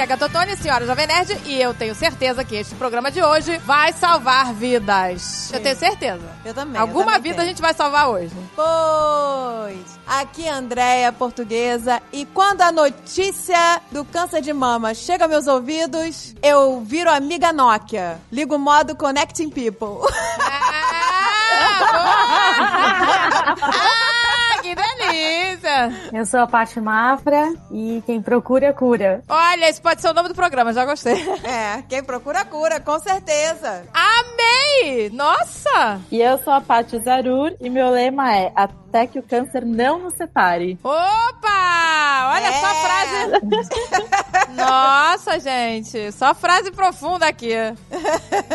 aqui 0.00 0.12
é 0.12 0.14
a 0.14 0.16
Gatotone, 0.16 0.56
senhora 0.56 0.86
Jovem 0.86 1.06
Nerd, 1.06 1.38
e 1.44 1.60
eu 1.60 1.74
tenho 1.74 1.94
certeza 1.94 2.42
que 2.42 2.56
este 2.56 2.74
programa 2.74 3.10
de 3.10 3.22
hoje 3.22 3.58
vai 3.58 3.92
salvar 3.92 4.54
vidas. 4.54 5.50
Eu 5.52 5.60
tenho 5.60 5.76
certeza. 5.76 6.22
Eu 6.44 6.54
também. 6.54 6.80
Alguma 6.80 7.02
eu 7.02 7.06
também 7.06 7.22
vida 7.22 7.34
tenho. 7.36 7.44
a 7.44 7.48
gente 7.48 7.60
vai 7.60 7.74
salvar 7.74 8.08
hoje. 8.08 8.34
Pois. 8.56 10.00
Aqui 10.06 10.46
é 10.46 10.50
a 10.50 10.56
Andréia, 10.56 11.12
portuguesa. 11.12 12.00
E 12.12 12.24
quando 12.24 12.62
a 12.62 12.72
notícia 12.72 13.82
do 13.90 14.04
câncer 14.04 14.40
de 14.40 14.52
mama 14.52 14.94
chega 14.94 15.24
aos 15.24 15.30
meus 15.30 15.46
ouvidos, 15.46 16.34
eu 16.42 16.80
viro 16.80 17.10
amiga 17.10 17.52
Nokia. 17.52 18.18
Ligo 18.32 18.54
o 18.54 18.58
modo 18.58 18.96
Connecting 18.96 19.50
People. 19.50 20.08
Ah, 21.62 21.78
boa! 21.92 23.68
ah, 23.68 24.09
Eu 26.12 26.26
sou 26.26 26.40
a 26.40 26.46
Paty 26.46 26.80
Mafra 26.80 27.52
e 27.70 28.02
quem 28.04 28.20
procura, 28.20 28.72
cura. 28.72 29.22
Olha, 29.28 29.68
esse 29.68 29.80
pode 29.80 30.00
ser 30.00 30.08
o 30.08 30.14
nome 30.14 30.28
do 30.28 30.34
programa, 30.34 30.72
já 30.72 30.84
gostei. 30.84 31.14
é, 31.44 31.82
quem 31.88 32.02
procura 32.02 32.44
cura, 32.44 32.80
com 32.80 32.98
certeza. 32.98 33.84
Amei! 33.94 35.10
Nossa! 35.10 36.00
E 36.10 36.20
eu 36.20 36.38
sou 36.38 36.52
a 36.52 36.60
Paty 36.60 36.98
Zarur 37.00 37.52
e 37.60 37.70
meu 37.70 37.90
lema 37.90 38.34
é 38.36 38.52
até 38.90 39.06
que 39.06 39.20
o 39.20 39.22
câncer 39.22 39.64
não 39.64 40.00
nos 40.00 40.14
separe. 40.14 40.76
Opa! 40.82 42.32
Olha 42.34 42.52
só 42.54 42.66
a 42.66 42.74
É. 42.74 42.82
frase. 42.82 44.50
Nossa, 44.56 45.38
gente. 45.38 46.10
Só 46.12 46.34
frase 46.34 46.72
profunda 46.72 47.26
aqui. 47.26 47.52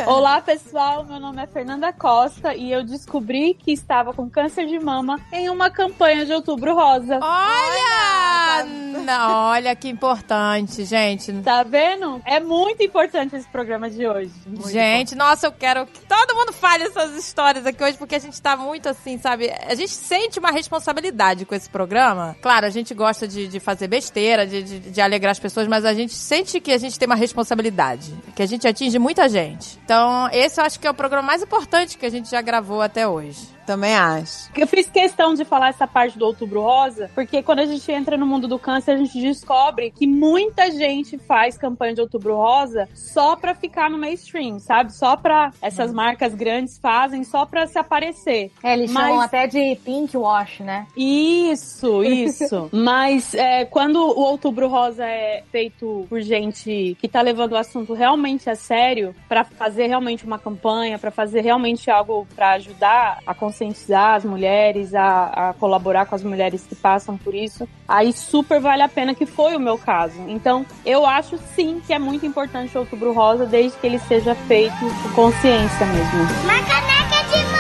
Olá, 0.06 0.42
pessoal. 0.42 1.06
Meu 1.06 1.20
nome 1.22 1.42
é 1.42 1.48
Fernanda 1.48 1.94
Costa 1.94 2.54
e 2.54 2.70
eu 2.70 2.84
descobri 2.84 3.54
que 3.54 3.72
estava 3.72 4.14
com 4.14 4.30
câncer 4.30 4.66
de 4.68 4.78
mama 4.78 5.20
em 5.32 5.50
uma 5.50 5.70
campanha 5.70 6.26
de 6.26 6.34
Outubro 6.34 6.76
Rosa. 6.76 7.18
Olha! 7.22 8.66
Não, 9.06 9.50
olha 9.52 9.76
que 9.76 9.88
importante, 9.88 10.84
gente. 10.84 11.32
Tá 11.44 11.64
vendo? 11.64 12.22
É 12.26 12.40
muito 12.42 12.84
importante 12.84 13.36
esse 13.36 13.48
programa 13.48 13.90
de 13.90 14.06
hoje. 14.06 14.32
Gente, 14.68 15.16
nossa, 15.16 15.48
eu 15.48 15.52
quero 15.52 15.86
que 15.86 16.00
todo 16.02 16.36
mundo 16.36 16.52
fale 16.52 16.84
essas 16.86 17.14
histórias 17.16 17.66
aqui 17.66 17.82
hoje, 17.84 17.98
porque 17.98 18.16
a 18.16 18.20
gente 18.20 18.42
tá 18.42 18.58
muito 18.58 18.90
assim, 18.90 19.18
sabe? 19.18 19.50
A 19.68 19.76
gente 19.76 19.92
sente 20.26 20.40
uma 20.40 20.52
responsabilidade 20.52 21.46
com 21.46 21.54
esse 21.54 21.70
programa. 21.70 22.36
Claro, 22.42 22.66
a 22.66 22.70
gente 22.70 22.94
gosta 22.94 23.28
de, 23.28 23.48
de 23.48 23.60
fazer 23.60 23.88
besteira, 23.88 24.46
de, 24.46 24.64
de, 24.64 24.80
de 24.80 25.02
alegrar 25.02 25.32
as 25.32 25.40
pessoas, 25.40 25.68
mas 25.68 25.86
a 25.86 25.94
gente 25.94 26.14
sente 26.14 26.60
que 26.60 26.72
a 26.72 26.78
gente 26.78 26.98
tem 26.98 27.06
uma 27.06 27.16
responsabilidade, 27.16 28.12
que 28.36 28.42
a 28.42 28.46
gente 28.46 28.68
atinge 28.68 28.98
muita 28.98 29.30
gente. 29.30 29.80
Então, 29.86 30.28
esse 30.32 30.60
eu 30.60 30.66
acho 30.66 30.80
que 30.80 30.88
é 30.88 30.90
o 30.90 30.94
programa 30.96 31.28
mais 31.28 31.44
importante 31.44 31.98
que 31.98 32.06
a 32.06 32.10
gente 32.10 32.30
já 32.30 32.42
gravou 32.42 32.82
até 32.82 33.08
hoje. 33.08 33.55
Também 33.66 33.96
acho. 33.96 34.50
Eu 34.56 34.68
fiz 34.68 34.88
questão 34.90 35.34
de 35.34 35.44
falar 35.44 35.70
essa 35.70 35.88
parte 35.88 36.18
do 36.18 36.26
Outubro 36.26 36.62
Rosa, 36.62 37.10
porque 37.16 37.42
quando 37.42 37.60
a 37.60 37.66
gente 37.66 37.92
entra 37.92 38.16
no 38.18 38.26
mundo 38.26 38.48
do 38.48 38.60
câncer, 38.60 38.92
a 38.92 38.98
gente 38.98 39.20
descobre 39.20 39.92
que 39.92 40.06
muita 40.08 40.72
gente 40.72 41.18
faz 41.18 41.58
campanha 41.58 41.96
de 41.96 42.02
Outubro 42.02 42.36
Rosa 42.36 42.88
só 42.94 43.36
pra 43.36 43.56
ficar 43.56 43.90
no 43.90 43.98
mainstream, 43.98 44.60
sabe? 44.60 44.94
Só 44.94 45.16
pra 45.18 45.52
essas 45.62 45.92
marcas 45.92 46.34
grandes 46.36 46.78
fazem 46.78 47.24
só 47.24 47.46
pra 47.46 47.66
se 47.68 47.78
aparecer. 47.78 48.52
É, 48.64 48.74
eles 48.74 48.92
Mas- 48.92 49.04
chamam 49.08 49.22
até 49.22 49.48
de 49.48 49.76
pink 49.84 50.16
wash, 50.16 50.60
né? 50.60 50.88
Isso, 50.96 52.04
isso. 52.06 52.70
Mas 52.72 53.34
é, 53.34 53.66
quando 53.66 53.98
o 53.98 54.20
Outubro 54.22 54.68
Rosa 54.68 55.06
é 55.06 55.44
feito 55.52 56.06
por 56.10 56.22
gente 56.22 56.98
que 57.00 57.08
tá 57.08 57.22
levando 57.22 57.54
o 57.54 57.58
assunto 57.58 57.94
realmente 57.94 58.50
a 58.50 58.56
sério, 58.56 59.16
pra 59.28 59.44
fazer 59.44 59.88
realmente 59.88 60.26
uma 60.26 60.38
campanha, 60.40 61.00
pra 61.00 61.12
fazer 61.12 61.42
realmente 61.42 61.90
algo 61.90 62.28
pra 62.36 62.52
ajudar 62.52 63.20
a 63.26 63.34
conscientizar 63.56 64.16
as 64.16 64.26
mulheres, 64.26 64.94
a, 64.94 65.50
a 65.50 65.54
colaborar 65.54 66.06
com 66.06 66.16
as 66.16 66.24
mulheres 66.24 66.66
que 66.68 66.76
passam 66.76 67.18
por 67.18 67.34
isso, 67.34 67.68
aí 67.88 68.12
super 68.12 68.60
vale 68.60 68.84
a 68.84 68.90
pena, 68.90 69.16
que 69.16 69.26
foi 69.26 69.56
o 69.56 69.60
meu 69.60 69.78
caso. 69.78 70.20
Então, 70.28 70.66
eu 70.86 71.06
acho 71.06 71.38
sim 71.56 71.82
que 71.86 71.94
é 71.94 72.00
muito 72.00 72.26
importante 72.26 72.76
o 72.76 72.82
Outubro 72.82 73.14
Rosa, 73.14 73.46
desde 73.46 73.78
que 73.78 73.88
ele 73.88 74.00
seja 74.00 74.36
feito 74.36 74.76
com 75.04 75.30
consciência 75.32 75.86
mesmo. 75.86 76.22
Uma 76.44 76.60
caneca 76.64 77.24
de 77.30 77.55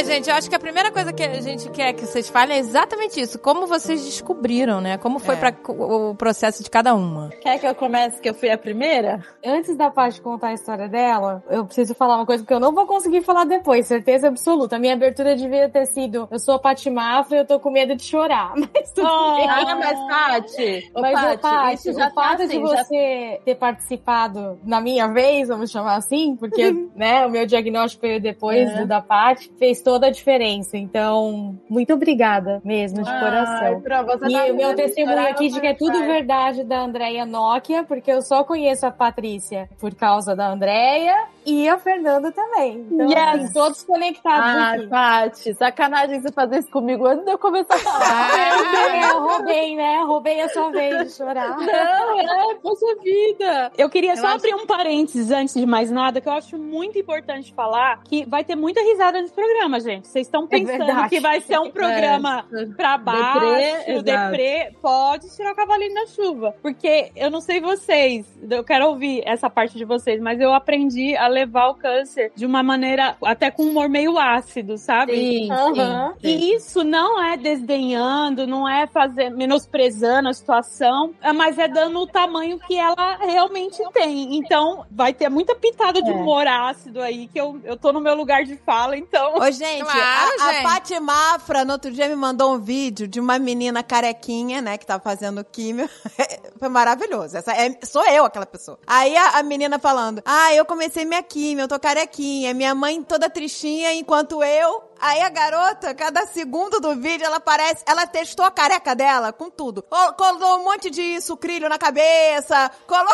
é, 0.00 0.04
gente, 0.04 0.28
eu 0.30 0.34
acho 0.36 0.48
que 0.48 0.54
a 0.54 0.58
primeira 0.58 0.90
coisa 0.90 1.12
que 1.12 1.22
a 1.22 1.40
gente 1.40 1.68
quer 1.70 1.92
que 1.92 2.04
vocês 2.06 2.28
falem 2.28 2.56
é 2.56 2.60
exatamente 2.60 3.20
isso. 3.20 3.38
Como 3.38 3.66
vocês 3.66 4.04
descobriram, 4.04 4.80
né? 4.80 4.98
Como 4.98 5.18
foi 5.18 5.34
É. 5.36 5.38
pra, 5.38 5.54
o 5.72 6.14
processo 6.14 6.62
de 6.62 6.70
cada 6.70 6.94
uma. 6.94 7.30
Quer 7.40 7.58
que 7.58 7.66
eu 7.66 7.74
comece 7.74 8.20
que 8.20 8.28
eu 8.28 8.34
fui 8.34 8.50
a 8.50 8.58
primeira? 8.58 9.24
Antes 9.44 9.76
da 9.76 9.90
Paty 9.90 10.20
contar 10.20 10.48
a 10.48 10.52
história 10.54 10.88
dela, 10.88 11.42
eu 11.48 11.64
preciso 11.64 11.94
falar 11.94 12.16
uma 12.16 12.26
coisa 12.26 12.44
que 12.44 12.52
eu 12.52 12.60
não 12.60 12.72
vou 12.74 12.86
conseguir 12.86 13.22
falar 13.22 13.44
depois, 13.44 13.86
certeza 13.86 14.28
absoluta. 14.28 14.76
A 14.76 14.78
minha 14.78 14.94
abertura 14.94 15.36
devia 15.36 15.68
ter 15.68 15.86
sido: 15.86 16.28
eu 16.30 16.38
sou 16.38 16.54
a 16.54 16.58
Paty 16.58 16.90
Mafra 16.90 17.36
e 17.36 17.40
eu 17.40 17.46
tô 17.46 17.58
com 17.60 17.70
medo 17.70 17.94
de 17.94 18.02
chorar. 18.04 18.52
Mas 18.74 18.92
tudo 18.92 19.06
bem. 19.36 19.48
Ah, 19.48 19.76
mas 19.76 19.98
Paty, 20.08 20.90
Mas, 20.94 21.12
Paty, 21.20 21.42
Paty, 21.42 21.92
já 21.92 22.08
o 22.08 22.14
fato 22.14 22.28
tá 22.28 22.34
de 22.36 22.42
assim, 22.44 22.66
já- 22.66 22.84
você 22.84 23.40
ter 23.44 23.54
participado 23.56 24.58
na 24.64 24.80
minha 24.80 25.06
vez, 25.08 25.48
vamos 25.48 25.70
chamar 25.70 25.96
assim, 25.96 26.36
porque 26.36 26.70
né, 26.94 27.26
o 27.26 27.30
meu 27.30 27.46
diagnóstico 27.46 28.02
veio 28.02 28.20
depois 28.20 28.68
É. 28.70 28.80
do 28.80 28.86
da 28.86 29.00
Paty, 29.00 29.52
fez 29.58 29.80
toda 29.84 30.06
a 30.06 30.10
diferença. 30.10 30.76
Então, 30.76 31.56
muito 31.68 31.92
obrigada 31.92 32.60
mesmo, 32.64 33.02
de 33.02 33.10
Ai, 33.10 33.20
coração. 33.20 33.82
E 34.28 34.32
tá 34.32 34.52
o 34.52 34.56
meu 34.56 34.74
testemunho 34.74 35.28
aqui 35.28 35.48
de 35.48 35.60
que 35.60 35.66
é 35.66 35.74
tudo 35.74 35.98
vai. 35.98 36.06
verdade 36.06 36.64
da 36.64 36.80
Andréia 36.80 37.26
Nokia, 37.26 37.84
porque 37.84 38.10
eu 38.10 38.22
só 38.22 38.42
conheço 38.42 38.86
a 38.86 38.90
Patrícia 38.90 39.68
por 39.78 39.94
causa 39.94 40.34
da 40.34 40.48
Andréia 40.48 41.28
e 41.44 41.68
a 41.68 41.78
Fernanda 41.78 42.30
também. 42.32 42.86
Então, 42.90 43.08
Yes. 43.08 43.18
assim, 43.44 43.52
todos 43.52 43.82
conectados 43.82 44.44
Ai, 44.62 44.76
aqui. 44.78 44.86
Paty, 44.88 45.54
sacanagem 45.54 46.20
você 46.20 46.32
fazer 46.32 46.58
isso 46.60 46.70
comigo 46.70 47.06
antes 47.06 47.24
de 47.24 47.30
eu 47.32 47.38
começar 47.38 47.74
a 47.74 47.78
falar. 47.78 48.30
É, 48.94 49.10
eu 49.10 49.20
roubei, 49.20 49.76
né? 49.76 50.02
Roubei 50.06 50.40
a 50.40 50.48
sua 50.48 50.70
vez 50.70 51.04
de 51.08 51.16
chorar. 51.16 51.56
Não, 51.58 52.20
é, 52.20 52.54
poxa 52.62 52.86
vida. 53.02 53.72
Eu 53.76 53.88
queria 53.90 54.16
só 54.16 54.26
acho- 54.28 54.36
abrir 54.36 54.54
um 54.54 54.66
parênteses 54.66 55.30
antes 55.30 55.54
de 55.54 55.66
mais 55.66 55.90
nada, 55.90 56.20
que 56.20 56.28
eu 56.28 56.32
acho 56.32 56.56
muito 56.58 56.98
importante 56.98 57.52
falar 57.54 58.02
que 58.04 58.24
vai 58.24 58.44
ter 58.44 58.54
muita 58.56 58.80
risada 58.80 59.20
nesse 59.20 59.32
programa, 59.34 59.80
gente. 59.80 60.08
Vocês 60.08 60.26
estão 60.26 60.46
pensando 60.46 60.86
verdade. 60.86 61.08
que 61.08 61.20
vai 61.20 61.40
ser 61.40 61.58
um 61.58 61.70
programa 61.70 62.46
pra 62.76 62.96
baixo, 62.98 63.40
Deprê, 63.40 64.02
deprê, 64.02 64.76
pode 64.80 65.34
tirar 65.34 65.52
o 65.52 65.56
cavalinho 65.56 65.94
da 65.94 66.06
chuva. 66.06 66.54
Porque 66.62 67.10
eu 67.16 67.30
não 67.30 67.40
sei 67.40 67.60
vocês, 67.60 68.26
eu 68.50 68.62
quero 68.64 68.86
ouvir 68.88 69.22
essa 69.26 69.48
parte 69.50 69.76
de 69.76 69.84
vocês, 69.84 70.20
mas 70.20 70.40
eu 70.40 70.52
aprendi 70.52 71.16
a 71.16 71.28
levar 71.34 71.68
o 71.68 71.74
câncer 71.74 72.32
de 72.34 72.46
uma 72.46 72.62
maneira 72.62 73.16
até 73.24 73.50
com 73.50 73.64
um 73.64 73.70
humor 73.70 73.88
meio 73.88 74.16
ácido, 74.18 74.78
sabe? 74.78 75.12
Sim, 75.14 75.52
Aham. 75.52 76.14
sim, 76.22 76.28
sim. 76.28 76.36
E 76.36 76.54
isso 76.54 76.82
não 76.84 77.22
é 77.22 77.36
desdenhando, 77.36 78.46
não 78.46 78.68
é 78.68 78.86
fazer, 78.86 79.30
menosprezando 79.30 80.28
a 80.28 80.32
situação, 80.32 81.12
é- 81.20 81.32
mas 81.32 81.58
é 81.58 81.68
dando 81.68 81.98
o 82.00 82.06
tamanho 82.06 82.58
que 82.60 82.76
ela 82.78 83.16
realmente 83.16 83.82
tem. 83.92 84.36
Então, 84.36 84.84
vai 84.90 85.12
ter 85.12 85.28
muita 85.28 85.54
pitada 85.54 86.00
de 86.00 86.10
É. 86.10 86.14
humor 86.14 86.46
ácido 86.46 87.00
aí, 87.02 87.26
que 87.28 87.40
eu, 87.40 87.60
eu 87.64 87.76
tô 87.76 87.92
no 87.92 88.00
meu 88.00 88.14
lugar 88.14 88.44
de 88.44 88.56
fala, 88.58 88.96
então. 88.96 89.34
Ô, 89.36 89.50
gente, 89.50 89.82
Claro, 89.84 90.32
a, 90.40 90.52
gente. 90.52 90.66
a 90.66 90.68
Paty 90.70 91.00
Mafra 91.00 91.64
no 91.64 91.72
outro 91.72 91.90
dia 91.90 92.08
me 92.08 92.14
mandou 92.16 92.54
um 92.54 92.58
vídeo 92.60 93.08
de 93.08 93.18
uma 93.20 93.38
menina 93.38 93.82
carequinha, 93.82 94.62
né, 94.62 94.78
que 94.78 94.86
tá 94.86 94.98
fazendo 95.00 95.44
químio. 95.44 95.88
Foi 96.58 96.68
maravilhoso. 96.68 97.36
Essa 97.36 97.52
é, 97.52 97.78
sou 97.84 98.04
eu 98.06 98.24
aquela 98.24 98.46
pessoa. 98.46 98.78
Aí 98.86 99.16
a, 99.16 99.38
a 99.38 99.42
menina 99.42 99.78
falando: 99.78 100.22
Ah, 100.24 100.54
eu 100.54 100.64
comecei 100.64 101.04
minha 101.04 101.22
químio, 101.24 101.64
eu 101.64 101.68
tô 101.68 101.78
carequinha. 101.78 102.54
Minha 102.54 102.74
mãe 102.74 103.02
toda 103.02 103.28
tristinha, 103.28 103.92
enquanto 103.94 104.42
eu. 104.42 104.82
Aí 105.06 105.20
a 105.20 105.28
garota, 105.28 105.94
cada 105.94 106.24
segundo 106.26 106.80
do 106.80 106.94
vídeo, 106.96 107.26
ela 107.26 107.38
parece. 107.38 107.84
Ela 107.86 108.06
testou 108.06 108.44
a 108.46 108.50
careca 108.50 108.94
dela 108.94 109.32
com 109.34 109.50
tudo. 109.50 109.82
Col- 109.82 110.14
Colou 110.14 110.60
um 110.60 110.64
monte 110.64 110.88
de 110.88 111.20
sucrilho 111.20 111.68
na 111.68 111.76
cabeça. 111.76 112.70
Colou. 112.86 113.12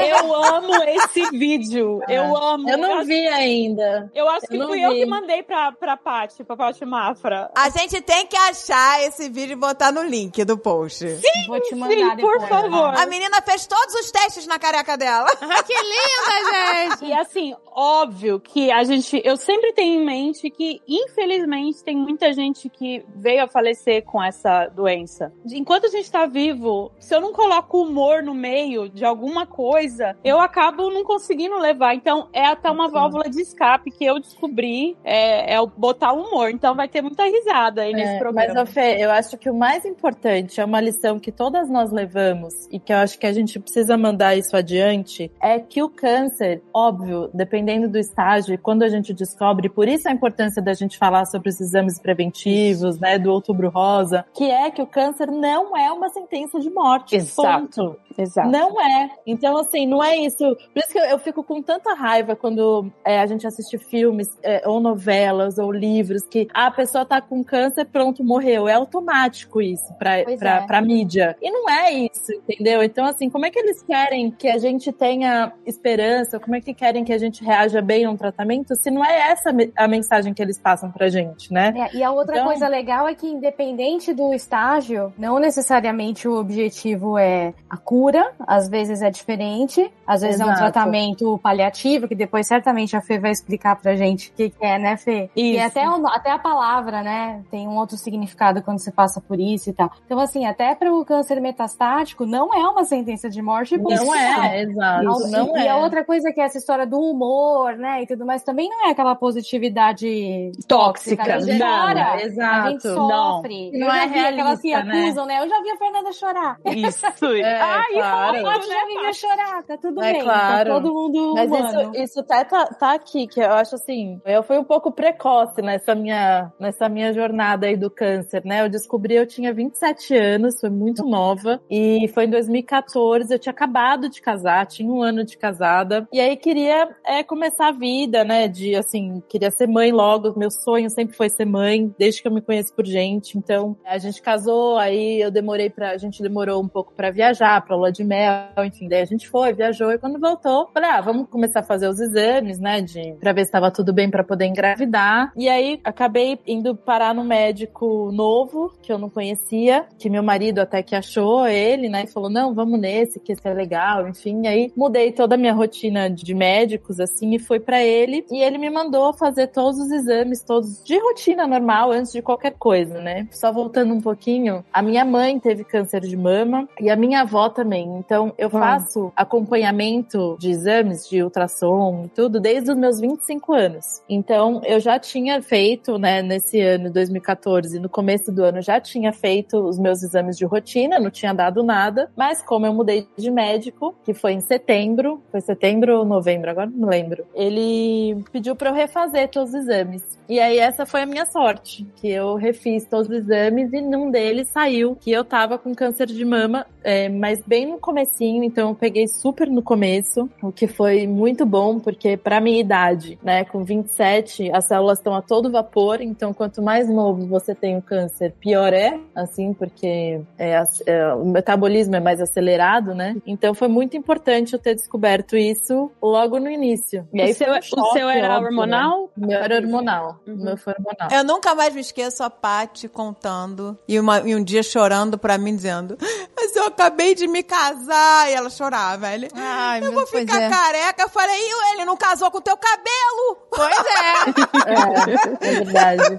Eu 0.00 0.32
amo 0.34 0.74
esse 0.84 1.28
vídeo. 1.30 2.00
Eu 2.08 2.36
amo. 2.36 2.70
Eu 2.70 2.78
não 2.78 2.94
acho- 2.98 3.06
vi 3.06 3.26
ainda. 3.26 4.10
Eu 4.14 4.28
acho 4.28 4.46
que 4.46 4.54
Eu 4.54 4.60
não 4.60 4.68
fui 4.68 4.80
eu 4.84 4.90
vi. 4.90 5.00
que 5.00 5.06
mandei 5.06 5.42
pra, 5.42 5.72
pra 5.72 5.96
Paty, 5.96 6.44
pra 6.44 6.56
Paty 6.56 6.84
Mafra. 6.84 7.50
A 7.56 7.68
gente 7.68 8.00
tem 8.00 8.26
que 8.26 8.36
achar 8.36 9.02
esse 9.02 9.28
vídeo 9.28 9.54
e 9.54 9.56
botar 9.56 9.90
no 9.90 10.02
link 10.04 10.44
do 10.44 10.56
post. 10.56 11.04
Vou 11.48 11.60
te 11.60 11.74
mandar 11.74 11.94
Sim, 11.94 12.16
por 12.16 12.38
depois. 12.38 12.48
favor. 12.48 12.94
A 12.96 13.06
menina 13.06 13.42
fez 13.42 13.66
todos 13.66 13.92
os 13.96 14.10
testes 14.12 14.46
na 14.46 14.58
careca 14.58 14.96
dela. 14.96 15.26
Ah, 15.56 15.62
que 15.62 15.72
linda, 15.74 16.90
gente! 16.90 17.04
E 17.06 17.12
assim, 17.12 17.54
óbvio 17.74 18.40
que 18.40 18.70
a 18.72 18.82
gente. 18.84 19.20
Eu 19.24 19.36
sempre 19.36 19.72
tenho 19.72 20.00
em 20.00 20.04
mente 20.04 20.50
que, 20.50 20.80
infelizmente, 20.88 21.23
infelizmente, 21.24 21.82
tem 21.82 21.96
muita 21.96 22.32
gente 22.32 22.68
que 22.68 23.04
veio 23.16 23.44
a 23.44 23.48
falecer 23.48 24.04
com 24.04 24.22
essa 24.22 24.66
doença. 24.68 25.32
Enquanto 25.50 25.86
a 25.86 25.88
gente 25.88 26.10
tá 26.10 26.26
vivo, 26.26 26.92
se 26.98 27.14
eu 27.14 27.20
não 27.20 27.32
coloco 27.32 27.82
humor 27.82 28.22
no 28.22 28.34
meio 28.34 28.88
de 28.88 29.04
alguma 29.04 29.46
coisa, 29.46 30.16
eu 30.22 30.38
acabo 30.40 30.90
não 30.90 31.02
conseguindo 31.02 31.56
levar. 31.58 31.94
Então, 31.94 32.28
é 32.32 32.44
até 32.44 32.70
uma 32.70 32.88
válvula 32.88 33.28
de 33.28 33.40
escape 33.40 33.90
que 33.90 34.04
eu 34.04 34.20
descobri, 34.20 34.96
é, 35.02 35.54
é 35.54 35.66
botar 35.76 36.12
humor. 36.12 36.50
Então, 36.50 36.74
vai 36.74 36.88
ter 36.88 37.02
muita 37.02 37.24
risada 37.24 37.82
aí 37.82 37.92
nesse 37.92 38.14
É, 38.14 38.18
programa. 38.18 38.54
Mas, 38.54 38.70
Fê, 38.70 38.96
eu 38.98 39.10
acho 39.10 39.36
que 39.38 39.48
o 39.48 39.54
mais 39.54 39.84
importante 39.84 40.60
é 40.60 40.64
uma 40.64 40.80
lição 40.80 41.18
que 41.18 41.32
todas 41.32 41.68
nós 41.70 41.90
levamos 41.90 42.52
e 42.70 42.78
que 42.78 42.92
eu 42.92 42.98
acho 42.98 43.18
que 43.18 43.26
a 43.26 43.32
gente 43.32 43.58
precisa 43.58 43.96
mandar 43.96 44.36
isso 44.36 44.56
adiante, 44.56 45.30
é 45.40 45.58
que 45.58 45.82
o 45.82 45.88
câncer, 45.88 46.62
óbvio, 46.72 47.30
dependendo 47.32 47.88
do 47.88 47.98
estágio 47.98 48.54
e 48.54 48.58
quando 48.58 48.82
a 48.82 48.88
gente 48.88 49.12
descobre, 49.12 49.68
por 49.68 49.88
isso 49.88 50.08
a 50.08 50.12
importância 50.12 50.60
da 50.60 50.74
gente 50.74 50.98
falar 51.04 51.26
sobre 51.26 51.50
os 51.50 51.60
exames 51.60 51.98
preventivos, 51.98 52.98
né, 52.98 53.18
do 53.18 53.30
outubro 53.30 53.68
rosa, 53.68 54.24
que 54.34 54.50
é 54.50 54.70
que 54.70 54.80
o 54.80 54.86
câncer 54.86 55.30
não 55.30 55.76
é 55.76 55.92
uma 55.92 56.08
sentença 56.08 56.58
de 56.58 56.70
morte. 56.70 57.14
Exato. 57.14 57.76
Ponto. 57.76 57.96
Exato. 58.16 58.48
Não 58.48 58.80
é. 58.80 59.10
Então, 59.26 59.56
assim, 59.56 59.86
não 59.86 60.02
é 60.02 60.16
isso. 60.16 60.38
Por 60.72 60.78
isso 60.78 60.88
que 60.92 60.98
eu, 60.98 61.04
eu 61.04 61.18
fico 61.18 61.42
com 61.42 61.62
tanta 61.62 61.94
raiva 61.94 62.34
quando 62.36 62.90
é, 63.04 63.20
a 63.20 63.26
gente 63.26 63.46
assiste 63.46 63.78
filmes, 63.78 64.28
é, 64.42 64.62
ou 64.68 64.80
novelas, 64.80 65.58
ou 65.58 65.70
livros, 65.72 66.22
que 66.26 66.48
ah, 66.54 66.66
a 66.66 66.70
pessoa 66.70 67.04
tá 67.04 67.20
com 67.20 67.42
câncer, 67.44 67.84
pronto, 67.86 68.22
morreu. 68.24 68.68
É 68.68 68.74
automático 68.74 69.60
isso 69.60 69.92
pra, 69.98 70.22
Pois 70.24 70.38
pra, 70.38 70.56
é. 70.62 70.66
pra 70.66 70.80
mídia. 70.80 71.36
E 71.42 71.50
não 71.50 71.68
é 71.68 71.92
isso, 71.92 72.32
entendeu? 72.48 72.82
Então, 72.82 73.04
assim, 73.04 73.28
como 73.28 73.46
é 73.46 73.50
que 73.50 73.58
eles 73.58 73.82
querem 73.82 74.30
que 74.30 74.48
a 74.48 74.58
gente 74.58 74.92
tenha 74.92 75.52
esperança? 75.66 76.38
Como 76.38 76.54
é 76.56 76.60
que 76.60 76.72
querem 76.74 77.04
que 77.04 77.12
a 77.12 77.18
gente 77.18 77.44
reaja 77.44 77.80
bem 77.82 78.04
a 78.04 78.10
um 78.10 78.16
tratamento 78.16 78.74
se 78.80 78.90
não 78.90 79.04
é 79.04 79.30
essa 79.30 79.50
a 79.76 79.88
mensagem 79.88 80.32
que 80.32 80.42
eles 80.42 80.58
passam 80.58 80.90
pra 80.90 81.08
gente, 81.08 81.52
né? 81.52 81.72
É, 81.76 81.96
e 81.96 82.02
a 82.02 82.10
outra 82.10 82.36
Então- 82.36 82.46
coisa 82.46 82.68
legal 82.68 83.06
é 83.08 83.14
que, 83.14 83.26
independente 83.26 84.12
do 84.12 84.32
estágio, 84.32 85.12
não 85.18 85.38
necessariamente 85.38 86.28
o 86.28 86.38
objetivo 86.38 87.18
é 87.18 87.52
a 87.68 87.76
cura, 87.76 88.03
às 88.46 88.68
vezes 88.68 89.00
é 89.02 89.10
diferente, 89.10 89.90
às 90.06 90.20
vezes 90.22 90.40
é 90.40 90.44
um 90.44 90.48
Exato. 90.52 90.60
tratamento 90.72 91.38
paliativo, 91.42 92.06
que 92.08 92.14
depois 92.14 92.46
certamente 92.46 92.96
a 92.96 93.00
Fê 93.00 93.18
vai 93.18 93.30
explicar 93.30 93.76
pra 93.76 93.94
gente 93.96 94.30
o 94.30 94.32
que, 94.34 94.50
que 94.50 94.64
é, 94.64 94.78
né, 94.78 94.96
Fê? 94.96 95.30
E 95.36 95.56
Isso. 95.56 95.66
até, 95.66 95.88
o- 95.88 96.06
até 96.06 96.30
a 96.30 96.38
palavra, 96.38 97.02
né, 97.02 97.42
tem 97.50 97.66
um 97.68 97.76
outro 97.76 97.96
significado 97.96 98.62
quando 98.62 98.78
você 98.78 98.90
passa 98.92 99.20
por 99.20 99.38
isso 99.40 99.70
e 99.70 99.72
tal. 99.72 99.90
Então, 100.04 100.18
assim, 100.20 100.44
até 100.46 100.74
para 100.74 100.92
o 100.92 101.04
câncer 101.04 101.40
metastático, 101.40 102.26
não 102.26 102.52
é 102.54 102.66
uma 102.68 102.84
sentença 102.84 103.28
de 103.30 103.40
morte. 103.40 103.76
Não 103.78 104.14
é, 104.14 104.62
exato. 104.62 105.04
Isso, 105.04 105.30
não 105.30 105.56
e 105.56 105.66
é. 105.66 105.70
a 105.70 105.76
outra 105.76 106.04
coisa 106.04 106.32
que 106.32 106.40
é 106.40 106.44
essa 106.44 106.58
história 106.58 106.86
do 106.86 106.98
humor, 106.98 107.76
né, 107.76 108.02
e 108.02 108.06
tudo 108.06 108.24
mais, 108.26 108.42
também 108.42 108.68
não 108.68 108.86
é 108.86 108.90
aquela 108.90 109.14
positividade 109.14 110.52
Tóxica. 110.68 111.34
A 111.34 111.38
gente 111.40 111.58
Não, 111.58 111.66
chora, 111.86 112.22
exato. 112.22 112.66
a 112.66 112.70
gente 112.70 112.84
Não. 112.86 113.08
sofre. 113.08 113.70
Não 113.78 113.86
eu 113.88 113.92
é 113.92 114.06
vi 114.06 114.18
aquelas 114.18 114.60
que 114.60 114.68
realista, 114.68 114.84
né? 114.94 115.04
acusam, 115.04 115.26
né? 115.26 115.40
Eu 115.42 115.48
já 115.48 115.62
vi 115.62 115.70
a 115.70 115.76
Fernanda 115.76 116.12
chorar. 116.12 116.56
Isso. 116.64 117.06
É, 117.36 117.54
Ai, 117.60 117.93
claro. 118.00 118.36
Eu 118.36 118.44
já 118.62 118.86
vi 118.86 119.06
a 119.06 119.12
chorar, 119.12 119.62
tá 119.64 119.76
tudo 119.76 120.02
É 120.02 120.12
bem. 120.12 120.22
claro. 120.22 120.68
Tá 120.68 120.74
todo 120.80 120.92
mundo 120.92 121.34
Mas 121.34 121.50
humano. 121.50 121.92
isso, 121.94 122.02
isso 122.02 122.20
até 122.20 122.44
tá, 122.44 122.66
tá 122.66 122.92
aqui, 122.94 123.26
que 123.26 123.40
eu 123.40 123.52
acho 123.52 123.74
assim, 123.74 124.20
eu 124.24 124.42
fui 124.42 124.58
um 124.58 124.64
pouco 124.64 124.92
precoce 124.92 125.60
nessa 125.62 125.94
minha, 125.94 126.52
nessa 126.58 126.88
minha 126.88 127.12
jornada 127.12 127.66
aí 127.66 127.76
do 127.76 127.90
câncer, 127.90 128.42
né? 128.44 128.62
Eu 128.62 128.68
descobri, 128.68 129.14
eu 129.14 129.26
tinha 129.26 129.52
27 129.52 130.14
anos, 130.16 130.60
foi 130.60 130.70
muito 130.70 131.04
nova, 131.04 131.60
e 131.70 132.08
foi 132.14 132.24
em 132.24 132.30
2014, 132.30 133.32
eu 133.32 133.38
tinha 133.38 133.52
acabado 133.52 134.08
de 134.08 134.20
casar, 134.20 134.66
tinha 134.66 134.90
um 134.90 135.02
ano 135.02 135.24
de 135.24 135.36
casada, 135.36 136.06
e 136.12 136.20
aí 136.20 136.36
queria 136.36 136.88
é, 137.04 137.22
começar 137.22 137.68
a 137.68 137.72
vida, 137.72 138.24
né? 138.24 138.48
De 138.48 138.74
assim, 138.74 139.22
queria 139.28 139.50
ser 139.50 139.66
mãe 139.66 139.92
logo, 139.92 140.38
meu 140.38 140.50
sonho 140.50 140.88
sempre 140.90 141.16
foi 141.16 141.28
ser 141.28 141.44
mãe, 141.44 141.94
desde 141.98 142.22
que 142.22 142.28
eu 142.28 142.32
me 142.32 142.40
conheço 142.40 142.74
por 142.74 142.84
gente, 142.84 143.36
então 143.38 143.76
a 143.84 143.98
gente 143.98 144.20
casou, 144.22 144.76
aí 144.78 145.20
eu 145.20 145.30
demorei 145.30 145.70
pra, 145.70 145.90
a 145.90 145.96
gente 145.98 146.22
demorou 146.22 146.62
um 146.62 146.68
pouco 146.68 146.92
pra 146.94 147.10
viajar, 147.10 147.64
pra 147.64 147.76
lua 147.84 147.92
de 147.92 148.02
mel, 148.02 148.64
enfim, 148.64 148.88
daí 148.88 149.02
a 149.02 149.04
gente 149.04 149.28
foi, 149.28 149.52
viajou, 149.52 149.92
e 149.92 149.98
quando 149.98 150.18
voltou, 150.18 150.68
falei, 150.72 150.90
ah, 150.90 151.00
vamos 151.00 151.28
começar 151.28 151.60
a 151.60 151.62
fazer 151.62 151.88
os 151.88 152.00
exames, 152.00 152.58
né, 152.58 152.80
de, 152.80 153.14
pra 153.20 153.32
ver 153.32 153.44
se 153.44 153.52
tava 153.52 153.70
tudo 153.70 153.92
bem 153.92 154.10
pra 154.10 154.24
poder 154.24 154.46
engravidar. 154.46 155.32
E 155.36 155.48
aí 155.48 155.80
acabei 155.84 156.38
indo 156.46 156.74
parar 156.74 157.14
no 157.14 157.24
médico 157.24 158.10
novo, 158.12 158.72
que 158.82 158.92
eu 158.92 158.98
não 158.98 159.10
conhecia, 159.10 159.86
que 159.98 160.08
meu 160.08 160.22
marido 160.22 160.60
até 160.60 160.82
que 160.82 160.94
achou 160.94 161.46
ele, 161.46 161.88
né, 161.88 162.04
e 162.04 162.12
falou, 162.12 162.30
não, 162.30 162.54
vamos 162.54 162.80
nesse, 162.80 163.20
que 163.20 163.32
esse 163.32 163.46
é 163.46 163.52
legal, 163.52 164.08
enfim. 164.08 164.42
E 164.44 164.48
aí 164.48 164.72
mudei 164.76 165.12
toda 165.12 165.34
a 165.34 165.38
minha 165.38 165.52
rotina 165.52 166.08
de 166.08 166.34
médicos, 166.34 166.98
assim, 166.98 167.34
e 167.34 167.38
fui 167.38 167.60
pra 167.60 167.82
ele. 167.82 168.24
E 168.30 168.42
ele 168.42 168.58
me 168.58 168.70
mandou 168.70 169.12
fazer 169.12 169.48
todos 169.48 169.78
os 169.78 169.90
exames, 169.90 170.42
todos 170.42 170.82
de 170.84 170.98
rotina 170.98 171.46
normal, 171.46 171.92
antes 171.92 172.12
de 172.12 172.22
qualquer 172.22 172.54
coisa, 172.58 173.00
né. 173.00 173.28
Só 173.30 173.52
voltando 173.52 173.92
um 173.92 174.00
pouquinho, 174.00 174.64
a 174.72 174.82
minha 174.82 175.04
mãe 175.04 175.38
teve 175.38 175.64
câncer 175.64 176.00
de 176.00 176.16
mama 176.16 176.68
e 176.80 176.88
a 176.88 176.96
minha 176.96 177.20
avó 177.20 177.48
também. 177.48 177.73
Então 177.80 178.32
eu 178.38 178.50
faço 178.50 179.12
acompanhamento 179.16 180.36
de 180.38 180.50
exames 180.50 181.08
de 181.08 181.22
ultrassom 181.22 182.04
e 182.04 182.08
tudo 182.08 182.40
desde 182.40 182.70
os 182.70 182.76
meus 182.76 183.00
25 183.00 183.52
anos. 183.52 184.02
Então 184.08 184.60
eu 184.64 184.80
já 184.80 184.98
tinha 184.98 185.40
feito, 185.42 185.98
né, 185.98 186.22
nesse 186.22 186.60
ano 186.60 186.90
2014, 186.90 187.78
no 187.78 187.88
começo 187.88 188.30
do 188.30 188.44
ano 188.44 188.60
já 188.62 188.80
tinha 188.80 189.12
feito 189.12 189.58
os 189.58 189.78
meus 189.78 190.02
exames 190.02 190.36
de 190.36 190.44
rotina, 190.44 190.98
não 190.98 191.10
tinha 191.10 191.32
dado 191.32 191.62
nada, 191.62 192.10
mas 192.16 192.42
como 192.42 192.66
eu 192.66 192.74
mudei 192.74 193.06
de 193.16 193.30
médico, 193.30 193.94
que 194.04 194.14
foi 194.14 194.32
em 194.32 194.40
setembro, 194.40 195.22
foi 195.30 195.40
setembro 195.40 195.98
ou 195.98 196.04
novembro, 196.04 196.50
agora 196.50 196.70
não 196.74 196.88
lembro. 196.88 197.24
Ele 197.34 198.22
pediu 198.32 198.54
para 198.56 198.70
eu 198.70 198.74
refazer 198.74 199.28
todos 199.28 199.54
os 199.54 199.60
exames. 199.60 200.02
E 200.28 200.40
aí 200.40 200.58
essa 200.58 200.86
foi 200.86 201.02
a 201.02 201.06
minha 201.06 201.26
sorte, 201.26 201.86
que 201.96 202.08
eu 202.08 202.34
refiz 202.36 202.86
todos 202.86 203.08
os 203.08 203.16
exames 203.16 203.72
e 203.72 203.80
num 203.80 204.10
deles 204.10 204.48
saiu 204.48 204.96
que 204.96 205.10
eu 205.10 205.24
tava 205.24 205.58
com 205.58 205.74
câncer 205.74 206.06
de 206.06 206.24
mama, 206.24 206.66
é, 206.82 207.08
mas 207.08 207.42
bem 207.46 207.63
no 207.64 207.78
comecinho, 207.78 208.44
então 208.44 208.70
eu 208.70 208.74
peguei 208.74 209.06
super 209.08 209.48
no 209.48 209.62
começo, 209.62 210.28
o 210.42 210.52
que 210.52 210.66
foi 210.66 211.06
muito 211.06 211.44
bom, 211.46 211.78
porque 211.78 212.16
pra 212.16 212.40
minha 212.40 212.60
idade, 212.60 213.18
né, 213.22 213.44
com 213.44 213.64
27, 213.64 214.50
as 214.52 214.66
células 214.66 214.98
estão 214.98 215.14
a 215.14 215.22
todo 215.22 215.50
vapor, 215.50 216.00
então 216.00 216.32
quanto 216.32 216.62
mais 216.62 216.88
novo 216.88 217.26
você 217.26 217.54
tem 217.54 217.76
o 217.76 217.82
câncer, 217.82 218.32
pior 218.40 218.72
é, 218.72 218.98
assim, 219.14 219.52
porque 219.52 220.20
é, 220.38 220.62
é, 220.86 221.14
o 221.14 221.24
metabolismo 221.24 221.94
é 221.96 222.00
mais 222.00 222.20
acelerado, 222.20 222.94
né? 222.94 223.16
Então 223.26 223.54
foi 223.54 223.68
muito 223.68 223.96
importante 223.96 224.52
eu 224.52 224.58
ter 224.58 224.74
descoberto 224.74 225.36
isso 225.36 225.90
logo 226.02 226.38
no 226.38 226.50
início. 226.50 227.06
E 227.12 227.20
aí 227.20 227.30
o 227.32 227.34
seu, 227.34 227.46
foi 227.48 227.56
um 227.56 227.58
o 227.58 227.62
choque, 227.62 227.98
seu 227.98 228.08
era 228.08 228.34
óbvio, 228.36 228.40
né? 228.42 228.46
hormonal? 228.48 229.10
O 229.16 229.26
meu 229.26 229.38
era 229.38 229.56
hormonal. 229.56 230.20
Uhum. 230.26 230.34
O 230.34 230.44
meu 230.44 230.56
foi 230.56 230.72
hormonal. 230.74 231.08
Eu 231.18 231.24
nunca 231.24 231.54
mais 231.54 231.74
me 231.74 231.80
esqueço 231.80 232.22
a 232.22 232.30
Paty 232.30 232.88
contando 232.88 233.78
e, 233.88 233.98
uma- 234.00 234.20
e 234.20 234.34
um 234.34 234.42
dia 234.42 234.62
chorando 234.62 235.16
pra 235.18 235.38
mim, 235.38 235.54
dizendo: 235.54 235.96
Mas 236.36 236.54
eu 236.56 236.64
acabei 236.66 237.14
de 237.14 237.26
me 237.28 237.42
casar. 237.44 238.30
E 238.30 238.34
ela 238.34 238.50
chorava. 238.50 239.12
Ele, 239.12 239.28
Ai, 239.34 239.78
eu 239.78 239.82
meu, 239.82 239.92
vou 239.92 240.06
ficar 240.06 240.42
é. 240.42 240.50
careca. 240.50 241.02
Eu 241.02 241.08
falei: 241.08 241.36
"E 241.36 241.72
ele 241.72 241.84
não 241.84 241.96
casou 241.96 242.30
com 242.30 242.40
teu 242.40 242.56
cabelo? 242.56 243.38
Pois 243.50 243.76
é. 243.78 245.44
É, 245.44 245.50
é 245.50 245.64
verdade. 245.64 246.18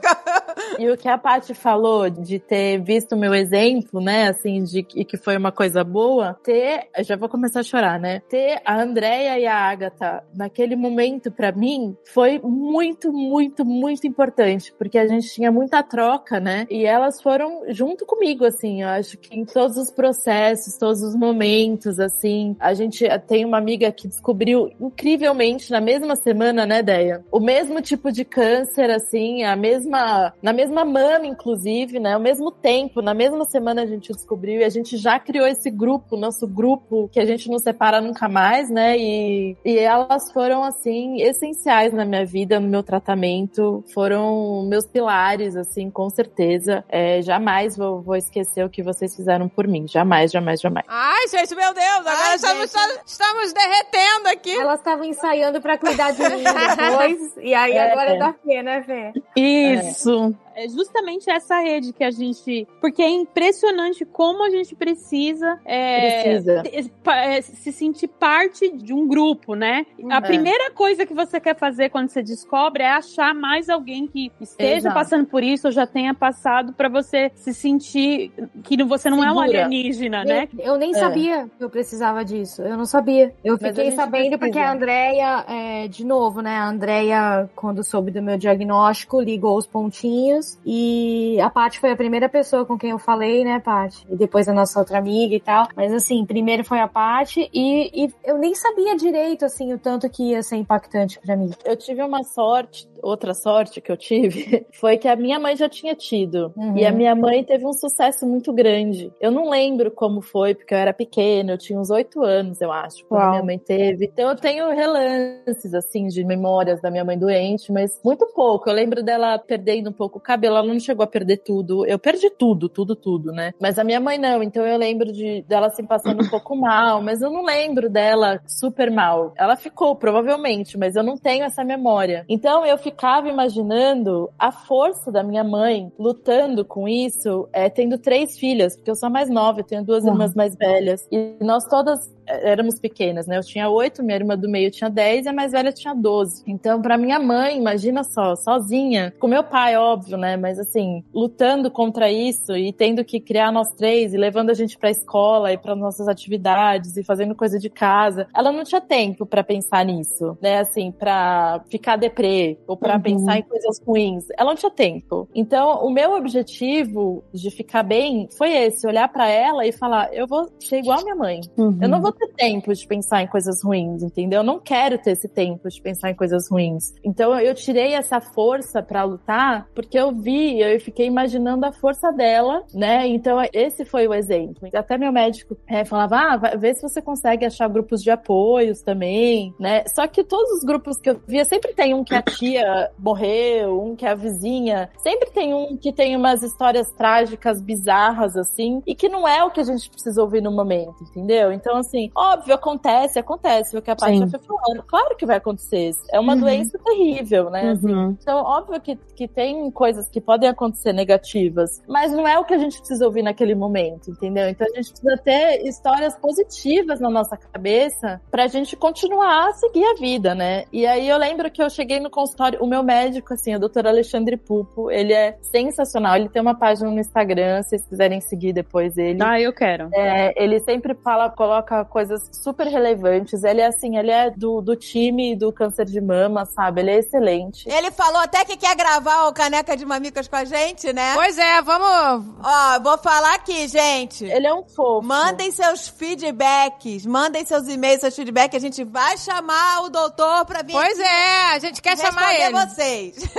E 0.79 0.89
o 0.89 0.97
que 0.97 1.07
a 1.07 1.17
Paty 1.17 1.53
falou 1.53 2.09
de 2.09 2.39
ter 2.39 2.79
visto 2.81 3.13
o 3.13 3.17
meu 3.17 3.33
exemplo, 3.33 4.01
né, 4.01 4.29
assim, 4.29 4.63
de 4.63 4.85
e 4.95 5.03
que 5.03 5.17
foi 5.17 5.37
uma 5.37 5.51
coisa 5.51 5.83
boa, 5.83 6.37
ter, 6.43 6.87
eu 6.95 7.03
já 7.03 7.15
vou 7.15 7.29
começar 7.29 7.61
a 7.61 7.63
chorar, 7.63 7.99
né? 7.99 8.21
Ter 8.29 8.61
a 8.65 8.81
Andrea 8.81 9.39
e 9.39 9.45
a 9.45 9.55
Agatha 9.55 10.23
naquele 10.33 10.75
momento 10.75 11.31
pra 11.31 11.51
mim 11.51 11.95
foi 12.13 12.39
muito, 12.43 13.11
muito, 13.11 13.65
muito 13.65 14.05
importante, 14.05 14.73
porque 14.77 14.97
a 14.97 15.07
gente 15.07 15.33
tinha 15.33 15.51
muita 15.51 15.81
troca, 15.81 16.39
né? 16.39 16.67
E 16.69 16.85
elas 16.85 17.21
foram 17.21 17.63
junto 17.69 18.05
comigo, 18.05 18.45
assim, 18.45 18.83
eu 18.83 18.89
acho 18.89 19.17
que 19.17 19.35
em 19.35 19.45
todos 19.45 19.77
os 19.77 19.91
processos, 19.91 20.77
todos 20.77 21.01
os 21.01 21.14
momentos, 21.15 21.99
assim, 21.99 22.55
a 22.59 22.73
gente 22.73 23.05
tem 23.27 23.45
uma 23.45 23.57
amiga 23.57 23.91
que 23.91 24.07
descobriu 24.07 24.69
incrivelmente 24.79 25.71
na 25.71 25.81
mesma 25.81 26.15
semana, 26.15 26.65
né, 26.65 26.81
Deia? 26.81 27.23
O 27.31 27.39
mesmo 27.39 27.81
tipo 27.81 28.11
de 28.11 28.25
câncer, 28.25 28.89
assim, 28.89 29.43
a 29.43 29.55
mesma, 29.55 30.33
na 30.41 30.53
mesma 30.53 30.83
mama, 30.83 31.25
inclusive, 31.25 31.99
né? 31.99 32.13
Ao 32.13 32.19
mesmo 32.19 32.51
tempo, 32.51 33.01
na 33.01 33.13
mesma 33.13 33.45
semana 33.45 33.83
a 33.83 33.85
gente 33.85 34.11
descobriu 34.11 34.61
e 34.61 34.63
a 34.63 34.69
gente 34.69 34.97
já 34.97 35.19
criou 35.19 35.47
esse 35.47 35.69
grupo, 35.69 36.17
nosso 36.17 36.47
grupo, 36.47 37.09
que 37.11 37.19
a 37.19 37.25
gente 37.25 37.49
não 37.49 37.59
separa 37.59 38.01
nunca 38.01 38.27
mais, 38.27 38.69
né? 38.69 38.97
E, 38.97 39.57
e 39.63 39.77
elas 39.77 40.31
foram, 40.31 40.63
assim, 40.63 41.21
essenciais 41.21 41.93
na 41.93 42.05
minha 42.05 42.25
vida, 42.25 42.59
no 42.59 42.67
meu 42.67 42.83
tratamento, 42.83 43.83
foram 43.93 44.65
meus 44.67 44.85
pilares, 44.85 45.55
assim, 45.55 45.89
com 45.89 46.09
certeza. 46.09 46.83
É, 46.89 47.21
jamais 47.21 47.77
vou, 47.77 48.01
vou 48.01 48.15
esquecer 48.15 48.65
o 48.65 48.69
que 48.69 48.83
vocês 48.83 49.15
fizeram 49.15 49.47
por 49.47 49.67
mim. 49.67 49.87
Jamais, 49.87 50.31
jamais, 50.31 50.59
jamais. 50.59 50.85
Ai, 51.07 51.27
gente, 51.27 51.53
meu 51.53 51.71
Deus, 51.71 51.87
agora 51.97 52.17
Ai, 52.29 52.35
estamos, 52.35 52.71
gente. 52.71 52.99
estamos 53.05 53.53
derretendo 53.53 54.27
aqui. 54.29 54.57
Elas 54.57 54.79
estavam 54.79 55.03
ensaiando 55.05 55.61
pra 55.61 55.77
cuidar 55.77 56.09
de 56.11 56.19
mim 56.23 56.43
depois, 56.43 57.37
e 57.37 57.53
aí 57.53 57.73
É. 57.73 57.91
agora 57.91 58.15
é 58.15 58.17
da 58.17 58.33
Fê, 58.33 58.63
né, 58.63 58.81
Fê? 58.81 59.13
Isso. 59.35 60.33
É 60.57 60.69
justamente 60.69 61.29
essa 61.29 61.59
rede 61.59 61.91
que 61.91 62.01
a 62.01 62.09
gente. 62.09 62.65
Porque 62.79 63.03
é 63.03 63.09
impressionante 63.09 64.05
como 64.05 64.41
a 64.41 64.49
gente 64.49 64.73
precisa, 64.73 65.59
é, 65.65 66.21
Precisa. 66.39 66.63
é, 67.07 67.41
se 67.41 67.73
sentir 67.73 68.07
parte 68.07 68.71
de 68.71 68.93
um 68.93 69.05
grupo, 69.05 69.53
né? 69.53 69.85
A 70.09 70.17
É. 70.19 70.21
primeira 70.21 70.71
coisa 70.71 71.05
que 71.05 71.13
você 71.13 71.41
quer 71.41 71.57
fazer 71.57 71.89
quando 71.89 72.07
você 72.07 72.23
descobre 72.23 72.83
é 72.83 72.89
achar 72.89 73.35
mais 73.35 73.67
alguém 73.69 74.07
que 74.07 74.31
esteja 74.39 74.77
Exato. 74.77 74.95
passando 74.95 75.25
por 75.25 75.43
isso 75.43 75.67
ou 75.67 75.73
já 75.73 75.85
tenha 75.85 76.13
passado 76.13 76.71
pra 76.71 76.87
você 76.87 77.29
se 77.35 77.53
sentir 77.53 78.31
que 78.63 78.81
você 78.81 79.09
não 79.09 79.21
é 79.21 79.29
um 79.29 79.41
Segura. 79.41 79.65
alienígena, 79.65 80.23
né? 80.23 80.47
Eu, 80.57 80.67
eu 80.75 80.77
nem 80.77 80.93
É. 80.95 80.99
sabia 80.99 81.49
que 81.57 81.63
eu 81.63 81.69
precisava 81.69 82.23
disso. 82.23 82.61
Eu 82.61 82.77
não 82.77 82.85
sabia. 82.85 83.33
Eu 83.43 83.57
Mas 83.59 83.69
fiquei 83.69 83.91
sabendo 83.91 84.37
precisa. 84.37 84.37
porque 84.37 84.59
a 84.59 84.71
Andrea, 84.71 85.45
é, 85.47 85.87
de 85.87 86.05
novo, 86.05 86.41
né? 86.41 86.55
A 86.57 86.67
Andrea, 86.67 87.49
quando 87.55 87.83
soube 87.83 88.11
do 88.11 88.21
meu 88.21 88.37
diagnóstico, 88.37 89.21
ligou 89.21 89.57
os 89.57 89.67
pontinhos. 89.67 90.57
E 90.65 91.39
a 91.41 91.49
Paty 91.49 91.79
foi 91.79 91.91
a 91.91 91.95
primeira 91.95 92.29
pessoa 92.29 92.65
com 92.65 92.77
quem 92.77 92.91
eu 92.91 92.99
falei, 92.99 93.43
né, 93.43 93.59
Paty? 93.59 94.05
E 94.09 94.15
depois 94.15 94.47
a 94.47 94.53
nossa 94.53 94.79
outra 94.79 94.97
amiga 94.97 95.35
e 95.35 95.39
tal. 95.39 95.67
Mas 95.75 95.93
assim, 95.93 96.25
primeiro 96.25 96.63
foi 96.63 96.79
a 96.79 96.87
Paty. 96.87 97.49
E, 97.53 98.05
e 98.05 98.13
eu 98.23 98.37
nem 98.37 98.55
sabia 98.55 98.95
direito, 98.95 99.45
assim, 99.45 99.73
o 99.73 99.79
tanto 99.79 100.09
que 100.09 100.31
ia 100.31 100.43
ser 100.43 100.55
impactante 100.57 101.19
pra 101.19 101.35
mim. 101.35 101.51
Eu 101.63 101.75
tive 101.75 102.01
uma 102.01 102.23
sorte, 102.23 102.87
outra 103.01 103.33
sorte 103.33 103.81
que 103.81 103.91
eu 103.91 103.97
tive, 103.97 104.65
foi 104.73 104.97
que 104.97 105.07
a 105.07 105.15
minha 105.15 105.39
mãe 105.39 105.55
já 105.55 105.69
tinha 105.69 105.95
tido. 105.95 106.53
Uhum. 106.55 106.77
E 106.77 106.85
a 106.85 106.91
minha 106.91 107.15
mãe 107.15 107.43
teve 107.43 107.65
um 107.65 107.73
sucesso 107.73 108.25
muito 108.25 108.51
grande. 108.53 109.11
Eu 109.19 109.31
não 109.31 109.49
lembro 109.49 109.91
como 109.91 110.21
foi, 110.21 110.55
porque 110.55 110.73
eu 110.73 110.77
era 110.77 110.93
pequena, 110.93 111.53
eu 111.53 111.57
tinha 111.57 111.79
uns 111.79 111.89
oito 111.89 112.23
anos, 112.23 112.61
eu 112.61 112.71
acho, 112.71 113.05
quando 113.05 113.21
Uau. 113.21 113.31
minha 113.31 113.43
mãe 113.43 113.59
teve. 113.59 114.05
Então 114.05 114.29
eu 114.29 114.35
tenho 114.35 114.69
relances, 114.69 115.73
assim, 115.73 116.07
de 116.07 116.23
memórias 116.23 116.81
da 116.81 116.91
minha 116.91 117.03
mãe 117.03 117.17
doente, 117.17 117.71
mas 117.71 117.99
muito 118.03 118.25
pouco. 118.33 118.69
Eu 118.69 118.73
lembro 118.73 119.03
dela 119.03 119.37
perdendo 119.37 119.89
um 119.89 119.93
pouco 119.93 120.17
o 120.17 120.21
cabelo, 120.21 120.57
ela 120.57 120.67
não 120.67 120.79
chegou 120.79 121.03
a 121.03 121.07
perder 121.07 121.37
tudo. 121.37 121.85
Eu 121.85 121.99
perdi 121.99 122.29
tudo, 122.29 122.69
tudo, 122.69 122.95
tudo, 122.95 123.31
né? 123.31 123.53
Mas 123.59 123.79
a 123.79 123.83
minha 123.83 123.99
mãe 123.99 124.17
não, 124.17 124.41
então 124.41 124.65
eu 124.65 124.77
lembro 124.77 125.11
de 125.11 125.43
dela 125.47 125.69
se 125.69 125.83
passando 125.83 126.23
um 126.23 126.29
pouco 126.29 126.55
mal, 126.55 127.01
mas 127.01 127.21
eu 127.21 127.29
não 127.29 127.43
lembro 127.43 127.89
dela 127.89 128.41
super 128.47 128.91
mal. 128.91 129.33
Ela 129.37 129.55
ficou, 129.55 129.95
provavelmente, 129.95 130.77
mas 130.77 130.95
eu 130.95 131.03
não 131.03 131.17
tenho 131.17 131.43
essa 131.43 131.63
memória. 131.63 132.25
Então 132.29 132.65
eu 132.65 132.77
ficava 132.85 133.27
imaginando 133.27 134.29
a 134.37 134.51
força 134.51 135.11
da 135.11 135.23
minha 135.23 135.43
mãe 135.43 135.91
lutando 135.97 136.63
com 136.63 136.87
isso, 136.87 137.49
é, 137.51 137.67
tendo 137.67 137.97
três 137.97 138.37
filhas, 138.37 138.75
porque 138.75 138.91
eu 138.91 138.95
sou 138.95 139.07
a 139.07 139.09
mais 139.09 139.27
nova, 139.27 139.61
eu 139.61 139.63
tenho 139.63 139.83
duas 139.83 140.03
Uhum. 140.03 140.11
irmãs 140.11 140.35
mais 140.35 140.55
velhas. 140.55 141.07
E 141.11 141.35
nós 141.41 141.65
todas 141.65 142.13
éramos 142.27 142.79
pequenas, 142.79 143.27
né? 143.27 143.37
Eu 143.37 143.43
tinha 143.43 143.69
oito, 143.69 144.03
minha 144.03 144.15
irmã 144.17 144.37
do 144.37 144.49
meio 144.49 144.71
tinha 144.71 144.89
dez 144.89 145.25
e 145.25 145.29
a 145.29 145.33
mais 145.33 145.51
velha 145.51 145.71
tinha 145.71 145.93
doze. 145.93 146.43
Então, 146.47 146.81
pra 146.81 146.97
minha 146.97 147.19
mãe, 147.19 147.57
imagina 147.57 148.03
só, 148.03 148.35
sozinha, 148.35 149.13
com 149.19 149.27
meu 149.27 149.43
pai, 149.43 149.75
óbvio, 149.77 150.17
né? 150.17 150.37
Mas 150.37 150.59
assim, 150.59 151.03
lutando 151.13 151.69
contra 151.71 152.11
isso 152.11 152.55
e 152.55 152.71
tendo 152.73 153.03
que 153.03 153.19
criar 153.19 153.51
nós 153.51 153.71
três 153.73 154.13
e 154.13 154.17
levando 154.17 154.49
a 154.49 154.53
gente 154.53 154.77
pra 154.77 154.89
escola 154.89 155.51
e 155.51 155.57
para 155.57 155.75
nossas 155.75 156.07
atividades 156.07 156.97
e 156.97 157.03
fazendo 157.03 157.35
coisa 157.35 157.59
de 157.59 157.69
casa, 157.69 158.27
ela 158.35 158.51
não 158.51 158.63
tinha 158.63 158.81
tempo 158.81 159.25
pra 159.25 159.43
pensar 159.43 159.85
nisso, 159.85 160.37
né? 160.41 160.59
Assim, 160.59 160.91
pra 160.91 161.61
ficar 161.69 161.95
deprê 161.95 162.57
ou 162.67 162.75
pra 162.77 162.95
Uhum. 162.95 163.01
pensar 163.01 163.37
em 163.37 163.43
coisas 163.43 163.79
ruins. 163.85 164.25
Ela 164.37 164.51
não 164.51 164.55
tinha 164.57 164.71
tempo. 164.71 165.27
Então, 165.35 165.85
o 165.85 165.89
meu 165.89 166.13
objetivo 166.15 167.23
de 167.33 167.49
ficar 167.51 167.83
bem 167.83 168.27
foi 168.37 168.51
esse, 168.53 168.87
olhar 168.87 169.07
pra 169.09 169.27
ela 169.29 169.65
e 169.65 169.71
falar, 169.71 170.13
eu 170.13 170.25
vou 170.27 170.47
ser 170.59 170.79
igual 170.79 170.99
a 170.99 171.03
minha 171.03 171.15
mãe. 171.15 171.41
Eu 171.81 171.89
não 171.89 172.01
vou 172.01 172.11
ter 172.15 172.27
tempo 172.33 172.73
de 172.73 172.87
pensar 172.87 173.21
em 173.21 173.27
coisas 173.27 173.63
ruins, 173.63 174.03
entendeu? 174.03 174.39
Eu 174.39 174.43
não 174.43 174.59
quero 174.59 174.97
ter 174.97 175.11
esse 175.11 175.27
tempo 175.27 175.69
de 175.69 175.81
pensar 175.81 176.09
em 176.09 176.15
coisas 176.15 176.49
ruins. 176.49 176.93
Então 177.03 177.37
eu 177.39 177.53
tirei 177.53 177.93
essa 177.93 178.19
força 178.19 178.81
pra 178.81 179.03
lutar 179.03 179.67
porque 179.73 179.97
eu 179.97 180.11
vi, 180.11 180.59
eu 180.59 180.79
fiquei 180.79 181.05
imaginando 181.05 181.65
a 181.65 181.73
força 181.73 182.11
dela, 182.11 182.63
né? 182.73 183.07
Então 183.07 183.37
esse 183.53 183.85
foi 183.85 184.07
o 184.07 184.13
exemplo. 184.13 184.67
Até 184.73 184.97
meu 184.97 185.11
médico 185.11 185.57
é, 185.67 185.85
falava, 185.85 186.17
ah, 186.17 186.57
vê 186.57 186.73
se 186.73 186.81
você 186.81 187.01
consegue 187.01 187.45
achar 187.45 187.67
grupos 187.67 188.01
de 188.01 188.11
apoios 188.11 188.81
também, 188.81 189.53
né? 189.59 189.83
Só 189.93 190.07
que 190.07 190.23
todos 190.23 190.49
os 190.51 190.63
grupos 190.63 190.99
que 190.99 191.09
eu 191.09 191.21
via 191.27 191.45
sempre 191.45 191.73
tem 191.73 191.93
um 191.93 192.03
que 192.03 192.15
a 192.15 192.21
tia 192.21 192.91
morreu, 192.97 193.81
um 193.81 193.95
que 193.95 194.05
a 194.05 194.15
vizinha, 194.15 194.89
sempre 194.97 195.29
tem 195.31 195.53
um 195.53 195.77
que 195.77 195.91
tem 195.91 196.15
umas 196.15 196.43
histórias 196.43 196.87
trágicas, 196.97 197.61
bizarras 197.61 198.35
assim, 198.35 198.81
e 198.85 198.95
que 198.95 199.09
não 199.09 199.27
é 199.27 199.43
o 199.43 199.51
que 199.51 199.59
a 199.59 199.63
gente 199.63 199.89
precisa 199.89 200.21
ouvir 200.21 200.41
no 200.41 200.51
momento, 200.51 201.03
entendeu? 201.03 201.51
Então 201.51 201.77
assim, 201.77 202.04
óbvio, 202.15 202.53
acontece, 202.55 203.17
acontece, 203.19 203.77
o 203.77 203.81
que 203.81 203.91
a 203.91 203.95
Paty 203.95 204.17
já 204.19 204.27
foi 204.27 204.39
falando. 204.39 204.83
Claro 204.83 205.15
que 205.15 205.25
vai 205.25 205.37
acontecer. 205.37 205.91
É 206.11 206.19
uma 206.19 206.33
Uhum. 206.33 206.39
doença 206.41 206.77
terrível, 206.83 207.49
né? 207.49 207.71
assim. 207.71 207.93
Uhum. 207.93 208.17
Então, 208.21 208.37
óbvio 208.43 208.79
que, 208.81 208.95
que 209.15 209.27
tem 209.27 209.69
coisas 209.71 210.07
que 210.09 210.19
podem 210.21 210.49
acontecer 210.49 210.93
negativas, 210.93 211.81
mas 211.87 212.11
não 212.11 212.27
é 212.27 212.37
o 212.39 212.43
que 212.45 212.53
a 212.53 212.57
gente 212.57 212.77
precisa 212.77 213.05
ouvir 213.05 213.21
naquele 213.23 213.55
momento, 213.55 214.09
entendeu? 214.11 214.47
Então 214.49 214.65
a 214.71 214.75
gente 214.75 214.91
precisa 214.91 215.17
ter 215.17 215.65
histórias 215.65 216.15
positivas 216.17 216.99
na 216.99 217.09
nossa 217.09 217.37
cabeça 217.37 218.21
pra 218.29 218.47
gente 218.47 218.75
continuar 218.75 219.49
a 219.49 219.53
seguir 219.53 219.85
a 219.85 219.93
vida, 219.95 220.33
né? 220.35 220.65
E 220.71 220.85
aí 220.85 221.07
eu 221.07 221.17
lembro 221.17 221.49
que 221.51 221.61
eu 221.61 221.69
cheguei 221.69 221.99
no 221.99 222.09
consultório, 222.09 222.61
o 222.61 222.67
meu 222.67 222.83
médico, 222.83 223.33
assim, 223.33 223.55
o 223.55 223.59
doutor 223.59 223.87
Alexandre 223.87 224.37
Pupo, 224.37 224.89
ele 224.91 225.13
é 225.13 225.37
sensacional, 225.41 226.15
ele 226.15 226.29
tem 226.29 226.41
uma 226.41 226.55
página 226.57 226.89
no 226.89 226.99
Instagram, 226.99 227.61
se 227.63 227.69
vocês 227.69 227.85
quiserem 227.87 228.21
seguir 228.21 228.53
depois 228.53 228.97
ele. 228.97 229.19
Ah, 229.21 229.39
eu 229.39 229.53
quero. 229.53 229.89
É, 229.93 230.33
ele 230.41 230.59
sempre 230.61 230.93
fala, 230.95 231.29
coloca 231.29 231.83
coisas 231.95 232.29
super 232.43 232.67
relevantes. 232.67 233.41
Ele 233.45 233.61
é 233.61 233.67
assim, 233.67 233.97
ele 233.97 234.11
é 234.11 234.29
do, 234.29 234.59
do 234.59 234.75
time 234.75 235.33
do 235.33 235.49
câncer 235.49 235.85
de 235.85 236.01
mama, 236.01 236.45
sabe? 236.45 236.81
Ele 236.81 236.91
é 236.91 236.99
excelente. 236.99 237.69
Ele 237.69 237.89
falou 237.89 238.19
até 238.19 238.43
que 238.43 238.57
quer 238.57 238.75
gravar 238.75 239.29
o 239.29 239.33
Caneca 239.33 239.77
de 239.77 239.85
Mamicas 239.85 240.27
com 240.27 240.35
a 240.35 240.43
gente, 240.43 240.91
né? 240.91 241.13
Pois 241.15 241.37
é, 241.37 241.61
vamos. 241.61 242.35
Ó, 242.43 242.79
vou 242.81 242.97
falar 242.97 243.35
aqui, 243.35 243.65
gente. 243.69 244.25
Ele 244.25 244.45
é 244.45 244.53
um 244.53 244.65
fofo. 244.67 245.07
Mandem 245.07 245.51
seus 245.51 245.87
feedbacks, 245.87 247.05
mandem 247.05 247.45
seus 247.45 247.65
e-mails, 247.69 248.01
seus 248.01 248.13
feedbacks. 248.13 248.57
A 248.57 248.59
gente 248.59 248.83
vai 248.83 249.17
chamar 249.17 249.83
o 249.83 249.89
doutor 249.89 250.45
pra 250.45 250.63
vir 250.63 250.73
Pois 250.73 250.99
é, 250.99 251.53
a 251.53 251.59
gente 251.59 251.81
quer 251.81 251.97
chamar 251.97 252.33
ele. 252.33 252.51
vocês. 252.59 253.15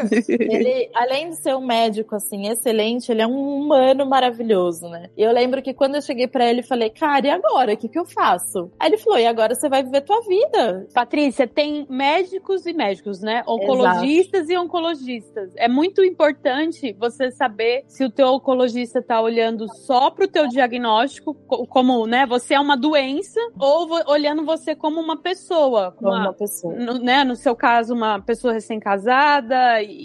Ele, 0.28 0.90
além 0.94 1.30
de 1.30 1.36
ser 1.36 1.54
um 1.54 1.64
médico, 1.64 2.16
assim, 2.16 2.48
excelente, 2.48 3.12
ele 3.12 3.22
é 3.22 3.26
um 3.26 3.60
humano 3.60 4.06
maravilhoso, 4.06 4.88
né? 4.88 5.10
E 5.16 5.22
eu 5.22 5.32
lembro 5.32 5.62
que 5.62 5.74
quando 5.74 5.96
eu 5.96 6.02
cheguei 6.02 6.26
pra 6.26 6.48
ele, 6.48 6.62
falei, 6.62 6.90
cara, 6.90 7.26
e 7.26 7.30
agora? 7.30 7.74
O 7.74 7.76
que 7.76 7.88
que 7.88 7.99
eu 8.00 8.04
faço? 8.06 8.70
Aí 8.78 8.90
ele 8.90 8.98
falou, 8.98 9.18
e 9.18 9.26
agora 9.26 9.54
você 9.54 9.68
vai 9.68 9.82
viver 9.82 10.00
tua 10.02 10.20
vida. 10.22 10.86
Patrícia, 10.94 11.46
tem 11.46 11.86
médicos 11.88 12.66
e 12.66 12.72
médicos, 12.72 13.20
né? 13.20 13.42
Oncologistas 13.46 14.48
e 14.48 14.56
oncologistas. 14.56 15.52
É 15.56 15.68
muito 15.68 16.02
importante 16.04 16.92
você 16.98 17.30
saber 17.30 17.84
se 17.86 18.04
o 18.04 18.10
teu 18.10 18.28
oncologista 18.28 19.02
tá 19.02 19.20
olhando 19.20 19.66
só 19.74 20.10
pro 20.10 20.26
teu 20.28 20.48
diagnóstico, 20.48 21.34
co- 21.46 21.66
como, 21.66 22.06
né, 22.06 22.26
você 22.26 22.54
é 22.54 22.60
uma 22.60 22.76
doença, 22.76 23.40
ou 23.58 23.88
olhando 24.08 24.44
você 24.44 24.74
como 24.74 25.00
uma 25.00 25.16
pessoa. 25.20 25.92
Como 25.92 26.10
uma- 26.10 26.20
uma 26.26 26.32
pessoa. 26.32 26.74
no, 26.74 26.94
né, 26.98 27.24
no 27.24 27.36
seu 27.36 27.54
caso, 27.54 27.94
uma 27.94 28.20
pessoa 28.20 28.52
recém-casada. 28.52 29.54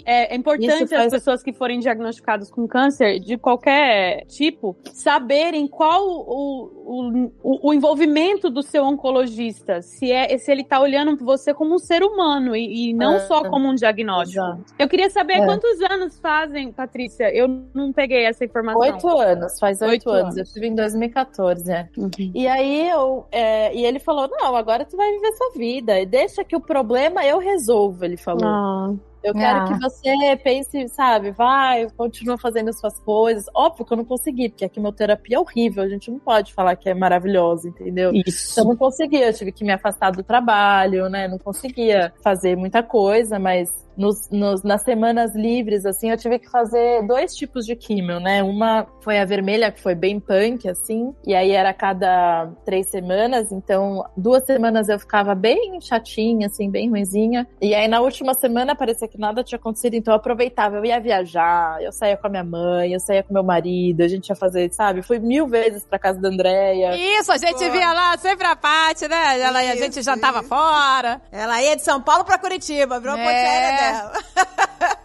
É, 0.04 0.32
é 0.32 0.36
importante 0.36 0.86
faz- 0.88 1.06
as 1.06 1.10
pessoas 1.12 1.42
que 1.42 1.52
forem 1.52 1.78
diagnosticadas 1.80 2.50
com 2.50 2.66
câncer 2.66 3.18
de 3.20 3.36
qualquer 3.36 4.24
tipo 4.26 4.76
saberem 4.92 5.66
qual 5.66 6.02
o, 6.06 6.70
o, 6.86 7.30
o, 7.42 7.68
o 7.70 7.74
envolvimento 7.86 8.50
do 8.50 8.62
seu 8.62 8.84
oncologista. 8.84 9.80
Se, 9.80 10.10
é, 10.10 10.36
se 10.38 10.50
ele 10.50 10.64
tá 10.64 10.80
olhando 10.80 11.16
você 11.24 11.54
como 11.54 11.74
um 11.74 11.78
ser 11.78 12.02
humano 12.02 12.54
e, 12.56 12.90
e 12.90 12.92
não 12.92 13.14
É. 13.14 13.20
só 13.20 13.48
como 13.48 13.68
um 13.68 13.74
diagnóstico. 13.74 14.40
Exato. 14.42 14.64
Eu 14.78 14.88
queria 14.88 15.08
saber 15.08 15.34
É. 15.34 15.44
quantos 15.44 15.80
anos 15.82 16.18
fazem, 16.18 16.72
Patrícia. 16.72 17.32
Eu 17.34 17.48
não 17.72 17.92
peguei 17.92 18.24
essa 18.24 18.44
informação. 18.44 18.80
Oito 18.80 19.08
anos, 19.08 19.58
faz 19.58 19.80
oito 19.82 20.10
anos. 20.10 20.36
anos. 20.36 20.36
Eu 20.36 20.44
tive 20.44 20.66
em 20.66 20.74
2014, 20.74 21.64
né? 21.64 21.88
Uhum. 21.96 22.10
E 22.34 22.46
aí 22.48 22.88
eu. 22.88 23.26
é, 23.30 23.74
e 23.74 23.84
ele 23.84 23.98
falou: 23.98 24.28
não, 24.28 24.56
agora 24.56 24.84
tu 24.84 24.96
vai 24.96 25.10
viver 25.12 25.32
sua 25.32 25.50
vida. 25.56 26.00
E 26.00 26.06
deixa 26.06 26.44
que 26.44 26.56
o 26.56 26.60
problema 26.60 27.24
eu 27.24 27.38
resolvo, 27.38 28.04
ele 28.04 28.16
falou. 28.16 28.44
Ah. 28.46 28.94
Eu 29.26 29.34
quero 29.34 29.58
Ah. 29.60 29.64
que 29.64 29.80
você 29.80 30.36
pense, 30.36 30.88
sabe, 30.88 31.32
vai, 31.32 31.88
continua 31.96 32.38
fazendo 32.38 32.68
as 32.68 32.78
suas 32.78 33.00
coisas. 33.00 33.46
Óbvio 33.54 33.84
que 33.84 33.92
eu 33.92 33.96
não 33.96 34.04
consegui, 34.04 34.48
porque 34.48 34.64
a 34.64 34.68
quimioterapia 34.68 35.36
é 35.36 35.40
horrível, 35.40 35.82
a 35.82 35.88
gente 35.88 36.10
não 36.10 36.18
pode 36.20 36.54
falar 36.54 36.76
que 36.76 36.88
é 36.88 36.94
maravilhosa, 36.94 37.68
entendeu? 37.68 38.12
Isso. 38.14 38.52
Então 38.52 38.64
eu 38.64 38.68
não 38.68 38.76
conseguia, 38.76 39.26
eu 39.26 39.32
tive 39.34 39.50
que 39.50 39.64
me 39.64 39.72
afastar 39.72 40.12
do 40.12 40.22
trabalho, 40.22 41.08
né? 41.08 41.26
Não 41.26 41.38
conseguia 41.38 42.12
fazer 42.22 42.56
muita 42.56 42.82
coisa, 42.82 43.38
mas 43.38 43.68
nos, 43.96 44.28
nos- 44.30 44.62
nas 44.62 44.82
semanas 44.82 45.34
livres, 45.34 45.84
assim, 45.86 46.10
eu 46.10 46.16
tive 46.16 46.38
que 46.38 46.50
fazer 46.50 47.06
dois 47.06 47.34
tipos 47.34 47.64
de 47.64 47.74
químio, 47.76 48.20
né? 48.20 48.42
Uma 48.42 48.86
foi 49.02 49.18
a 49.18 49.24
vermelha, 49.24 49.70
que 49.70 49.80
foi 49.80 49.94
bem 49.94 50.18
punk, 50.20 50.68
assim, 50.68 51.14
e 51.26 51.34
aí 51.34 51.52
era 51.52 51.70
a 51.70 51.74
cada 51.74 52.48
três 52.64 52.88
semanas, 52.90 53.50
então 53.52 54.04
duas 54.16 54.44
semanas 54.44 54.88
eu 54.88 54.98
ficava 54.98 55.34
bem 55.34 55.80
chatinha, 55.80 56.46
assim, 56.48 56.70
bem 56.70 56.88
ruinzinha, 56.90 57.46
e 57.60 57.74
aí 57.74 57.88
na 57.88 58.00
última 58.00 58.34
semana 58.34 58.74
parecia 58.74 59.08
que 59.08 59.18
nada 59.18 59.42
tinha 59.44 59.58
acontecido, 59.58 59.94
então 59.94 60.12
eu 60.12 60.18
aproveitava, 60.18 60.76
eu 60.76 60.84
ia 60.84 61.00
viajar, 61.00 61.80
eu 61.82 61.92
saía 61.92 62.16
com 62.16 62.26
a 62.26 62.30
minha 62.30 62.44
mãe, 62.44 62.92
eu 62.92 63.00
saía 63.00 63.22
com 63.22 63.32
meu 63.32 63.44
marido, 63.44 64.02
a 64.02 64.08
gente 64.08 64.28
ia 64.28 64.36
fazer, 64.36 64.72
sabe? 64.72 65.02
Fui 65.02 65.18
mil 65.18 65.46
vezes 65.46 65.84
pra 65.84 65.98
casa 65.98 66.20
da 66.20 66.28
Andréia. 66.28 66.94
Isso, 66.96 67.30
a 67.32 67.36
gente 67.38 67.64
Pô. 67.64 67.70
via 67.70 67.92
lá 67.92 68.16
sempre 68.18 68.46
a 68.46 68.56
parte, 68.56 69.06
né? 69.08 69.40
Ela, 69.40 69.58
a 69.60 69.76
gente 69.76 69.92
Isso, 69.98 70.02
jantava 70.02 70.40
isso. 70.40 70.48
fora. 70.48 71.20
Ela 71.32 71.62
ia 71.62 71.76
de 71.76 71.82
São 71.82 72.00
Paulo 72.02 72.24
pra 72.24 72.38
Curitiba, 72.38 72.98
virou 73.00 73.14
a 73.14 73.18
ponte 73.18 73.28
É. 73.30 73.46
aérea 73.46 73.78
dela. 73.78 73.85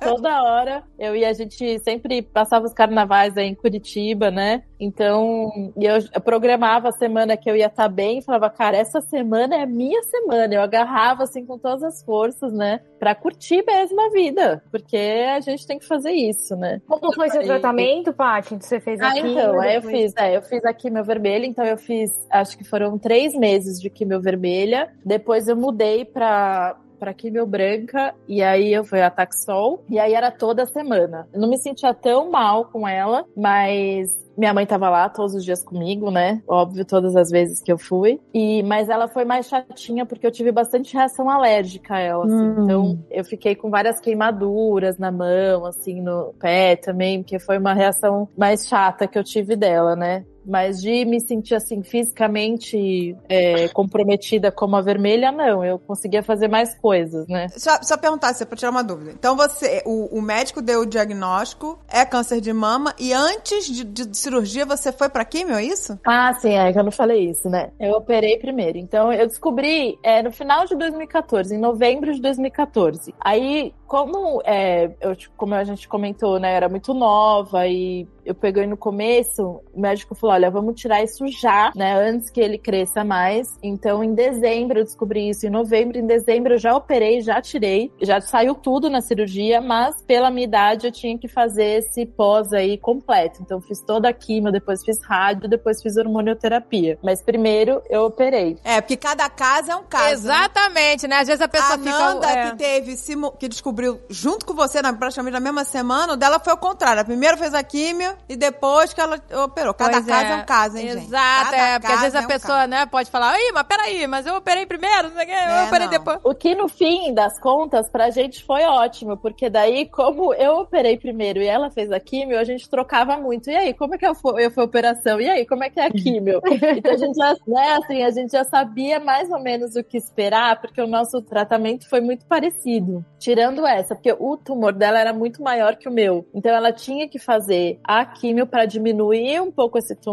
Toda 0.04 0.42
hora 0.44 0.84
eu 0.98 1.16
ia, 1.16 1.30
a 1.30 1.34
gente 1.34 1.78
sempre 1.80 2.24
passava 2.24 2.66
os 2.66 2.74
carnavais 2.74 3.38
aí 3.38 3.46
em 3.48 3.54
Curitiba, 3.56 4.32
né? 4.32 4.64
Então, 4.80 5.52
e 5.78 5.86
eu, 5.86 6.00
programava 6.24 6.90
a 6.90 6.92
semana 6.92 7.38
que 7.38 7.50
eu 7.50 7.56
ia 7.56 7.68
estar 7.68 7.88
bem 7.88 8.18
e 8.18 8.22
falava, 8.24 8.50
cara, 8.50 8.76
essa 8.78 9.00
semana 9.00 9.56
é 9.58 9.62
a 9.62 9.68
minha 9.68 10.02
semana. 10.04 10.54
Eu 10.56 10.62
agarrava 10.62 11.24
assim 11.24 11.46
com 11.46 11.58
todas 11.58 11.84
as 11.84 12.04
forças, 12.04 12.52
né? 12.52 12.80
Pra 13.00 13.14
curtir 13.14 13.64
mesmo 13.66 14.02
a 14.02 14.10
vida. 14.10 14.64
Porque 14.72 14.98
a 14.98 15.40
gente 15.40 15.68
tem 15.68 15.78
que 15.78 15.86
fazer 15.88 16.12
isso, 16.12 16.56
né? 16.56 16.82
Como 16.88 17.14
foi 17.14 17.30
seu 17.30 17.44
E- 17.44 17.46
tratamento, 17.46 18.12
Paty? 18.12 18.56
Você 18.60 18.80
fez 18.80 19.00
Ah, 19.00 19.10
aqui? 19.10 19.20
então, 19.20 19.60
aí 19.62 19.76
eu 19.76 19.82
depois- 19.82 20.02
fiz, 20.02 20.14
é, 20.18 20.36
eu 20.36 20.42
fiz 20.42 20.66
a 20.66 20.74
quimio 20.74 21.04
vermelha, 21.04 21.46
então 21.46 21.64
eu 21.64 21.78
fiz, 21.78 22.12
acho 22.32 22.58
que 22.58 22.64
foram 22.64 22.98
três 22.98 23.36
meses 23.36 23.80
de 23.80 23.88
quimio 23.90 24.20
vermelha. 24.20 24.92
Depois 25.06 25.48
eu 25.48 25.56
mudei 25.56 26.06
pra, 26.06 26.76
pra 27.02 27.16
quimio 27.16 27.48
branca, 27.48 28.14
e 28.28 28.44
aí 28.44 28.72
eu 28.72 28.84
fui 28.84 29.02
a 29.02 29.10
Taxol, 29.10 29.84
e 29.90 29.98
aí 29.98 30.14
era 30.14 30.30
toda 30.30 30.68
semana. 30.68 31.28
Eu 31.34 31.42
não 31.42 31.50
me 31.50 31.58
sentia 31.58 31.96
tão 31.96 32.30
mal 32.30 32.66
com 32.66 32.88
ela, 32.88 33.26
mas 33.36 34.22
minha 34.38 34.54
mãe 34.54 34.68
tava 34.68 34.88
lá 34.88 35.10
todos 35.10 35.34
os 35.34 35.44
dias 35.44 35.64
comigo, 35.64 36.12
né? 36.12 36.42
Óbvio, 36.48 36.86
todas 36.86 37.16
as 37.16 37.30
vezes 37.32 37.60
que 37.60 37.72
eu 37.72 37.78
fui. 37.78 38.20
E, 38.34 38.62
mas 38.64 38.88
ela 38.88 39.08
foi 39.08 39.26
mais 39.26 39.48
chatinha 39.48 40.06
porque 40.06 40.26
eu 40.26 40.32
tive 40.32 40.52
bastante 40.52 40.94
reação 40.94 41.28
alérgica 41.28 41.96
a 41.96 42.00
ela, 42.00 42.26
assim. 42.26 42.36
Hum. 42.36 42.64
Então, 42.64 43.00
eu 43.10 43.26
fiquei 43.26 43.56
com 43.56 43.72
várias 43.72 44.00
queimaduras 44.00 45.00
na 45.00 45.12
mão, 45.12 45.66
assim, 45.66 46.02
no 46.02 46.34
pé 46.40 46.76
também, 46.76 47.24
porque 47.24 47.40
foi 47.40 47.58
uma 47.58 47.74
reação 47.74 48.30
mais 48.38 48.68
chata 48.68 49.08
que 49.08 49.18
eu 49.18 49.24
tive 49.24 49.56
dela, 49.56 49.96
né? 49.96 50.24
Mas 50.46 50.82
de 50.82 51.06
me 51.06 51.20
sentir 51.20 51.56
assim 51.56 51.84
fisicamente 51.84 53.16
é, 53.30 53.68
comprometida 53.70 54.52
como 54.52 54.76
a 54.76 54.82
vermelha, 54.82 55.32
não. 55.32 55.64
Eu 55.64 55.80
conseguia 55.80 56.24
fazer 56.24 56.48
mais 56.48 56.76
coisas, 56.76 57.28
né? 57.28 57.48
Só, 57.50 57.78
só 57.82 57.98
perguntar, 57.98 58.34
se 58.34 58.46
pra 58.46 58.58
tirar 58.58 58.72
uma 58.72 58.84
dúvida. 58.84 59.12
Então 59.12 59.36
você, 59.36 59.84
o, 59.86 60.18
o 60.18 60.22
médico 60.22 60.62
deu 60.62 60.82
o 60.82 60.86
diagnóstico, 60.86 61.80
é 61.88 62.06
câncer 62.06 62.42
de 62.42 62.52
mama, 62.52 62.94
e 63.00 63.14
antes 63.14 63.66
de, 63.66 63.84
de 63.84 64.18
cirurgia 64.18 64.66
você 64.66 64.92
foi 64.92 65.10
pra 65.10 65.26
químio, 65.26 65.56
é 65.56 65.64
isso? 65.64 66.00
Ah, 66.06 66.34
sim, 66.34 66.54
é 66.54 66.72
que 66.72 66.80
eu 66.80 66.84
não 66.84 66.92
falei 66.92 67.30
isso, 67.30 67.50
né? 67.50 67.72
Eu 67.80 67.94
operei 67.94 68.38
primeiro. 68.38 68.78
Então, 68.78 69.12
eu 69.12 69.28
descobri 69.28 69.98
é, 70.04 70.22
no 70.22 70.32
final 70.32 70.66
de 70.66 70.76
2014, 70.76 71.56
em 71.56 71.60
novembro 71.60 72.14
de 72.14 72.22
2014. 72.22 73.14
Aí, 73.20 73.74
como, 73.88 74.42
é, 74.46 74.92
eu, 75.02 75.16
como 75.36 75.54
a 75.54 75.64
gente 75.64 75.88
comentou, 75.88 76.40
né? 76.40 76.54
Era 76.54 76.70
muito 76.70 76.94
nova 76.94 77.68
e 77.68 78.08
eu 78.26 78.34
peguei 78.34 78.66
no 78.66 78.78
começo, 78.78 79.62
o 79.74 79.82
médico 79.82 80.16
falou: 80.16 80.31
olha, 80.32 80.50
vamos 80.50 80.80
tirar 80.80 81.04
isso 81.04 81.28
já, 81.28 81.72
né? 81.76 81.94
Antes 82.10 82.30
que 82.30 82.40
ele 82.40 82.58
cresça 82.58 83.04
mais. 83.04 83.48
Então, 83.62 84.04
em 84.04 84.14
dezembro 84.14 84.80
eu 84.80 84.84
descobri 84.84 85.30
isso. 85.30 85.46
Em 85.46 85.50
novembro, 85.50 85.98
em 85.98 86.06
dezembro 86.06 86.54
eu 86.54 86.58
já 86.58 86.76
operei, 86.76 87.22
já 87.22 87.42
tirei, 87.42 87.92
já 88.02 88.20
saiu 88.22 88.56
tudo 88.56 88.90
na 88.90 89.02
cirurgia, 89.02 89.62
mas 89.62 90.02
pela 90.04 90.30
minha 90.30 90.46
idade 90.46 90.88
eu 90.88 90.92
tinha 90.92 91.18
que 91.18 91.28
fazer 91.28 91.80
esse 91.80 92.06
pós 92.06 92.54
aí 92.54 92.78
completo. 92.78 93.42
Então, 93.42 93.62
fiz 93.62 93.80
toda 93.82 94.10
a 94.10 94.14
quimio, 94.14 94.52
depois 94.52 94.84
fiz 94.84 94.98
rádio, 95.04 95.50
depois 95.50 95.82
fiz 95.82 95.98
hormonioterapia. 95.98 96.98
Mas 97.04 97.22
primeiro 97.22 97.82
eu 97.90 98.06
operei. 98.06 98.58
É, 98.64 98.80
porque 98.82 98.98
cada 98.98 99.30
caso 99.30 99.72
é 99.72 99.76
um 99.76 99.84
caso. 99.84 100.06
né? 100.06 100.14
Exatamente, 100.14 101.08
né? 101.08 101.18
Às 101.18 101.28
vezes 101.28 101.42
a 101.42 101.48
pessoa 101.48 101.76
A 101.76 101.78
fica. 101.78 101.92
Nanda, 101.92 102.28
é. 102.30 102.52
que 102.52 102.58
teve, 102.58 102.96
que 103.40 103.48
descobriu 103.48 104.00
junto 104.10 104.46
com 104.46 104.54
você, 104.54 104.82
na, 104.82 104.94
praticamente 104.94 105.34
na 105.34 105.40
mesma 105.40 105.64
semana, 105.64 106.14
o 106.14 106.16
dela 106.18 106.40
foi 106.40 106.52
ao 106.52 106.58
contrário. 106.58 107.04
Primeiro 107.06 107.38
fez 107.38 107.54
a 107.54 107.64
químio 107.64 108.16
e 108.30 108.36
depois 108.36 108.94
que 108.94 109.02
ela 109.02 109.20
operou. 109.44 109.74
Cada 109.74 109.94
Pois 109.94 110.06
caso 110.06 110.21
é. 110.21 110.21
Um 110.30 110.46
caso, 110.46 110.78
hein, 110.78 110.90
gente? 110.90 111.06
Exato, 111.08 111.56
é. 111.56 111.80
Porque 111.80 111.94
às 111.94 112.02
vezes 112.02 112.16
a 112.16 112.22
é 112.22 112.24
um 112.24 112.28
pessoa, 112.28 112.58
caso. 112.60 112.70
né, 112.70 112.86
pode 112.86 113.10
falar, 113.12 113.38
Ih, 113.40 113.52
mas 113.54 113.64
peraí, 113.64 114.08
mas 114.08 114.26
eu 114.26 114.36
operei 114.36 114.66
primeiro, 114.66 115.10
não 115.10 115.16
sei 115.16 115.24
o 115.24 115.28
quê, 115.28 115.34
eu 115.34 115.38
É, 115.38 115.64
operei 115.66 115.88
não. 115.88 115.92
depois. 115.92 116.20
O 116.24 116.34
que 116.36 116.56
no 116.56 116.68
fim 116.68 117.14
das 117.14 117.40
contas 117.40 117.90
pra 117.90 118.10
gente 118.10 118.44
foi 118.44 118.64
ótimo, 118.64 119.18
porque 119.18 119.50
daí, 119.50 119.86
como 119.88 120.34
eu 120.34 120.58
operei 120.60 120.98
primeiro 120.98 121.42
e 121.42 121.48
ela 121.48 121.70
fez 121.70 121.92
a 121.92 122.00
químio, 122.00 122.38
a 122.40 122.44
gente 122.44 122.70
trocava 122.70 123.18
muito. 123.18 123.50
E 123.50 123.56
aí, 123.56 123.74
como 123.74 123.96
é 123.96 123.98
que 123.98 124.06
eu 124.06 124.16
fui, 124.16 124.46
eu 124.46 124.52
fui 124.52 124.64
a 124.64 124.66
operação? 124.66 125.20
E 125.20 125.30
aí, 125.30 125.46
como 125.46 125.64
é 125.64 125.70
que 125.70 125.80
é 125.80 125.86
a 125.86 125.92
químio? 125.92 126.42
então 126.78 126.94
a 126.94 126.98
gente 126.98 127.16
já, 127.16 127.36
né, 127.48 127.74
assim, 127.74 128.04
a 128.04 128.10
gente 128.12 128.32
já 128.32 128.44
sabia 128.44 129.00
mais 129.00 129.30
ou 129.30 129.40
menos 129.40 129.76
o 129.76 129.84
que 129.84 129.98
esperar, 129.98 130.60
porque 130.62 130.82
o 130.82 130.88
nosso 130.88 131.22
tratamento 131.22 131.88
foi 131.90 132.02
muito 132.02 132.26
parecido. 132.26 133.04
Tirando 133.20 133.66
essa, 133.66 133.96
porque 133.96 134.16
o 134.18 134.38
tumor 134.38 134.74
dela 134.74 135.00
era 135.00 135.14
muito 135.14 135.42
maior 135.44 135.76
que 135.76 135.88
o 135.88 135.92
meu. 135.92 136.26
Então 136.34 136.52
ela 136.54 136.72
tinha 136.72 137.08
que 137.08 137.20
fazer 137.20 137.80
a 137.84 138.04
químio 138.06 138.46
pra 138.48 138.66
diminuir 138.66 139.40
um 139.42 139.52
pouco 139.52 139.78
esse 139.78 139.96
tumor, 139.96 140.11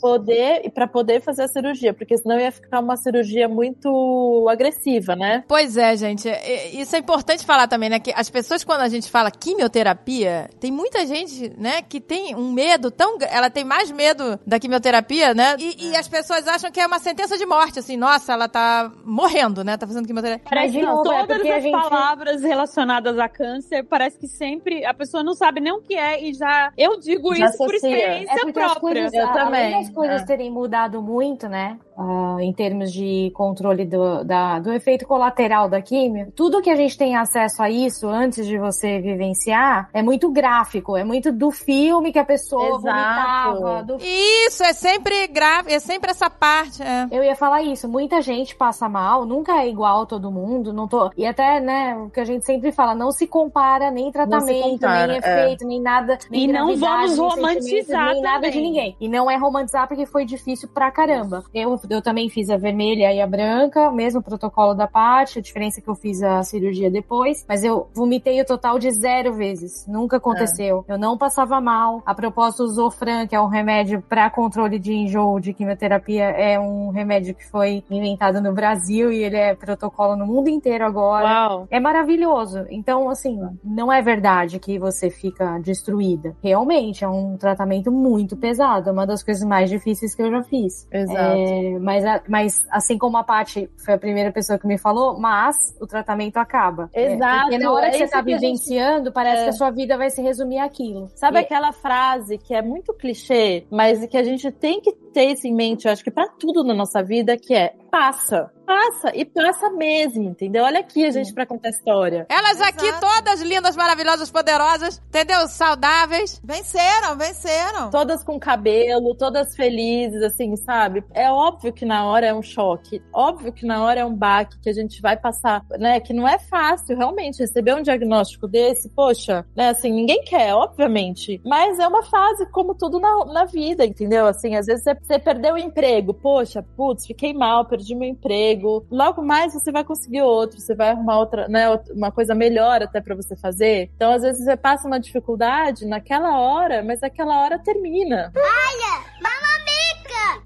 poder 0.00 0.62
e 0.64 0.70
para 0.70 0.86
poder 0.86 1.20
fazer 1.20 1.42
a 1.44 1.48
cirurgia, 1.48 1.92
porque 1.94 2.16
senão 2.16 2.38
ia 2.38 2.50
ficar 2.52 2.80
uma 2.80 2.96
cirurgia 2.96 3.48
muito 3.48 4.46
agressiva, 4.48 5.14
né? 5.16 5.44
Pois 5.48 5.76
é, 5.76 5.96
gente. 5.96 6.28
Isso 6.72 6.94
é 6.96 6.98
importante 6.98 7.44
falar 7.44 7.68
também, 7.68 7.88
né? 7.88 7.98
Que 8.00 8.12
as 8.14 8.28
pessoas, 8.30 8.64
quando 8.64 8.80
a 8.80 8.88
gente 8.88 9.10
fala 9.10 9.30
quimioterapia, 9.30 10.48
tem 10.60 10.70
muita 10.72 11.04
gente, 11.06 11.52
né, 11.58 11.82
que 11.82 12.00
tem 12.00 12.34
um 12.34 12.50
medo 12.52 12.90
tão. 12.90 13.18
Ela 13.30 13.50
tem 13.50 13.64
mais 13.64 13.90
medo 13.90 14.38
da 14.46 14.58
quimioterapia, 14.58 15.34
né? 15.34 15.56
E, 15.58 15.88
e 15.90 15.96
as 15.96 16.08
pessoas 16.08 16.46
acham 16.48 16.70
que 16.70 16.80
é 16.80 16.86
uma 16.86 16.98
sentença 16.98 17.36
de 17.36 17.44
morte, 17.46 17.78
assim, 17.78 17.96
nossa, 17.96 18.32
ela 18.32 18.48
tá 18.48 18.90
morrendo, 19.04 19.62
né? 19.64 19.76
Tá 19.76 19.86
fazendo 19.86 20.06
quimioterapia. 20.06 20.46
Mas, 20.52 20.72
de 20.72 20.82
novo, 20.82 21.10
é 21.12 21.26
Todas 21.26 21.46
a 21.46 21.56
as 21.56 21.62
gente- 21.62 21.72
palavras 21.72 22.42
relacionadas 22.42 23.18
a 23.18 23.28
câncer, 23.28 23.82
parece 23.84 24.18
que 24.18 24.26
sempre 24.28 24.84
a 24.84 24.94
pessoa 24.94 25.22
não 25.22 25.34
sabe 25.34 25.60
nem 25.60 25.72
o 25.72 25.80
que 25.80 25.94
é 25.94 26.22
e 26.22 26.32
já. 26.34 26.72
Eu 26.76 26.98
digo 27.00 27.34
Já 27.34 27.46
isso 27.46 27.58
por 27.58 27.70
associa. 27.74 27.88
experiência 27.96 28.32
É 28.48 28.52
própria. 28.52 29.05
Coisas, 29.10 29.28
Eu 29.28 29.32
também, 29.32 29.72
das 29.72 29.90
coisas 29.90 30.22
é. 30.22 30.24
terem 30.24 30.50
mudado 30.50 31.02
muito, 31.02 31.48
né? 31.48 31.78
Ah, 31.96 32.36
em 32.40 32.52
termos 32.52 32.92
de 32.92 33.30
controle 33.34 33.84
do, 33.84 34.24
da- 34.24 34.58
do 34.58 34.72
efeito 34.72 35.06
colateral 35.06 35.68
da 35.68 35.80
químio, 35.80 36.32
tudo 36.34 36.60
que 36.62 36.70
a 36.70 36.76
gente 36.76 36.96
tem 36.96 37.16
acesso 37.16 37.62
a 37.62 37.70
isso 37.70 38.08
antes 38.08 38.46
de 38.46 38.58
você 38.58 39.00
vivenciar 39.00 39.88
é 39.92 40.02
muito 40.02 40.30
gráfico, 40.30 40.96
é 40.96 41.04
muito 41.04 41.32
do 41.32 41.50
filme 41.50 42.12
que 42.12 42.18
a 42.18 42.24
pessoa 42.24 42.78
Exato. 42.78 42.80
vomitava, 42.82 43.82
do 43.82 43.96
Isso, 44.00 44.62
é 44.62 44.72
sempre 44.72 45.26
grave, 45.28 45.72
é 45.72 45.78
sempre 45.78 46.10
essa 46.10 46.28
parte. 46.30 46.82
É. 46.82 47.06
Eu 47.10 47.24
ia 47.24 47.34
falar 47.34 47.62
isso, 47.62 47.88
muita 47.88 48.20
gente 48.20 48.54
passa 48.54 48.88
mal, 48.88 49.24
nunca 49.24 49.52
é 49.62 49.68
igual 49.68 50.06
todo 50.06 50.30
mundo, 50.30 50.72
não 50.72 50.86
tô. 50.86 51.10
E 51.16 51.26
até, 51.26 51.60
né, 51.60 51.96
o 51.96 52.10
que 52.10 52.20
a 52.20 52.24
gente 52.24 52.44
sempre 52.44 52.72
fala, 52.72 52.94
não 52.94 53.10
se 53.10 53.26
compara 53.26 53.90
nem 53.90 54.10
tratamento, 54.12 54.70
compara, 54.80 55.06
nem 55.06 55.16
é. 55.16 55.18
efeito, 55.18 55.66
nem 55.66 55.80
nada. 55.80 56.18
Nem 56.30 56.44
E 56.44 56.46
não 56.52 56.76
vamos 56.76 57.18
romantizar 57.18 58.12
nem 58.12 58.22
nada 58.22 58.50
de 58.50 58.60
ninguém. 58.60 58.96
E 59.00 59.08
não 59.08 59.30
é 59.30 59.36
romantizar 59.36 59.88
porque 59.88 60.06
foi 60.06 60.24
difícil 60.24 60.68
pra 60.68 60.90
caramba. 60.90 61.44
Eu, 61.54 61.78
eu 61.88 62.02
também 62.02 62.28
fiz 62.28 62.50
a 62.50 62.56
vermelha 62.56 63.12
e 63.12 63.20
a 63.20 63.26
branca, 63.26 63.90
mesmo 63.90 64.22
protocolo 64.22 64.74
da 64.74 64.86
parte, 64.86 65.38
a 65.38 65.42
diferença 65.42 65.80
é 65.80 65.82
que 65.82 65.88
eu 65.88 65.94
fiz 65.94 66.22
a 66.22 66.42
cirurgia 66.42 66.90
depois, 66.90 67.44
mas 67.48 67.64
eu 67.64 67.88
vomitei 67.94 68.40
o 68.40 68.44
total 68.44 68.78
de 68.78 68.90
zero 68.90 69.34
vezes. 69.34 69.86
Nunca 69.86 70.16
aconteceu. 70.16 70.84
Eu 70.88 70.98
não 70.98 71.16
passava 71.16 71.60
mal. 71.60 72.02
A 72.04 72.14
propósito, 72.14 72.64
o 72.64 72.68
Zofran, 72.68 73.26
que 73.26 73.34
é 73.34 73.40
um 73.40 73.48
remédio 73.48 74.02
para 74.02 74.30
controle 74.30 74.78
de 74.78 74.92
enjoo 74.92 75.40
de 75.40 75.52
quimioterapia, 75.52 76.24
é 76.24 76.58
um 76.58 76.90
remédio 76.90 77.34
que 77.34 77.48
foi 77.48 77.84
inventado 77.90 78.40
no 78.40 78.52
Brasil 78.52 79.12
e 79.12 79.22
ele 79.22 79.36
é 79.36 79.54
protocolo 79.54 80.16
no 80.16 80.26
mundo 80.26 80.48
inteiro 80.48 80.84
agora. 80.84 81.24
Uau. 81.26 81.68
É 81.70 81.80
maravilhoso. 81.80 82.64
Então, 82.70 83.08
assim, 83.08 83.40
não 83.64 83.92
é 83.92 84.02
verdade 84.02 84.58
que 84.58 84.78
você 84.78 85.10
fica 85.10 85.58
destruída. 85.58 86.36
Realmente, 86.42 87.04
é 87.04 87.08
um 87.08 87.36
tratamento 87.36 87.90
muito 87.90 88.36
pesado. 88.36 88.88
É 88.88 88.92
uma 88.92 89.06
das 89.06 89.22
coisas 89.22 89.46
mais 89.46 89.70
difíceis 89.70 90.14
que 90.14 90.22
eu 90.22 90.30
já 90.30 90.42
fiz. 90.42 90.86
Exato. 90.92 91.18
É, 91.18 91.75
mas, 91.80 92.04
mas, 92.28 92.58
assim 92.70 92.96
como 92.98 93.16
a 93.16 93.24
Paty 93.24 93.68
foi 93.84 93.94
a 93.94 93.98
primeira 93.98 94.32
pessoa 94.32 94.58
que 94.58 94.66
me 94.66 94.78
falou, 94.78 95.18
mas 95.18 95.56
o 95.80 95.86
tratamento 95.86 96.36
acaba. 96.36 96.88
É, 96.92 97.12
Exato, 97.14 97.40
porque 97.42 97.58
na 97.58 97.72
hora 97.72 97.86
é 97.86 97.90
que 97.90 97.98
você 97.98 98.08
tá 98.08 98.22
que 98.22 98.32
a 98.32 98.38
gente- 98.38 98.40
vivenciando, 98.40 99.12
parece 99.12 99.40
É. 99.40 99.44
que 99.44 99.48
a 99.50 99.52
sua 99.52 99.70
vida 99.70 99.96
vai 99.96 100.10
se 100.10 100.20
resumir 100.22 100.58
àquilo. 100.58 101.08
Sabe 101.14 101.38
E- 101.38 101.40
aquela 101.40 101.72
frase 101.72 102.38
que 102.38 102.54
é 102.54 102.62
muito 102.62 102.92
clichê, 102.94 103.66
mas 103.70 104.04
que 104.06 104.16
a 104.16 104.22
gente 104.24 104.50
tem 104.50 104.80
que 104.80 104.92
ter 105.16 105.32
isso 105.32 105.46
em 105.46 105.54
mente, 105.54 105.86
eu 105.86 105.92
acho 105.92 106.04
que 106.04 106.10
pra 106.10 106.28
tudo 106.28 106.62
na 106.62 106.74
nossa 106.74 107.02
vida, 107.02 107.38
que 107.38 107.54
é 107.54 107.72
passa. 107.90 108.50
Passa 108.66 109.12
e 109.14 109.24
passa 109.24 109.70
mesmo, 109.70 110.24
entendeu? 110.24 110.64
Olha 110.64 110.80
aqui 110.80 111.06
a 111.06 111.10
gente 111.10 111.32
pra 111.32 111.46
contar 111.46 111.68
a 111.68 111.70
história. 111.70 112.26
Elas 112.28 112.60
aqui 112.60 112.84
Exato. 112.84 113.06
todas 113.06 113.40
lindas, 113.40 113.76
maravilhosas, 113.76 114.28
poderosas, 114.28 115.00
entendeu? 115.06 115.46
Saudáveis. 115.46 116.42
Venceram, 116.44 117.16
venceram. 117.16 117.90
Todas 117.90 118.24
com 118.24 118.40
cabelo, 118.40 119.14
todas 119.14 119.54
felizes, 119.54 120.20
assim, 120.20 120.56
sabe? 120.56 121.04
É 121.14 121.30
óbvio 121.30 121.72
que 121.72 121.84
na 121.84 122.06
hora 122.06 122.26
é 122.26 122.34
um 122.34 122.42
choque, 122.42 123.00
óbvio 123.14 123.52
que 123.52 123.64
na 123.64 123.84
hora 123.84 124.00
é 124.00 124.04
um 124.04 124.14
baque 124.14 124.58
que 124.60 124.68
a 124.68 124.74
gente 124.74 125.00
vai 125.00 125.16
passar, 125.16 125.64
né? 125.78 126.00
Que 126.00 126.12
não 126.12 126.26
é 126.26 126.38
fácil, 126.38 126.96
realmente, 126.96 127.38
receber 127.38 127.76
um 127.76 127.82
diagnóstico 127.82 128.48
desse, 128.48 128.88
poxa, 128.90 129.46
né? 129.56 129.68
Assim, 129.68 129.92
ninguém 129.92 130.22
quer, 130.24 130.52
obviamente. 130.52 131.40
Mas 131.46 131.78
é 131.78 131.86
uma 131.86 132.02
fase 132.02 132.44
como 132.50 132.74
tudo 132.74 132.98
na, 132.98 133.24
na 133.26 133.44
vida, 133.44 133.86
entendeu? 133.86 134.26
Assim, 134.26 134.56
às 134.56 134.66
vezes 134.66 134.82
você, 134.82 134.96
você 135.06 135.18
perdeu 135.18 135.54
o 135.54 135.58
emprego, 135.58 136.12
poxa, 136.12 136.64
putz, 136.76 137.06
fiquei 137.06 137.32
mal, 137.32 137.64
perdi 137.64 137.94
meu 137.94 138.08
emprego. 138.08 138.84
Logo 138.90 139.22
mais 139.22 139.52
você 139.52 139.70
vai 139.70 139.84
conseguir 139.84 140.22
outro, 140.22 140.60
você 140.60 140.74
vai 140.74 140.90
arrumar 140.90 141.18
outra, 141.18 141.48
né, 141.48 141.68
uma 141.94 142.10
coisa 142.10 142.34
melhor 142.34 142.82
até 142.82 143.00
para 143.00 143.14
você 143.14 143.36
fazer. 143.36 143.90
Então, 143.94 144.12
às 144.12 144.22
vezes 144.22 144.44
você 144.44 144.56
passa 144.56 144.88
uma 144.88 144.98
dificuldade 144.98 145.86
naquela 145.86 146.40
hora, 146.40 146.82
mas 146.82 147.02
aquela 147.02 147.40
hora 147.42 147.58
termina. 147.58 148.32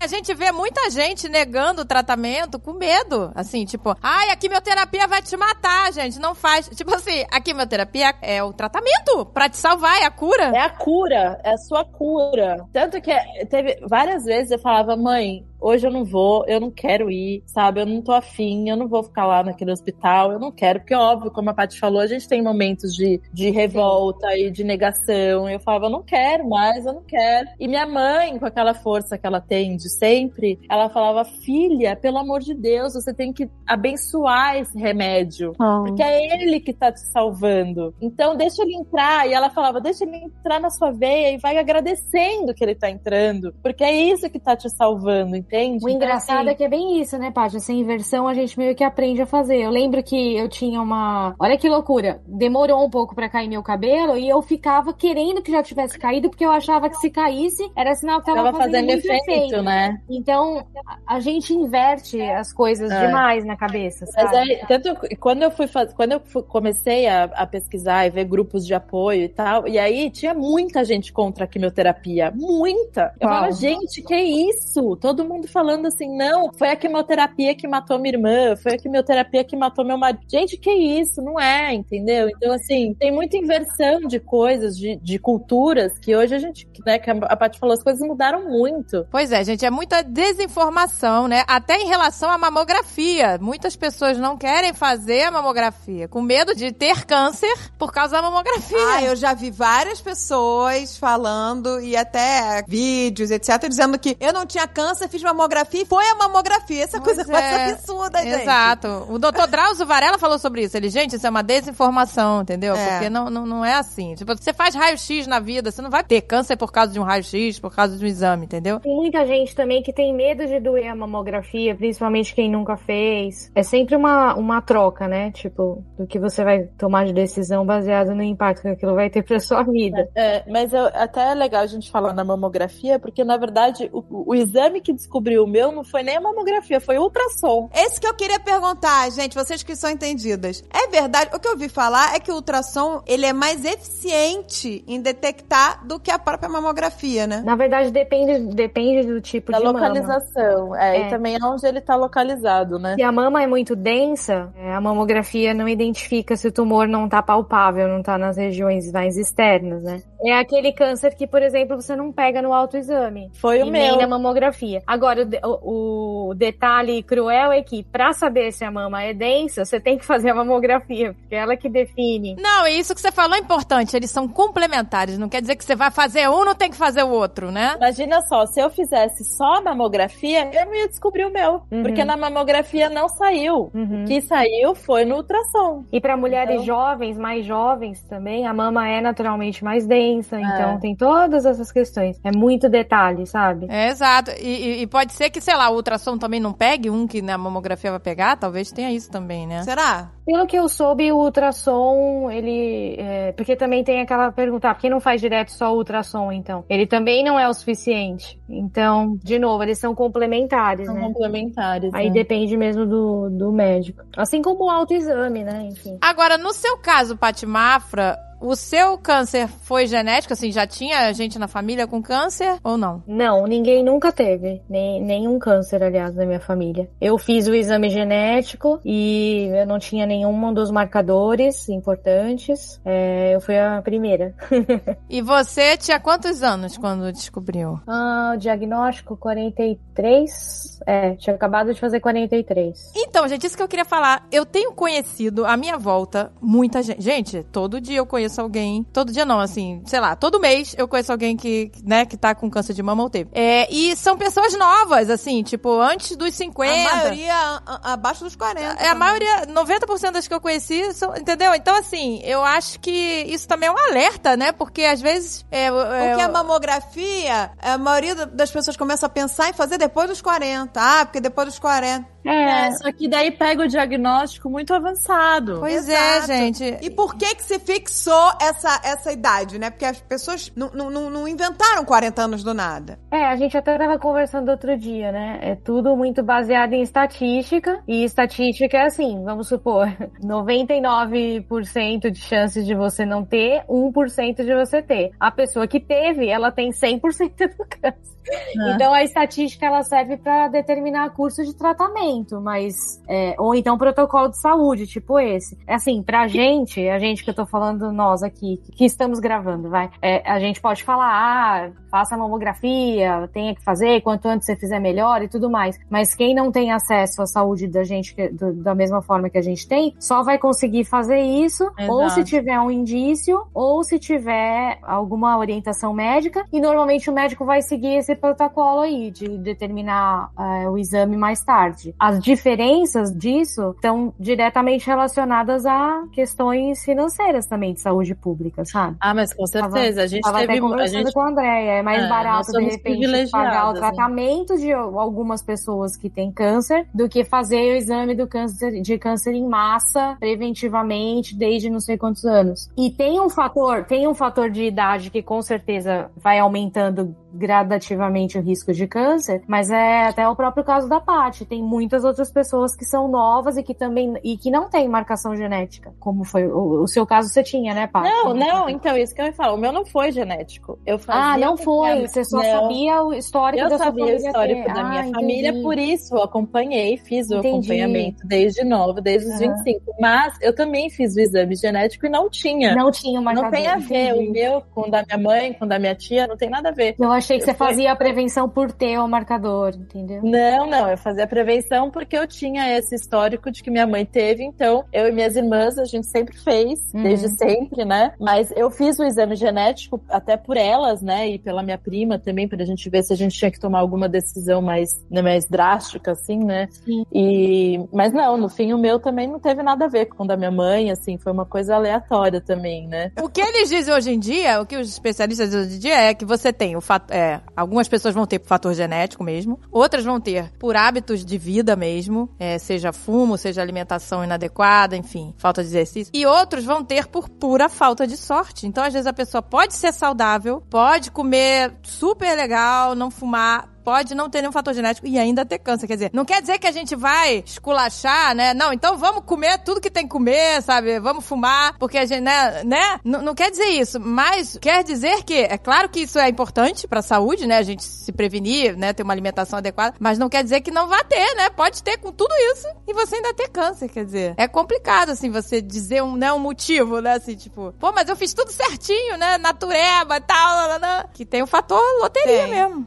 A 0.01 0.07
gente 0.07 0.33
vê 0.33 0.51
muita 0.51 0.89
gente 0.89 1.29
negando 1.29 1.83
o 1.83 1.85
tratamento 1.85 2.59
com 2.59 2.73
medo. 2.73 3.31
Assim, 3.35 3.67
tipo, 3.67 3.95
ai, 4.03 4.31
a 4.31 4.37
quimioterapia 4.37 5.07
vai 5.07 5.21
te 5.21 5.37
matar, 5.37 5.93
gente. 5.93 6.19
Não 6.19 6.35
faz. 6.35 6.71
Tipo 6.71 6.95
assim, 6.95 7.27
a 7.31 7.39
quimioterapia 7.39 8.15
é 8.23 8.43
o 8.43 8.51
tratamento 8.51 9.27
pra 9.27 9.51
te 9.51 9.59
salvar, 9.59 10.01
é 10.01 10.07
a 10.07 10.11
cura. 10.11 10.53
É 10.55 10.61
a 10.61 10.71
cura, 10.71 11.39
é 11.45 11.53
a 11.53 11.59
sua 11.59 11.85
cura. 11.85 12.65
Tanto 12.73 12.99
que 13.03 13.13
teve 13.51 13.79
várias 13.87 14.25
vezes 14.25 14.51
eu 14.51 14.59
falava, 14.59 14.97
mãe, 14.97 15.47
hoje 15.61 15.87
eu 15.87 15.91
não 15.91 16.05
vou, 16.05 16.45
eu 16.47 16.61
não 16.61 16.71
quero 16.71 17.11
ir, 17.11 17.43
sabe? 17.47 17.81
Eu 17.81 17.87
não 17.87 18.03
tô 18.03 18.13
afim, 18.13 18.69
eu 18.69 18.77
não 18.77 18.89
vou 18.89 19.03
ficar 19.03 19.27
lá 19.27 19.43
naquele 19.43 19.73
hospital, 19.73 20.33
eu 20.33 20.39
não 20.39 20.51
quero, 20.51 20.81
porque 20.81 20.95
óbvio, 20.95 21.31
como 21.31 21.51
a 21.51 21.55
Paty 21.55 21.79
falou, 21.79 22.01
a 22.01 22.07
gente 22.07 22.29
tem 22.29 22.43
momentos 22.43 22.95
de, 22.95 23.21
de 23.33 23.51
revolta 23.51 24.29
Sim. 24.31 24.47
e 24.47 24.51
de 24.51 24.65
negação. 24.65 25.49
Eu 25.49 25.61
falava, 25.61 25.87
eu 25.87 25.91
não 25.91 26.03
quero 26.03 26.49
mais, 26.49 26.87
eu 26.87 26.95
não 26.95 27.03
quero. 27.03 27.49
E 27.59 27.69
minha 27.69 27.87
mãe, 27.87 28.39
com 28.39 28.47
aquela 28.47 28.75
força 28.75 29.19
que 29.19 29.27
ela 29.27 29.41
tem 29.41 29.77
de 29.77 29.89
sempre, 29.89 30.59
ela 30.69 30.89
falava, 30.89 31.25
filha, 31.25 31.97
pelo 31.97 32.19
amor 32.19 32.41
de 32.41 32.55
Deus, 32.55 32.95
você 32.95 33.13
tem 33.13 33.33
que 33.33 33.49
abençoar 33.67 34.57
esse 34.57 34.79
remédio, 34.79 35.53
oh. 35.61 35.85
porque 35.85 36.03
é 36.03 36.43
ele 36.43 36.61
que 36.61 36.73
tá 36.73 36.91
te 36.93 37.01
salvando. 37.01 37.95
Então, 38.01 38.37
deixa 38.37 38.63
ele 38.63 38.77
entrar. 38.77 39.29
E 39.29 39.33
ela 39.33 39.51
falava, 39.51 39.81
deixa 39.81 40.05
ele 40.05 40.17
entrar 40.17 40.61
na 40.61 40.71
sua 40.71 40.91
veia 40.91 41.33
e 41.33 41.39
vai 41.39 41.59
agradecendo 41.59 42.55
que 42.55 42.65
ele 42.65 42.75
tá 42.75 42.91
entrando, 42.91 43.55
porque 43.63 43.85
é 43.85 43.93
isso 43.93 44.29
que 44.31 44.39
tá 44.39 44.57
te 44.57 44.69
salvando 44.71 45.37
entende? 45.51 45.85
O 45.85 45.89
engraçado 45.89 46.41
então, 46.41 46.41
assim... 46.41 46.51
é 46.51 46.55
que 46.55 46.65
é 46.65 46.69
bem 46.69 47.01
isso, 47.01 47.19
né, 47.19 47.31
Paty? 47.31 47.57
Essa 47.57 47.73
inversão 47.73 48.29
a 48.29 48.35
gente 48.35 48.59
meio 48.59 48.75
que 48.75 48.85
aprende 48.85 49.21
a 49.21 49.27
fazer. 49.27 49.61
Eu 49.61 49.71
lembro 49.71 50.03
que 50.03 50.37
eu 50.37 50.49
tinha 50.49 50.81
uma. 50.81 51.35
Olha 51.39 51.59
que 51.59 51.69
loucura. 51.69 52.21
Demorou 52.27 52.85
um 52.85 52.91
pouco 52.91 53.15
para 53.15 53.29
cair 53.29 53.49
meu 53.49 53.63
cabelo 53.63 54.17
e 54.17 54.29
eu 54.29 54.41
ficava 54.43 54.93
querendo 54.93 55.43
que 55.43 55.51
já 55.51 55.63
tivesse 55.63 55.99
caído, 55.99 56.31
porque 56.31 56.45
eu 56.45 56.51
achava 56.51 56.89
que 56.89 56.97
se 56.97 57.11
caísse 57.11 57.71
era 57.77 57.95
sinal 57.95 58.21
que 58.21 58.27
tava, 58.27 58.45
tava 58.45 58.59
fazendo, 58.59 58.87
fazendo 58.87 58.99
efeito, 58.99 59.31
efeito, 59.31 59.63
né? 59.63 60.01
Então 60.09 60.67
a 61.07 61.21
gente 61.21 61.53
inverte 61.53 62.21
as 62.21 62.53
coisas 62.53 62.91
é. 62.91 63.07
demais 63.07 63.45
na 63.45 63.57
cabeça. 63.57 64.07
Sabe? 64.07 64.25
Mas 64.25 64.37
aí, 64.37 64.61
tanto 64.69 65.17
quando 65.19 65.43
eu 65.43 65.51
fui 65.51 65.67
faz... 65.67 65.93
quando 65.93 66.13
eu 66.13 66.21
fui, 66.21 66.43
comecei 66.43 67.07
a, 67.07 67.25
a, 67.25 67.47
pesquisar 67.47 68.07
e 68.07 68.11
ver 68.11 68.25
grupos 68.25 68.67
de 68.67 68.75
apoio 68.75 69.25
e 69.25 69.29
tal, 69.29 69.67
e 69.67 69.79
aí 69.79 70.11
tinha 70.11 70.35
muita 70.35 70.85
gente 70.85 71.13
contra 71.13 71.45
a 71.45 71.47
quimioterapia. 71.47 72.33
Muita! 72.35 73.13
Eu 73.21 73.29
falava, 73.29 73.53
gente, 73.53 74.03
que 74.03 74.17
isso? 74.17 74.97
Todo 74.97 75.25
mundo 75.25 75.40
mundo 75.41 75.49
falando 75.49 75.87
assim, 75.87 76.15
não, 76.17 76.53
foi 76.53 76.69
a 76.69 76.77
quimioterapia 76.77 77.55
que 77.55 77.67
matou 77.67 77.99
minha 77.99 78.15
irmã, 78.15 78.57
foi 78.57 78.75
a 78.75 78.79
quimioterapia 78.79 79.43
que 79.43 79.57
matou 79.57 79.85
meu 79.85 79.97
marido. 79.97 80.21
Gente, 80.29 80.57
que 80.57 80.71
isso? 80.71 81.23
Não 81.23 81.41
é, 81.41 81.73
entendeu? 81.73 82.29
Então, 82.29 82.53
assim, 82.53 82.95
tem 82.95 83.11
muita 83.11 83.37
inversão 83.37 84.01
de 84.01 84.21
coisas, 84.21 84.77
de, 84.77 84.97
de 84.97 85.19
culturas, 85.19 85.99
que 85.99 86.15
hoje 86.15 86.35
a 86.35 86.39
gente, 86.39 86.69
né, 86.85 86.99
que 86.99 87.11
a 87.11 87.37
Paty 87.37 87.59
falou, 87.59 87.75
as 87.75 87.83
coisas 87.83 88.07
mudaram 88.07 88.49
muito. 88.49 89.07
Pois 89.11 89.33
é, 89.33 89.43
gente, 89.43 89.65
é 89.65 89.71
muita 89.71 90.03
desinformação, 90.03 91.27
né? 91.27 91.45
Até 91.47 91.77
em 91.77 91.87
relação 91.87 92.31
à 92.31 92.37
mamografia. 92.37 93.39
Muitas 93.41 93.77
pessoas 93.77 94.19
não 94.19 94.37
querem 94.37 94.75
fazer 94.75 95.25
a 95.25 95.31
mamografia, 95.31 96.09
com 96.09 96.21
medo 96.21 96.55
de 96.55 96.73
ter 96.73 97.05
câncer 97.07 97.55
por 97.79 97.93
causa 97.93 98.17
da 98.17 98.23
mamografia. 98.23 98.77
Ah, 98.95 99.03
eu 99.03 99.17
já 99.17 99.33
vi 99.33 99.51
várias 99.51 100.01
pessoas 100.01 100.97
falando 100.97 101.81
e 101.81 101.97
até 101.97 102.63
vídeos, 102.67 103.31
etc, 103.31 103.69
dizendo 103.69 103.99
que 103.99 104.17
eu 104.21 104.33
não 104.33 104.45
tinha 104.45 104.67
câncer, 104.67 105.09
fiz 105.09 105.23
mamografia 105.23 105.30
e 105.75 105.85
foi 105.87 106.05
a 106.09 106.15
mamografia. 106.15 106.85
Essa 106.85 107.01
coisa 107.01 107.23
é. 107.23 107.27
mais 107.27 107.73
absurda, 107.73 108.23
gente. 108.23 108.43
Exato. 108.43 109.07
O 109.09 109.19
doutor 109.19 109.47
Drauzio 109.47 109.87
Varela 109.87 110.19
falou 110.19 110.39
sobre 110.39 110.63
isso. 110.63 110.77
Ele, 110.77 110.89
gente, 110.89 111.17
isso 111.17 111.27
é 111.27 111.31
uma 111.31 111.43
desinformação, 111.43 112.43
entendeu? 112.43 112.75
É. 112.75 112.91
Porque 112.91 113.11
não, 113.11 113.31
não, 113.31 113.47
não 113.47 113.65
é 113.65 113.75
assim. 113.75 114.15
Tipo, 114.15 114.37
você 114.37 114.53
faz 114.53 114.75
raio-x 114.75 115.27
na 115.27 115.41
vida, 115.41 115.71
você 115.71 115.83
não 115.83 115.91
vai 115.91 116.05
ter 116.05 116.21
câncer 116.23 116.57
por 116.57 116.73
causa 116.73 116.93
de 116.93 117.01
um 117.01 117.03
raio-x, 117.03 117.59
por 117.59 117.75
causa 117.75 117.97
de 117.97 118.05
um 118.05 118.09
exame, 118.09 118.45
entendeu? 118.45 118.81
Tem 118.81 118.95
muita 118.95 119.27
gente 119.27 119.55
também 119.55 119.83
que 119.83 119.93
tem 119.93 120.15
medo 120.15 120.47
de 120.47 120.61
doer 120.61 120.91
a 120.91 120.95
mamografia, 120.95 121.75
principalmente 121.75 122.35
quem 122.35 122.51
nunca 122.51 122.77
fez. 122.77 123.51
É 123.55 123.63
sempre 123.63 123.97
uma, 123.97 124.35
uma 124.35 124.61
troca, 124.61 125.07
né? 125.07 125.31
Tipo, 125.31 125.85
do 125.99 126.07
que 126.07 126.19
você 126.19 126.45
vai 126.45 126.65
tomar 126.79 127.07
de 127.07 127.13
decisão 127.13 127.65
baseado 127.65 128.15
no 128.15 128.23
impacto 128.23 128.63
que 128.63 128.69
aquilo 128.69 128.95
vai 128.95 129.11
ter 129.11 129.23
pra 129.23 129.39
sua 129.39 129.63
vida. 129.63 130.09
É, 130.15 130.45
mas 130.51 130.73
eu, 130.73 130.87
até 130.87 131.33
é 131.33 131.35
legal 131.35 131.63
a 131.63 131.67
gente 131.67 131.91
falar 131.91 132.13
na 132.13 132.25
mamografia, 132.25 132.99
porque 132.99 133.25
na 133.25 133.37
verdade 133.37 133.89
o, 133.93 134.31
o 134.31 134.35
exame 134.35 134.81
que 134.81 134.93
descobriu 134.93 135.20
descobriu 135.21 135.45
o 135.45 135.47
meu 135.47 135.71
não 135.71 135.85
foi 135.85 136.03
nem 136.03 136.17
a 136.17 136.21
mamografia, 136.21 136.81
foi 136.81 136.99
o 136.99 137.03
ultrassom. 137.03 137.69
Esse 137.75 138.01
que 138.01 138.07
eu 138.07 138.15
queria 138.15 138.41
perguntar, 138.41 139.11
gente, 139.11 139.35
vocês 139.35 139.63
que 139.63 139.77
são 139.77 139.91
entendidas. 139.91 140.65
É 140.73 140.89
verdade, 140.89 141.31
o 141.35 141.39
que 141.39 141.47
eu 141.47 141.53
ouvi 141.53 141.69
falar 141.69 142.15
é 142.15 142.21
que 142.21 142.31
o 142.31 142.37
ultrassom, 142.37 143.03
ele 143.07 143.27
é 143.27 143.33
mais 143.33 143.65
eficiente 143.65 144.83
em 144.89 145.01
detectar 145.01 145.87
do 145.87 146.01
que 146.01 146.11
a 146.11 146.19
própria 146.19 146.49
mamografia, 146.49 147.27
né? 147.27 147.43
Na 147.45 147.55
verdade, 147.55 147.91
depende, 147.91 148.55
depende 148.55 149.07
do 149.07 149.21
tipo 149.21 149.53
da 149.53 149.59
de 149.59 149.65
localização. 149.65 150.75
É, 150.75 150.97
é, 150.97 151.07
e 151.07 151.11
também 151.11 151.37
é 151.37 151.45
onde 151.45 151.67
ele 151.67 151.81
tá 151.81 151.95
localizado, 151.95 152.79
né? 152.79 152.95
Se 152.95 153.03
a 153.03 153.13
mama 153.13 153.43
é 153.43 153.47
muito 153.47 153.77
densa, 153.77 154.53
é, 154.57 154.73
a 154.73 154.81
mamografia 154.81 155.53
não 155.53 155.69
identifica 155.69 156.37
se 156.37 156.49
o 156.49 156.53
tumor 156.53 156.89
não 156.89 157.09
tá 157.09 157.23
palpável, 157.23 157.89
não 157.89 158.03
tá 158.03 158.17
nas 158.17 158.37
regiões 158.37 158.91
mais 158.91 159.17
externas, 159.17 159.83
né? 159.83 160.03
É 160.25 160.39
aquele 160.39 160.73
câncer 160.73 161.15
que, 161.15 161.27
por 161.27 161.43
exemplo, 161.43 161.81
você 161.81 161.97
não 161.97 162.13
pega 162.13 162.43
no 162.43 162.53
autoexame. 162.53 163.31
Foi 163.35 163.63
o 163.63 163.67
meu. 163.67 163.73
Nem 163.73 163.97
na 163.97 164.07
mamografia. 164.07 164.83
Agora, 164.87 165.27
o, 165.43 166.31
o 166.31 166.35
detalhe 166.35 167.03
cruel 167.03 167.53
é 167.53 167.63
que, 167.63 167.83
para 167.83 168.13
saber 168.13 168.53
se 168.53 168.65
a 168.65 168.71
mama 168.71 169.03
é 169.03 169.15
densa, 169.15 169.65
você 169.65 169.81
tem 169.81 169.97
que 169.97 170.05
fazer 170.05 170.31
a 170.31 170.35
mamografia, 170.35 171.15
porque 171.15 171.35
é 171.35 171.39
ela 171.39 171.57
que 171.57 171.69
define. 171.69 172.37
Não, 172.39 172.67
e 172.67 172.79
isso 172.79 172.95
que 172.95 173.01
você 173.01 173.11
falou 173.11 173.35
é 173.35 173.39
importante. 173.39 173.97
Eles 173.97 174.11
são 174.11 174.29
complementares. 174.29 175.19
Não 175.19 175.29
quer 175.29 175.41
dizer 175.41 175.57
que 175.57 175.65
você 175.65 175.75
vai 175.75 175.91
fazer 175.91 176.29
um, 176.29 176.45
não 176.45 176.55
tem 176.55 176.71
que 176.71 176.77
fazer 176.77 177.03
o 177.03 177.11
outro, 177.11 177.51
né? 177.51 177.75
Imagina 177.77 178.21
só, 178.23 178.45
se 178.47 178.61
eu 178.61 178.69
fizesse 178.71 179.25
só 179.37 179.57
a 179.57 179.61
mamografia, 179.63 180.51
eu 180.53 180.67
não 180.67 180.75
ia 180.75 180.89
descobrir 180.89 181.25
o 181.25 181.31
meu. 181.31 181.63
Uhum. 181.71 181.83
Porque 181.83 182.05
na 182.05 182.17
mamografia 182.17 182.91
não 182.91 183.09
saiu. 183.09 183.71
Uhum. 183.75 184.05
O 184.05 184.07
que 184.07 184.21
saiu 184.21 184.75
foi 184.75 185.05
no 185.05 185.17
ultrassom. 185.17 185.85
E 185.91 186.01
para 186.01 186.17
mulheres 186.17 186.55
então... 186.55 186.67
jovens, 186.67 187.17
mais 187.17 187.45
jovens 187.45 188.03
também, 188.05 188.47
a 188.47 188.53
mama 188.53 188.87
é 188.87 189.01
naturalmente 189.01 189.65
mais 189.65 189.87
densa 189.87 190.10
é. 190.19 190.41
então 190.41 190.81
tem 190.81 190.95
todas 190.97 191.47
essas 191.47 191.71
questões. 191.71 192.19
É 192.25 192.31
muito 192.37 192.69
detalhe, 192.69 193.27
sabe? 193.27 193.67
É, 193.69 193.89
exato. 193.89 194.31
E, 194.41 194.83
e, 194.83 194.87
pode 194.87 195.13
ser 195.13 195.31
que, 195.31 195.41
sei 195.41 195.57
lá, 195.57 195.71
o 195.71 195.77
ultrassom 195.77 196.19
também 196.19 196.41
não 196.41 196.53
pegue 196.53 196.91
um 196.91 197.07
que 197.07 197.23
na 197.23 197.39
mamografia 197.39 197.91
vai 197.91 198.01
pegar, 198.01 198.37
talvez 198.37 198.71
tenha 198.71 198.91
isso 198.91 199.11
também, 199.11 199.47
né? 199.47 199.63
Será? 199.63 200.11
Pelo 200.27 200.47
que 200.47 200.57
eu 200.57 200.69
soube, 200.69 201.11
o 201.11 201.17
ultrassom, 201.17 202.31
ele. 202.31 202.97
É, 202.99 203.33
porque 203.33 203.57
também 203.57 203.83
tem 203.83 204.01
aquela 204.01 204.31
pergunta, 204.31 204.71
ah, 204.71 204.75
por 204.75 204.81
que 204.81 204.89
não 204.89 205.01
faz 205.01 205.21
direto 205.21 205.51
só 205.51 205.73
o 205.73 205.77
ultrassom, 205.77 206.31
então? 206.33 206.65
Ele 206.69 206.87
também 206.87 207.25
não 207.25 207.39
é 207.39 207.49
o 207.49 207.55
suficiente. 207.55 208.41
Então, 208.49 209.19
de 209.23 209.39
novo, 209.39 209.63
eles 209.63 209.79
são 209.79 209.95
complementares, 209.95 210.87
são 210.87 210.95
né? 210.95 211.03
complementares. 211.03 211.93
Aí 211.95 212.09
é. 212.09 212.11
depende 212.11 212.57
mesmo 212.57 212.87
do, 212.87 213.31
do 213.31 213.53
médico. 213.53 214.03
Assim 214.17 214.41
como 214.41 214.65
o 214.65 214.71
autoexame, 214.71 215.45
né? 215.45 215.69
Enfim. 215.71 215.99
Agora, 216.01 216.39
no 216.39 216.53
seu 216.53 216.79
caso, 216.79 217.17
Patimafra, 217.17 218.19
o 218.41 218.57
seu 218.57 218.97
câncer 218.97 219.47
foi 219.49 219.87
genético? 219.87 220.33
Assim, 220.33 220.51
já 220.51 220.67
tinha 220.67 221.13
gente 221.13 221.39
na 221.39 221.47
família 221.47 221.87
com 221.87 222.03
câncer 222.03 222.59
ou 222.65 222.77
não? 222.79 223.03
Não, 223.07 223.47
ninguém 223.47 223.85
nunca 223.85 224.11
teve. 224.11 224.63
Nem, 224.69 225.01
nenhum 225.03 225.39
câncer, 225.39 225.83
aliás, 225.83 226.15
na 226.15 226.25
minha 226.25 226.41
família. 226.41 226.89
Eu 227.01 227.19
fiz 227.19 227.47
o 227.47 227.55
exame 227.55 227.91
genético 227.91 228.81
e 228.85 229.51
eu 229.53 229.67
não 229.67 229.79
tinha 229.79 230.07
nenhum 230.07 230.53
dos 230.55 230.71
marcadores 230.71 231.69
importantes. 231.69 232.81
É, 232.85 233.35
eu 233.35 233.41
fui 233.41 233.59
a 233.59 233.83
primeira. 233.83 234.35
e 235.09 235.21
você 235.21 235.77
tinha 235.77 236.01
quantos 236.01 236.43
anos 236.43 236.79
quando 236.79 237.13
descobriu? 237.13 237.79
Ah, 237.87 238.35
diagnóstico 238.39 239.17
43. 239.17 240.81
É, 240.87 241.15
tinha 241.17 241.37
acabado 241.37 241.75
de 241.75 241.81
fazer 241.81 242.01
43. 242.01 242.93
Então, 242.97 243.29
gente, 243.29 243.47
isso 243.47 243.57
que 243.57 243.63
eu 243.63 243.69
queria 243.69 243.85
falar. 243.85 244.27
Eu 244.33 244.47
tenho 244.47 244.73
conhecido 244.73 245.45
à 245.45 245.57
minha 245.57 245.77
volta 245.77 246.33
muita 246.41 246.83
gente. 246.83 247.03
Gente, 247.03 247.43
todo 247.43 247.81
dia 247.81 247.99
eu 247.99 248.07
conheço 248.07 248.30
conheço 248.31 248.41
alguém. 248.41 248.87
Todo 248.93 249.13
dia 249.13 249.25
não, 249.25 249.41
assim, 249.41 249.83
sei 249.87 250.01
lá, 250.01 250.15
todo 250.15 250.41
mês 250.41 250.75
eu 250.79 250.87
conheço 250.87 251.11
alguém 251.11 251.37
que, 251.37 251.73
né, 251.83 252.07
que 252.07 252.17
tá 252.17 252.35
com 252.35 252.49
câncer 252.49 252.73
de 252.73 252.83
mama 252.83 253.03
ou 253.03 253.11
teve. 253.11 253.31
É, 253.33 253.71
e 253.73 253.97
são 253.97 254.17
pessoas 254.17 254.57
novas, 254.57 255.11
assim, 255.11 255.43
tipo, 255.43 255.81
antes 255.81 256.17
dos 256.17 256.35
50. 256.35 256.73
A 256.73 256.97
maioria 256.97 257.35
a, 257.35 257.93
abaixo 257.93 258.25
dos 258.25 258.37
40. 258.37 258.65
É, 258.65 258.75
também. 258.75 258.89
a 258.89 258.95
maioria, 258.95 259.47
90% 259.47 260.13
das 260.13 260.29
que 260.29 260.35
eu 260.35 260.41
conheci, 260.41 260.95
são, 260.95 261.15
entendeu? 261.17 261.55
Então, 261.55 261.77
assim, 261.77 262.21
eu 262.25 262.45
acho 262.45 262.79
que 262.79 262.91
isso 263.29 263.49
também 263.49 263.69
é 263.69 263.73
um 263.73 263.79
alerta, 263.79 264.37
né? 264.37 264.53
Porque 264.53 264.85
às 264.85 265.01
vezes. 265.01 265.45
É, 265.51 265.67
é, 265.67 265.71
porque 265.71 266.23
a 266.23 266.29
mamografia, 266.29 267.51
a 267.61 267.77
maioria 267.77 268.15
das 268.15 268.51
pessoas 268.51 268.77
começa 268.77 269.07
a 269.07 269.09
pensar 269.09 269.51
em 269.51 269.53
fazer 269.53 269.79
depois 269.79 270.09
dos 270.09 270.23
40. 270.23 270.81
Ah, 270.81 271.05
porque 271.05 271.21
depois 271.21 271.49
dos 271.49 271.59
40. 271.59 272.20
É, 272.25 272.51
É, 272.67 272.73
só 272.73 272.93
que 272.93 273.09
daí 273.09 273.31
pega 273.31 273.63
o 273.63 273.69
diagnóstico 273.69 274.51
muito 274.51 274.75
avançado. 274.75 275.57
Pois 275.61 275.89
Exato. 275.89 276.31
é, 276.31 276.37
gente. 276.37 276.79
E 276.83 276.91
por 276.91 277.15
que 277.17 277.35
que 277.35 277.43
se 277.43 277.59
fixou 277.59 278.33
essa, 278.41 278.81
essa 278.85 279.13
idade, 279.13 279.59
né? 279.59 279.71
Porque 279.71 279.85
as 279.85 280.01
pessoas 280.01 280.53
não 280.55 281.27
inventaram 281.29 281.85
40 281.85 282.23
anos 282.23 282.45
do 282.45 282.53
nada. 282.53 282.99
É, 283.11 283.25
a 283.27 283.37
gente 283.37 283.57
até 283.57 283.77
tava 283.79 283.99
conversando 283.99 284.51
outro 284.51 284.77
dia, 284.77 285.11
né? 285.13 285.39
É 285.43 285.55
tudo 285.55 285.97
muito 285.97 286.23
baseado 286.23 286.73
em 286.73 286.83
estatística. 286.83 287.83
E 287.87 288.05
estatística 288.05 288.77
é 288.77 288.87
assim, 288.87 289.23
vamos 289.25 289.49
supor, 289.49 289.87
99% 290.23 292.11
de 292.11 292.21
chances 292.21 292.67
de 292.67 292.75
você 292.75 293.05
não 293.05 293.25
ter, 293.25 293.65
1% 293.69 294.45
de 294.45 294.55
você 294.55 294.83
ter. 294.83 295.11
A 295.19 295.31
pessoa 295.31 295.67
que 295.67 295.81
teve, 295.81 296.29
ela 296.29 296.51
tem 296.53 296.71
100% 296.71 297.57
do 297.57 297.65
câncer. 297.67 298.21
Ah. 298.59 298.73
Então 298.75 298.93
a 298.93 299.03
estatística 299.03 299.67
ela 299.67 299.83
serve 299.83 300.17
para 300.17 300.49
determinar 300.49 301.11
curso 301.11 301.43
de 301.43 301.55
tratamento, 301.57 302.10
mas 302.43 302.75
é, 303.09 303.35
ou 303.39 303.55
então 303.55 303.77
protocolo 303.79 304.29
de 304.29 304.41
saúde, 304.41 304.87
tipo 304.87 305.19
esse. 305.19 305.57
É 305.67 305.75
Assim, 305.75 306.03
pra 306.03 306.27
gente, 306.29 306.87
a 306.89 306.99
gente 306.99 307.25
que 307.25 307.31
eu 307.31 307.35
tô 307.35 307.47
falando 307.47 307.91
nós 307.93 308.23
aqui, 308.23 308.61
que 308.77 308.85
estamos 308.85 309.19
gravando, 309.19 309.69
vai. 309.71 309.89
é, 310.03 310.29
a 310.31 310.39
gente 310.39 310.61
pode 310.61 310.83
falar, 310.85 311.09
ah, 311.11 311.71
faça 311.91 312.17
mamografia, 312.17 313.29
tenha 313.33 313.55
que 313.55 313.63
fazer, 313.65 314.01
quanto 314.03 314.27
antes 314.27 314.47
você 314.47 314.55
fizer 314.57 314.79
melhor 314.79 315.23
e 315.23 315.29
tudo 315.29 315.51
mais. 315.51 315.79
Mas 315.89 316.15
quem 316.15 316.35
não 316.35 316.51
tem 316.53 316.71
acesso 316.73 317.23
à 317.23 317.27
saúde 317.27 317.67
da 317.67 317.83
gente 317.85 318.15
do- 318.33 318.53
da 318.53 318.75
mesma 318.75 319.01
forma 319.03 319.29
que 319.31 319.39
a 319.39 319.43
gente 319.43 319.67
tem, 319.67 319.95
só 319.99 320.23
vai 320.23 320.39
conseguir 320.39 320.85
fazer 320.85 321.21
isso 321.21 321.65
ou 321.89 322.03
Exato. 322.03 322.15
se 322.15 322.25
tiver 322.25 322.61
um 322.61 322.71
indício 322.71 323.43
ou 323.55 323.83
se 323.83 323.99
tiver 323.99 324.79
alguma 324.83 325.37
orientação 325.39 325.93
médica 325.93 326.45
e 326.53 326.61
normalmente 326.61 327.09
o 327.11 327.13
médico 327.13 327.45
vai 327.45 327.63
seguir 327.63 327.95
esse 327.97 328.15
protocolo 328.15 328.81
aí 328.81 329.11
de 329.11 329.39
determinar 329.39 330.31
eh, 330.39 330.69
o 330.69 330.77
exame 330.79 331.17
mais 331.17 331.43
tarde. 331.43 331.95
As 332.01 332.19
diferenças 332.19 333.15
disso 333.15 333.73
estão 333.77 334.15
diretamente 334.19 334.87
relacionadas 334.87 335.67
a 335.67 336.05
questões 336.13 336.83
financeiras 336.83 337.45
também 337.47 337.75
de 337.75 337.81
saúde 337.81 338.15
pública, 338.15 338.65
sabe? 338.65 338.97
Ah, 339.01 339.13
mas 339.13 339.35
com 339.35 339.47
certeza. 339.47 340.03
a 340.03 340.07
gente 340.07 340.23
Tava 340.23 340.39
teve. 340.39 340.53
até 340.53 340.59
A 340.59 340.63
conversando 340.63 340.99
gente 341.05 341.13
com 341.13 341.21
a 341.21 341.29
Andréia. 341.29 341.71
É 341.73 341.83
mais 341.83 342.03
É, 342.03 342.09
barato, 342.09 342.53
de 342.53 342.65
repente, 342.65 343.31
pagar 343.31 343.71
o 343.71 343.73
né? 343.75 343.81
tratamento 343.81 344.57
de 344.57 344.73
algumas 344.73 345.43
pessoas 345.43 345.97
que 345.97 346.09
têm 346.09 346.33
câncer 346.33 346.87
do 346.95 347.07
que 347.09 347.23
fazer 347.23 347.75
o 347.75 347.77
exame 347.77 348.15
do 348.15 348.27
câncer, 348.27 348.81
de 348.81 348.99
câncer 348.99 349.35
em 349.35 349.47
massa 349.47 350.17
preventivamente 350.19 351.37
desde 351.37 351.69
não 351.69 351.81
sei 351.81 351.99
quantos 351.99 352.25
anos. 352.25 352.71
E 352.79 352.91
tem 352.91 353.21
um 353.21 353.29
fator, 353.29 353.85
tem 353.85 354.09
um 354.09 354.15
fator 354.15 354.51
de 354.51 354.65
idade 354.65 355.11
que 355.11 355.23
com 355.23 355.43
certeza 355.43 356.11
vai 356.17 356.39
aumentando 356.39 357.15
gradativamente 357.33 358.39
o 358.39 358.43
risco 358.43 358.73
de 358.73 358.87
câncer, 358.87 359.43
mas 359.47 359.71
é 359.71 360.09
até 360.09 360.29
o 360.29 360.35
próprio 360.37 360.65
caso 360.65 360.89
da 360.89 361.01
Paty. 361.01 361.45
Tem 361.45 361.63
muitas 361.63 362.05
outras 362.05 362.31
pessoas 362.31 362.75
que 362.77 362.85
são 362.85 363.09
novas 363.09 363.57
e 363.57 363.63
que 363.63 363.75
também 363.75 364.15
e 364.25 364.37
que 364.37 364.51
não 364.51 364.69
têm 364.69 364.89
marcação 364.89 365.35
genética, 365.37 365.93
como 365.99 366.25
foi 366.25 366.47
o, 366.47 366.83
o 366.83 366.89
seu 366.89 367.07
caso 367.07 367.29
você 367.29 367.43
tinha, 367.43 367.75
né, 367.75 367.87
Paty? 367.87 368.09
Não, 368.09 368.35
não, 368.35 368.69
então 368.69 368.97
isso 368.97 369.15
que 369.15 369.21
eu 369.21 369.27
ia 369.27 369.33
falar. 369.33 369.55
O 369.55 369.59
meu 369.59 369.73
não 369.73 369.85
foi 369.85 370.11
genético. 370.13 370.79
Eu 370.87 370.99
fazia 370.99 371.35
Ah, 371.35 371.39
não 371.39 371.57
foi. 371.57 372.07
Você 372.07 372.25
só 372.25 372.39
não. 372.39 372.45
sabia 372.45 373.03
o 373.03 373.13
histórico 373.13 373.63
Eu 373.63 373.69
da 373.69 373.77
sua 373.77 373.87
sabia 373.87 374.05
o 374.05 374.09
família. 374.09 374.27
histórico 374.29 374.63
ter. 374.65 374.73
da 374.75 374.85
minha 374.85 375.01
Ah, 375.03 375.11
família, 375.15 375.49
entendi. 375.51 375.63
por 375.63 375.79
isso 375.79 376.15
eu 376.15 376.23
acompanhei, 376.23 376.97
fiz 376.97 377.31
o 377.31 377.37
Entendi. 377.37 377.49
acompanhamento 377.57 378.27
desde 378.27 378.65
novo, 378.65 379.01
desde 379.01 379.29
os 379.29 379.41
Aham. 379.41 379.55
25. 379.65 379.95
Mas 380.01 380.35
eu 380.41 380.55
também 380.55 380.91
fiz 380.91 381.15
o 381.17 381.21
exame 381.21 381.55
genético 381.55 382.07
e 382.07 382.09
não 382.09 382.29
tinha. 382.31 382.75
Não 382.75 382.91
tinha 382.91 383.21
uma 383.21 383.33
Não 383.33 383.51
tem 383.51 383.67
a 383.67 383.77
ver 383.77 384.15
o 384.15 384.31
meu 384.31 384.63
com 384.75 384.83
o 384.83 384.91
da 384.91 385.05
minha 385.05 385.19
mãe, 385.19 385.53
com 385.53 385.65
o 385.65 385.69
da 385.69 385.79
minha 385.79 385.95
tia, 385.95 386.27
não 386.27 386.37
tem 386.37 386.49
nada 386.51 386.71
a 386.71 386.73
ver. 386.73 386.95
Eu 386.99 387.11
achei 387.21 387.39
que 387.39 387.45
você 387.45 387.55
fazia 387.55 387.93
a 387.93 387.97
prevenção 387.97 388.49
por 388.49 388.73
ter 388.73 388.99
o 388.99 389.07
marcador, 389.09 389.75
entendeu? 389.75 390.21
Não, 390.23 390.67
não, 390.69 390.89
eu 390.91 390.99
fazia 390.99 391.27
prevenção 391.27 391.91
porque 391.91 392.17
eu 392.17 392.27
tinha 392.27 392.77
esse 392.77 392.95
histórico 392.95 393.51
de 393.51 393.63
que 393.63 393.71
minha 393.71 393.87
mãe 393.87 394.05
teve, 394.05 394.43
então 394.45 394.85
eu 394.93 395.07
e 395.07 395.13
minhas 395.13 395.37
irmãs 395.37 395.79
a 395.79 395.85
gente 395.85 396.07
sempre 396.07 396.37
fez, 396.39 396.81
Uhum. 396.93 397.03
desde 397.03 397.29
sempre, 397.37 397.85
né? 397.85 398.13
Mas 398.19 398.51
eu 398.57 398.71
fiz 398.71 398.99
o 398.99 399.05
exame 399.05 399.37
genético 399.37 400.01
até 400.09 400.37
por 400.37 400.57
elas, 400.57 401.01
né? 401.03 401.29
E 401.29 401.39
pela 401.39 401.63
minha 401.63 401.79
prima 401.79 402.19
também, 402.19 402.49
pra 402.49 402.65
gente 402.65 402.89
ver 402.91 403.03
se 403.03 403.13
a 403.13 403.17
gente 403.17 403.37
tinha 403.37 403.51
que 403.51 403.61
tomar 403.61 403.81
alguma 403.81 404.09
decisão 404.09 404.61
mais, 404.61 404.89
né, 405.11 405.23
mais 405.23 405.47
drástica, 405.49 406.13
assim, 406.13 406.39
né? 406.45 406.69
Sim. 406.71 407.05
E, 407.13 407.79
mas 407.93 408.13
não, 408.13 408.37
no 408.37 408.49
fim 408.49 408.73
o 408.73 408.79
meu 408.79 408.99
também 408.99 409.29
não 409.29 409.39
teve 409.39 409.63
nada 409.63 409.85
a 409.85 409.89
ver 409.89 410.07
com 410.07 410.25
o 410.25 410.27
da 410.27 410.37
minha 410.37 410.51
mãe, 410.51 410.91
assim, 410.91 411.17
foi 411.19 411.33
uma 411.33 411.47
coisa 411.47 411.75
aleatória 411.77 412.41
também, 412.41 412.87
né? 412.89 413.13
O 413.23 413.29
que 413.29 413.41
eles 413.41 413.69
dizem 413.69 413.95
hoje 413.95 414.11
em 414.11 414.19
dia, 414.19 414.61
o 414.61 414.67
que 414.67 414.77
os 414.77 414.89
especialistas 414.89 415.49
dizem 415.49 415.61
hoje 415.67 415.77
em 415.77 415.81
dia 415.81 415.97
é 416.01 416.15
que 416.15 416.25
você 416.25 416.53
tem 416.53 416.77
o 416.77 416.81
fato, 416.81 417.10
é, 417.11 417.41
algumas 417.57 417.89
pessoas 417.89 418.15
vão 418.15 418.27
ter 418.27 418.39
por 418.39 418.49
fator 418.49 418.75
genético 418.75 419.23
mesmo, 419.23 419.61
outras 419.71 420.05
vão 420.05 420.21
ter 420.21 420.51
por 420.59 420.77
hábitos 420.77 421.25
de 421.25 421.37
vida 421.37 421.77
mesmo, 421.77 422.29
é, 422.39 422.59
seja 422.59 422.93
fumo, 422.93 423.37
seja 423.37 423.61
alimentação 423.61 424.25
inadequada, 424.25 424.97
enfim, 424.97 425.35
falta 425.37 425.63
de 425.63 425.69
exercício, 425.69 426.11
e 426.15 426.25
outros 426.25 426.65
vão 426.65 426.85
ter 426.85 427.07
por 427.07 427.29
pura 427.29 427.69
falta 427.69 428.07
de 428.07 428.17
sorte. 428.17 428.67
Então, 428.67 428.85
às 428.85 428.93
vezes 428.93 429.07
a 429.07 429.13
pessoa 429.13 429.43
pode 429.43 429.75
ser 429.75 429.93
saudável, 429.93 430.63
pode 430.71 431.11
comer 431.11 431.75
super 431.83 432.37
legal, 432.37 432.95
não 432.95 433.11
fumar, 433.11 433.69
pode 433.91 434.15
não 434.15 434.31
ter 434.31 434.41
nenhum 434.41 434.53
fator 434.53 434.73
genético 434.73 435.09
e 435.09 435.19
ainda 435.19 435.45
ter 435.45 435.59
câncer. 435.59 435.89
Quer 435.89 435.95
dizer, 435.95 436.11
não 436.13 436.25
quer 436.25 436.41
dizer 436.41 436.61
que 436.61 436.67
a 436.69 436.71
gente 436.71 436.95
vai 436.95 437.43
esculachar, 437.45 438.37
né? 438.37 438.55
Não, 438.55 438.73
então 438.73 438.97
vamos 438.97 439.25
comer 439.25 439.59
tudo 439.65 439.81
que 439.81 439.91
tem 439.91 440.05
que 440.05 440.11
comer, 440.11 440.63
sabe? 440.63 441.01
Vamos 441.01 441.25
fumar, 441.25 441.77
porque 441.77 441.99
a 441.99 442.07
gente, 442.07 442.21
né? 442.21 442.63
né? 442.63 443.01
Não, 443.03 443.21
não 443.21 443.35
quer 443.35 443.51
dizer 443.51 443.67
isso, 443.67 443.99
mas 443.99 444.57
quer 444.61 444.85
dizer 444.85 445.25
que, 445.25 445.35
é 445.35 445.59
claro 445.59 445.89
que 445.89 446.03
isso 446.03 446.21
é 446.21 446.29
importante 446.29 446.87
pra 446.87 447.03
saúde, 447.03 447.49
né? 447.49 447.59
A 447.59 447.65
gente 447.65 447.83
se 447.83 448.13
prevenir, 448.13 448.77
né? 448.77 448.93
Ter 448.93 449.03
uma 449.03 449.13
alimentação 449.13 449.59
adequada, 449.59 449.97
mas 449.99 450.21
não 450.21 450.29
quer 450.29 450.45
dizer 450.45 450.61
que 450.61 450.71
não 450.71 450.87
vai 450.87 451.03
ter, 451.03 451.35
né? 451.35 451.51
Pode 451.51 451.83
ter 451.83 451.99
com 451.99 452.13
tudo 452.13 452.33
isso 452.53 452.69
e 452.87 452.95
você 452.95 453.17
ainda 453.17 453.35
ter 453.35 453.49
câncer, 453.49 453.89
quer 453.89 454.05
dizer. 454.05 454.35
É 454.37 454.47
complicado, 454.47 455.11
assim, 455.11 455.33
você 455.33 455.61
dizer 455.61 456.01
um, 456.01 456.15
né, 456.15 456.33
um 456.33 456.39
motivo, 456.39 457.01
né? 457.01 457.15
Assim, 457.15 457.35
tipo, 457.35 457.75
pô, 457.81 457.91
mas 457.91 458.09
eu 458.09 458.15
fiz 458.15 458.33
tudo 458.33 458.53
certinho, 458.53 459.17
né? 459.17 459.37
Natureba 459.37 460.17
e 460.17 460.21
tal, 460.21 460.57
lá, 460.57 460.67
lá, 460.69 460.79
lá. 460.79 461.09
que 461.13 461.27
tem 461.27 461.43
o 461.43 461.47
fator 461.49 461.83
loteria 462.01 462.45
Tem. 462.45 462.51
mesmo. 462.51 462.87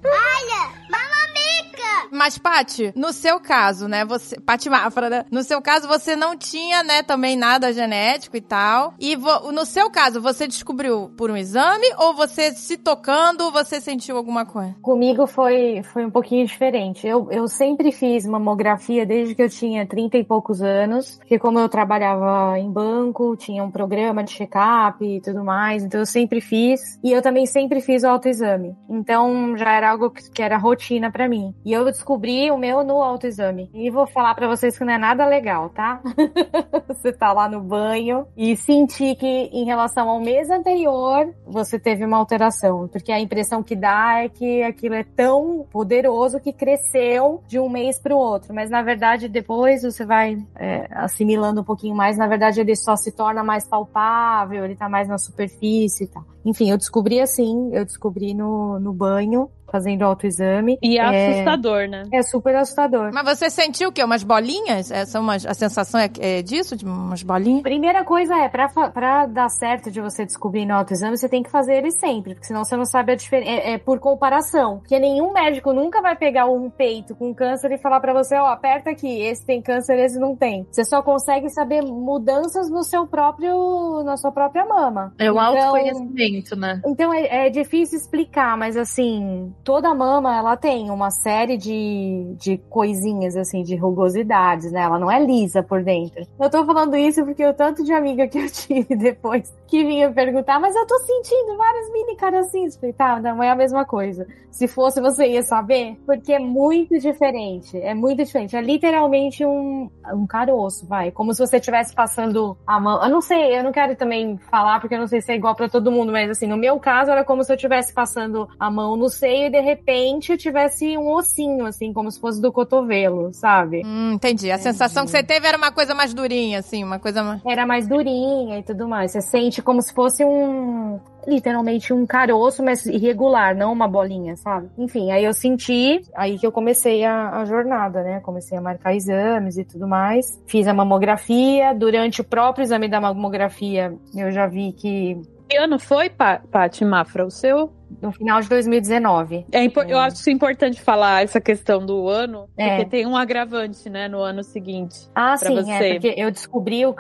Mas, 2.11 2.37
Paty, 2.37 2.93
no 2.95 3.11
seu 3.11 3.39
caso, 3.39 3.87
né, 3.87 4.05
você... 4.05 4.39
Paty 4.39 4.69
Mafra, 4.69 5.09
né? 5.09 5.25
No 5.31 5.41
seu 5.41 5.59
caso, 5.61 5.87
você 5.87 6.15
não 6.15 6.37
tinha, 6.37 6.83
né, 6.83 7.01
também 7.01 7.35
nada 7.35 7.73
genético 7.73 8.37
e 8.37 8.41
tal. 8.41 8.93
E 8.99 9.15
vo- 9.15 9.51
no 9.51 9.65
seu 9.65 9.89
caso, 9.89 10.21
você 10.21 10.47
descobriu 10.47 11.11
por 11.17 11.31
um 11.31 11.35
exame 11.37 11.87
ou 11.97 12.13
você 12.13 12.51
se 12.53 12.77
tocando, 12.77 13.51
você 13.51 13.81
sentiu 13.81 14.15
alguma 14.15 14.45
coisa? 14.45 14.75
Comigo 14.81 15.25
foi, 15.25 15.81
foi 15.83 16.05
um 16.05 16.11
pouquinho 16.11 16.45
diferente. 16.45 17.07
Eu, 17.07 17.29
eu 17.31 17.47
sempre 17.47 17.91
fiz 17.91 18.27
mamografia 18.27 19.05
desde 19.07 19.33
que 19.33 19.41
eu 19.41 19.49
tinha 19.49 19.85
30 19.85 20.17
e 20.17 20.23
poucos 20.23 20.61
anos, 20.61 21.17
porque 21.17 21.39
como 21.39 21.57
eu 21.57 21.67
trabalhava 21.67 22.59
em 22.59 22.71
banco, 22.71 23.35
tinha 23.35 23.63
um 23.63 23.71
programa 23.71 24.23
de 24.23 24.33
check-up 24.33 25.03
e 25.03 25.19
tudo 25.19 25.43
mais, 25.43 25.83
então 25.83 25.99
eu 25.99 26.05
sempre 26.05 26.39
fiz. 26.41 26.99
E 27.03 27.11
eu 27.11 27.23
também 27.23 27.47
sempre 27.47 27.81
fiz 27.81 28.03
o 28.03 28.07
autoexame. 28.07 28.75
Então 28.87 29.57
já 29.57 29.71
era 29.71 29.89
algo 29.89 30.11
que, 30.11 30.29
que 30.29 30.41
era 30.43 30.57
rotina 30.57 30.82
pra 31.11 31.27
mim. 31.27 31.53
E 31.65 31.71
eu 31.71 31.85
descobri 31.85 32.51
o 32.51 32.57
meu 32.57 32.83
no 32.83 33.01
autoexame. 33.01 33.69
E 33.73 33.89
vou 33.89 34.07
falar 34.07 34.35
pra 34.35 34.47
vocês 34.47 34.77
que 34.77 34.83
não 34.83 34.93
é 34.93 34.97
nada 34.97 35.25
legal, 35.25 35.69
tá? 35.69 36.01
você 36.87 37.11
tá 37.11 37.31
lá 37.33 37.49
no 37.49 37.61
banho 37.61 38.27
e 38.35 38.55
sentir 38.55 39.15
que 39.15 39.27
em 39.27 39.65
relação 39.65 40.09
ao 40.09 40.19
mês 40.19 40.49
anterior 40.49 41.33
você 41.45 41.79
teve 41.79 42.05
uma 42.05 42.17
alteração, 42.17 42.87
porque 42.87 43.11
a 43.11 43.19
impressão 43.19 43.61
que 43.61 43.75
dá 43.75 44.23
é 44.23 44.29
que 44.29 44.63
aquilo 44.63 44.95
é 44.95 45.03
tão 45.03 45.65
poderoso 45.71 46.39
que 46.39 46.53
cresceu 46.53 47.43
de 47.47 47.59
um 47.59 47.69
mês 47.69 47.99
para 48.01 48.15
o 48.15 48.17
outro, 48.17 48.53
mas 48.53 48.69
na 48.69 48.81
verdade 48.81 49.27
depois 49.27 49.83
você 49.83 50.05
vai 50.05 50.37
é, 50.55 50.87
assimilando 50.91 51.61
um 51.61 51.63
pouquinho 51.63 51.95
mais, 51.95 52.17
na 52.17 52.27
verdade 52.27 52.61
ele 52.61 52.75
só 52.75 52.95
se 52.95 53.11
torna 53.11 53.43
mais 53.43 53.67
palpável, 53.67 54.65
ele 54.65 54.75
tá 54.75 54.87
mais 54.87 55.07
na 55.07 55.17
superfície 55.17 56.05
e 56.05 56.07
tal. 56.07 56.23
Enfim, 56.45 56.69
eu 56.69 56.77
descobri 56.77 57.21
assim, 57.21 57.73
eu 57.73 57.85
descobri 57.85 58.33
no, 58.33 58.79
no 58.79 58.93
banho, 58.93 59.49
fazendo 59.73 60.03
autoexame. 60.03 60.77
E 60.83 60.99
é, 60.99 61.01
É. 61.03 61.31
assustador, 61.33 61.87
né? 61.89 62.03
É 62.13 62.21
super 62.21 62.55
assustador. 62.55 63.09
Mas 63.11 63.25
você 63.39 63.49
sentiu 63.49 63.89
o 63.89 63.91
quê? 63.91 64.03
Umas 64.03 64.23
bolinhas? 64.23 64.91
Essa 64.91 65.19
umas, 65.19 65.45
a 65.47 65.53
sensação 65.55 65.99
é, 65.99 66.07
é 66.19 66.41
disso? 66.43 66.75
De 66.77 66.85
umas 66.85 67.23
bolinhas? 67.23 67.63
Primeira 67.63 68.03
coisa 68.03 68.35
é, 68.37 68.47
pra, 68.47 68.69
pra 68.91 69.25
dar 69.25 69.49
certo 69.49 69.89
de 69.89 69.99
você 69.99 70.25
descobrir 70.25 70.65
no 70.67 70.75
autoexame, 70.75 71.17
você 71.17 71.27
tem 71.27 71.41
que 71.41 71.49
fazer 71.49 71.73
ele 71.77 71.89
sempre, 71.91 72.35
porque 72.35 72.45
senão 72.45 72.63
você 72.63 72.77
não 72.77 72.85
sabe 72.85 73.13
a 73.13 73.15
diferença. 73.15 73.49
É, 73.51 73.73
é 73.73 73.77
por 73.79 73.99
comparação. 73.99 74.77
Porque 74.79 74.99
nenhum 74.99 75.33
médico 75.33 75.73
nunca 75.73 76.01
vai 76.01 76.15
pegar 76.15 76.45
um 76.45 76.69
peito 76.69 77.15
com 77.15 77.33
câncer 77.33 77.71
e 77.71 77.77
falar 77.79 77.99
pra 77.99 78.13
você, 78.13 78.35
ó, 78.35 78.45
aperta 78.47 78.91
aqui, 78.91 79.21
esse 79.23 79.43
tem 79.45 79.59
câncer, 79.61 79.97
esse 79.99 80.19
não 80.19 80.35
tem. 80.35 80.67
Você 80.71 80.83
só 80.85 81.01
consegue 81.01 81.49
saber 81.49 81.81
mudanças 81.81 82.69
no 82.69 82.83
seu 82.83 83.07
próprio, 83.07 84.03
na 84.03 84.15
sua 84.17 84.31
própria 84.31 84.65
mama. 84.65 85.13
É 85.17 85.31
o 85.31 85.33
Então- 85.33 85.39
autoconhecimento, 85.43 86.55
né? 86.55 86.81
Então 86.85 87.13
é, 87.13 87.47
é 87.47 87.49
difícil 87.49 87.97
explicar, 87.97 88.57
mas 88.57 88.77
assim, 88.77 89.51
toda 89.63 89.93
mama, 89.93 90.35
ela 90.35 90.57
tem 90.57 90.91
uma 90.91 91.09
série 91.09 91.57
de, 91.57 92.35
de 92.37 92.57
coisinhas, 92.69 93.35
assim, 93.35 93.63
de 93.63 93.75
rugosidades, 93.75 94.71
né? 94.71 94.81
Ela 94.81 94.99
não 94.99 95.09
é 95.09 95.23
lisa 95.23 95.63
por 95.63 95.83
dentro. 95.83 96.25
Eu 96.39 96.49
tô 96.49 96.65
falando 96.65 96.95
isso 96.95 97.23
porque 97.25 97.45
o 97.45 97.53
tanto 97.53 97.83
de 97.83 97.93
amiga 97.93 98.27
que 98.27 98.37
eu 98.37 98.47
tive 98.51 98.95
depois 98.95 99.53
que 99.67 99.83
vinha 99.83 100.11
perguntar, 100.11 100.59
mas 100.59 100.75
eu 100.75 100.85
tô 100.85 100.99
sentindo 100.99 101.57
várias 101.57 101.91
mini 101.91 102.15
caracinhos. 102.15 102.75
Falei, 102.75 102.93
tá, 102.93 103.19
não 103.19 103.41
é 103.41 103.49
a 103.49 103.55
mesma 103.55 103.85
coisa. 103.85 104.27
Se 104.51 104.67
fosse, 104.67 105.01
você 105.01 105.27
ia 105.27 105.41
saber? 105.41 105.97
Porque 106.05 106.33
é 106.33 106.39
muito 106.39 106.99
diferente. 106.99 107.75
É 107.79 107.93
muito 107.93 108.23
diferente. 108.23 108.55
É 108.55 108.61
literalmente 108.61 109.43
um, 109.43 109.89
um 110.13 110.27
caroço, 110.27 110.85
vai. 110.85 111.09
Como 111.09 111.33
se 111.33 111.39
você 111.39 111.57
estivesse 111.57 111.95
passando 111.95 112.55
a 112.67 112.79
mão. 112.79 113.03
Eu 113.03 113.09
não 113.09 113.21
sei, 113.21 113.57
eu 113.57 113.63
não 113.63 113.71
quero 113.71 113.95
também 113.95 114.37
falar 114.51 114.79
porque 114.79 114.93
eu 114.93 114.99
não 114.99 115.07
sei 115.07 115.21
se 115.21 115.31
é 115.31 115.35
igual 115.35 115.55
para 115.55 115.69
todo 115.69 115.91
mundo, 115.91 116.11
mas 116.11 116.29
assim, 116.29 116.45
no 116.45 116.57
meu 116.57 116.79
caso 116.79 117.09
era 117.09 117.23
como 117.23 117.43
se 117.43 117.51
eu 117.51 117.55
estivesse 117.55 117.93
passando 117.93 118.47
a 118.59 118.69
mão 118.69 118.95
no 118.95 119.09
seio 119.09 119.52
de 119.53 119.61
repente 119.61 120.31
eu 120.31 120.37
tivesse 120.37 120.97
um 120.97 121.13
ossinho, 121.13 121.65
assim, 121.67 121.93
como 121.93 122.09
se 122.09 122.19
fosse 122.19 122.41
do 122.41 122.51
cotovelo, 122.51 123.31
sabe? 123.31 123.83
Hum, 123.85 124.13
entendi. 124.13 124.49
A 124.49 124.57
sensação 124.57 125.05
que 125.05 125.11
você 125.11 125.21
teve 125.21 125.47
era 125.47 125.55
uma 125.55 125.71
coisa 125.71 125.93
mais 125.93 126.11
durinha, 126.11 126.57
assim, 126.57 126.83
uma 126.83 126.97
coisa 126.97 127.21
mais. 127.21 127.41
Era 127.45 127.63
mais 127.63 127.87
durinha 127.87 128.57
e 128.57 128.63
tudo 128.63 128.87
mais. 128.87 129.11
Você 129.11 129.21
sente 129.21 129.61
como 129.61 129.79
se 129.79 129.93
fosse 129.93 130.25
um 130.25 130.99
literalmente 131.27 131.93
um 131.93 132.05
caroço, 132.05 132.63
mas 132.63 132.85
irregular, 132.85 133.55
não 133.55 133.71
uma 133.71 133.87
bolinha, 133.87 134.35
sabe? 134.35 134.69
Enfim, 134.77 135.11
aí 135.11 135.23
eu 135.23 135.33
senti, 135.33 136.01
aí 136.15 136.37
que 136.37 136.45
eu 136.45 136.51
comecei 136.51 137.05
a, 137.05 137.41
a, 137.41 137.45
jornada, 137.45 138.03
né? 138.03 138.19
Comecei 138.21 138.57
a 138.57 138.61
marcar 138.61 138.93
exames 138.95 139.57
e 139.57 139.63
tudo 139.63 139.87
mais. 139.87 140.25
Fiz 140.45 140.67
a 140.67 140.73
mamografia. 140.73 141.73
Durante 141.73 142.21
o 142.21 142.23
próprio 142.23 142.63
exame 142.63 142.87
da 142.87 142.99
mamografia, 142.99 143.93
eu 144.15 144.31
já 144.31 144.47
vi 144.47 144.73
que. 144.73 145.21
Que 145.53 145.57
ano 145.57 145.77
foi, 145.77 146.09
Paty 146.09 146.83
Mafra? 146.83 147.23
O 147.23 147.29
seu? 147.29 147.71
no 148.01 148.11
final 148.11 148.41
de 148.41 148.49
2019. 148.49 149.45
É, 149.51 149.65
eu 149.87 149.99
acho 149.99 150.17
isso 150.17 150.29
importante 150.29 150.81
falar 150.81 151.23
essa 151.23 151.39
questão 151.39 151.85
do 151.85 152.07
ano, 152.07 152.49
é. 152.57 152.69
porque 152.69 152.89
tem 152.89 153.05
um 153.05 153.15
agravante, 153.15 153.89
né, 153.89 154.07
no 154.07 154.19
ano 154.19 154.43
seguinte. 154.43 155.09
Ah, 155.13 155.37
sim, 155.37 155.57
é, 155.57 155.61
você. 155.61 155.71
é, 155.71 155.93
porque 155.93 156.13
eu 156.17 156.31
descobri 156.31 156.85
o, 156.85 156.95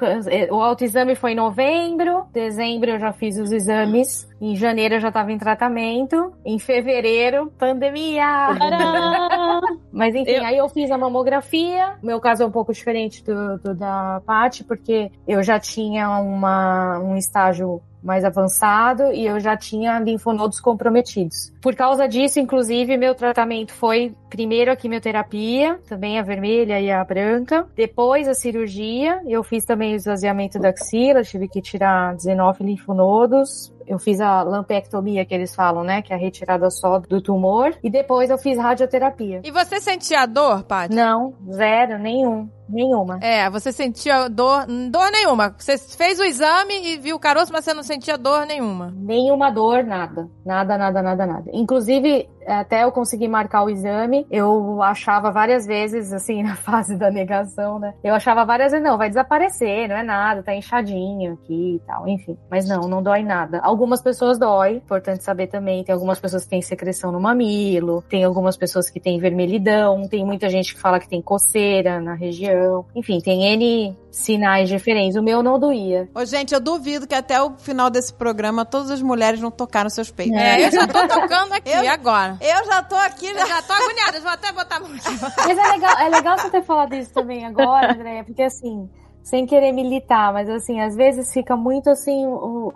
o 0.51 0.61
autoexame 0.61 1.15
foi 1.15 1.31
em 1.31 1.35
novembro, 1.35 2.25
dezembro 2.31 2.91
eu 2.91 2.99
já 2.99 3.11
fiz 3.11 3.37
os 3.37 3.51
exames, 3.51 4.27
em 4.39 4.55
janeiro 4.55 4.95
eu 4.95 4.99
já 4.99 5.07
estava 5.07 5.31
em 5.31 5.37
tratamento, 5.37 6.33
em 6.45 6.59
fevereiro, 6.59 7.51
pandemia! 7.57 8.49
Mas 9.91 10.15
enfim, 10.15 10.31
eu... 10.31 10.45
aí 10.45 10.57
eu 10.57 10.69
fiz 10.69 10.91
a 10.91 10.97
mamografia, 10.97 11.95
meu 12.01 12.19
caso 12.19 12.43
é 12.43 12.45
um 12.45 12.51
pouco 12.51 12.73
diferente 12.73 13.23
do, 13.23 13.57
do 13.57 13.75
da 13.75 14.21
Paty, 14.25 14.63
porque 14.63 15.11
eu 15.27 15.41
já 15.43 15.59
tinha 15.59 16.09
uma, 16.19 16.99
um 16.99 17.15
estágio 17.15 17.81
mais 18.03 18.25
avançado 18.25 19.11
e 19.13 19.25
eu 19.25 19.39
já 19.39 19.55
tinha 19.55 19.99
linfonodos 19.99 20.59
comprometidos. 20.59 21.53
Por 21.61 21.75
causa 21.75 22.07
disso, 22.07 22.39
inclusive, 22.39 22.97
meu 22.97 23.15
tratamento 23.15 23.73
foi 23.73 24.13
primeiro 24.29 24.71
a 24.71 24.75
quimioterapia, 24.75 25.79
também 25.87 26.19
a 26.19 26.23
vermelha 26.23 26.79
e 26.79 26.91
a 26.91 27.03
branca, 27.03 27.67
depois 27.75 28.27
a 28.27 28.33
cirurgia, 28.33 29.21
eu 29.27 29.43
fiz 29.43 29.63
também 29.63 29.93
o 29.93 29.95
esvaziamento 29.95 30.59
da 30.59 30.69
axila, 30.69 31.23
tive 31.23 31.47
que 31.47 31.61
tirar 31.61 32.15
19 32.15 32.63
linfonodos, 32.63 33.73
eu 33.87 33.99
fiz 33.99 34.19
a 34.19 34.41
lampectomia 34.43 35.25
que 35.25 35.33
eles 35.33 35.53
falam, 35.53 35.83
né? 35.83 36.01
Que 36.01 36.13
é 36.13 36.15
a 36.15 36.19
retirada 36.19 36.69
só 36.69 36.99
do 36.99 37.21
tumor. 37.21 37.75
E 37.83 37.89
depois 37.89 38.29
eu 38.29 38.37
fiz 38.37 38.57
radioterapia. 38.57 39.41
E 39.43 39.51
você 39.51 39.79
sentia 39.79 40.25
dor, 40.25 40.63
Paty? 40.63 40.95
Não, 40.95 41.33
zero, 41.51 41.97
nenhum. 41.99 42.49
Nenhuma. 42.67 43.19
É, 43.21 43.49
você 43.49 43.71
sentia 43.71 44.27
dor, 44.29 44.65
dor 44.89 45.11
nenhuma. 45.11 45.55
Você 45.57 45.77
fez 45.77 46.19
o 46.19 46.23
exame 46.23 46.93
e 46.93 46.97
viu 46.97 47.15
o 47.15 47.19
caroço, 47.19 47.51
mas 47.51 47.65
você 47.65 47.73
não 47.73 47.83
sentia 47.83 48.17
dor 48.17 48.45
nenhuma. 48.45 48.93
Nenhuma 48.95 49.51
dor, 49.51 49.83
nada. 49.83 50.29
Nada, 50.45 50.77
nada, 50.77 51.01
nada, 51.01 51.25
nada. 51.25 51.51
Inclusive, 51.53 52.29
até 52.47 52.83
eu 52.83 52.91
conseguir 52.91 53.27
marcar 53.27 53.63
o 53.63 53.69
exame, 53.69 54.25
eu 54.29 54.81
achava 54.81 55.31
várias 55.31 55.65
vezes, 55.65 56.11
assim, 56.11 56.43
na 56.43 56.55
fase 56.55 56.97
da 56.97 57.09
negação, 57.09 57.79
né? 57.79 57.93
Eu 58.03 58.13
achava 58.13 58.45
várias 58.45 58.71
vezes, 58.71 58.85
não, 58.85 58.97
vai 58.97 59.09
desaparecer, 59.09 59.87
não 59.87 59.95
é 59.95 60.03
nada, 60.03 60.43
tá 60.43 60.53
inchadinho 60.55 61.33
aqui 61.33 61.75
e 61.75 61.79
tal, 61.85 62.07
enfim. 62.07 62.37
Mas 62.49 62.67
não, 62.67 62.81
não 62.81 63.01
dói 63.01 63.23
nada. 63.23 63.59
Algumas 63.63 64.01
pessoas 64.01 64.37
dói, 64.37 64.77
importante 64.77 65.23
saber 65.23 65.47
também, 65.47 65.83
tem 65.83 65.93
algumas 65.93 66.19
pessoas 66.19 66.43
que 66.43 66.49
têm 66.49 66.61
secreção 66.61 67.11
no 67.11 67.19
mamilo, 67.19 68.03
tem 68.09 68.23
algumas 68.23 68.57
pessoas 68.57 68.89
que 68.89 68.99
têm 68.99 69.19
vermelhidão, 69.19 70.07
tem 70.07 70.25
muita 70.25 70.49
gente 70.49 70.73
que 70.73 70.81
fala 70.81 70.99
que 70.99 71.09
tem 71.09 71.21
coceira 71.21 71.99
na 71.99 72.13
região. 72.13 72.52
Enfim, 72.95 73.19
tem 73.19 73.45
N 73.53 73.97
sinais 74.11 74.69
diferentes. 74.69 75.15
O 75.15 75.23
meu 75.23 75.41
não 75.41 75.59
doía. 75.59 76.07
Ô, 76.13 76.23
gente, 76.25 76.53
eu 76.53 76.59
duvido 76.59 77.07
que 77.07 77.15
até 77.15 77.41
o 77.41 77.57
final 77.57 77.89
desse 77.89 78.13
programa 78.13 78.63
todas 78.65 78.91
as 78.91 79.01
mulheres 79.01 79.39
vão 79.39 79.51
tocar 79.51 79.83
nos 79.83 79.93
seus 79.93 80.11
peitos. 80.11 80.37
É, 80.37 80.67
eu 80.67 80.71
já 80.71 80.87
tô 80.87 81.07
tocando 81.07 81.53
aqui 81.53 81.71
eu, 81.71 81.89
agora. 81.89 82.37
Eu 82.39 82.65
já 82.65 82.83
tô 82.83 82.95
aqui, 82.95 83.33
já, 83.33 83.41
eu 83.41 83.47
já 83.47 83.61
tô 83.61 83.73
agoniada, 83.73 84.19
vou 84.19 84.31
até 84.31 84.51
botar 84.51 84.75
a 84.77 84.79
mão 84.79 84.91
aqui. 84.91 85.19
Mas 85.37 85.57
é 85.57 85.71
legal, 85.71 85.99
é 85.99 86.09
legal 86.09 86.37
você 86.37 86.49
ter 86.49 86.63
falado 86.63 86.93
isso 86.93 87.11
também 87.11 87.45
agora, 87.45 87.93
Andréia, 87.93 88.23
porque 88.23 88.43
assim, 88.43 88.89
sem 89.23 89.45
querer 89.45 89.71
militar, 89.71 90.33
mas 90.33 90.49
assim, 90.49 90.81
às 90.81 90.95
vezes 90.95 91.31
fica 91.33 91.55
muito 91.55 91.89
assim, 91.89 92.25
o, 92.25 92.67
o, 92.67 92.71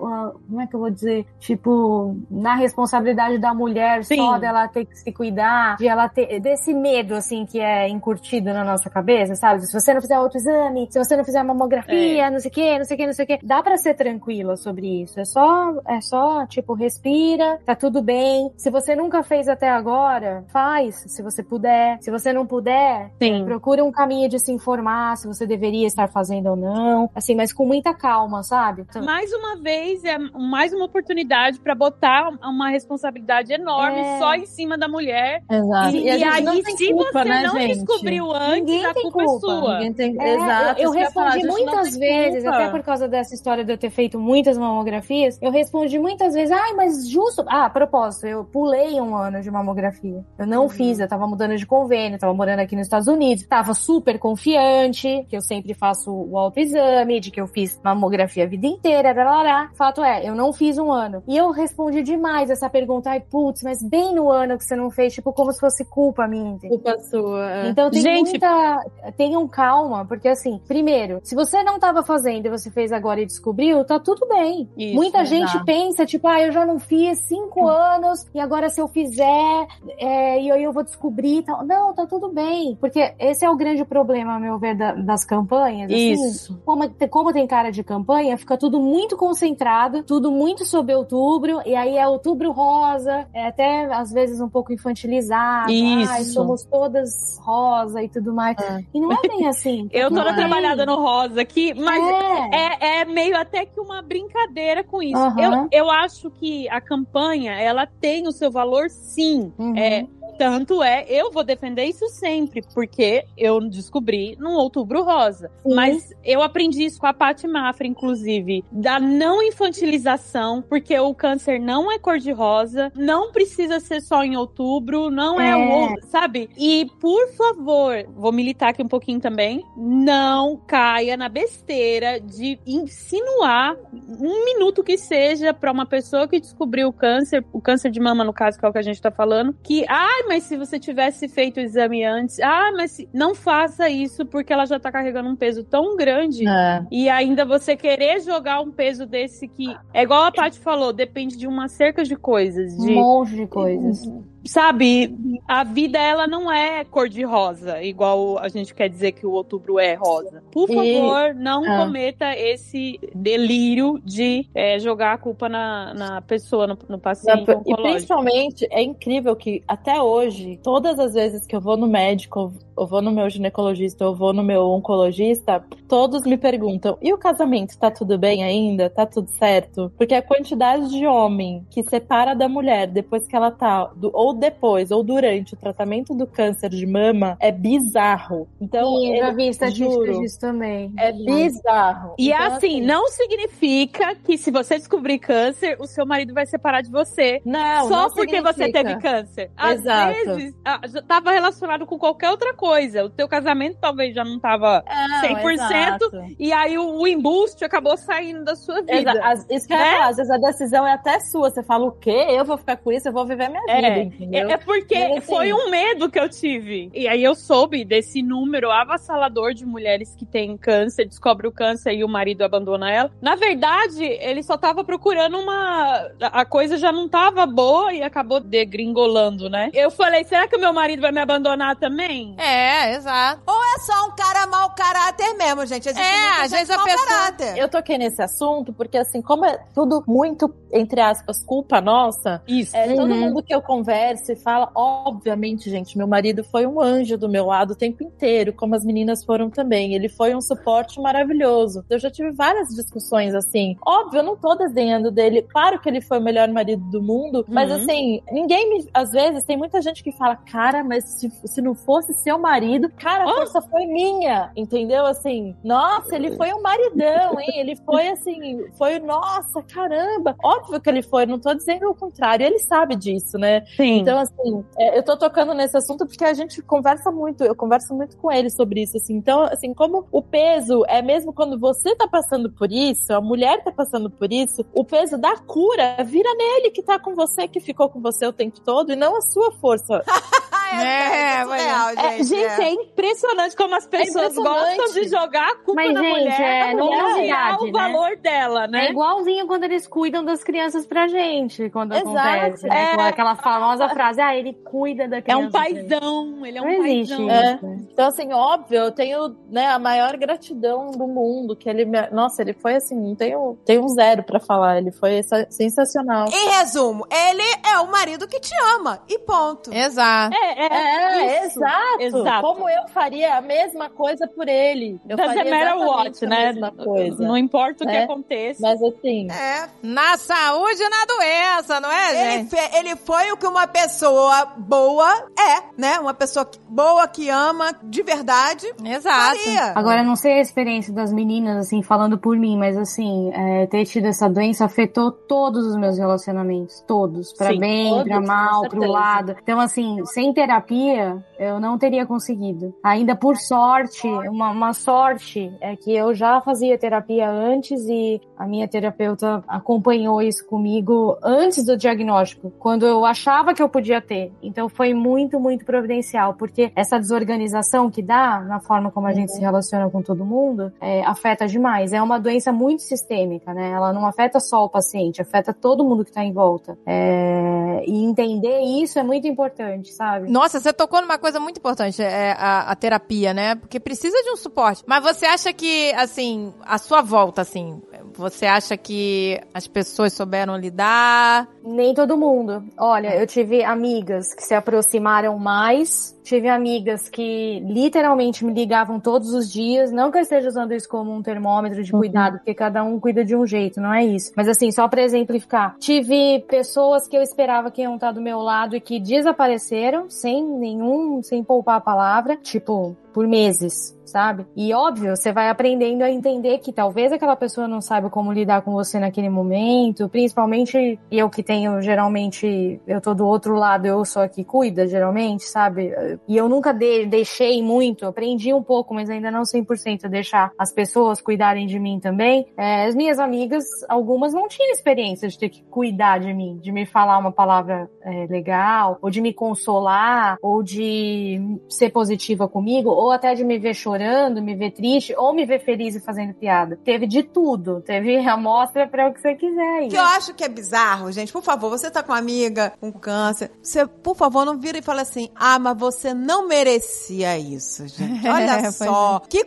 como 0.48 0.62
é 0.62 0.66
que 0.66 0.76
eu 0.76 0.80
vou 0.80 0.90
dizer? 0.90 1.26
Tipo, 1.40 2.16
na 2.32 2.56
responsabilidade 2.56 3.38
da 3.38 3.54
mulher 3.54 4.04
Sim. 4.06 4.16
só 4.16 4.40
dela 4.40 4.68
ter 4.70 4.86
que 4.86 4.98
se 4.98 5.12
cuidar, 5.12 5.76
de 5.78 5.88
ela 5.88 6.08
ter 6.08 6.40
desse 6.40 6.74
medo 6.74 7.14
assim 7.14 7.46
que 7.46 7.60
é 7.60 7.90
encurtido 7.90 8.54
na 8.54 8.64
nossa 8.64 8.90
cabeça, 8.90 9.36
sabe? 9.36 9.66
Se 9.68 9.80
você 9.80 9.94
não 9.94 10.02
fizer 10.02 10.18
outro 10.20 10.38
exame, 10.38 10.88
se 10.90 10.98
você 10.98 11.18
não 11.18 11.26
fizer 11.26 11.44
mamografia, 11.44 12.26
é. 12.26 12.32
não 12.32 12.40
sei 12.40 12.50
o 12.50 12.54
que, 12.54 12.78
não 12.78 12.86
sei 12.86 12.96
o 12.96 12.98
que, 12.98 13.06
não 13.06 13.14
sei 13.14 13.26
o 13.26 13.28
que, 13.28 13.40
dá 13.46 13.62
para 13.62 13.78
ser 13.78 13.94
tranquila 13.94 14.56
sobre 14.56 15.04
isso. 15.04 15.20
É 15.20 15.26
só, 15.26 15.76
é 15.86 16.00
só 16.00 16.46
tipo 16.46 16.74
respira, 16.74 17.60
tá 17.66 17.76
tudo 17.76 18.02
bem. 18.02 18.52
Se 18.56 18.72
você 18.72 18.96
nunca 18.96 19.22
fez 19.22 19.50
até 19.50 19.70
agora, 19.70 20.46
faz, 20.48 21.04
se 21.08 21.22
você 21.22 21.44
puder. 21.44 21.98
Se 22.02 22.10
você 22.10 22.32
não 22.32 22.46
puder, 22.46 23.12
Sim. 23.22 23.44
procura 23.44 23.84
um 23.84 23.92
caminho 23.92 24.30
de 24.30 24.40
se 24.40 24.52
informar, 24.52 25.18
se 25.18 25.28
você 25.28 25.46
deveria 25.46 25.86
estar 25.86 26.08
fazendo 26.08 26.37
fazendo 26.38 26.50
ou 26.50 26.56
não, 26.56 27.10
assim, 27.15 27.36
mas 27.36 27.52
com 27.52 27.65
muita 27.65 27.93
calma, 27.93 28.43
sabe? 28.43 28.84
Então... 28.88 29.04
Mais 29.04 29.32
uma 29.34 29.56
vez, 29.58 30.04
é 30.04 30.17
mais 30.17 30.73
uma 30.73 30.86
oportunidade 30.86 31.60
para 31.60 31.73
botar 31.73 32.30
uma 32.43 32.69
responsabilidade 32.69 33.54
enorme 33.54 34.00
é... 34.00 34.19
só 34.19 34.34
em 34.36 34.45
cima 34.45 34.78
da 34.78 34.88
mulher. 34.88 35.43
Exato. 35.50 35.95
E, 35.95 36.00
e, 36.00 36.17
e 36.17 36.23
aí, 36.23 36.63
se 36.78 36.91
culpa, 36.91 37.23
você 37.23 37.30
né, 37.30 37.43
não 37.43 37.60
gente? 37.60 37.73
descobriu 37.76 38.32
antes, 38.32 38.60
Ninguém 38.60 38.86
a 38.86 38.93
culpa, 38.93 39.12
culpa, 39.12 39.23
é 39.23 39.39
sua. 39.39 39.93
Tem... 39.93 40.15
É, 40.19 40.36
Exato. 40.36 40.82
Eu, 40.82 40.86
eu 40.86 40.91
respondi 40.91 41.41
falar, 41.41 41.54
muitas 41.54 41.97
vezes, 41.97 42.43
culpa. 42.43 42.58
até 42.58 42.69
por 42.69 42.84
causa 42.84 43.08
dessa 43.08 43.34
história 43.34 43.63
de 43.63 43.71
eu 43.71 43.78
ter 43.78 43.89
feito 43.89 44.19
muitas 44.19 44.58
mamografias, 44.58 45.39
eu 45.41 45.52
respondi 45.52 45.97
muitas 46.00 46.34
vezes, 46.34 46.52
ai, 46.52 46.73
mas 46.73 47.10
justo. 47.10 47.43
Ah, 47.47 47.65
a 47.65 47.69
propósito, 47.69 48.28
eu 48.28 48.45
pulei 48.45 49.00
um 49.00 49.15
ano 49.15 49.41
de 49.41 49.50
mamografia. 49.50 50.23
Eu 50.38 50.47
não 50.47 50.63
uhum. 50.63 50.69
fiz, 50.69 51.00
eu 51.00 51.08
tava 51.08 51.28
mudando 51.28 51.56
de 51.56 51.65
convênio, 51.65 52.19
tava 52.19 52.34
morando 52.34 52.60
aqui 52.60 52.76
nos 52.76 52.86
Estados 52.86 53.08
Unidos, 53.08 53.45
tava 53.47 53.73
super 53.73 54.19
confiante, 54.19 55.26
que 55.30 55.36
eu 55.36 55.41
sempre 55.41 55.73
faço 55.73 56.12
o 56.30 56.38
autoexame, 56.38 57.20
de 57.20 57.32
que 57.32 57.42
eu 57.42 57.48
fiz 57.48 57.80
mamografia 57.84 58.44
a 58.44 58.48
vida 58.48 58.68
inteira, 58.68 59.13
lá, 59.24 59.70
Fato 59.76 60.04
é, 60.04 60.28
eu 60.28 60.36
não 60.36 60.54
fiz 60.54 60.78
um 60.78 60.92
ano. 60.92 61.24
E 61.28 61.36
eu 61.36 61.52
respondi 61.52 62.02
demais 62.02 62.50
essa 62.50 62.70
pergunta, 62.70 63.10
ai, 63.10 63.20
putz, 63.20 63.62
mas 63.63 63.82
bem 63.82 64.13
no 64.13 64.30
ano 64.30 64.58
que 64.58 64.63
você 64.63 64.76
não 64.76 64.90
fez, 64.90 65.13
tipo, 65.13 65.34
como 65.34 65.52
se 65.52 65.60
fosse 65.60 65.86
culpa 65.86 66.28
minha. 66.28 66.58
Culpa 66.60 66.98
sua. 67.10 67.52
É. 67.52 67.70
Então 67.70 67.90
tem 67.90 68.02
Gente... 68.02 68.30
muita. 68.32 68.84
Tenham 69.16 69.48
calma, 69.48 70.06
porque 70.06 70.28
assim, 70.28 70.60
primeiro, 70.68 71.20
se 71.24 71.36
você 71.36 71.63
não 71.63 71.80
tava 71.80 72.04
fazendo 72.04 72.46
e 72.46 72.50
você 72.50 72.70
fez 72.72 72.92
agora 72.92 73.22
e 73.22 73.26
descobriu, 73.26 73.84
tá 73.86 74.00
tudo 74.00 74.28
bem. 74.28 74.70
Isso, 74.78 74.96
muita 74.96 75.26
gente 75.26 75.63
pensa, 75.66 76.06
tipo, 76.06 76.28
ah, 76.28 76.42
eu 76.42 76.52
já 76.52 76.66
não 76.66 76.80
fiz 76.80 77.20
cinco 77.28 77.66
hum. 77.66 77.68
anos 77.68 78.26
e 78.34 78.40
agora 78.40 78.70
se 78.70 78.82
eu 78.82 78.88
fizer, 78.88 79.68
é, 79.98 80.42
e 80.42 80.52
aí 80.52 80.63
eu 80.63 80.74
vou 80.74 80.84
descobrir 80.84 81.40
e 81.40 81.44
tal. 81.44 81.66
Não, 81.66 81.94
tá 81.94 82.06
tudo 82.06 82.30
bem. 82.30 82.76
Porque 82.80 83.13
esse 83.20 83.46
é 83.46 83.50
o 83.50 83.56
grande 83.56 83.84
problema, 83.86 84.36
a 84.36 84.40
meu 84.40 84.58
ver, 84.58 84.76
das 84.76 85.26
campanhas. 85.26 85.92
Assim, 85.92 86.17
isso. 86.26 86.62
Como, 86.66 86.90
como 87.10 87.34
tem 87.34 87.48
cara 87.48 87.72
de 87.72 87.84
campanha, 87.84 88.38
fica 88.38 88.58
tudo 88.58 88.80
muito 88.80 89.16
concentrado, 89.16 90.04
tudo 90.04 90.32
muito 90.32 90.66
sobre 90.66 90.94
outubro, 90.94 91.62
e 91.66 91.76
aí 91.76 91.98
é 91.98 92.08
outubro 92.08 92.52
rosa, 92.52 93.28
é 93.34 93.48
até 93.48 93.86
às 93.94 94.12
vezes 94.12 94.40
um 94.40 94.50
pouco 94.50 94.74
infantilizado. 94.74 95.72
Isso. 95.72 96.12
Ai, 96.12 96.24
somos 96.24 96.64
todas 96.64 97.38
rosa 97.42 98.02
e 98.02 98.10
tudo 98.10 98.34
mais. 98.34 98.58
É. 98.58 98.84
E 98.94 99.00
não 99.00 99.12
é 99.12 99.18
bem 99.22 99.48
assim. 99.48 99.90
eu 99.92 100.10
tô 100.10 100.24
trabalhada 100.24 100.86
no 100.86 100.96
rosa 100.96 101.42
aqui, 101.42 101.74
mas 101.74 102.04
é. 102.04 102.56
é. 102.56 103.02
É, 103.02 103.06
meio 103.06 103.38
até 103.38 103.66
que 103.66 103.80
uma 103.80 104.02
brincadeira 104.02 104.84
com 104.84 105.02
isso. 105.02 105.22
Uhum. 105.22 105.40
Eu, 105.40 105.68
eu 105.72 105.92
acho 105.92 106.30
que 106.30 106.68
a 106.70 106.80
campanha, 106.80 107.54
ela 107.54 107.86
tem 107.86 108.28
o 108.28 108.32
seu 108.32 108.52
valor 108.52 108.90
sim. 108.90 109.52
Uhum. 109.58 109.76
É, 109.76 110.06
Tanto 110.38 110.84
é, 110.84 111.06
eu 111.10 111.32
vou 111.32 111.43
defender 111.43 111.86
isso 111.86 112.08
sempre, 112.10 112.62
porque 112.73 113.26
eu 113.38 113.60
descobri 113.62 114.36
no 114.39 114.52
Outubro 114.52 115.04
Rosa. 115.04 115.50
Sim. 115.63 115.73
Mas 115.76 116.13
eu 116.23 116.41
aprendi 116.41 116.84
isso 116.86 117.00
com 117.00 117.08
a 117.08 117.13
Paty 117.13 117.47
Mafra, 117.47 117.88
inclusive, 117.88 118.63
da 118.71 119.00
não 119.00 119.41
infantilização, 119.41 120.62
porque 120.62 120.97
o 121.00 121.13
câncer 121.13 121.60
não 121.60 121.91
é 121.91 121.97
cor-de-rosa, 121.97 122.91
não 122.95 123.32
precisa 123.32 123.80
ser 123.80 124.02
só 124.02 124.23
em 124.23 124.36
outubro, 124.38 125.10
não 125.10 125.39
é, 125.39 125.50
É. 125.52 125.56
o 125.56 126.02
sabe? 126.08 126.50
E, 126.58 126.86
por 127.00 127.30
favor, 127.34 128.06
vou 128.15 128.32
militar 128.32 128.69
aqui 128.69 128.84
um 128.84 128.88
pouquinho 128.88 129.19
também, 129.19 129.63
não 129.76 130.58
caia 130.67 131.17
na 131.17 131.30
besteira 131.30 132.19
de 132.19 132.60
insinuar 132.65 133.76
um 134.19 134.45
minuto 134.45 134.84
que 134.84 134.97
seja 134.97 135.54
pra 135.54 135.71
uma 135.71 135.86
pessoa 135.86 136.28
que 136.28 136.39
descobriu 136.39 136.89
o 136.89 136.93
câncer, 136.93 137.45
o 137.54 137.62
câncer 137.62 137.89
de 137.91 138.00
mama, 138.00 138.23
no 138.23 138.34
caso, 138.34 138.60
que 138.60 138.65
é 138.65 138.69
o 138.69 138.71
que 138.73 138.78
a 138.80 138.84
gente 138.84 139.02
tá 139.02 139.12
falando, 139.12 139.56
que, 139.63 139.86
ai, 139.88 140.23
mas 140.28 140.44
se 140.44 140.58
você 140.58 140.80
tivesse 140.80 141.28
feito 141.28 141.58
o 141.58 141.60
exame 141.60 142.04
antes, 142.04 142.40
ah, 142.40 142.72
mas 142.76 142.98
não 143.13 143.34
faça 143.34 143.90
isso 143.90 144.26
porque 144.26 144.52
ela 144.52 144.66
já 144.66 144.80
tá 144.80 144.92
carregando 144.92 145.30
um 145.30 145.36
peso 145.36 145.63
tão 145.63 145.96
grande. 145.96 146.48
É. 146.48 146.86
E 146.92 147.10
ainda 147.10 147.46
você 147.46 147.76
querer 147.76 148.20
jogar 148.22 148.62
um 148.62 148.72
peso 148.72 149.06
desse 149.06 149.48
que 149.48 149.66
é 149.94 150.04
igual 150.04 150.24
a 150.24 150.32
Paty 150.32 150.60
falou, 150.60 150.92
depende 150.94 151.38
de 151.38 151.48
uma 151.48 151.68
cerca 151.68 152.04
de 152.04 152.16
coisas, 152.16 152.74
Um 152.74 152.86
de 152.86 152.94
monte 152.94 153.36
de 153.36 153.48
coisas. 153.48 154.06
Sabe, 154.48 155.16
a 155.48 155.64
vida 155.64 155.98
ela 156.00 156.28
não 156.28 156.52
é 156.52 156.84
cor 156.86 157.08
de 157.10 157.24
rosa, 157.24 157.82
igual 157.84 158.38
a 158.40 158.48
gente 158.50 158.74
quer 158.74 158.90
dizer 158.90 159.12
que 159.14 159.26
o 159.26 159.32
outubro 159.32 159.80
é 159.80 159.94
rosa. 159.96 160.44
Por 160.52 160.70
E- 160.70 160.74
favor, 160.74 161.34
não 161.36 161.64
Ah. 161.66 161.86
cometa 161.86 162.36
esse 162.36 163.00
delírio 163.14 164.00
de 164.04 164.48
é, 164.56 164.80
jogar 164.80 165.13
a 165.13 165.17
culpa 165.17 165.48
na, 165.50 165.94
na 165.94 166.21
pessoa, 166.21 166.65
no, 166.67 166.78
no 166.90 167.00
paciente 167.00 167.50
E 167.50 167.54
oncológico. 167.54 167.82
principalmente, 167.84 168.67
é 168.71 168.82
incrível 168.82 169.36
que 169.36 169.63
até 169.67 170.02
hoje, 170.02 170.60
todas 170.63 170.98
as 171.00 171.13
vezes 171.13 171.46
que 171.46 171.56
eu 171.56 171.62
vou 171.62 171.78
no 171.78 171.88
médico, 171.88 172.54
eu 172.78 172.86
vou 172.86 173.02
no 173.02 173.12
meu 173.12 173.30
ginecologista, 173.30 174.04
eu 174.04 174.15
vou 174.15 174.34
no 174.34 174.44
meu 174.44 174.63
oncologista, 174.69 175.63
todos 175.88 176.24
me 176.26 176.38
perguntam: 176.38 176.98
e 177.02 177.12
o 177.13 177.17
casamento, 177.17 177.78
tá 177.78 177.90
tudo 177.92 178.17
bem 178.17 178.44
ainda? 178.44 178.90
Tá 178.90 179.06
tudo 179.06 179.30
certo? 179.32 179.92
Porque 179.98 180.13
a 180.13 180.21
quantidade 180.21 180.90
de 180.90 181.06
homem 181.08 181.65
que 181.69 181.84
separa 181.84 182.36
da 182.36 182.48
mulher 182.48 182.88
depois 182.88 183.28
que 183.28 183.36
ela 183.36 183.52
tá, 183.52 183.86
do- 183.96 184.12
ou 184.13 184.34
depois, 184.38 184.92
ou 184.92 185.04
durante 185.04 185.54
o 185.54 185.58
tratamento 185.58 186.13
do 186.13 186.25
câncer 186.27 186.69
de 186.69 186.85
mama, 186.85 187.38
é 187.40 187.52
bizarro. 187.52 188.48
Então, 188.62 188.96
Sim, 188.98 189.13
eu 189.13 189.19
já 189.19 189.27
ele- 189.27 189.35
vi 189.35 189.48
estatísticas 189.50 190.19
disso 190.19 190.40
também. 190.40 190.94
É 190.98 191.12
bizarro. 191.12 192.13
E 192.17 192.31
Então, 192.31 192.46
assim, 192.48 192.81
não 192.81 193.08
significa 193.08 194.15
que 194.15 194.38
se 194.38 194.52
você 194.52 194.77
descobrir 194.77 195.19
câncer, 195.19 195.77
o 195.79 195.85
seu 195.88 196.06
marido 196.06 196.33
vai 196.33 196.46
separar 196.46 196.81
de 196.81 196.92
você. 196.92 197.42
não, 197.46 197.88
Só 197.88 198.04
não 198.04 198.10
porque 198.13 198.42
você 198.42 198.65
significa. 198.65 198.83
teve 198.83 199.02
câncer. 199.02 199.52
Às 199.58 199.79
Exato. 199.79 200.13
vezes, 200.13 200.56
ah, 200.65 200.81
já 200.88 201.02
tava 201.02 201.31
relacionado 201.31 201.85
com 201.85 201.98
qualquer 201.98 202.29
outra 202.29 202.54
coisa. 202.54 203.04
O 203.06 203.10
teu 203.10 203.27
casamento 203.27 203.77
talvez 203.79 204.13
já 204.13 204.23
não 204.23 204.40
tava 204.40 204.83
Não, 204.88 205.21
100%, 205.21 205.54
exato. 205.54 206.12
E 206.40 206.52
aí 206.52 206.77
o, 206.77 207.00
o 207.02 207.08
embuste 207.08 207.63
acabou 207.63 207.98
saindo 207.98 208.44
da 208.44 208.56
sua 208.56 208.81
vida. 208.81 209.12
Exa- 209.12 209.21
as- 209.23 209.46
isso 209.50 209.67
que 209.67 209.73
eu 209.73 209.77
ia 209.77 209.83
né? 209.83 209.92
falar, 209.94 210.08
às 210.10 210.15
vezes 210.17 210.31
a 210.31 210.38
decisão 210.38 210.88
é 210.88 210.94
até 210.94 211.19
sua. 211.19 211.50
Você 211.50 211.63
fala 211.63 211.85
o 211.88 211.92
quê? 211.92 212.25
Eu 212.29 212.46
vou 212.46 212.58
ficar 212.58 212.77
com 212.77 212.92
isso, 212.92 213.08
eu 213.08 213.13
vou 213.13 213.25
viver 213.25 213.50
minha 213.50 213.62
vida, 213.62 213.71
É, 213.88 214.27
entendeu? 214.28 214.50
É, 214.50 214.54
é 214.54 214.58
porque 214.58 214.96
assim, 214.96 215.21
foi 215.21 215.54
um 215.54 215.69
medo 215.69 216.10
que 216.10 216.19
eu 216.19 216.30
tive. 216.30 216.90
E 216.94 217.08
aí 217.08 217.23
eu 217.23 217.36
soube 217.36 217.84
desse 217.86 218.21
número 218.21 218.69
avassalador 218.71 219.54
de 219.54 219.65
mulheres 219.65 220.15
que 220.15 220.25
têm 220.25 220.58
câncer, 220.58 221.06
descobre 221.06 221.48
o 221.48 221.52
câncer 221.52 221.94
e 221.94 222.04
o 222.04 222.08
marido 222.08 222.44
abandona 222.44 222.92
ela. 222.92 223.12
Na 223.21 223.36
verdade, 223.36 224.04
ele 224.04 224.44
só 224.44 224.58
tava 224.58 224.84
procurando 224.84 225.38
uma. 225.38 226.10
A 226.21 226.46
coisa 226.46 226.78
já 226.78 226.92
não 226.92 227.08
tava 227.10 227.46
boa 227.46 227.94
e 227.94 228.02
acabou 228.04 228.40
degringolando, 228.40 229.50
né? 229.50 229.69
Eu 229.73 229.90
falei, 229.92 230.23
será 230.23 230.48
que 230.48 230.56
o 230.56 230.60
meu 230.60 230.73
marido 230.73 231.02
vai 231.02 231.12
me 231.12 231.19
abandonar 231.19 231.75
também? 231.75 232.36
É, 232.38 232.94
exato. 232.96 233.42
Ou 233.48 233.56
é 233.75 233.80
só 233.80 234.08
um 234.08 234.15
cara 234.15 234.48
mau 234.48 234.69
caráter 234.75 235.34
mesmo, 235.36 235.65
gente? 235.65 235.88
Existe 235.90 236.02
É, 236.06 236.42
às 236.42 236.50
gente 236.52 236.60
vezes 236.60 236.69
a 236.69 236.84
pessoa- 236.84 237.08
caráter. 237.08 237.58
Eu 237.58 237.67
toquei 237.69 237.98
nesse 237.98 238.21
assunto 238.21 238.73
porque, 238.73 238.98
assim, 238.98 239.21
como 239.21 239.46
é 239.46 239.58
tudo 239.73 240.04
muito, 240.08 240.54
entre 240.71 241.02
aspas, 241.02 241.44
culpa 241.44 241.80
nossa, 241.82 242.42
Isso. 242.48 242.75
é, 242.75 242.94
todo 242.96 243.12
Uhum. 243.12 243.19
mundo 243.19 243.44
que 243.44 243.54
eu 243.54 243.62
converso 243.62 244.17
e 244.32 244.36
fala, 244.36 244.70
obviamente, 244.76 245.70
gente, 245.70 245.98
meu 245.98 246.08
marido 246.08 246.44
foi 246.44 246.65
um 246.65 246.80
anjo 246.82 247.18
do 247.18 247.30
meu 247.30 247.46
lado 247.46 247.72
o 247.72 247.76
tempo 247.76 248.04
inteiro, 248.04 248.54
como 248.54 248.76
as 248.76 248.84
meninas 248.84 249.24
foram 249.24 249.50
também. 249.50 249.94
Ele 249.94 250.10
foi 250.10 250.36
um 250.36 250.42
suporte 250.42 251.00
maravilhoso. 251.02 251.84
Eu 251.90 252.00
já 252.00 252.10
tive 252.10 252.32
várias 252.32 252.70
discussões 252.70 253.34
assim. 253.36 253.76
Óbvio, 253.86 254.20
eu 254.20 254.24
não 254.24 254.36
tô 254.38 254.56
desdenhando 254.56 255.12
dele. 255.12 255.42
Claro 255.42 255.80
que 255.80 255.88
ele 255.90 256.02
foi 256.02 256.20
o 256.20 256.22
melhor 256.24 256.48
marido 256.50 256.84
do 256.90 257.02
mundo, 257.02 257.46
mas 257.48 257.70
Uhum. 257.70 257.78
assim, 257.78 258.22
ninguém 258.32 258.70
me. 258.70 258.88
Às 258.94 259.12
vezes 259.12 259.44
tem 259.44 259.58
muita 259.58 259.82
gente 259.82 260.04
que 260.04 260.12
fala, 260.12 260.36
cara, 260.36 260.84
mas 260.84 261.04
se, 261.06 261.30
se 261.46 261.62
não 261.62 261.76
fosse 261.76 262.13
seu 262.15 262.38
marido, 262.40 262.90
cara, 262.98 263.24
a 263.26 263.30
Ah. 263.32 263.36
força 263.36 263.62
foi 263.62 263.86
minha. 263.86 264.52
Entendeu? 264.56 265.06
Assim, 265.06 265.56
nossa, 265.63 266.15
ele 266.15 266.36
foi 266.36 266.54
um 266.54 266.62
maridão, 266.62 267.40
hein? 267.40 267.60
Ele 267.60 267.76
foi 267.76 268.08
assim, 268.10 268.65
foi, 268.78 269.00
nossa, 269.00 269.62
caramba. 269.63 270.36
Óbvio 270.44 270.80
que 270.80 270.90
ele 270.90 271.02
foi, 271.02 271.26
não 271.26 271.40
tô 271.40 271.54
dizendo 271.54 271.90
o 271.90 271.96
contrário, 271.96 272.46
ele 272.46 272.60
sabe 272.60 272.96
disso, 272.96 273.38
né? 273.38 273.63
Sim. 273.76 273.96
Então, 273.98 274.19
assim, 274.19 274.65
é, 274.77 274.98
eu 274.98 275.04
tô 275.04 275.17
tocando 275.17 275.54
nesse 275.54 275.77
assunto 275.77 276.06
porque 276.06 276.23
a 276.23 276.33
gente 276.33 276.62
conversa 276.62 277.12
muito, 277.12 277.43
eu 277.43 277.56
converso 277.56 277.93
muito 277.93 278.17
com 278.17 278.31
ele 278.31 278.50
sobre 278.50 278.83
isso, 278.83 278.98
assim. 278.98 279.15
Então, 279.15 279.43
assim, 279.43 279.73
como 279.73 280.08
o 280.12 280.21
peso 280.21 280.83
é 280.87 281.02
mesmo 281.02 281.33
quando 281.33 281.60
você 281.60 281.95
tá 281.95 282.08
passando 282.08 282.52
por 282.52 282.71
isso, 282.71 283.13
a 283.13 283.21
mulher 283.21 283.63
tá 283.63 283.71
passando 283.71 284.10
por 284.10 284.31
isso, 284.31 284.65
o 284.73 284.83
peso 284.83 285.17
da 285.17 285.35
cura 285.37 286.04
vira 286.04 286.33
nele 286.35 286.71
que 286.71 286.81
tá 286.81 287.00
com 287.00 287.15
você, 287.15 287.48
que 287.48 287.60
ficou 287.60 287.89
com 287.89 288.02
você 288.02 288.25
o 288.25 288.33
tempo 288.33 288.60
todo, 288.62 288.91
e 288.91 288.95
não 288.95 289.17
a 289.17 289.21
sua 289.21 289.52
força. 289.54 290.04
É, 290.74 291.40
é, 291.42 291.46
mas- 291.46 291.62
surreal, 291.62 291.90
É, 291.90 292.12
gente. 292.18 292.26
gente, 292.26 292.62
é 292.62 292.72
impressionante 292.74 293.56
como 293.56 293.76
as 293.76 293.86
pessoas 293.88 294.34
impressionante. 294.34 294.78
gostam 294.78 295.02
de 295.02 295.08
jogar 295.10 295.48
a 295.50 295.56
culpa 295.56 295.74
Mas, 295.82 295.94
na 295.94 296.02
gente, 296.02 296.20
mulher 296.20 296.42
é, 296.42 296.60
é 296.60 296.70
tirar 296.72 296.76
novidade, 296.76 297.63
o 297.63 297.65
né? 297.65 297.72
valor 297.72 298.18
dela, 298.18 298.63
É 298.63 298.68
né? 298.68 298.90
igualzinho 298.90 299.48
quando 299.48 299.63
eles 299.63 299.88
cuidam 299.88 300.24
das 300.24 300.44
crianças 300.44 300.86
pra 300.86 301.08
gente, 301.08 301.70
quando 301.70 301.94
Exato, 301.94 302.10
acontece, 302.18 302.68
né? 302.68 302.92
é. 302.92 302.96
Com 302.96 303.02
aquela 303.02 303.36
famosa 303.36 303.90
frase, 303.90 304.22
ah, 304.22 304.36
ele 304.36 304.54
cuida 304.54 305.08
da 305.08 305.18
É 305.18 305.22
criança. 305.22 305.48
um 305.48 305.52
pra 305.52 305.63
gente. 305.63 305.88
paizão, 305.90 306.46
ele 306.46 306.58
é 306.58 306.62
um 306.62 306.78
paizão. 306.78 307.22
É. 307.22 307.28
né? 307.28 307.60
Então, 307.92 308.08
assim, 308.08 308.34
óbvio, 308.34 308.78
eu 308.80 308.92
tenho 308.92 309.36
né, 309.50 309.68
a 309.68 309.80
maior 309.80 310.15
gratidão 310.18 310.92
do 310.92 311.08
mundo, 311.08 311.56
que 311.56 311.70
ele 311.70 311.86
me... 311.86 312.08
Nossa, 312.12 312.42
ele 312.42 312.54
foi 312.54 312.76
assim, 312.76 312.96
não 312.96 313.15
tenho, 313.15 313.58
tenho 313.65 313.84
um 313.84 313.90
zero 313.90 314.24
pra 314.24 314.40
falar, 314.40 314.78
ele 314.78 314.92
foi 314.92 315.22
sensacional. 315.50 316.28
Em 316.30 316.50
resumo, 316.58 317.06
ele 317.12 317.44
é 317.74 317.80
o 317.80 317.92
marido 317.92 318.28
que 318.28 318.40
te 318.40 318.54
ama. 318.76 319.00
E 319.08 319.18
ponto. 319.20 319.74
Exato. 319.74 320.36
É, 320.36 320.57
é, 320.66 321.36
É, 321.42 321.46
isso. 321.48 321.60
exato. 321.60 322.02
exato. 322.02 322.42
Como 322.42 322.70
eu 322.70 322.88
faria 322.90 323.38
a 323.38 323.42
mesma 323.42 323.90
coisa 323.90 324.28
por 324.28 324.48
ele. 324.48 325.00
Eu 325.08 325.16
Doesn't 325.18 325.36
faria 325.38 325.52
matter 325.66 325.88
what, 325.88 326.26
a 326.26 326.30
né? 326.30 326.46
mesma 326.54 326.72
coisa. 326.72 327.24
Não 327.24 327.38
importa 327.38 327.84
o 327.84 327.88
que 327.88 327.94
né? 327.94 328.04
aconteça. 328.04 328.60
Mas 328.62 328.82
assim, 328.82 329.28
É. 329.32 329.68
Na 329.84 330.18
saúde 330.18 330.82
e 330.82 330.90
na 330.90 331.06
doença, 331.06 331.80
não 331.80 331.92
é, 331.92 332.10
Ele, 332.12 332.32
gente? 332.40 332.50
fe- 332.50 332.78
ele 332.78 332.96
foi 332.96 333.32
o 333.32 333.38
que 333.38 333.46
uma 333.48 333.68
pessoa 333.68 334.46
boa 334.58 335.28
é, 335.38 335.64
né? 335.82 336.00
Uma 336.00 336.14
pessoa 336.14 336.46
que- 336.46 336.60
boa 336.68 337.08
que 337.08 337.30
ama 337.30 337.72
de 337.84 338.02
verdade 338.04 338.66
Exato. 338.84 339.38
faria. 339.38 339.74
Agora, 339.76 340.04
não 340.04 340.16
sei 340.16 340.34
a 340.34 340.42
experiência 340.42 340.94
das 340.94 341.12
meninas, 341.12 341.58
assim, 341.58 341.82
falando 341.82 342.18
por 342.18 342.38
mim, 342.38 342.58
mas 342.58 342.78
assim, 342.78 343.32
é, 343.34 343.66
ter 343.68 343.86
tido 343.86 344.06
essa 344.08 344.30
doença 344.30 344.66
afetou 344.66 345.12
todos 345.12 345.66
os 345.66 345.76
meus 345.78 345.98
relacionamentos. 345.98 346.82
Todos. 346.88 347.34
Pra 347.34 347.52
Sim, 347.52 347.60
bem, 347.60 347.90
todos, 347.90 348.08
pra 348.08 348.22
mal, 348.22 348.62
pro 348.70 348.86
lado. 348.90 349.36
Então, 349.42 349.60
assim, 349.60 350.04
sem 350.06 350.34
terapia, 350.48 351.21
eu 351.37 351.60
não 351.60 351.77
teria 351.77 352.06
conseguido. 352.06 352.73
Ainda 352.81 353.15
por 353.15 353.35
sorte, 353.35 354.08
uma, 354.08 354.50
uma 354.52 354.73
sorte 354.73 355.52
é 355.60 355.75
que 355.75 355.93
eu 355.93 356.13
já 356.13 356.39
fazia 356.39 356.77
terapia 356.77 357.29
antes 357.29 357.85
e 357.89 358.21
a 358.38 358.46
minha 358.46 358.67
terapeuta 358.67 359.44
acompanhou 359.48 360.21
isso 360.21 360.46
comigo 360.46 361.17
antes 361.23 361.65
do 361.65 361.75
diagnóstico, 361.75 362.52
quando 362.60 362.85
eu 362.85 363.06
achava 363.06 363.54
que 363.54 363.62
eu 363.62 363.69
podia 363.69 364.02
ter. 364.02 364.31
Então 364.42 364.69
foi 364.69 364.94
muito, 364.94 365.40
muito 365.40 365.65
providencial, 365.65 366.33
porque 366.35 366.71
essa 366.75 367.00
desorganização 367.00 367.90
que 367.90 368.02
dá 368.02 368.40
na 368.42 368.60
forma 368.60 368.92
como 368.92 369.08
a 369.08 369.13
gente 369.13 369.31
se 369.31 369.40
relaciona 369.40 369.90
com 369.90 370.02
todo 370.02 370.25
mundo 370.25 370.71
é, 370.79 371.04
afeta 371.04 371.48
demais. 371.48 371.94
É 371.94 372.02
uma 372.02 372.19
doença 372.19 372.52
muito 372.52 372.83
sistêmica, 372.83 373.54
né? 373.54 373.71
Ela 373.71 373.92
não 373.92 374.06
afeta 374.06 374.40
só 374.40 374.65
o 374.65 374.69
paciente, 374.69 375.21
afeta 375.21 375.54
todo 375.54 375.83
mundo 375.83 376.06
que 376.06 376.12
tá 376.12 376.23
em 376.23 376.31
volta. 376.31 376.77
É, 376.85 377.83
e 377.88 378.04
entender 378.04 378.60
isso 378.62 379.00
é 379.00 379.04
muito 379.04 379.27
importante, 379.27 379.92
sabe? 379.94 380.29
Nossa, 380.29 380.60
você 380.60 380.71
tocou 380.71 381.02
numa 381.02 381.17
coisa 381.17 381.40
muito 381.40 381.58
importante, 381.58 382.02
é 382.02 382.31
a, 382.38 382.71
a 382.71 382.75
terapia, 382.75 383.33
né? 383.33 383.56
Porque 383.56 383.79
precisa 383.79 384.21
de 384.23 384.29
um 384.31 384.35
suporte. 384.35 384.83
Mas 384.85 385.04
você 385.04 385.25
acha 385.25 385.52
que, 385.54 385.92
assim, 385.94 386.54
a 386.63 386.77
sua 386.77 387.02
volta, 387.02 387.42
assim, 387.42 387.81
você 388.30 388.46
acha 388.46 388.78
que 388.78 389.40
as 389.54 389.67
pessoas 389.67 390.13
souberam 390.13 390.58
lidar? 390.58 391.48
Nem 391.63 391.94
todo 391.94 392.17
mundo. 392.17 392.63
Olha, 392.78 393.15
eu 393.15 393.28
tive 393.28 393.63
amigas 393.63 394.34
que 394.34 394.44
se 394.44 394.54
aproximaram 394.54 395.38
mais, 395.38 396.17
tive 396.23 396.48
amigas 396.50 397.10
que 397.10 397.60
literalmente 397.62 398.44
me 398.46 398.54
ligavam 398.54 399.00
todos 399.00 399.34
os 399.34 399.52
dias. 399.52 399.92
Não 399.92 400.12
que 400.12 400.17
eu 400.17 400.21
esteja 400.21 400.48
usando 400.48 400.73
isso 400.73 400.88
como 400.88 401.13
um 401.13 401.21
termômetro 401.21 401.84
de 401.84 401.92
cuidado, 401.92 402.38
porque 402.38 402.54
cada 402.54 402.84
um 402.84 403.00
cuida 403.00 403.23
de 403.23 403.36
um 403.36 403.46
jeito, 403.46 403.80
não 403.82 403.94
é 403.94 404.06
isso. 404.06 404.32
Mas 404.36 404.48
assim, 404.48 404.71
só 404.71 404.88
pra 404.88 405.02
exemplificar. 405.02 405.75
Tive 405.80 406.46
pessoas 406.48 407.08
que 407.08 407.15
eu 407.15 407.21
esperava 407.21 407.71
que 407.71 407.82
iam 407.82 407.96
estar 407.96 408.12
do 408.12 408.21
meu 408.21 408.40
lado 408.40 408.75
e 408.75 408.82
que 408.82 409.00
desapareceram 409.00 410.10
sem 410.10 410.44
nenhum, 410.44 411.21
sem 411.23 411.44
poupar 411.44 411.78
a 411.78 411.82
palavra. 411.82 412.38
Tipo, 412.38 412.96
por 413.13 413.28
meses, 413.28 413.96
sabe? 414.08 414.46
E 414.56 414.74
óbvio, 414.74 415.16
você 415.16 415.32
vai 415.32 415.50
aprendendo 415.50 416.04
a 416.04 416.12
entender 416.12 416.60
que 416.60 416.72
talvez 416.72 417.12
aquela 417.12 417.36
pessoa 417.36 417.68
não 417.68 417.82
saiba 417.82 418.10
como 418.10 418.32
lidar 418.32 418.62
com 418.62 418.72
você 418.72 419.00
naquele 419.00 419.30
momento, 419.30 420.10
principalmente 420.10 421.00
eu 421.12 421.30
que 421.30 421.44
tenho 421.44 421.82
geralmente, 421.82 422.80
eu 422.88 423.02
tô 423.02 423.14
do 423.14 423.26
outro 423.26 423.56
lado, 423.56 423.86
eu 423.86 424.04
sou 424.06 424.22
a 424.22 424.28
que 424.28 424.44
cuida, 424.44 424.88
geralmente, 424.88 425.44
sabe? 425.44 425.94
E 426.28 426.36
eu 426.36 426.48
nunca 426.50 426.74
de, 426.74 427.06
deixei 427.06 427.62
muito, 427.62 428.06
aprendi 428.06 428.54
um 428.54 428.64
pouco, 428.64 428.94
mas 428.94 429.10
ainda 429.10 429.32
não 429.32 429.44
100% 429.44 430.08
deixar 430.08 430.52
as 430.58 430.72
pessoas 430.72 431.22
cuidarem 431.22 431.68
de 431.68 431.80
mim 431.80 432.00
também. 432.00 432.48
É, 432.58 432.86
as 432.86 432.96
minhas 432.96 433.20
amigas, 433.20 433.66
algumas 433.90 434.34
não 434.34 434.48
tinham 434.48 434.72
experiência 434.72 435.28
de 435.28 435.38
ter 435.38 435.50
que 435.50 435.64
cuidar 435.64 436.20
de 436.20 436.34
mim, 436.34 436.60
de 436.62 436.72
me 436.72 436.86
falar 436.86 437.18
uma 437.18 437.32
palavra 437.32 437.90
é, 438.02 438.26
legal, 438.28 438.98
ou 439.02 439.10
de 439.10 439.22
me 439.22 439.34
consolar, 439.34 440.38
ou 440.42 440.64
de 440.64 441.60
ser 441.70 441.90
positiva 441.90 442.48
comigo, 442.48 442.90
ou 442.90 443.12
até 443.12 443.34
de 443.34 443.44
me 443.44 443.58
ver 443.58 443.74
chorando, 443.74 443.96
me 444.41 444.56
ver 444.56 444.71
triste, 444.71 445.13
ou 445.17 445.33
me 445.33 445.45
ver 445.45 445.60
feliz 445.63 445.95
e 445.95 446.00
fazendo 446.00 446.33
piada. 446.33 446.77
Teve 446.83 447.08
de 447.08 447.23
tudo. 447.23 447.81
Teve 447.81 448.17
amostra 448.27 448.87
para 448.87 449.08
o 449.10 449.13
que 449.13 449.21
você 449.21 449.35
quiser. 449.35 449.77
Aí. 449.79 449.89
que 449.89 449.98
eu 449.98 450.02
acho 450.02 450.33
que 450.33 450.43
é 450.43 450.50
bizarro, 450.50 451.12
gente. 451.12 451.31
Por 451.31 451.43
favor, 451.43 451.69
você 451.69 451.89
tá 451.89 452.02
com 452.02 452.12
uma 452.12 452.17
amiga 452.17 452.73
com 452.79 452.91
câncer. 452.91 453.52
Você, 453.62 453.85
por 453.85 454.15
favor, 454.15 454.45
não 454.45 454.58
vira 454.58 454.77
e 454.77 454.81
fala 454.81 455.02
assim: 455.02 455.29
ah, 455.35 455.60
mas 455.60 455.77
você 455.77 456.13
não 456.13 456.48
merecia 456.48 457.37
isso, 457.37 457.87
gente. 457.87 458.27
Olha 458.27 458.58
É, 458.58 458.71
só. 458.71 459.21
Que 459.27 459.43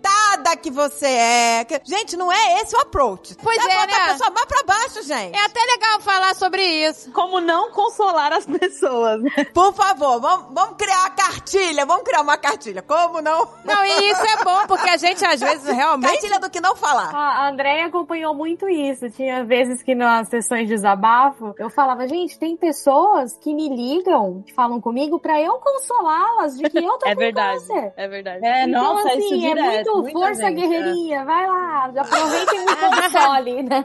coitada 0.00 0.56
que 0.56 0.70
você 0.70 1.06
é. 1.06 1.66
Gente, 1.84 2.16
não 2.16 2.30
é 2.30 2.60
esse 2.60 2.74
o 2.76 2.80
approach. 2.80 3.34
Pois 3.42 3.60
Você 3.60 3.70
é, 3.70 3.74
bota 3.74 3.86
né? 3.86 4.04
a 4.04 4.12
pessoa 4.12 4.30
mais 4.30 4.46
pra 4.46 4.62
baixo, 4.64 5.02
gente. 5.02 5.36
É 5.36 5.44
até 5.44 5.60
legal 5.60 6.00
falar 6.00 6.34
sobre 6.34 6.62
isso. 6.62 7.10
Como 7.12 7.40
não 7.40 7.70
consolar 7.72 8.32
as 8.32 8.46
pessoas. 8.46 9.22
né? 9.22 9.44
Por 9.52 9.72
favor, 9.74 10.20
vamos, 10.20 10.46
vamos 10.54 10.76
criar 10.76 11.00
uma 11.00 11.10
cartilha. 11.10 11.86
Vamos 11.86 12.02
criar 12.04 12.20
uma 12.22 12.36
cartilha. 12.36 12.82
Como 12.82 13.20
não? 13.20 13.48
Não, 13.64 13.84
e 13.84 14.10
isso 14.10 14.22
é 14.22 14.44
bom, 14.44 14.66
porque 14.66 14.88
a 14.88 14.96
gente 14.96 15.24
às 15.24 15.40
vezes 15.40 15.66
realmente. 15.66 16.10
Cartilha 16.12 16.38
do 16.40 16.50
que 16.50 16.60
não 16.60 16.76
falar. 16.76 17.14
A 17.14 17.48
Andréia 17.48 17.86
acompanhou 17.86 18.34
muito 18.34 18.68
isso. 18.68 19.10
Tinha 19.10 19.44
vezes 19.44 19.82
que 19.82 19.94
nas 19.94 20.28
sessões 20.28 20.68
de 20.68 20.74
desabafo, 20.76 21.54
eu 21.58 21.70
falava, 21.70 22.06
gente, 22.06 22.38
tem 22.38 22.56
pessoas 22.56 23.36
que 23.38 23.54
me 23.54 23.68
ligam, 23.68 24.42
que 24.46 24.52
falam 24.52 24.80
comigo 24.80 25.18
pra 25.18 25.40
eu 25.40 25.54
consolá-las 25.58 26.56
de 26.56 26.68
que 26.68 26.78
eu 26.78 26.98
tô 26.98 27.06
É 27.06 27.14
com 27.14 27.20
verdade. 27.20 27.58
câncer. 27.60 27.92
É 27.96 28.08
verdade. 28.08 28.44
É, 28.44 28.64
então, 28.64 28.94
nossa, 28.94 29.08
assim, 29.08 29.18
isso 29.18 29.34
é 29.34 29.38
direto. 29.54 29.85
Muito 29.94 30.12
muita 30.12 30.18
força 30.20 30.42
gente, 30.48 30.58
é. 30.64 30.68
guerreirinha, 30.68 31.24
vai 31.24 31.46
lá, 31.46 31.84
aproveita 31.84 32.54
e 32.54 32.58
me 32.58 32.76
console, 32.76 33.62
né? 33.68 33.84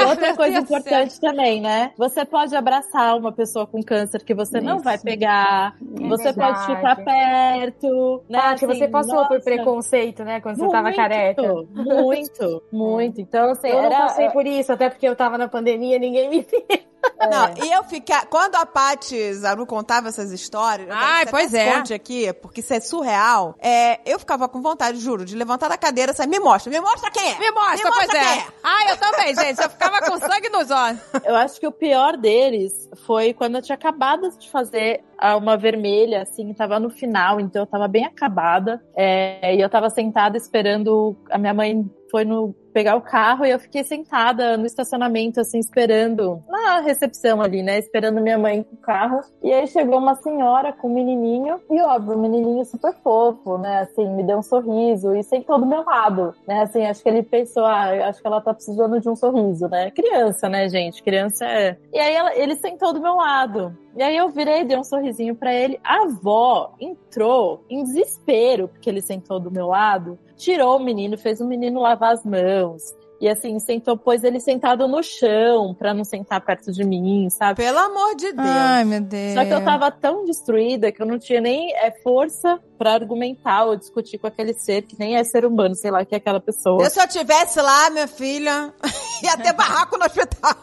E 0.00 0.04
outra 0.04 0.26
Meu 0.28 0.36
coisa 0.36 0.58
importante 0.58 1.20
também, 1.20 1.60
né? 1.60 1.92
Você 1.96 2.24
pode 2.24 2.54
abraçar 2.54 3.16
uma 3.16 3.32
pessoa 3.32 3.66
com 3.66 3.82
câncer 3.82 4.22
que 4.24 4.34
você 4.34 4.60
não 4.60 4.76
Isso. 4.76 4.84
vai 4.84 4.98
pegar. 4.98 5.74
É 5.80 6.08
você 6.08 6.24
verdade. 6.24 6.66
pode 6.66 6.76
ficar 6.76 6.96
perto. 6.96 8.22
Né? 8.28 8.38
Paty, 8.38 8.64
Assim, 8.64 8.66
você 8.66 8.88
passou 8.88 9.14
nossa, 9.14 9.28
por 9.28 9.42
preconceito, 9.42 10.24
né, 10.24 10.40
quando 10.40 10.56
você 10.56 10.68
tava 10.68 10.82
muito, 10.84 10.96
careca. 10.96 11.42
Muito, 11.42 12.62
muito. 12.72 13.20
Então, 13.20 13.50
assim, 13.50 13.68
Eu 13.68 13.76
não 13.76 13.84
era. 13.84 13.96
passei 14.02 14.30
por 14.30 14.46
isso, 14.46 14.72
até 14.72 14.88
porque 14.90 15.08
eu 15.08 15.16
tava 15.16 15.38
na 15.38 15.48
pandemia, 15.48 15.98
ninguém 15.98 16.28
me 16.28 16.40
viu. 16.50 16.89
Não, 17.30 17.64
e 17.64 17.70
eu 17.72 17.84
ficar. 17.84 18.26
Quando 18.26 18.56
a 18.56 18.64
Paty 18.64 19.34
Zaru 19.34 19.66
contava 19.66 20.08
essas 20.08 20.32
histórias, 20.32 20.88
Ai, 20.90 21.24
que 21.26 21.30
pois 21.30 21.52
é. 21.52 21.72
conte 21.72 21.92
aqui, 21.92 22.32
porque 22.34 22.60
isso 22.60 22.72
é 22.72 22.80
surreal. 22.80 23.54
É, 23.60 24.00
eu 24.10 24.18
ficava 24.18 24.48
com 24.48 24.62
vontade, 24.62 24.98
juro, 24.98 25.24
de 25.24 25.36
levantar 25.36 25.68
da 25.68 25.76
cadeira 25.76 26.12
e 26.12 26.14
sair, 26.14 26.26
me 26.26 26.40
mostra, 26.40 26.70
me 26.72 26.80
mostra 26.80 27.10
quem 27.10 27.32
é. 27.32 27.38
Me 27.38 27.50
mostra, 27.50 27.90
pois 27.92 28.06
quem 28.10 28.20
é. 28.20 28.46
Ah, 28.62 28.90
eu 28.90 28.96
também, 28.96 29.34
gente. 29.34 29.62
Eu 29.62 29.68
ficava 29.70 30.00
com 30.00 30.18
sangue 30.18 30.48
nos 30.48 30.70
olhos. 30.70 31.00
Eu 31.24 31.36
acho 31.36 31.60
que 31.60 31.66
o 31.66 31.72
pior 31.72 32.16
deles 32.16 32.88
foi 33.06 33.34
quando 33.34 33.56
eu 33.56 33.62
tinha 33.62 33.76
acabado 33.76 34.30
de 34.38 34.50
fazer 34.50 35.02
a- 35.18 35.36
uma 35.36 35.56
vermelha, 35.56 36.22
assim, 36.22 36.52
tava 36.54 36.80
no 36.80 36.88
final, 36.90 37.38
então 37.38 37.62
eu 37.62 37.66
tava 37.66 37.86
bem 37.86 38.04
acabada. 38.06 38.82
É, 38.96 39.54
e 39.54 39.60
eu 39.60 39.68
tava 39.68 39.90
sentada 39.90 40.36
esperando. 40.36 41.16
A 41.30 41.36
minha 41.38 41.52
mãe 41.54 41.88
foi 42.10 42.24
no 42.24 42.54
pegar 42.72 42.94
o 42.94 43.00
carro 43.00 43.44
e 43.44 43.50
eu 43.50 43.58
fiquei 43.58 43.82
sentada 43.82 44.56
no 44.56 44.64
estacionamento, 44.64 45.40
assim, 45.40 45.58
esperando, 45.58 46.40
na 46.48 46.80
recepção 46.80 47.42
ali, 47.42 47.64
né? 47.64 47.78
Esperando 47.80 48.20
minha 48.20 48.38
mãe 48.38 48.62
com 48.62 48.76
o 48.76 48.78
carro. 48.78 49.20
E 49.42 49.52
aí 49.52 49.66
chegou 49.66 49.98
uma 49.98 50.14
senhora 50.14 50.72
com 50.72 50.88
um 50.88 50.94
menininho, 50.94 51.60
e 51.68 51.80
óbvio, 51.82 52.16
um 52.16 52.20
menininho 52.22 52.64
super 52.64 52.94
fofo, 53.02 53.58
né? 53.58 53.80
Assim, 53.80 54.08
me 54.14 54.22
deu 54.22 54.38
um 54.38 54.42
sorriso 54.42 55.16
e 55.16 55.22
sentou 55.24 55.58
do 55.58 55.66
meu 55.66 55.82
lado, 55.84 56.32
né? 56.46 56.62
Assim, 56.62 56.84
acho 56.86 57.02
que 57.02 57.08
ele 57.08 57.24
pensou, 57.24 57.64
ah, 57.64 58.08
acho 58.08 58.20
que 58.20 58.26
ela 58.26 58.40
tá 58.40 58.54
precisando 58.54 59.00
de 59.00 59.08
um 59.08 59.16
sorriso, 59.16 59.66
né? 59.68 59.90
Criança, 59.90 60.48
né, 60.48 60.68
gente? 60.68 61.02
Criança 61.02 61.44
é. 61.44 61.76
E 61.92 61.98
aí 61.98 62.14
ela- 62.14 62.36
ele 62.36 62.54
sentou 62.54 62.92
do 62.92 63.00
meu 63.00 63.14
lado. 63.16 63.76
E 63.96 64.02
aí 64.04 64.16
eu 64.16 64.28
virei, 64.28 64.62
dei 64.62 64.78
um 64.78 64.84
sorrisinho 64.84 65.34
pra 65.34 65.52
ele. 65.52 65.80
A 65.82 66.04
avó 66.04 66.74
entrou 66.78 67.64
em 67.68 67.82
desespero, 67.82 68.68
porque 68.68 68.88
ele 68.88 69.00
sentou 69.02 69.40
do 69.40 69.50
meu 69.50 69.66
lado, 69.66 70.16
tirou 70.40 70.76
o 70.76 70.82
menino, 70.82 71.18
fez 71.18 71.40
o 71.40 71.46
menino 71.46 71.80
lavar 71.80 72.14
as 72.14 72.24
mãos. 72.24 72.82
E 73.20 73.28
assim, 73.28 73.58
sentou, 73.58 73.98
pôs 73.98 74.24
ele 74.24 74.40
sentado 74.40 74.88
no 74.88 75.02
chão 75.02 75.74
pra 75.78 75.92
não 75.92 76.04
sentar 76.04 76.40
perto 76.40 76.72
de 76.72 76.82
mim, 76.82 77.28
sabe? 77.28 77.62
Pelo 77.62 77.78
amor 77.78 78.16
de 78.16 78.32
Deus. 78.32 78.48
Ai, 78.48 78.82
meu 78.82 79.02
Deus. 79.02 79.34
Só 79.34 79.44
que 79.44 79.52
eu 79.52 79.62
tava 79.62 79.90
tão 79.90 80.24
destruída 80.24 80.90
que 80.90 81.02
eu 81.02 81.06
não 81.06 81.18
tinha 81.18 81.38
nem 81.38 81.70
é, 81.76 81.90
força 82.02 82.58
pra 82.78 82.94
argumentar 82.94 83.64
ou 83.64 83.76
discutir 83.76 84.16
com 84.16 84.26
aquele 84.26 84.54
ser 84.54 84.82
que 84.82 84.98
nem 84.98 85.16
é 85.16 85.24
ser 85.24 85.44
humano, 85.44 85.74
sei 85.74 85.90
lá, 85.90 86.02
que 86.02 86.14
é 86.14 86.16
aquela 86.16 86.40
pessoa. 86.40 86.82
Eu, 86.82 86.88
se 86.88 86.98
eu 86.98 87.06
tivesse 87.06 87.60
lá, 87.60 87.90
minha 87.90 88.08
filha, 88.08 88.72
ia 89.22 89.36
ter 89.36 89.52
barraco 89.52 89.98
no 89.98 90.06
hospital. 90.06 90.56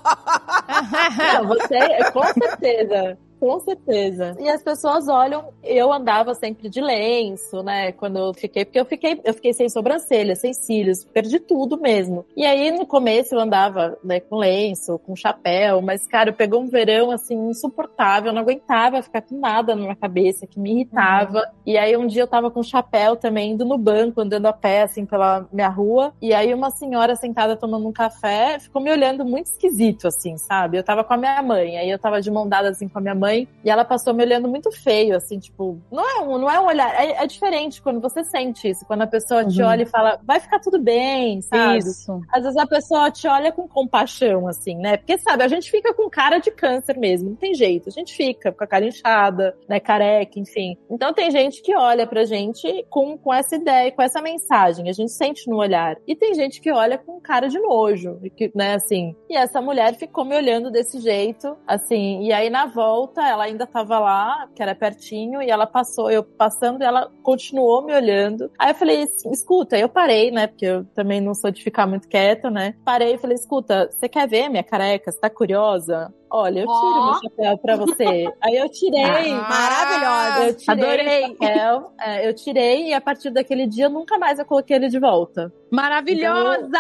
Não, 1.16 1.48
você, 1.48 2.12
com 2.12 2.24
certeza. 2.24 3.20
Com 3.40 3.60
certeza. 3.60 4.36
E 4.40 4.50
as 4.50 4.64
pessoas 4.64 5.08
olham, 5.08 5.50
eu 5.64 5.92
andava 5.92 6.34
sempre 6.34 6.70
de 6.70 6.82
lenço, 6.82 7.62
né? 7.62 7.92
Quando 7.92 8.18
eu 8.18 8.34
fiquei, 8.34 8.66
porque 8.66 8.80
eu 8.80 8.86
fiquei, 8.86 9.22
eu 9.24 9.34
fiquei 9.34 9.54
sem 9.54 9.70
sobrancelha, 9.70 10.36
sem 10.36 10.54
cílios, 10.54 11.04
perdi 11.06 11.40
tudo 11.40 11.80
mesmo. 11.80 12.26
E 12.36 12.46
aí 12.46 12.72
no 12.72 12.86
começo 12.86 13.36
eu 13.36 13.40
andava, 13.40 13.98
né, 14.04 14.20
com 14.20 14.38
lenço, 14.38 15.00
com 15.00 15.16
chapéu, 15.16 15.82
mas 15.82 16.08
cara, 16.08 16.34
pegou 16.34 16.62
um 16.62 16.68
verão 16.68 17.12
assim 17.12 17.36
insuportável, 17.50 18.30
eu 18.30 18.34
não 18.34 18.42
aguentava 18.42 19.02
ficar 19.02 19.22
com 19.22 19.40
nada 19.40 19.76
na 19.76 19.82
minha 19.82 19.96
cabeça, 19.96 20.48
que 20.48 20.60
me 20.60 20.72
irritava. 20.72 21.44
E 21.66 21.78
aí 21.78 21.96
um 21.96 22.08
dia 22.08 22.24
eu 22.24 22.28
tava 22.28 22.50
com 22.50 22.64
chapéu 22.64 23.16
também, 23.16 23.52
indo 23.52 23.66
no 23.66 23.78
banco, 23.78 24.22
andando 24.22 24.48
a 24.48 24.54
pé 24.54 24.84
assim 24.84 25.06
pela 25.06 25.48
minha 25.52 25.70
rua, 25.70 26.14
e 26.22 26.34
aí 26.34 26.54
uma 26.54 26.72
senhora 26.72 27.16
sentada 27.16 27.56
tomando 27.56 27.88
um 27.88 27.94
café 27.94 28.58
ficou 28.60 28.82
me 28.82 28.92
olhando 28.92 29.26
muito 29.26 29.48
esquisito 29.48 30.08
assim, 30.08 30.38
sabe? 30.38 30.78
Eu 30.78 30.84
tava 30.84 31.04
com 31.04 31.14
a 31.14 31.18
minha 31.18 31.42
mãe, 31.42 31.78
aí 31.78 31.90
eu 31.90 32.00
tava 32.00 32.22
de 32.22 32.32
mão 32.32 32.48
dada 32.48 32.70
assim 32.70 32.88
com 32.88 32.98
a 32.98 33.02
minha 33.02 33.16
mãe, 33.16 33.27
e 33.36 33.70
ela 33.70 33.84
passou 33.86 34.14
me 34.14 34.24
olhando 34.24 34.48
muito 34.48 34.72
feio, 34.72 35.16
assim, 35.16 35.40
tipo, 35.40 35.80
não 35.92 36.04
é 36.08 36.22
um, 36.22 36.38
não 36.38 36.50
é 36.50 36.60
um 36.60 36.66
olhar, 36.66 36.94
é, 36.96 37.24
é 37.24 37.28
diferente 37.28 37.82
quando 37.82 38.00
você 38.00 38.24
sente 38.24 38.70
isso, 38.70 38.86
quando 38.86 39.02
a 39.02 39.08
pessoa 39.08 39.46
te 39.46 39.62
Uhum. 39.62 39.68
olha 39.70 39.84
e 39.84 39.86
fala, 39.86 40.20
vai 40.24 40.40
ficar 40.40 40.60
tudo 40.60 40.80
bem, 40.80 41.42
sabe? 41.42 41.80
Isso. 41.80 42.20
Às 42.32 42.44
vezes 42.44 42.58
a 42.58 42.66
pessoa 42.68 43.12
te 43.12 43.28
olha 43.28 43.52
com 43.52 43.68
compaixão, 43.68 44.48
assim, 44.48 44.76
né? 44.76 44.98
Porque, 44.98 45.18
sabe, 45.18 45.44
a 45.44 45.48
gente 45.48 45.70
fica 45.72 45.94
com 45.94 46.10
cara 46.10 46.38
de 46.40 46.52
câncer 46.52 46.98
mesmo, 46.98 47.30
não 47.30 47.36
tem 47.36 47.54
jeito. 47.54 47.88
A 47.90 47.92
gente 47.92 48.14
fica 48.16 48.52
com 48.52 48.64
a 48.64 48.68
cara 48.68 48.86
inchada, 48.86 49.56
né? 49.68 49.80
Careca, 49.80 50.40
enfim. 50.40 50.78
Então 50.90 51.14
tem 51.14 51.30
gente 51.32 51.62
que 51.62 51.76
olha 51.76 52.06
pra 52.08 52.24
gente 52.26 52.86
com, 52.90 53.18
com 53.18 53.34
essa 53.34 53.56
ideia, 53.56 53.92
com 53.92 54.02
essa 54.02 54.22
mensagem. 54.22 54.90
A 54.90 54.94
gente 54.94 55.12
sente 55.12 55.50
no 55.50 55.58
olhar. 55.58 55.98
E 56.08 56.16
tem 56.16 56.34
gente 56.36 56.62
que 56.62 56.72
olha 56.72 56.98
com 56.98 57.20
cara 57.20 57.48
de 57.48 57.60
nojo, 57.60 58.20
que, 58.36 58.52
né, 58.56 58.76
assim. 58.76 59.16
E 59.30 59.36
essa 59.36 59.62
mulher 59.62 59.96
ficou 59.96 60.24
me 60.26 60.36
olhando 60.36 60.70
desse 60.72 61.00
jeito, 61.00 61.56
assim. 61.68 62.22
E 62.24 62.32
aí 62.34 62.50
na 62.50 62.66
volta, 62.66 63.17
ela 63.22 63.46
ainda 63.46 63.66
tava 63.66 64.00
lá, 64.00 64.48
que 64.56 64.62
era 64.62 64.76
pertinho, 64.76 65.42
e 65.42 65.50
ela 65.50 65.66
passou, 65.66 66.10
eu 66.12 66.24
passando, 66.24 66.82
ela 66.82 67.12
continuou 67.24 67.84
me 67.84 67.94
olhando. 67.94 68.52
Aí 68.58 68.72
eu 68.72 68.76
falei, 68.76 69.08
escuta, 69.32 69.78
eu 69.78 69.90
parei, 69.90 70.32
né? 70.32 70.48
Porque 70.48 70.66
eu 70.66 70.86
também 70.96 71.22
não 71.22 71.34
sou 71.34 71.52
de 71.52 71.64
ficar 71.64 71.88
muito 71.88 72.08
quieta, 72.08 72.50
né? 72.50 72.76
Parei 72.84 73.16
e 73.16 73.18
falei, 73.18 73.36
escuta, 73.36 73.90
você 73.92 74.10
quer 74.10 74.28
ver 74.28 74.50
minha 74.50 74.64
careca? 74.64 75.12
Você 75.12 75.20
tá 75.20 75.30
curiosa? 75.30 76.14
Olha, 76.30 76.60
eu 76.60 76.66
tiro 76.66 76.76
Ó. 76.76 77.06
meu 77.06 77.22
chapéu 77.22 77.58
pra 77.58 77.76
você. 77.78 78.28
Aí 78.42 78.56
eu 78.56 78.70
tirei. 78.70 79.34
Maravilhosa. 79.34 80.44
Eu 80.48 80.58
tirei 80.58 80.84
Adorei. 80.84 81.24
o 81.24 81.28
chapéu, 81.28 81.92
é, 82.00 82.28
eu 82.28 82.34
tirei 82.34 82.88
e 82.90 82.94
a 82.94 83.00
partir 83.02 83.30
daquele 83.30 83.66
dia 83.66 83.88
nunca 83.90 84.18
mais 84.18 84.38
eu 84.38 84.46
coloquei 84.46 84.76
ele 84.76 84.90
de 84.90 85.00
volta. 85.00 85.52
Maravilhosa! 85.72 86.80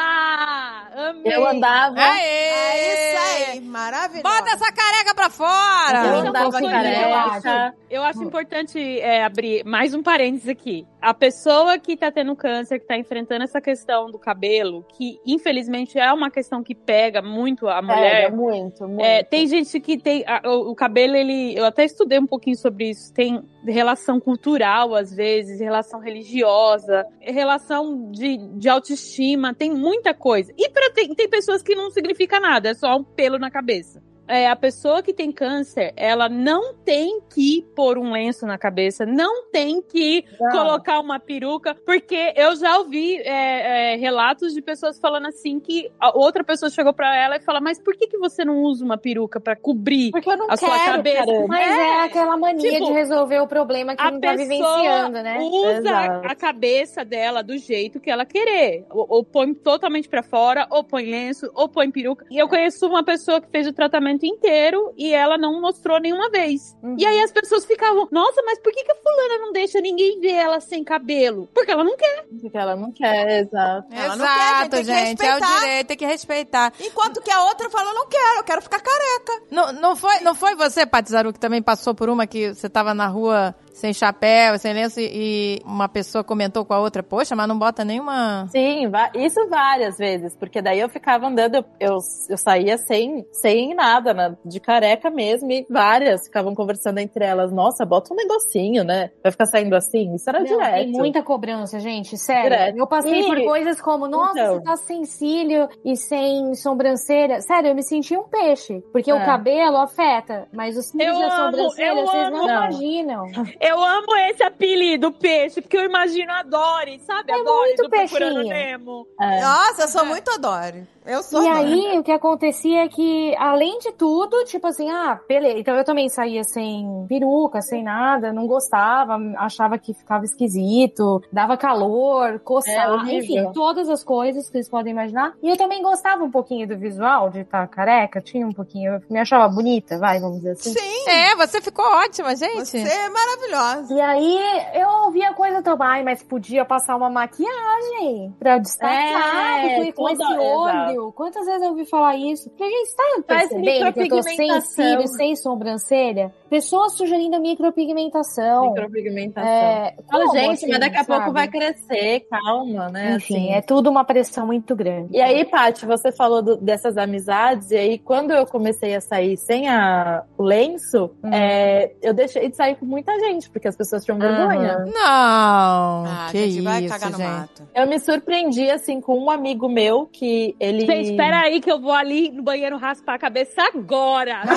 Amei! 0.95 1.33
Eu 1.35 1.47
andava. 1.47 1.99
Aê! 1.99 2.21
É 2.21 2.93
isso 2.93 3.51
aí, 3.51 3.61
maravilhosa. 3.61 4.23
Bota 4.23 4.51
essa 4.51 4.71
careca 4.71 5.13
pra 5.15 5.29
fora! 5.29 6.05
Eu 6.05 6.13
Eu 6.13 6.27
andava 6.27 6.61
careca. 6.61 7.75
Eu 7.89 8.03
acho 8.03 8.23
importante 8.23 8.99
é, 8.99 9.23
abrir 9.23 9.63
mais 9.65 9.93
um 9.93 10.01
parênteses 10.03 10.49
aqui. 10.49 10.85
A 11.08 11.14
pessoa 11.14 11.80
que 11.80 11.95
tá 11.95 12.12
tendo 12.12 12.36
câncer, 12.36 12.80
que 12.80 12.86
tá 12.86 12.97
enfrentando 12.97 13.41
essa 13.45 13.62
questão 13.62 14.12
do 14.12 14.20
cabelo, 14.20 14.84
que 14.97 15.18
infelizmente 15.26 15.97
é 15.97 16.12
uma 16.12 16.30
questão 16.30 16.62
que 16.62 16.76
pega 16.76 17.22
muito 17.22 17.66
a 17.66 17.82
mulher. 17.82 18.26
Pega 18.26 18.36
muito, 18.36 18.86
muito. 18.86 19.01
É, 19.01 19.24
tem 19.24 19.47
gente 19.47 19.80
que 19.80 19.97
tem. 19.97 20.26
a- 20.28 20.41
o, 20.45 20.72
o 20.72 20.76
cabelo, 20.76 21.16
ele. 21.16 21.58
Eu 21.58 21.64
até 21.64 21.86
estudei 21.86 22.20
um 22.20 22.28
pouquinho 22.28 22.58
sobre 22.58 22.89
isso. 22.89 23.14
Tem 23.14 23.41
relação 23.66 24.20
cultural, 24.20 24.93
às 24.95 25.16
vezes, 25.16 25.62
relação 25.62 26.01
religiosa, 26.01 27.05
relação 27.22 28.12
de, 28.12 28.36
de 28.58 28.68
autoestima, 28.68 29.53
tem 29.53 29.72
muita 29.72 30.14
coisa. 30.14 30.51
E 30.58 30.70
pra, 30.70 30.89
tem, 30.91 31.16
tem 31.16 31.30
pessoas 31.30 31.62
que 31.64 31.74
não 31.74 31.89
significa 31.89 32.38
nada, 32.38 32.72
é 32.72 32.74
só 32.74 32.97
um 32.97 33.03
pelo 33.05 33.39
na 33.39 33.49
cabeça 33.49 34.03
é, 34.28 34.49
a 34.49 34.55
pessoa 34.55 35.01
que 35.01 35.13
tem 35.13 35.32
câncer, 35.32 35.93
ela 35.95 36.28
não 36.28 36.73
tem 36.73 37.21
que 37.34 37.65
pôr 37.75 37.97
um 37.97 38.11
lenço 38.11 38.45
na 38.45 38.57
cabeça, 38.57 39.05
não 39.05 39.49
tem 39.49 39.82
que 39.82 40.23
não. 40.39 40.51
colocar 40.51 40.99
uma 40.99 41.19
peruca, 41.19 41.73
porque 41.73 42.34
eu 42.36 42.55
já 42.55 42.78
ouvi 42.78 43.17
é, 43.17 43.93
é, 43.93 43.95
relatos 43.95 44.53
de 44.53 44.61
pessoas 44.61 44.99
falando 44.99 45.28
assim 45.28 45.59
que 45.59 45.89
outra 46.13 46.43
pessoa 46.43 46.69
chegou 46.69 46.93
para 46.93 47.15
ela 47.15 47.38
e 47.38 47.41
falou: 47.41 47.61
mas 47.61 47.82
por 47.82 47.95
que, 47.95 48.07
que 48.07 48.17
você 48.17 48.43
não 48.43 48.61
usa 48.63 48.84
uma 48.84 48.97
peruca 48.97 49.39
para 49.39 49.55
cobrir 49.55 50.11
porque 50.11 50.30
eu 50.30 50.38
não 50.38 50.45
a 50.45 50.57
quero, 50.57 50.71
sua 50.71 50.86
cabeça? 50.86 51.25
Caramba. 51.25 51.47
Mas 51.47 51.67
é, 51.67 51.82
é 51.82 52.03
aquela 52.03 52.38
mania 52.38 52.71
tipo, 52.71 52.86
de 52.86 52.91
resolver 52.91 53.39
o 53.39 53.47
problema 53.47 53.95
que 53.95 54.03
não 54.03 54.19
tá 54.19 54.34
vivenciando, 54.34 55.23
né? 55.23 55.39
Usa 55.39 55.78
Exato. 55.78 56.28
a 56.28 56.36
cabeça 56.36 57.05
dela 57.05 57.41
do 57.41 57.57
jeito 57.57 57.99
que 57.99 58.09
ela 58.09 58.25
querer, 58.25 58.86
ou, 58.89 59.05
ou 59.09 59.23
põe 59.23 59.53
totalmente 59.53 60.09
para 60.09 60.23
fora, 60.23 60.67
ou 60.69 60.84
põe 60.84 61.05
lenço, 61.05 61.49
ou 61.53 61.69
põe 61.69 61.89
peruca. 61.89 62.25
E 62.30 62.38
eu 62.38 62.47
conheço 62.47 62.88
uma 62.88 63.03
pessoa 63.03 63.41
que 63.41 63.49
fez 63.49 63.67
o 63.67 63.73
tratamento 63.73 64.16
inteiro 64.26 64.93
e 64.97 65.13
ela 65.13 65.38
não 65.38 65.61
mostrou 65.61 65.99
nenhuma 65.99 66.30
vez. 66.30 66.76
Uhum. 66.82 66.95
E 66.97 67.05
aí 67.05 67.20
as 67.22 67.32
pessoas 67.32 67.65
ficavam, 67.65 68.07
nossa, 68.11 68.41
mas 68.43 68.59
por 68.59 68.72
que, 68.72 68.84
que 68.84 68.91
a 68.91 68.95
fulana 68.95 69.38
não 69.39 69.51
deixa 69.51 69.80
ninguém 69.80 70.20
ver 70.20 70.34
ela 70.34 70.59
sem 70.59 70.84
cabelo? 70.84 71.47
Porque 71.53 71.72
ela 71.72 71.84
não 71.84 71.95
quer. 71.95 72.26
Porque 72.41 72.57
ela 72.57 72.76
não 72.76 72.91
quer, 72.91 73.41
exato. 73.41 73.88
Ela 73.91 74.15
exato, 74.15 74.70
quer, 74.70 74.84
gente. 74.84 75.26
É 75.26 75.36
o 75.36 75.39
direito, 75.39 75.88
tem 75.88 75.97
que 75.97 76.05
respeitar. 76.05 76.74
Enquanto 76.80 77.22
que 77.22 77.32
a 77.32 77.43
outra 77.45 77.70
falou, 77.70 77.93
não 77.93 78.07
quero, 78.07 78.39
eu 78.39 78.43
quero 78.43 78.61
ficar 78.61 78.80
careca. 78.80 79.43
Não, 79.51 79.72
não, 79.74 79.95
foi, 79.95 80.20
não 80.22 80.34
foi 80.34 80.55
você, 80.55 80.86
Patizaru, 80.86 81.34
que 81.34 81.39
também 81.39 81.61
passou 81.61 81.93
por 81.93 82.09
uma 82.09 82.26
que 82.26 82.53
você 82.53 82.70
tava 82.70 82.93
na 82.93 83.07
rua 83.07 83.55
sem 83.78 83.93
chapéu, 83.93 84.57
sem 84.57 84.73
lenço, 84.73 84.99
e 84.99 85.61
uma 85.63 85.88
pessoa 85.88 86.23
comentou 86.23 86.65
com 86.65 86.73
a 86.73 86.80
outra, 86.80 87.03
poxa, 87.03 87.36
mas 87.36 87.47
não 87.47 87.57
bota 87.57 87.86
nenhuma. 87.86 88.47
Sim, 88.49 88.91
isso 89.13 89.47
várias 89.47 89.97
vezes, 89.97 90.36
porque 90.36 90.63
daí 90.63 90.80
eu 90.80 90.89
ficava 90.89 91.28
andando, 91.28 91.63
eu, 91.80 91.99
eu, 92.28 92.38
saía 92.38 92.75
sem, 92.80 93.23
sem 93.32 93.75
nada, 93.75 94.15
né, 94.15 94.36
de 94.43 94.59
careca 94.59 95.11
mesmo, 95.11 95.51
e 95.51 95.63
várias 95.69 96.25
ficavam 96.25 96.55
conversando 96.55 96.97
entre 96.97 97.23
elas, 97.23 97.51
nossa, 97.51 97.86
bota 97.86 98.11
um 98.11 98.17
negocinho, 98.17 98.84
né? 98.84 99.11
Vai 99.21 99.32
ficar 99.32 99.45
saindo 99.45 99.75
assim? 99.75 100.15
Isso 100.15 100.28
era 100.28 100.39
não, 100.39 100.45
direto. 100.45 100.73
Tem 100.73 100.91
muita 100.93 101.21
cobrança, 101.21 101.80
gente, 101.80 102.17
sério. 102.17 102.49
Direto. 102.49 102.78
Eu 102.78 102.88
passei 102.88 103.21
e... 103.21 103.25
por 103.28 103.43
coisas 103.43 103.80
como, 103.80 104.07
nossa, 104.07 104.39
então... 104.39 104.53
você 104.55 104.63
tá 104.63 104.75
sem 104.78 105.05
cílio 105.05 105.69
e 105.86 105.95
sem 105.95 106.55
sobrancelha. 106.55 107.41
Sério, 107.41 107.69
eu 107.69 107.75
me 107.75 107.84
senti 107.84 108.17
um 108.17 108.23
peixe, 108.23 108.84
porque 108.91 109.11
é. 109.11 109.13
o 109.13 109.23
cabelo 109.23 109.78
afeta, 109.78 110.47
mas 110.51 110.75
os 110.75 110.88
cílios 110.88 111.15
e 111.15 111.23
a 111.23 111.30
sobrancelha, 111.30 112.05
vocês 112.05 112.32
não, 112.32 112.39
não 112.39 112.49
imaginam. 112.49 113.25
Eu 113.68 113.84
amo 113.84 114.15
esse 114.30 114.43
apelido, 114.43 115.11
peixe, 115.11 115.61
porque 115.61 115.78
eu 115.78 115.84
imagino 115.84 116.32
a 116.32 116.41
Dory, 116.43 116.99
sabe? 116.99 117.32
É 117.32 117.36
a 117.36 117.43
Dory 117.43 117.68
muito 117.68 117.84
do 117.84 117.89
peixinho. 117.89 118.20
Procurando 118.20 118.47
Nemo. 118.47 119.07
É. 119.20 119.41
Nossa, 119.41 119.82
eu 119.84 119.88
sou 119.88 120.05
muito 120.05 120.32
a 120.32 120.38
Dory. 120.38 120.88
Eu 121.05 121.24
sou. 121.24 121.41
E 121.41 121.47
aí, 121.47 121.97
o 121.97 122.03
que 122.03 122.11
acontecia 122.11 122.84
é 122.84 122.89
que, 122.89 123.34
além 123.38 123.80
de 123.80 123.93
tudo, 123.93 124.43
tipo 124.43 124.68
assim, 124.68 124.89
ah, 124.91 125.18
beleza. 125.28 125.57
Então 125.57 125.76
eu 125.76 125.86
também 125.86 126.09
saía 126.09 126.43
sem 126.43 127.05
peruca, 127.07 127.61
sem 127.61 127.82
nada, 127.82 128.34
não 128.34 128.45
gostava, 128.45 129.18
achava 129.38 129.78
que 129.78 129.93
ficava 129.93 130.26
esquisito, 130.26 131.24
dava 131.32 131.55
calor, 131.55 132.39
coçava, 132.39 133.09
é 133.09 133.15
enfim, 133.15 133.49
todas 133.53 133.88
as 133.89 134.03
coisas 134.03 134.47
que 134.47 134.51
vocês 134.51 134.70
podem 134.70 134.91
imaginar. 134.91 135.34
E 135.41 135.49
eu 135.49 135.55
também 135.55 135.82
gostava 135.82 136.24
um 136.26 136.32
pouquinho 136.32 136.68
do 136.68 136.78
visual 136.78 137.30
de 137.30 137.39
estar 137.39 137.65
careca, 137.68 138.20
tinha 138.20 138.45
um 138.45 138.51
pouquinho, 138.51 138.95
eu 138.95 139.01
me 139.09 139.20
achava 139.20 139.47
bonita, 139.47 139.97
vai, 139.97 140.20
vamos 140.20 140.38
dizer 140.39 140.51
assim. 140.51 140.74
Sim! 140.74 141.09
É, 141.09 141.36
você 141.38 141.61
ficou 141.61 141.86
ótima, 141.86 142.36
gente. 142.36 142.65
Você 142.65 142.80
é 142.80 143.09
maravilhosa. 143.09 143.57
E 143.89 144.01
aí, 144.01 144.39
eu 144.74 144.88
ouvia 145.05 145.34
coisa 145.34 145.62
também, 145.62 146.03
mas 146.03 146.24
podia 146.24 146.66
passar 146.66 146.95
uma 146.95 147.10
maquiagem 147.10 148.36
pra 148.39 148.58
destacar, 148.58 149.66
é, 149.66 149.91
com, 149.91 150.03
com 150.03 150.10
esse 150.10 150.24
olho 150.24 151.12
Quantas 151.14 151.45
vezes 151.45 151.62
eu 151.62 151.70
ouvi 151.70 151.86
falar 151.86 152.16
isso? 152.16 152.49
Porque, 152.49 152.64
gente, 152.64 152.95
tá 152.95 153.24
percebendo 153.26 153.93
que 153.93 154.01
eu 154.01 154.10
tô 154.10 154.24
sem 154.24 154.62
cílios, 154.62 155.16
sem 155.16 155.36
sobrancelha? 155.36 156.34
Pessoas 156.49 156.93
sugerindo 156.95 157.39
micropigmentação. 157.41 158.74
Micropigmentação. 158.74 159.49
É, 159.49 159.95
Fala, 160.10 160.26
gente, 160.34 160.53
assim, 160.53 160.68
mas 160.70 160.80
daqui 160.80 160.97
a 160.97 161.03
sabe? 161.03 161.20
pouco 161.20 161.34
vai 161.34 161.47
crescer, 161.47 162.22
calma, 162.30 162.89
né? 162.89 163.16
Enfim, 163.16 163.36
assim. 163.36 163.53
é 163.53 163.62
tudo 163.62 163.89
uma 163.89 164.03
pressão 164.03 164.45
muito 164.45 164.76
grande. 164.76 165.16
E 165.16 165.22
aí, 165.22 165.43
Paty, 165.43 165.86
você 165.86 166.12
falou 166.12 166.41
do, 166.41 166.58
dessas 166.58 166.97
amizades, 166.97 167.72
e 167.72 167.76
aí 167.76 167.97
quando 167.99 168.32
eu 168.32 168.45
comecei 168.45 168.95
a 168.95 169.01
sair 169.01 169.38
sem 169.38 169.68
a, 169.68 170.24
o 170.38 170.43
lenço, 170.43 171.12
hum. 171.24 171.34
é, 171.34 171.91
eu 172.01 172.14
deixei 172.14 172.49
de 172.49 172.55
sair 172.55 172.76
com 172.76 172.86
muita 172.86 173.18
gente, 173.20 173.46
porque 173.49 173.67
as 173.67 173.75
pessoas 173.75 174.03
tinham 174.03 174.17
vergonha. 174.17 174.79
Uhum. 174.79 174.85
Não! 174.85 176.05
Ah, 176.05 176.27
que 176.31 176.39
isso, 176.39 176.63
vai 176.63 176.87
cagar 176.87 177.11
no 177.11 177.17
gente. 177.17 177.27
mato. 177.27 177.67
Eu 177.75 177.87
me 177.87 177.99
surpreendi, 177.99 178.69
assim, 178.69 179.01
com 179.01 179.17
um 179.17 179.29
amigo 179.29 179.67
meu 179.67 180.05
que 180.05 180.55
ele... 180.59 180.85
Gente, 180.85 181.11
espera 181.11 181.41
aí 181.41 181.59
que 181.59 181.71
eu 181.71 181.79
vou 181.79 181.93
ali 181.93 182.31
no 182.31 182.43
banheiro 182.43 182.77
raspar 182.77 183.15
a 183.15 183.19
cabeça 183.19 183.61
agora! 183.73 184.41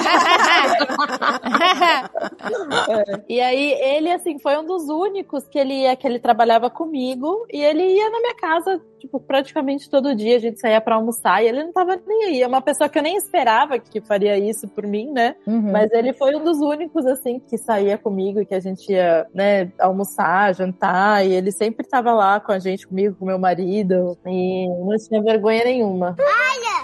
é. 2.89 3.23
E 3.29 3.41
aí, 3.41 3.73
ele, 3.81 4.11
assim, 4.11 4.39
foi 4.39 4.57
um 4.59 4.65
dos 4.65 4.89
únicos 4.89 5.47
que 5.49 5.59
ele 5.59 5.83
ia, 5.83 5.97
que 5.97 6.07
ele 6.07 6.19
trabalhava 6.19 6.71
comigo, 6.71 7.47
e 7.53 7.63
ele 7.63 7.83
ia 7.83 8.11
na 8.11 8.21
minha 8.21 8.35
casa, 8.35 8.81
tipo, 9.01 9.19
praticamente 9.19 9.91
todo 9.91 10.15
dia, 10.15 10.37
a 10.37 10.39
gente 10.39 10.61
saía 10.61 10.81
pra 10.81 10.97
almoçar, 10.97 11.43
e 11.43 11.49
ele 11.49 11.65
não 11.65 11.73
tava 11.73 12.01
nem 12.07 12.25
aí. 12.25 12.43
É 12.43 12.47
uma 12.47 12.61
pessoa 12.61 12.89
que 12.89 12.99
eu 12.99 13.03
nem 13.03 13.17
esperava 13.17 13.79
que 13.79 14.01
faria 14.01 14.39
isso 14.39 14.69
por 14.69 14.87
mim, 14.87 15.11
né? 15.11 15.35
Uhum. 15.47 15.73
Mas 15.73 15.91
ele 15.93 16.13
foi 16.13 16.37
um 16.37 16.45
dos 16.45 16.61
únicos, 16.61 17.07
assim, 17.07 17.41
que 17.41 17.59
saía 17.59 17.99
comigo, 17.99 18.45
que 18.45 18.55
a 18.55 18.61
gente 18.61 18.93
ia, 18.93 19.27
né, 19.35 19.73
almoçar, 19.79 20.55
jantar, 20.55 21.27
e 21.27 21.33
ele 21.33 21.51
sempre 21.51 21.87
tava 21.87 22.13
lá 22.13 22.39
com 22.39 22.53
a 22.53 22.59
gente, 22.59 22.87
comigo, 22.87 23.17
com 23.19 23.25
meu 23.25 23.39
marido, 23.39 24.17
e 24.27 24.69
não 24.69 24.97
tinha 24.97 25.23
vergonha 25.23 25.65
nenhuma. 25.65 26.17
Olha! 26.19 26.80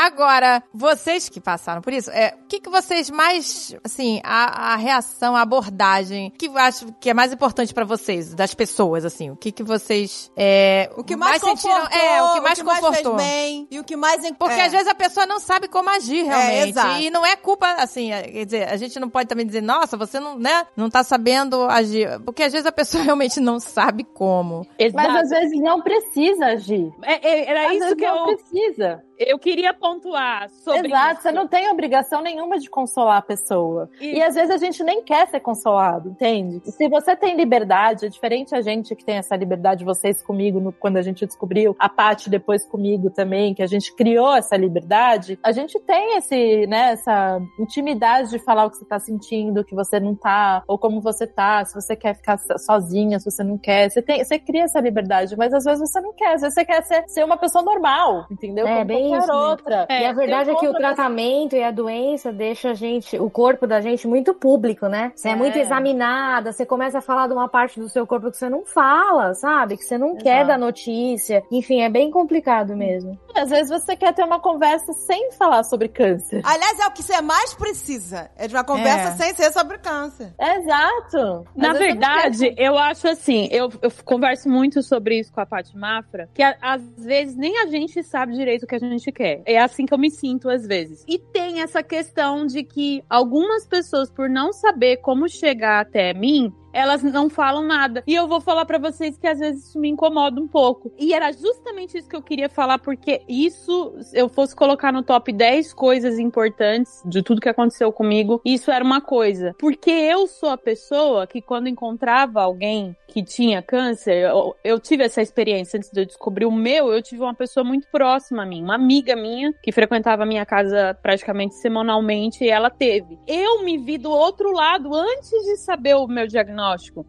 Agora, 0.00 0.62
vocês 0.72 1.28
que 1.28 1.42
passaram 1.42 1.82
por 1.82 1.92
isso, 1.92 2.10
é, 2.10 2.34
o 2.42 2.48
que, 2.48 2.58
que 2.58 2.70
vocês 2.70 3.10
mais, 3.10 3.76
assim, 3.84 4.18
a, 4.24 4.72
a 4.72 4.76
reação, 4.76 5.36
a 5.36 5.42
abordagem, 5.42 6.32
que 6.38 6.48
acho 6.56 6.90
que 6.98 7.10
é 7.10 7.14
mais 7.14 7.34
importante 7.34 7.74
para 7.74 7.84
vocês, 7.84 8.32
das 8.32 8.54
pessoas, 8.54 9.04
assim, 9.04 9.30
o 9.30 9.36
que 9.36 9.52
que 9.52 9.62
vocês, 9.62 10.32
é, 10.34 10.90
o 10.96 11.04
que 11.04 11.14
mais, 11.14 11.42
mais 11.42 11.60
sentiram, 11.60 11.86
é, 11.88 12.22
o 12.22 12.32
que 12.32 12.40
mais 12.40 12.58
o 12.58 12.64
que 12.64 12.70
confortou. 12.70 13.12
Mais 13.12 13.28
fez 13.28 13.42
bem, 13.42 13.68
e 13.70 13.78
o 13.78 13.84
que 13.84 13.94
mais... 13.94 14.22
Porque 14.38 14.54
é. 14.54 14.64
às 14.64 14.72
vezes 14.72 14.88
a 14.88 14.94
pessoa 14.94 15.26
não 15.26 15.38
sabe 15.38 15.68
como 15.68 15.90
agir 15.90 16.22
realmente, 16.22 16.78
é, 16.78 17.02
e 17.02 17.10
não 17.10 17.26
é 17.26 17.36
culpa, 17.36 17.70
assim, 17.74 18.10
é, 18.10 18.22
quer 18.22 18.44
dizer, 18.46 18.68
a 18.70 18.78
gente 18.78 18.98
não 18.98 19.10
pode 19.10 19.28
também 19.28 19.44
dizer, 19.44 19.60
nossa, 19.60 19.98
você 19.98 20.18
não, 20.18 20.38
né, 20.38 20.66
não 20.74 20.88
tá 20.88 21.04
sabendo 21.04 21.64
agir, 21.64 22.08
porque 22.24 22.42
às 22.42 22.52
vezes 22.52 22.66
a 22.66 22.72
pessoa 22.72 23.04
realmente 23.04 23.38
não 23.38 23.60
sabe 23.60 24.04
como. 24.04 24.66
Exato. 24.78 24.96
Mas 24.96 25.24
às 25.24 25.28
vezes 25.28 25.60
não 25.60 25.82
precisa 25.82 26.46
agir. 26.46 26.90
É, 27.02 27.28
é 27.28 27.50
era 27.50 27.68
às 27.68 27.74
isso 27.74 27.96
que 27.96 28.06
não 28.06 28.30
eu... 28.30 28.36
precisa. 28.36 29.04
Eu 29.18 29.38
queria 29.38 29.74
pontuar 29.90 30.48
sobre 30.50 30.88
Exato, 30.88 31.12
isso. 31.14 31.22
você 31.22 31.32
não 31.32 31.48
tem 31.48 31.68
obrigação 31.70 32.22
nenhuma 32.22 32.58
de 32.58 32.70
consolar 32.70 33.16
a 33.16 33.22
pessoa. 33.22 33.90
E... 34.00 34.18
e 34.18 34.22
às 34.22 34.34
vezes 34.34 34.50
a 34.50 34.56
gente 34.56 34.84
nem 34.84 35.02
quer 35.02 35.26
ser 35.28 35.40
consolado, 35.40 36.10
entende? 36.10 36.60
Se 36.70 36.88
você 36.88 37.16
tem 37.16 37.36
liberdade, 37.36 38.06
é 38.06 38.08
diferente 38.08 38.54
a 38.54 38.60
gente 38.60 38.94
que 38.94 39.04
tem 39.04 39.16
essa 39.16 39.34
liberdade, 39.34 39.84
vocês 39.84 40.22
comigo, 40.22 40.60
no, 40.60 40.72
quando 40.72 40.96
a 40.96 41.02
gente 41.02 41.26
descobriu, 41.26 41.74
a 41.78 41.88
Paty 41.88 42.30
depois 42.30 42.64
comigo 42.64 43.10
também, 43.10 43.52
que 43.52 43.62
a 43.62 43.66
gente 43.66 43.94
criou 43.94 44.34
essa 44.34 44.56
liberdade, 44.56 45.38
a 45.42 45.50
gente 45.50 45.78
tem 45.80 46.16
esse, 46.16 46.66
né, 46.66 46.92
essa 46.92 47.40
intimidade 47.58 48.30
de 48.30 48.38
falar 48.38 48.66
o 48.66 48.70
que 48.70 48.76
você 48.76 48.84
tá 48.84 48.98
sentindo, 48.98 49.64
que 49.64 49.74
você 49.74 49.98
não 49.98 50.14
tá, 50.14 50.62
ou 50.68 50.78
como 50.78 51.00
você 51.00 51.26
tá, 51.26 51.64
se 51.64 51.74
você 51.74 51.96
quer 51.96 52.14
ficar 52.14 52.38
sozinha, 52.58 53.18
se 53.18 53.30
você 53.30 53.42
não 53.42 53.58
quer. 53.58 53.90
Você, 53.90 54.02
tem, 54.02 54.22
você 54.22 54.38
cria 54.38 54.64
essa 54.64 54.80
liberdade, 54.80 55.36
mas 55.36 55.52
às 55.52 55.64
vezes 55.64 55.80
você 55.80 56.00
não 56.00 56.12
quer, 56.12 56.34
às 56.34 56.42
vezes 56.42 56.54
você 56.54 56.64
quer 56.64 56.82
ser, 56.84 57.04
ser 57.08 57.24
uma 57.24 57.36
pessoa 57.36 57.64
normal, 57.64 58.26
entendeu? 58.30 58.66
É, 58.66 58.74
como 58.74 58.84
bem 58.84 59.16
isso. 59.16 59.32
outra. 59.32 59.79
É, 59.88 60.02
e 60.02 60.06
a 60.06 60.12
verdade 60.12 60.50
é 60.50 60.54
que 60.54 60.68
o 60.68 60.72
tratamento 60.72 61.56
e 61.56 61.62
a 61.62 61.70
doença 61.70 62.32
deixa 62.32 62.70
a 62.70 62.74
gente, 62.74 63.18
o 63.18 63.30
corpo 63.30 63.66
da 63.66 63.80
gente 63.80 64.06
muito 64.06 64.34
público, 64.34 64.86
né? 64.86 65.12
Você 65.14 65.28
é, 65.28 65.32
é 65.32 65.36
muito 65.36 65.58
examinada, 65.58 66.52
você 66.52 66.66
começa 66.66 66.98
a 66.98 67.00
falar 67.00 67.26
de 67.26 67.32
uma 67.32 67.48
parte 67.48 67.78
do 67.78 67.88
seu 67.88 68.06
corpo 68.06 68.30
que 68.30 68.36
você 68.36 68.48
não 68.48 68.64
fala, 68.64 69.34
sabe? 69.34 69.76
Que 69.76 69.84
você 69.84 69.98
não 69.98 70.10
Exato. 70.10 70.24
quer 70.24 70.46
dar 70.46 70.58
notícia. 70.58 71.42
Enfim, 71.50 71.80
é 71.80 71.88
bem 71.88 72.10
complicado 72.10 72.76
mesmo. 72.76 73.18
Às 73.34 73.50
vezes 73.50 73.68
você 73.68 73.96
quer 73.96 74.12
ter 74.14 74.24
uma 74.24 74.40
conversa 74.40 74.92
sem 74.92 75.32
falar 75.32 75.62
sobre 75.64 75.88
câncer. 75.88 76.42
Aliás, 76.44 76.78
é 76.78 76.86
o 76.86 76.92
que 76.92 77.02
você 77.02 77.20
mais 77.20 77.54
precisa. 77.54 78.30
É 78.36 78.46
de 78.46 78.54
uma 78.54 78.64
conversa 78.64 79.08
é. 79.08 79.12
sem 79.12 79.34
ser 79.34 79.52
sobre 79.52 79.78
câncer. 79.78 80.32
Exato. 80.38 81.46
Na 81.56 81.72
verdade, 81.72 82.54
eu 82.56 82.76
acho 82.76 83.08
assim, 83.08 83.48
eu, 83.50 83.68
eu 83.82 83.90
converso 84.04 84.48
muito 84.48 84.82
sobre 84.82 85.18
isso 85.18 85.32
com 85.32 85.40
a 85.40 85.46
Paty 85.46 85.76
Mafra, 85.76 86.28
que 86.34 86.42
a, 86.42 86.56
às 86.60 86.82
vezes 87.04 87.36
nem 87.36 87.58
a 87.58 87.66
gente 87.66 88.02
sabe 88.02 88.34
direito 88.34 88.64
o 88.64 88.66
que 88.66 88.74
a 88.74 88.78
gente 88.78 89.10
quer. 89.12 89.42
É 89.46 89.58
assim 89.70 89.86
que 89.86 89.94
eu 89.94 89.98
me 89.98 90.10
sinto 90.10 90.48
às 90.48 90.66
vezes. 90.66 91.04
E 91.08 91.18
tem 91.18 91.60
essa 91.60 91.82
questão 91.82 92.44
de 92.46 92.62
que 92.62 93.02
algumas 93.08 93.66
pessoas, 93.66 94.10
por 94.10 94.28
não 94.28 94.52
saber 94.52 94.98
como 94.98 95.28
chegar 95.28 95.80
até 95.80 96.12
mim, 96.12 96.52
elas 96.72 97.02
não 97.02 97.28
falam 97.28 97.62
nada. 97.62 98.02
E 98.06 98.14
eu 98.14 98.28
vou 98.28 98.40
falar 98.40 98.64
para 98.64 98.78
vocês 98.78 99.18
que 99.18 99.26
às 99.26 99.38
vezes 99.38 99.68
isso 99.68 99.78
me 99.78 99.88
incomoda 99.88 100.40
um 100.40 100.48
pouco. 100.48 100.92
E 100.98 101.12
era 101.12 101.32
justamente 101.32 101.98
isso 101.98 102.08
que 102.08 102.16
eu 102.16 102.22
queria 102.22 102.48
falar, 102.48 102.78
porque 102.78 103.22
isso, 103.28 103.94
eu 104.12 104.28
fosse 104.28 104.54
colocar 104.54 104.92
no 104.92 105.02
top 105.02 105.32
10 105.32 105.72
coisas 105.74 106.18
importantes 106.18 107.02
de 107.04 107.22
tudo 107.22 107.40
que 107.40 107.48
aconteceu 107.48 107.92
comigo, 107.92 108.40
isso 108.44 108.70
era 108.70 108.84
uma 108.84 109.00
coisa. 109.00 109.54
Porque 109.58 109.90
eu 109.90 110.26
sou 110.26 110.50
a 110.50 110.58
pessoa 110.58 111.26
que 111.26 111.40
quando 111.40 111.68
encontrava 111.68 112.42
alguém 112.42 112.96
que 113.08 113.24
tinha 113.24 113.60
câncer, 113.60 114.28
eu, 114.28 114.54
eu, 114.62 114.78
tive 114.78 115.04
essa 115.04 115.20
experiência 115.20 115.76
antes 115.76 115.90
de 115.90 116.00
eu 116.00 116.06
descobrir 116.06 116.46
o 116.46 116.52
meu, 116.52 116.92
eu 116.92 117.02
tive 117.02 117.22
uma 117.22 117.34
pessoa 117.34 117.64
muito 117.64 117.88
próxima 117.90 118.44
a 118.44 118.46
mim, 118.46 118.62
uma 118.62 118.76
amiga 118.76 119.16
minha, 119.16 119.52
que 119.62 119.72
frequentava 119.72 120.22
a 120.22 120.26
minha 120.26 120.46
casa 120.46 120.96
praticamente 121.02 121.56
semanalmente, 121.56 122.44
e 122.44 122.48
ela 122.48 122.70
teve. 122.70 123.18
Eu 123.26 123.64
me 123.64 123.78
vi 123.78 123.98
do 123.98 124.10
outro 124.10 124.52
lado 124.52 124.94
antes 124.94 125.30
de 125.30 125.56
saber 125.56 125.96
o 125.96 126.06
meu 126.06 126.26
diagnóstico. 126.26 126.59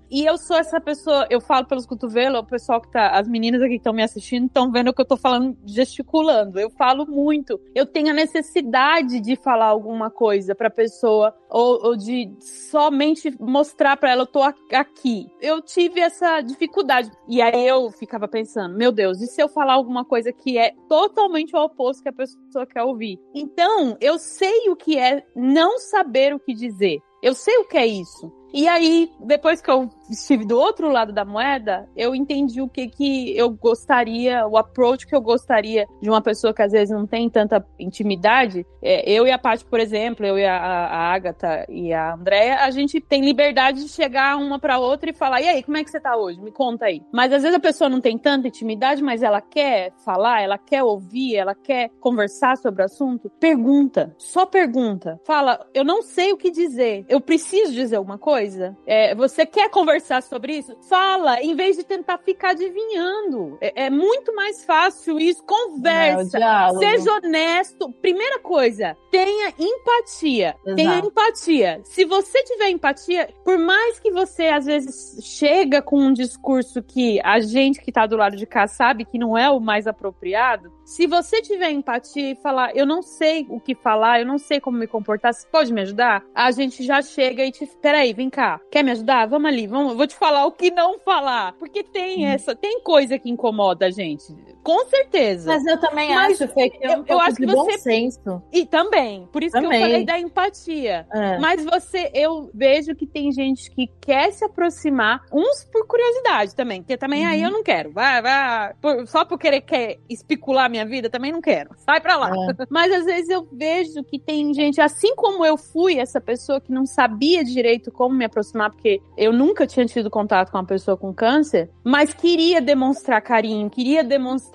E 0.09 0.25
eu 0.25 0.37
sou 0.37 0.57
essa 0.57 0.79
pessoa, 0.79 1.27
eu 1.29 1.41
falo 1.41 1.65
pelos 1.65 1.85
cotovelos, 1.85 2.39
o 2.39 2.45
pessoal 2.45 2.81
que 2.81 2.91
tá, 2.91 3.09
as 3.11 3.27
meninas 3.27 3.61
aqui 3.61 3.71
que 3.71 3.77
estão 3.77 3.93
me 3.93 4.03
assistindo 4.03 4.45
estão 4.45 4.71
vendo 4.71 4.93
que 4.93 5.01
eu 5.01 5.05
tô 5.05 5.17
falando 5.17 5.57
gesticulando. 5.65 6.59
Eu 6.59 6.69
falo 6.69 7.05
muito. 7.05 7.59
Eu 7.75 7.85
tenho 7.85 8.09
a 8.09 8.13
necessidade 8.13 9.19
de 9.19 9.35
falar 9.35 9.67
alguma 9.67 10.09
coisa 10.09 10.53
pra 10.53 10.69
pessoa, 10.69 11.33
ou, 11.49 11.87
ou 11.87 11.97
de 11.97 12.31
somente 12.39 13.33
mostrar 13.39 13.97
pra 13.97 14.11
ela, 14.11 14.23
eu 14.23 14.27
tô 14.27 14.41
aqui. 14.41 15.27
Eu 15.41 15.61
tive 15.61 15.99
essa 15.99 16.41
dificuldade. 16.41 17.11
E 17.27 17.41
aí 17.41 17.67
eu 17.67 17.91
ficava 17.91 18.27
pensando, 18.27 18.77
meu 18.77 18.91
Deus, 18.91 19.21
e 19.21 19.27
se 19.27 19.41
eu 19.41 19.49
falar 19.49 19.73
alguma 19.73 20.05
coisa 20.05 20.31
que 20.31 20.57
é 20.57 20.73
totalmente 20.87 21.55
o 21.55 21.59
oposto 21.59 22.03
que 22.03 22.09
a 22.09 22.13
pessoa 22.13 22.65
quer 22.65 22.83
ouvir? 22.83 23.19
Então, 23.33 23.97
eu 23.99 24.17
sei 24.17 24.69
o 24.69 24.75
que 24.75 24.97
é 24.97 25.23
não 25.35 25.79
saber 25.79 26.33
o 26.33 26.39
que 26.39 26.53
dizer. 26.53 26.99
Eu 27.21 27.33
sei 27.33 27.57
o 27.57 27.67
que 27.67 27.77
é 27.77 27.85
isso. 27.85 28.40
E 28.53 28.67
aí, 28.67 29.09
depois 29.19 29.61
que 29.61 29.71
eu 29.71 29.89
estive 30.09 30.45
do 30.45 30.59
outro 30.59 30.91
lado 30.91 31.13
da 31.13 31.23
moeda, 31.23 31.87
eu 31.95 32.13
entendi 32.13 32.61
o 32.61 32.67
que 32.67 32.87
que 32.87 33.35
eu 33.37 33.49
gostaria, 33.49 34.45
o 34.45 34.57
approach 34.57 35.07
que 35.07 35.15
eu 35.15 35.21
gostaria 35.21 35.87
de 36.01 36.09
uma 36.09 36.21
pessoa 36.21 36.53
que 36.53 36.61
às 36.61 36.73
vezes 36.73 36.93
não 36.93 37.07
tem 37.07 37.29
tanta 37.29 37.65
intimidade. 37.79 38.65
É, 38.81 39.09
eu 39.09 39.25
e 39.25 39.31
a 39.31 39.39
Paty, 39.39 39.63
por 39.65 39.79
exemplo, 39.79 40.25
eu 40.25 40.37
e 40.37 40.45
a, 40.45 40.57
a 40.57 41.13
Agatha 41.13 41.65
e 41.69 41.93
a 41.93 42.13
Andrea, 42.13 42.65
a 42.65 42.71
gente 42.71 42.99
tem 42.99 43.23
liberdade 43.23 43.83
de 43.83 43.89
chegar 43.89 44.37
uma 44.37 44.59
para 44.59 44.79
outra 44.79 45.09
e 45.09 45.13
falar: 45.13 45.41
"E 45.41 45.47
aí, 45.47 45.63
como 45.63 45.77
é 45.77 45.83
que 45.83 45.89
você 45.89 45.99
tá 45.99 46.17
hoje? 46.17 46.41
Me 46.41 46.51
conta 46.51 46.85
aí". 46.85 47.01
Mas 47.13 47.31
às 47.31 47.43
vezes 47.43 47.55
a 47.55 47.61
pessoa 47.61 47.89
não 47.89 48.01
tem 48.01 48.17
tanta 48.17 48.49
intimidade, 48.49 49.01
mas 49.01 49.23
ela 49.23 49.39
quer 49.39 49.93
falar, 50.03 50.41
ela 50.41 50.57
quer 50.57 50.83
ouvir, 50.83 51.37
ela 51.37 51.55
quer 51.55 51.89
conversar 52.01 52.57
sobre 52.57 52.81
o 52.81 52.85
assunto. 52.85 53.29
Pergunta, 53.39 54.13
só 54.17 54.45
pergunta. 54.45 55.19
Fala: 55.25 55.65
"Eu 55.73 55.85
não 55.85 56.01
sei 56.01 56.33
o 56.33 56.37
que 56.37 56.51
dizer. 56.51 57.05
Eu 57.07 57.21
preciso 57.21 57.71
dizer 57.71 57.95
alguma 57.95 58.17
coisa". 58.17 58.40
É, 58.85 59.15
você 59.15 59.45
quer 59.45 59.69
conversar 59.69 59.91
conversar 59.91 60.21
sobre 60.23 60.57
isso, 60.57 60.75
fala, 60.89 61.41
em 61.41 61.55
vez 61.55 61.77
de 61.77 61.83
tentar 61.83 62.17
ficar 62.17 62.51
adivinhando. 62.51 63.57
É, 63.61 63.85
é 63.85 63.89
muito 63.89 64.33
mais 64.35 64.63
fácil 64.63 65.19
isso. 65.19 65.43
Conversa. 65.43 66.39
Não, 66.39 66.79
seja 66.79 67.13
honesto. 67.13 67.91
Primeira 68.01 68.39
coisa, 68.39 68.95
tenha 69.09 69.53
empatia. 69.57 70.55
Exato. 70.65 70.75
Tenha 70.75 70.99
empatia. 70.99 71.81
Se 71.83 72.05
você 72.05 72.43
tiver 72.43 72.69
empatia, 72.69 73.29
por 73.43 73.57
mais 73.57 73.99
que 73.99 74.11
você 74.11 74.47
às 74.47 74.65
vezes 74.65 75.19
chega 75.23 75.81
com 75.81 75.99
um 75.99 76.13
discurso 76.13 76.81
que 76.81 77.19
a 77.23 77.39
gente 77.39 77.81
que 77.81 77.91
tá 77.91 78.05
do 78.05 78.17
lado 78.17 78.35
de 78.35 78.45
cá 78.45 78.67
sabe 78.67 79.05
que 79.05 79.19
não 79.19 79.37
é 79.37 79.49
o 79.49 79.59
mais 79.59 79.87
apropriado, 79.87 80.71
se 80.85 81.07
você 81.07 81.41
tiver 81.41 81.71
empatia 81.71 82.31
e 82.31 82.35
falar, 82.35 82.75
eu 82.75 82.85
não 82.85 83.01
sei 83.01 83.45
o 83.49 83.59
que 83.59 83.75
falar, 83.75 84.19
eu 84.19 84.25
não 84.25 84.37
sei 84.37 84.59
como 84.59 84.77
me 84.77 84.87
comportar, 84.87 85.33
você 85.33 85.47
pode 85.47 85.71
me 85.73 85.81
ajudar? 85.81 86.23
A 86.33 86.51
gente 86.51 86.83
já 86.83 87.01
chega 87.01 87.45
e 87.45 87.51
te, 87.51 87.65
peraí, 87.81 88.13
vem 88.13 88.29
cá, 88.29 88.59
quer 88.71 88.83
me 88.83 88.91
ajudar? 88.91 89.27
Vamos 89.27 89.49
ali, 89.49 89.67
vamos, 89.67 89.95
vou 89.95 90.07
te 90.07 90.15
falar 90.15 90.45
o 90.45 90.51
que 90.51 90.71
não 90.71 90.99
falar. 90.99 91.53
Porque 91.53 91.83
tem 91.83 92.25
hum. 92.25 92.29
essa, 92.29 92.55
tem 92.55 92.81
coisa 92.81 93.17
que 93.17 93.29
incomoda 93.29 93.85
a 93.85 93.91
gente. 93.91 94.35
Com 94.63 94.85
certeza. 94.85 95.51
Mas 95.51 95.65
eu 95.65 95.79
também 95.79 96.13
Mas 96.13 96.41
acho, 96.41 96.53
Fê, 96.53 96.69
que 96.69 96.85
é 96.85 96.89
um 96.89 96.99
eu, 96.99 97.05
eu 97.07 97.19
acho 97.19 97.35
que 97.35 97.45
você... 97.45 97.77
senso. 97.79 98.41
E 98.51 98.65
também. 98.65 99.27
Por 99.31 99.43
isso 99.43 99.53
também. 99.53 99.69
que 99.71 99.75
eu 99.75 99.81
falei 99.81 100.05
da 100.05 100.19
empatia. 100.19 101.07
É. 101.11 101.37
Mas 101.39 101.63
você, 101.63 102.11
eu 102.13 102.49
vejo 102.53 102.95
que 102.95 103.07
tem 103.07 103.31
gente 103.31 103.71
que 103.71 103.87
quer 103.99 104.31
se 104.31 104.45
aproximar, 104.45 105.23
uns 105.31 105.65
por 105.65 105.87
curiosidade 105.87 106.55
também. 106.55 106.81
Porque 106.81 106.97
também 106.97 107.25
uhum. 107.25 107.31
aí 107.31 107.41
eu 107.41 107.51
não 107.51 107.63
quero. 107.63 107.91
Vai, 107.91 108.21
vai. 108.21 108.73
Por, 108.81 109.07
só 109.07 109.25
por 109.25 109.39
querer 109.39 109.61
quer 109.61 109.97
especular 110.09 110.69
minha 110.69 110.85
vida, 110.85 111.09
também 111.09 111.31
não 111.31 111.41
quero. 111.41 111.71
Sai 111.77 111.99
pra 111.99 112.17
lá. 112.17 112.29
É. 112.29 112.65
Mas 112.69 112.91
às 112.91 113.05
vezes 113.05 113.29
eu 113.29 113.47
vejo 113.51 114.03
que 114.03 114.19
tem 114.19 114.53
gente, 114.53 114.79
assim 114.79 115.15
como 115.15 115.45
eu 115.45 115.57
fui 115.57 115.97
essa 115.97 116.21
pessoa 116.21 116.61
que 116.61 116.71
não 116.71 116.85
sabia 116.85 117.43
direito 117.43 117.91
como 117.91 118.15
me 118.15 118.25
aproximar, 118.25 118.71
porque 118.71 119.01
eu 119.17 119.33
nunca 119.33 119.65
tinha 119.65 119.85
tido 119.85 120.09
contato 120.09 120.51
com 120.51 120.57
uma 120.57 120.65
pessoa 120.65 120.95
com 120.95 121.13
câncer, 121.13 121.69
mas 121.83 122.13
queria 122.13 122.61
demonstrar 122.61 123.21
carinho, 123.21 123.69
queria 123.69 124.03
demonstrar 124.03 124.50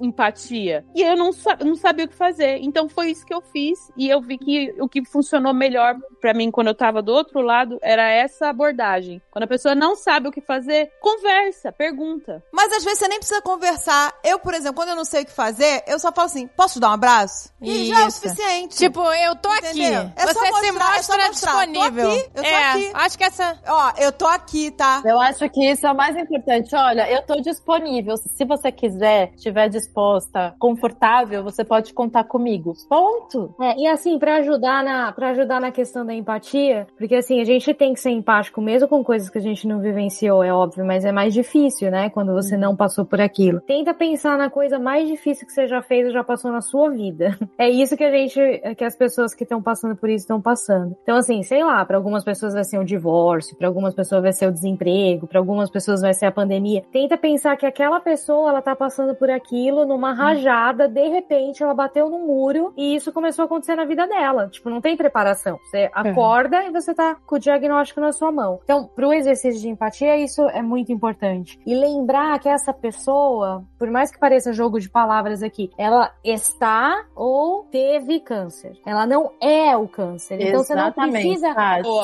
empatia. 0.00 0.84
E 0.94 1.02
eu 1.02 1.16
não, 1.16 1.30
não 1.64 1.74
sabia 1.74 2.04
o 2.04 2.08
que 2.08 2.14
fazer. 2.14 2.58
Então 2.62 2.88
foi 2.88 3.10
isso 3.10 3.24
que 3.24 3.34
eu 3.34 3.40
fiz. 3.40 3.78
E 3.96 4.08
eu 4.08 4.20
vi 4.20 4.38
que 4.38 4.74
o 4.80 4.88
que 4.88 5.04
funcionou 5.04 5.52
melhor 5.52 5.96
para 6.20 6.34
mim 6.34 6.50
quando 6.50 6.68
eu 6.68 6.74
tava 6.74 7.02
do 7.02 7.12
outro 7.12 7.40
lado 7.40 7.78
era 7.82 8.08
essa 8.08 8.48
abordagem. 8.48 9.20
Quando 9.30 9.44
a 9.44 9.48
pessoa 9.48 9.74
não 9.74 9.96
sabe 9.96 10.28
o 10.28 10.32
que 10.32 10.40
fazer, 10.40 10.90
conversa, 11.00 11.72
pergunta. 11.72 12.42
Mas 12.52 12.72
às 12.72 12.84
vezes 12.84 12.98
você 12.98 13.08
nem 13.08 13.18
precisa 13.18 13.42
conversar. 13.42 14.12
Eu, 14.24 14.38
por 14.38 14.54
exemplo, 14.54 14.74
quando 14.74 14.90
eu 14.90 14.96
não 14.96 15.04
sei 15.04 15.22
o 15.22 15.26
que 15.26 15.32
fazer, 15.32 15.82
eu 15.86 15.98
só 15.98 16.12
falo 16.12 16.26
assim: 16.26 16.46
posso 16.46 16.80
dar 16.80 16.90
um 16.90 16.92
abraço? 16.92 17.50
E 17.60 17.82
Isso. 17.82 17.94
já 17.94 18.02
é 18.02 18.06
o 18.06 18.10
suficiente. 18.10 18.76
Tipo, 18.76 19.00
eu 19.00 19.36
tô 19.36 19.54
Entendeu? 19.54 20.00
aqui. 20.00 20.12
É 20.16 20.26
você 20.26 20.50
mostrar, 20.50 21.02
se 21.02 21.10
mostra 21.10 21.22
é 21.22 21.30
disponível. 21.30 22.08
Tô 22.08 22.16
aqui, 22.16 22.30
eu 22.34 22.42
tô 22.42 22.48
é, 22.48 22.70
aqui. 22.70 22.90
Acho 22.94 23.18
que 23.18 23.24
essa. 23.24 23.58
Ó, 23.66 23.92
eu 23.98 24.12
tô 24.12 24.26
aqui, 24.26 24.70
tá? 24.70 25.02
Eu 25.04 25.20
acho 25.20 25.48
que 25.50 25.70
isso 25.70 25.86
é 25.86 25.92
o 25.92 25.96
mais 25.96 26.16
importante. 26.16 26.74
Olha, 26.74 27.10
eu 27.10 27.22
tô 27.22 27.40
disponível. 27.40 28.16
Se 28.16 28.44
você 28.44 28.70
quiser, 28.72 29.25
estiver 29.34 29.68
disposta, 29.68 30.54
confortável, 30.58 31.42
você 31.42 31.64
pode 31.64 31.92
contar 31.92 32.24
comigo. 32.24 32.74
Ponto. 32.88 33.54
É, 33.60 33.78
e 33.78 33.86
assim, 33.86 34.18
para 34.18 34.36
ajudar 34.36 34.84
na 34.84 35.12
para 35.12 35.30
ajudar 35.30 35.60
na 35.60 35.70
questão 35.70 36.04
da 36.04 36.14
empatia, 36.14 36.86
porque 36.98 37.14
assim, 37.14 37.40
a 37.40 37.44
gente 37.44 37.72
tem 37.74 37.94
que 37.94 38.00
ser 38.00 38.10
empático 38.10 38.60
mesmo 38.60 38.88
com 38.88 39.02
coisas 39.02 39.30
que 39.30 39.38
a 39.38 39.40
gente 39.40 39.66
não 39.66 39.80
vivenciou, 39.80 40.42
é 40.42 40.52
óbvio, 40.52 40.84
mas 40.84 41.04
é 41.04 41.12
mais 41.12 41.32
difícil, 41.32 41.90
né, 41.90 42.10
quando 42.10 42.32
você 42.32 42.54
uhum. 42.54 42.60
não 42.60 42.76
passou 42.76 43.04
por 43.04 43.20
aquilo. 43.20 43.60
Tenta 43.60 43.94
pensar 43.94 44.36
na 44.36 44.50
coisa 44.50 44.78
mais 44.78 45.08
difícil 45.08 45.46
que 45.46 45.52
você 45.52 45.66
já 45.66 45.82
fez 45.82 46.06
ou 46.06 46.12
já 46.12 46.24
passou 46.24 46.50
na 46.50 46.60
sua 46.60 46.90
vida. 46.90 47.36
É 47.58 47.70
isso 47.70 47.96
que 47.96 48.04
a 48.04 48.10
gente 48.10 48.38
que 48.76 48.84
as 48.84 48.94
pessoas 48.94 49.34
que 49.34 49.42
estão 49.42 49.62
passando 49.62 49.96
por 49.96 50.10
isso 50.10 50.24
estão 50.24 50.40
passando. 50.40 50.94
Então 51.02 51.16
assim, 51.16 51.42
sei 51.42 51.64
lá, 51.64 51.84
para 51.84 51.96
algumas 51.96 52.22
pessoas 52.22 52.52
vai 52.52 52.64
ser 52.64 52.78
um 52.78 52.84
divórcio, 52.84 53.56
para 53.56 53.66
algumas 53.66 53.94
pessoas 53.94 54.22
vai 54.22 54.32
ser 54.32 54.46
o 54.48 54.52
desemprego, 54.52 55.26
para 55.26 55.38
algumas 55.38 55.70
pessoas 55.70 56.02
vai 56.02 56.12
ser 56.12 56.26
a 56.26 56.32
pandemia. 56.32 56.84
Tenta 56.92 57.16
pensar 57.16 57.56
que 57.56 57.64
aquela 57.64 57.98
pessoa, 58.00 58.50
ela 58.50 58.62
tá 58.62 58.76
passando 58.76 59.14
por 59.16 59.30
aquilo 59.30 59.84
numa 59.84 60.12
rajada, 60.12 60.88
de 60.88 61.08
repente 61.08 61.62
ela 61.62 61.74
bateu 61.74 62.08
no 62.08 62.18
muro 62.18 62.72
e 62.76 62.94
isso 62.94 63.12
começou 63.12 63.42
a 63.42 63.46
acontecer 63.46 63.74
na 63.74 63.84
vida 63.84 64.06
dela. 64.06 64.48
Tipo, 64.48 64.70
não 64.70 64.80
tem 64.80 64.96
preparação. 64.96 65.58
Você 65.64 65.90
acorda 65.92 66.60
uhum. 66.60 66.68
e 66.68 66.70
você 66.70 66.94
tá 66.94 67.16
com 67.26 67.36
o 67.36 67.38
diagnóstico 67.38 68.00
na 68.00 68.12
sua 68.12 68.30
mão. 68.30 68.60
Então, 68.64 68.88
pro 68.94 69.12
exercício 69.12 69.60
de 69.60 69.68
empatia, 69.68 70.16
isso 70.16 70.42
é 70.48 70.62
muito 70.62 70.92
importante. 70.92 71.58
E 71.66 71.74
lembrar 71.74 72.38
que 72.38 72.48
essa 72.48 72.72
pessoa, 72.72 73.64
por 73.78 73.90
mais 73.90 74.10
que 74.10 74.18
pareça 74.18 74.52
jogo 74.52 74.78
de 74.78 74.88
palavras 74.88 75.42
aqui, 75.42 75.70
ela 75.78 76.12
está 76.24 77.04
ou 77.14 77.64
teve 77.64 78.20
câncer. 78.20 78.72
Ela 78.84 79.06
não 79.06 79.32
é 79.40 79.76
o 79.76 79.88
câncer. 79.88 80.40
Então, 80.40 80.60
Exatamente. 80.60 80.64
você 80.64 80.74
não 80.74 81.12
precisa 81.12 81.54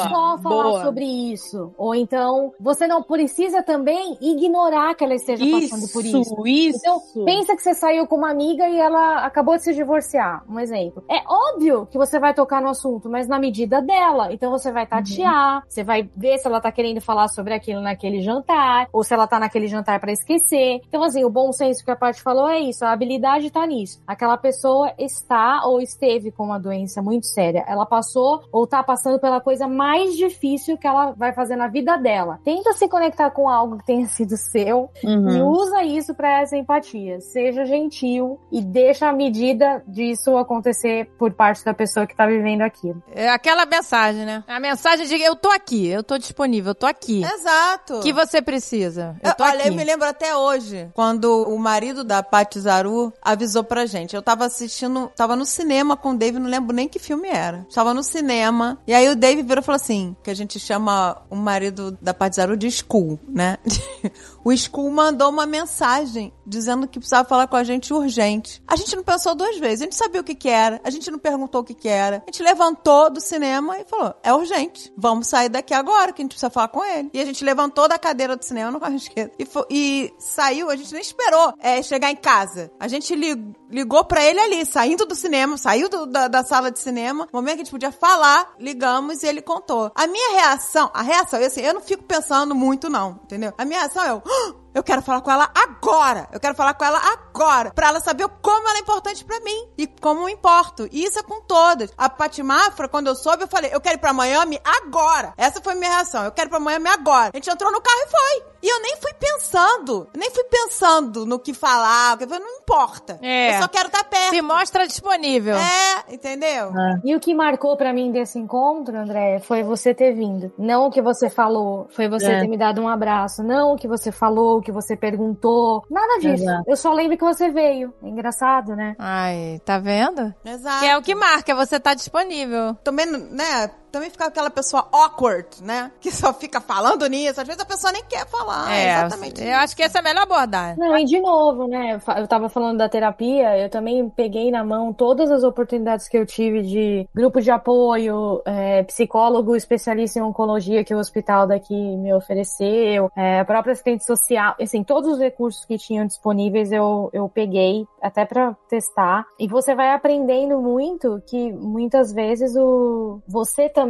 só 0.08 0.38
falar 0.38 0.62
Boa. 0.62 0.82
sobre 0.82 1.04
isso. 1.04 1.72
Ou 1.76 1.94
então, 1.94 2.52
você 2.58 2.86
não 2.86 3.02
precisa 3.02 3.62
também 3.62 4.16
ignorar 4.20 4.94
que 4.94 5.04
ela 5.04 5.14
esteja 5.14 5.44
isso, 5.44 5.70
passando 5.70 5.92
por 5.92 6.04
isso. 6.04 6.46
Isso, 6.46 6.78
Então, 6.78 7.01
pensa 7.24 7.54
que 7.56 7.62
você 7.62 7.74
saiu 7.74 8.06
com 8.06 8.16
uma 8.16 8.30
amiga 8.30 8.68
e 8.68 8.78
ela 8.78 9.24
acabou 9.24 9.56
de 9.56 9.64
se 9.64 9.74
divorciar. 9.74 10.44
Um 10.48 10.58
exemplo. 10.58 11.04
É 11.10 11.22
óbvio 11.26 11.86
que 11.86 11.98
você 11.98 12.18
vai 12.18 12.34
tocar 12.34 12.60
no 12.60 12.68
assunto, 12.68 13.08
mas 13.08 13.28
na 13.28 13.38
medida 13.38 13.80
dela. 13.80 14.32
Então, 14.32 14.50
você 14.50 14.70
vai 14.70 14.86
tatear, 14.86 15.56
uhum. 15.56 15.62
você 15.68 15.82
vai 15.82 16.08
ver 16.16 16.38
se 16.38 16.46
ela 16.46 16.60
tá 16.60 16.70
querendo 16.70 17.00
falar 17.00 17.28
sobre 17.28 17.54
aquilo 17.54 17.80
naquele 17.80 18.20
jantar, 18.20 18.88
ou 18.92 19.02
se 19.02 19.12
ela 19.14 19.26
tá 19.26 19.38
naquele 19.38 19.66
jantar 19.66 20.00
para 20.00 20.12
esquecer. 20.12 20.80
Então, 20.88 21.02
assim, 21.02 21.24
o 21.24 21.30
bom 21.30 21.52
senso 21.52 21.84
que 21.84 21.90
a 21.90 21.96
parte 21.96 22.22
falou 22.22 22.48
é 22.48 22.60
isso, 22.60 22.84
a 22.84 22.92
habilidade 22.92 23.50
tá 23.50 23.66
nisso. 23.66 24.00
Aquela 24.06 24.36
pessoa 24.36 24.92
está 24.98 25.66
ou 25.66 25.80
esteve 25.80 26.30
com 26.30 26.44
uma 26.44 26.58
doença 26.58 27.02
muito 27.02 27.26
séria. 27.26 27.64
Ela 27.66 27.86
passou 27.86 28.42
ou 28.52 28.66
tá 28.66 28.82
passando 28.82 29.18
pela 29.18 29.40
coisa 29.40 29.66
mais 29.66 30.16
difícil 30.16 30.78
que 30.78 30.86
ela 30.86 31.12
vai 31.12 31.32
fazer 31.32 31.56
na 31.56 31.68
vida 31.68 31.96
dela. 31.96 32.38
Tenta 32.44 32.72
se 32.72 32.88
conectar 32.88 33.30
com 33.30 33.48
algo 33.48 33.78
que 33.78 33.86
tenha 33.86 34.06
sido 34.06 34.36
seu 34.36 34.90
uhum. 35.04 35.28
e 35.30 35.42
usa 35.42 35.82
isso 35.84 36.14
para 36.14 36.40
essa 36.40 36.56
empatia 36.56 36.91
empatia, 36.92 37.20
seja 37.20 37.64
gentil 37.64 38.38
e 38.50 38.60
deixa 38.60 39.08
a 39.08 39.12
medida 39.12 39.82
disso 39.86 40.36
acontecer 40.36 41.08
por 41.18 41.32
parte 41.32 41.64
da 41.64 41.72
pessoa 41.72 42.06
que 42.06 42.14
tá 42.14 42.26
vivendo 42.26 42.62
aquilo. 42.62 43.02
É 43.10 43.28
aquela 43.30 43.64
mensagem, 43.64 44.24
né? 44.24 44.44
A 44.46 44.60
mensagem 44.60 45.06
de 45.06 45.20
eu 45.20 45.34
tô 45.34 45.50
aqui, 45.50 45.86
eu 45.86 46.02
tô 46.02 46.18
disponível, 46.18 46.70
eu 46.70 46.74
tô 46.74 46.86
aqui. 46.86 47.22
Exato. 47.24 47.98
O 47.98 48.00
que 48.00 48.12
você 48.12 48.42
precisa? 48.42 49.16
Eu 49.22 49.34
tô 49.34 49.44
Olha, 49.44 49.60
aqui. 49.60 49.68
eu 49.68 49.74
me 49.74 49.84
lembro 49.84 50.06
até 50.06 50.36
hoje, 50.36 50.90
quando 50.94 51.42
o 51.48 51.58
marido 51.58 52.04
da 52.04 52.22
Paty 52.22 52.60
Zaru 52.60 53.12
avisou 53.22 53.64
pra 53.64 53.86
gente. 53.86 54.14
Eu 54.14 54.22
tava 54.22 54.44
assistindo, 54.44 55.10
tava 55.16 55.36
no 55.36 55.46
cinema 55.46 55.96
com 55.96 56.10
o 56.10 56.16
Dave, 56.16 56.38
não 56.38 56.48
lembro 56.48 56.74
nem 56.74 56.88
que 56.88 56.98
filme 56.98 57.28
era. 57.28 57.66
Tava 57.72 57.94
no 57.94 58.02
cinema, 58.02 58.78
e 58.86 58.94
aí 58.94 59.08
o 59.08 59.16
Dave 59.16 59.42
virou 59.42 59.62
e 59.62 59.64
falou 59.64 59.76
assim, 59.76 60.16
que 60.22 60.30
a 60.30 60.34
gente 60.34 60.58
chama 60.58 61.22
o 61.30 61.36
marido 61.36 61.96
da 62.00 62.12
Paty 62.12 62.36
Zaru 62.36 62.56
de 62.56 62.66
Skull, 62.66 63.18
né? 63.28 63.58
o 64.44 64.52
Skull 64.52 64.90
mandou 64.90 65.30
uma 65.30 65.46
mensagem 65.46 66.32
dizendo 66.46 66.86
que 66.88 66.98
precisava 66.98 67.28
falar 67.28 67.46
com 67.46 67.56
a 67.56 67.64
gente 67.64 67.92
urgente. 67.92 68.62
A 68.66 68.76
gente 68.76 68.94
não 68.96 69.02
pensou 69.02 69.34
duas 69.34 69.58
vezes, 69.58 69.80
a 69.82 69.84
gente 69.84 69.96
sabia 69.96 70.20
o 70.20 70.24
que 70.24 70.34
que 70.34 70.48
era, 70.48 70.80
a 70.84 70.90
gente 70.90 71.10
não 71.10 71.18
perguntou 71.18 71.60
o 71.60 71.64
que 71.64 71.74
que 71.74 71.88
era. 71.88 72.22
A 72.26 72.30
gente 72.30 72.42
levantou 72.42 73.10
do 73.10 73.20
cinema 73.20 73.78
e 73.78 73.84
falou, 73.84 74.14
é 74.22 74.32
urgente, 74.32 74.92
vamos 74.96 75.28
sair 75.28 75.48
daqui 75.48 75.74
agora, 75.74 76.12
que 76.12 76.22
a 76.22 76.24
gente 76.24 76.32
precisa 76.32 76.50
falar 76.50 76.68
com 76.68 76.84
ele. 76.84 77.10
E 77.12 77.20
a 77.20 77.24
gente 77.24 77.44
levantou 77.44 77.88
da 77.88 77.98
cadeira 77.98 78.36
do 78.36 78.44
cinema 78.44 78.70
no 78.72 78.80
carro 78.80 78.94
esquerdo 78.96 79.32
e, 79.38 79.46
e 79.70 80.14
saiu, 80.18 80.70
a 80.70 80.76
gente 80.76 80.92
nem 80.92 81.02
esperou 81.02 81.54
é, 81.58 81.82
chegar 81.82 82.10
em 82.10 82.16
casa. 82.16 82.70
A 82.78 82.88
gente 82.88 83.14
li- 83.14 83.54
ligou 83.70 84.04
pra 84.04 84.24
ele 84.24 84.40
ali, 84.40 84.66
saindo 84.66 85.06
do 85.06 85.14
cinema, 85.14 85.56
saiu 85.56 85.88
do- 85.88 86.06
da, 86.06 86.28
da 86.28 86.44
sala 86.44 86.70
de 86.70 86.78
cinema, 86.78 87.26
no 87.32 87.38
momento 87.38 87.54
que 87.56 87.62
a 87.62 87.64
gente 87.64 87.70
podia 87.72 87.92
falar, 87.92 88.52
ligamos 88.58 89.22
e 89.22 89.26
ele 89.26 89.42
contou. 89.42 89.90
A 89.94 90.06
minha 90.06 90.32
reação, 90.34 90.90
a 90.92 91.02
reação, 91.02 91.40
eu, 91.40 91.46
assim, 91.46 91.60
eu 91.60 91.74
não 91.74 91.80
fico 91.80 92.02
pensando 92.02 92.54
muito 92.54 92.88
não, 92.90 93.20
entendeu? 93.24 93.52
A 93.56 93.64
minha 93.64 93.80
reação 93.80 94.02
é, 94.04 94.10
eu, 94.10 94.22
"Ah, 94.26 94.54
eu 94.74 94.82
quero 94.82 95.02
falar 95.02 95.20
com 95.20 95.30
ela 95.30 95.50
agora. 95.54 96.28
Eu 96.32 96.40
quero 96.40 96.54
falar 96.54 96.74
com 96.74 96.84
ela 96.84 96.98
agora. 97.12 97.72
Pra 97.72 97.88
ela 97.88 98.00
saber 98.00 98.28
como 98.40 98.68
ela 98.68 98.78
é 98.78 98.80
importante 98.80 99.24
pra 99.24 99.40
mim. 99.40 99.68
E 99.76 99.86
como 99.86 100.22
eu 100.22 100.28
importo. 100.28 100.88
E 100.90 101.04
isso 101.04 101.18
é 101.18 101.22
com 101.22 101.40
todas. 101.42 101.90
A 101.96 102.08
Pati 102.08 102.42
Mafra, 102.42 102.88
quando 102.88 103.06
eu 103.08 103.14
soube, 103.14 103.44
eu 103.44 103.48
falei, 103.48 103.70
eu 103.72 103.80
quero 103.80 103.96
ir 103.96 104.00
pra 104.00 104.12
Miami 104.12 104.60
agora. 104.84 105.32
Essa 105.36 105.60
foi 105.60 105.72
a 105.74 105.76
minha 105.76 105.90
reação. 105.90 106.24
Eu 106.24 106.32
quero 106.32 106.48
ir 106.48 106.50
pra 106.50 106.60
Miami 106.60 106.88
agora. 106.88 107.30
A 107.32 107.36
gente 107.36 107.50
entrou 107.50 107.70
no 107.72 107.80
carro 107.80 107.98
e 108.06 108.10
foi. 108.10 108.52
E 108.62 108.68
eu 108.72 108.80
nem 108.80 108.96
fui 109.00 109.12
pensando. 109.14 110.08
Nem 110.16 110.30
fui 110.30 110.44
pensando 110.44 111.26
no 111.26 111.38
que 111.38 111.52
falar. 111.52 112.14
o 112.14 112.18
que- 112.18 112.26
Não 112.26 112.58
importa. 112.60 113.18
É. 113.22 113.56
Eu 113.56 113.62
só 113.62 113.68
quero 113.68 113.88
estar 113.88 114.04
perto. 114.04 114.30
Se 114.30 114.40
mostra 114.42 114.86
disponível. 114.86 115.56
É, 115.56 116.14
entendeu? 116.14 116.70
E 117.04 117.14
o 117.14 117.20
que 117.20 117.34
marcou 117.34 117.76
pra 117.76 117.92
mim 117.92 118.12
desse 118.12 118.38
encontro, 118.38 118.96
André, 118.96 119.40
foi 119.40 119.62
você 119.64 119.92
ter 119.94 120.12
vindo. 120.14 120.52
Não 120.56 120.86
o 120.86 120.90
que 120.90 121.02
você 121.02 121.28
falou, 121.28 121.88
foi 121.90 122.08
você 122.08 122.26
É. 122.32 122.40
ter 122.40 122.46
me 122.48 122.56
dado 122.56 122.80
um 122.80 122.88
abraço. 122.88 123.42
Não 123.42 123.72
o 123.72 123.76
que 123.76 123.88
você 123.88 124.12
falou, 124.12 124.58
o 124.58 124.61
que 124.62 124.72
você 124.72 124.96
perguntou. 124.96 125.84
Nada 125.90 126.18
disso. 126.20 126.44
Exato. 126.44 126.64
Eu 126.66 126.76
só 126.76 126.92
lembro 126.92 127.16
que 127.18 127.24
você 127.24 127.50
veio. 127.50 127.92
É 128.02 128.08
engraçado, 128.08 128.74
né? 128.76 128.94
Ai, 128.98 129.60
tá 129.64 129.78
vendo? 129.78 130.32
Exato. 130.44 130.80
Que 130.80 130.86
é 130.86 130.96
o 130.96 131.02
que 131.02 131.14
marca, 131.14 131.54
você 131.54 131.78
tá 131.80 131.94
disponível. 131.94 132.74
também, 132.84 133.06
né? 133.06 133.70
Também 133.92 134.08
fica 134.08 134.24
aquela 134.24 134.48
pessoa 134.48 134.88
awkward, 134.90 135.62
né? 135.62 135.92
Que 136.00 136.10
só 136.10 136.32
fica 136.32 136.60
falando 136.60 137.06
nisso. 137.06 137.40
Às 137.40 137.46
vezes 137.46 137.62
a 137.62 137.66
pessoa 137.66 137.92
nem 137.92 138.02
quer 138.04 138.26
falar. 138.26 138.72
É, 138.72 138.94
exatamente. 138.94 139.44
eu 139.44 139.56
acho 139.56 139.76
que 139.76 139.82
essa 139.82 139.98
é 139.98 140.00
a 140.00 140.02
melhor 140.02 140.22
abordagem. 140.22 140.78
Não, 140.78 140.96
e 140.96 141.04
de 141.04 141.20
novo, 141.20 141.68
né? 141.68 142.00
Eu 142.16 142.26
tava 142.26 142.48
falando 142.48 142.78
da 142.78 142.88
terapia, 142.88 143.58
eu 143.58 143.68
também 143.68 144.08
peguei 144.08 144.50
na 144.50 144.64
mão 144.64 144.92
todas 144.94 145.30
as 145.30 145.44
oportunidades 145.44 146.08
que 146.08 146.16
eu 146.16 146.24
tive 146.24 146.62
de 146.62 147.06
grupo 147.14 147.40
de 147.40 147.50
apoio, 147.50 148.40
é, 148.46 148.82
psicólogo 148.84 149.54
especialista 149.54 150.18
em 150.18 150.22
oncologia 150.22 150.84
que 150.84 150.94
o 150.94 150.98
hospital 150.98 151.46
daqui 151.46 151.74
me 151.74 152.14
ofereceu, 152.14 153.10
é, 153.14 153.40
a 153.40 153.44
própria 153.44 153.72
assistente 153.72 154.06
social, 154.06 154.54
assim, 154.58 154.82
todos 154.82 155.12
os 155.12 155.18
recursos 155.18 155.66
que 155.66 155.76
tinham 155.76 156.06
disponíveis 156.06 156.72
eu, 156.72 157.10
eu 157.12 157.28
peguei 157.28 157.86
até 158.00 158.24
pra 158.24 158.56
testar. 158.68 159.26
E 159.38 159.46
você 159.46 159.74
vai 159.74 159.92
aprendendo 159.92 160.60
muito 160.60 161.22
que 161.26 161.52
muitas 161.52 162.12
vezes 162.12 162.56
o 162.56 163.20
você 163.28 163.68
também 163.68 163.81